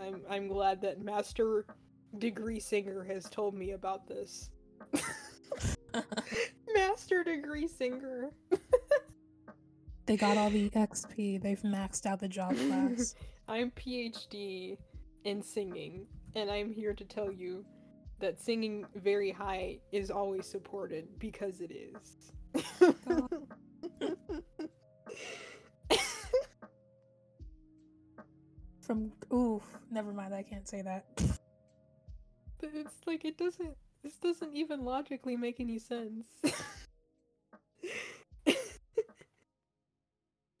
I'm 0.00 0.22
I'm 0.28 0.48
glad 0.48 0.80
that 0.82 1.00
master 1.02 1.66
degree 2.18 2.60
singer 2.60 3.04
has 3.04 3.28
told 3.28 3.54
me 3.54 3.72
about 3.72 4.06
this. 4.08 4.50
master 6.74 7.22
degree 7.24 7.68
singer. 7.68 8.30
They 10.06 10.16
got 10.16 10.36
all 10.36 10.50
the 10.50 10.68
XP. 10.70 11.40
They've 11.40 11.62
maxed 11.62 12.06
out 12.06 12.20
the 12.20 12.28
job 12.28 12.56
class. 12.56 13.14
I'm 13.48 13.70
PhD 13.70 14.76
in 15.24 15.42
singing, 15.42 16.06
and 16.34 16.50
I'm 16.50 16.72
here 16.72 16.94
to 16.94 17.04
tell 17.04 17.30
you 17.30 17.64
that 18.20 18.40
singing 18.40 18.86
very 18.94 19.30
high 19.30 19.78
is 19.92 20.10
always 20.10 20.46
supported 20.46 21.06
because 21.18 21.60
it 21.60 21.70
is. 21.70 22.32
From 28.80 29.12
ooh, 29.32 29.62
never 29.90 30.12
mind. 30.12 30.34
I 30.34 30.42
can't 30.42 30.68
say 30.68 30.82
that. 30.82 31.06
But 31.16 32.70
it's 32.74 33.00
like 33.06 33.24
it 33.24 33.38
doesn't. 33.38 33.76
This 34.02 34.16
doesn't 34.18 34.54
even 34.54 34.84
logically 34.84 35.36
make 35.36 35.60
any 35.60 35.78
sense. 35.78 36.26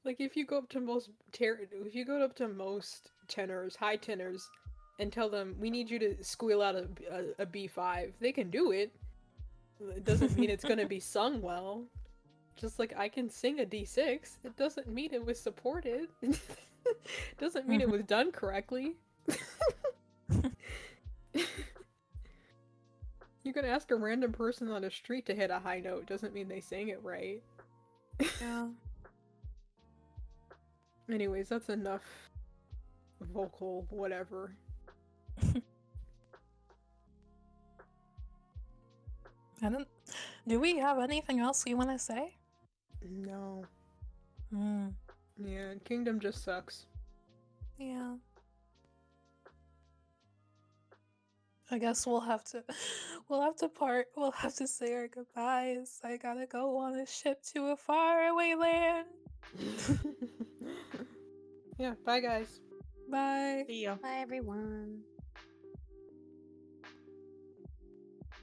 like 0.04 0.16
if 0.18 0.36
you 0.36 0.46
go 0.46 0.58
up 0.58 0.68
to 0.70 0.80
most 0.80 1.10
ter- 1.32 1.60
if 1.86 1.94
you 1.94 2.04
go 2.04 2.22
up 2.22 2.34
to 2.36 2.48
most 2.48 3.10
tenors, 3.28 3.76
high 3.76 3.96
tenors, 3.96 4.48
and 4.98 5.12
tell 5.12 5.28
them 5.28 5.56
we 5.58 5.70
need 5.70 5.90
you 5.90 5.98
to 5.98 6.22
squeal 6.22 6.62
out 6.62 6.74
a, 6.74 6.86
a, 7.10 7.42
a 7.42 7.46
B5, 7.46 8.12
they 8.20 8.32
can 8.32 8.50
do 8.50 8.70
it. 8.70 8.92
It 9.80 10.04
doesn't 10.04 10.38
mean 10.38 10.50
it's 10.50 10.64
gonna 10.64 10.86
be 10.86 11.00
sung 11.14 11.42
well. 11.42 11.84
Just 12.56 12.78
like 12.78 12.94
I 12.96 13.08
can 13.08 13.28
sing 13.28 13.60
a 13.60 13.64
D6, 13.64 14.36
it 14.44 14.56
doesn't 14.56 14.88
mean 14.88 15.12
it 15.12 15.24
was 15.24 15.40
supported. 15.40 16.08
doesn't 17.38 17.68
mean 17.68 17.80
it 17.80 17.90
was 17.90 18.04
done 18.04 18.30
correctly. 18.30 18.94
you 23.42 23.52
can 23.52 23.64
ask 23.64 23.90
a 23.90 23.96
random 23.96 24.32
person 24.32 24.70
on 24.70 24.82
the 24.82 24.90
street 24.90 25.26
to 25.26 25.34
hit 25.34 25.50
a 25.50 25.58
high 25.58 25.80
note 25.80 26.06
doesn't 26.06 26.32
mean 26.32 26.46
they 26.48 26.60
sang 26.60 26.88
it 26.88 27.00
right. 27.02 27.42
Yeah. 28.40 28.68
Anyways, 31.10 31.48
that's 31.48 31.68
enough 31.68 32.02
vocal 33.32 33.86
whatever. 33.90 34.54
I 39.62 39.68
don't. 39.68 39.88
Do 40.46 40.60
we 40.60 40.76
have 40.78 40.98
anything 40.98 41.40
else 41.40 41.64
we 41.64 41.74
want 41.74 41.90
to 41.90 41.98
say? 41.98 42.36
No. 43.02 43.64
Hmm. 44.52 44.88
Yeah, 45.38 45.74
Kingdom 45.84 46.20
just 46.20 46.44
sucks. 46.44 46.86
Yeah. 47.78 48.14
I 51.70 51.78
guess 51.78 52.06
we'll 52.06 52.20
have 52.20 52.44
to 52.44 52.62
we'll 53.28 53.40
have 53.40 53.56
to 53.56 53.68
part 53.68 54.06
we'll 54.16 54.30
have 54.32 54.54
to 54.56 54.68
say 54.68 54.94
our 54.94 55.08
goodbyes. 55.08 56.00
I 56.04 56.16
gotta 56.18 56.46
go 56.46 56.76
on 56.76 56.98
a 57.00 57.06
ship 57.06 57.42
to 57.54 57.68
a 57.68 57.76
faraway 57.76 58.54
land. 58.54 59.06
yeah, 61.78 61.94
bye 62.04 62.20
guys. 62.20 62.60
Bye. 63.10 63.64
See 63.66 63.84
ya. 63.84 63.96
Bye, 63.96 64.18
everyone. 64.20 65.00